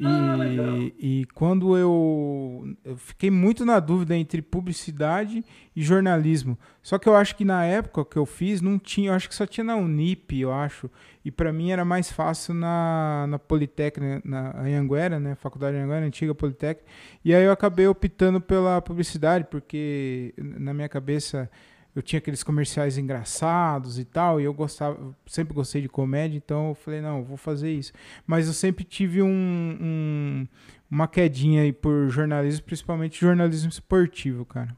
E, 0.00 0.06
ah, 0.06 0.92
e 0.98 1.26
quando 1.34 1.76
eu, 1.76 2.74
eu 2.82 2.96
fiquei 2.96 3.30
muito 3.30 3.66
na 3.66 3.78
dúvida 3.78 4.16
entre 4.16 4.40
publicidade 4.40 5.44
e 5.76 5.82
jornalismo. 5.82 6.58
Só 6.82 6.98
que 6.98 7.06
eu 7.06 7.14
acho 7.14 7.36
que 7.36 7.44
na 7.44 7.66
época 7.66 8.06
que 8.06 8.16
eu 8.16 8.24
fiz 8.24 8.62
não 8.62 8.78
tinha, 8.78 9.10
eu 9.10 9.14
acho 9.14 9.28
que 9.28 9.34
só 9.34 9.46
tinha 9.46 9.62
na 9.62 9.76
Unip, 9.76 10.40
eu 10.40 10.50
acho. 10.50 10.90
E 11.22 11.30
para 11.30 11.52
mim 11.52 11.70
era 11.70 11.84
mais 11.84 12.10
fácil 12.10 12.54
na, 12.54 13.26
na 13.28 13.38
Politécnica, 13.38 14.22
na 14.24 14.58
Anhanguera, 14.58 15.20
né, 15.20 15.34
Faculdade 15.34 15.76
de 15.76 15.82
Anhanguera, 15.82 16.06
antiga 16.06 16.34
Politécnica. 16.34 16.90
E 17.22 17.34
aí 17.34 17.44
eu 17.44 17.52
acabei 17.52 17.86
optando 17.86 18.40
pela 18.40 18.80
publicidade, 18.80 19.44
porque 19.50 20.32
na 20.38 20.72
minha 20.72 20.88
cabeça 20.88 21.50
eu 21.94 22.02
tinha 22.02 22.18
aqueles 22.18 22.42
comerciais 22.42 22.96
engraçados 22.96 23.98
e 23.98 24.04
tal, 24.04 24.40
e 24.40 24.44
eu 24.44 24.54
gostava, 24.54 24.98
sempre 25.26 25.54
gostei 25.54 25.82
de 25.82 25.88
comédia, 25.88 26.36
então 26.36 26.68
eu 26.68 26.74
falei, 26.74 27.00
não, 27.00 27.18
eu 27.18 27.24
vou 27.24 27.36
fazer 27.36 27.72
isso. 27.72 27.92
Mas 28.26 28.46
eu 28.46 28.52
sempre 28.52 28.84
tive 28.84 29.22
um, 29.22 29.28
um, 29.28 30.48
uma 30.90 31.08
quedinha 31.08 31.62
aí 31.62 31.72
por 31.72 32.08
jornalismo, 32.08 32.64
principalmente 32.64 33.20
jornalismo 33.20 33.70
esportivo, 33.70 34.44
cara. 34.44 34.76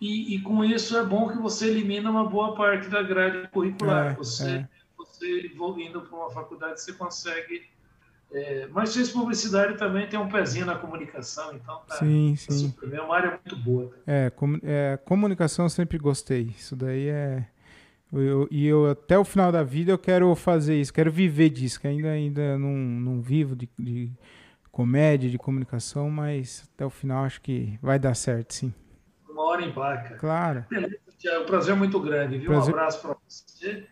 E, 0.00 0.34
e, 0.34 0.40
com 0.40 0.64
isso 0.64 0.96
é 0.96 1.04
bom 1.04 1.28
que 1.28 1.38
você 1.38 1.68
elimina 1.68 2.10
uma 2.10 2.28
boa 2.28 2.54
parte 2.54 2.88
da 2.88 3.02
grade 3.02 3.48
curricular. 3.48 4.12
É, 4.12 4.14
você, 4.14 4.50
é. 4.50 4.68
você 4.98 5.50
indo 5.78 6.00
para 6.02 6.16
uma 6.16 6.30
faculdade, 6.30 6.80
você 6.80 6.92
consegue 6.92 7.62
é, 8.32 8.66
mas 8.72 8.94
fez 8.94 9.10
publicidade 9.10 9.78
também 9.78 10.08
tem 10.08 10.18
um 10.18 10.28
pezinho 10.28 10.66
na 10.66 10.74
comunicação, 10.74 11.54
então 11.54 11.80
tá, 11.86 11.96
sim, 11.96 12.34
tá 12.34 12.52
sim. 12.52 12.74
é 12.92 13.00
uma 13.00 13.14
área 13.14 13.30
muito 13.30 13.56
boa. 13.56 13.92
É, 14.06 14.30
com, 14.30 14.58
é, 14.62 14.98
comunicação 15.04 15.66
eu 15.66 15.68
sempre 15.70 15.98
gostei. 15.98 16.52
Isso 16.56 16.74
daí 16.74 17.08
é. 17.08 17.46
Eu, 18.12 18.46
e 18.50 18.66
eu 18.66 18.90
até 18.90 19.18
o 19.18 19.24
final 19.24 19.50
da 19.50 19.62
vida 19.62 19.90
eu 19.90 19.98
quero 19.98 20.32
fazer 20.36 20.80
isso, 20.80 20.92
quero 20.92 21.10
viver 21.10 21.48
disso, 21.50 21.80
que 21.80 21.88
ainda, 21.88 22.10
ainda 22.10 22.56
não, 22.58 22.70
não 22.72 23.20
vivo 23.20 23.56
de, 23.56 23.68
de 23.76 24.12
comédia, 24.70 25.28
de 25.28 25.38
comunicação, 25.38 26.10
mas 26.10 26.68
até 26.74 26.86
o 26.86 26.90
final 26.90 27.24
acho 27.24 27.40
que 27.40 27.76
vai 27.82 27.98
dar 27.98 28.14
certo, 28.14 28.54
sim. 28.54 28.74
Uma 29.28 29.42
hora 29.42 29.62
em 29.62 29.72
placa. 29.72 30.14
Claro. 30.16 30.64
Beleza, 30.70 30.96
Tiago, 31.18 31.44
prazer 31.44 31.74
muito 31.74 31.98
grande, 31.98 32.38
viu? 32.38 32.50
Prazer... 32.50 32.72
Um 32.72 32.76
abraço 32.76 33.02
para 33.02 33.16
você 33.28 33.84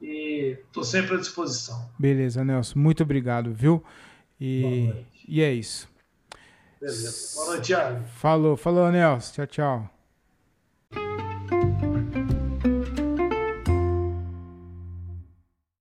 e 0.00 0.56
estou 0.66 0.84
sempre 0.84 1.14
à 1.14 1.18
disposição. 1.18 1.90
Beleza, 1.98 2.44
Nelson. 2.44 2.78
Muito 2.78 3.02
obrigado, 3.02 3.52
viu? 3.52 3.82
E, 4.40 4.92
e 5.26 5.42
é 5.42 5.52
isso. 5.52 5.88
Beleza. 6.80 7.34
Boa 7.36 7.46
noite, 7.48 7.66
Thiago. 7.66 8.04
Falou, 8.06 8.56
falou, 8.56 8.90
Nelson. 8.90 9.32
Tchau, 9.34 9.46
tchau. 9.46 9.97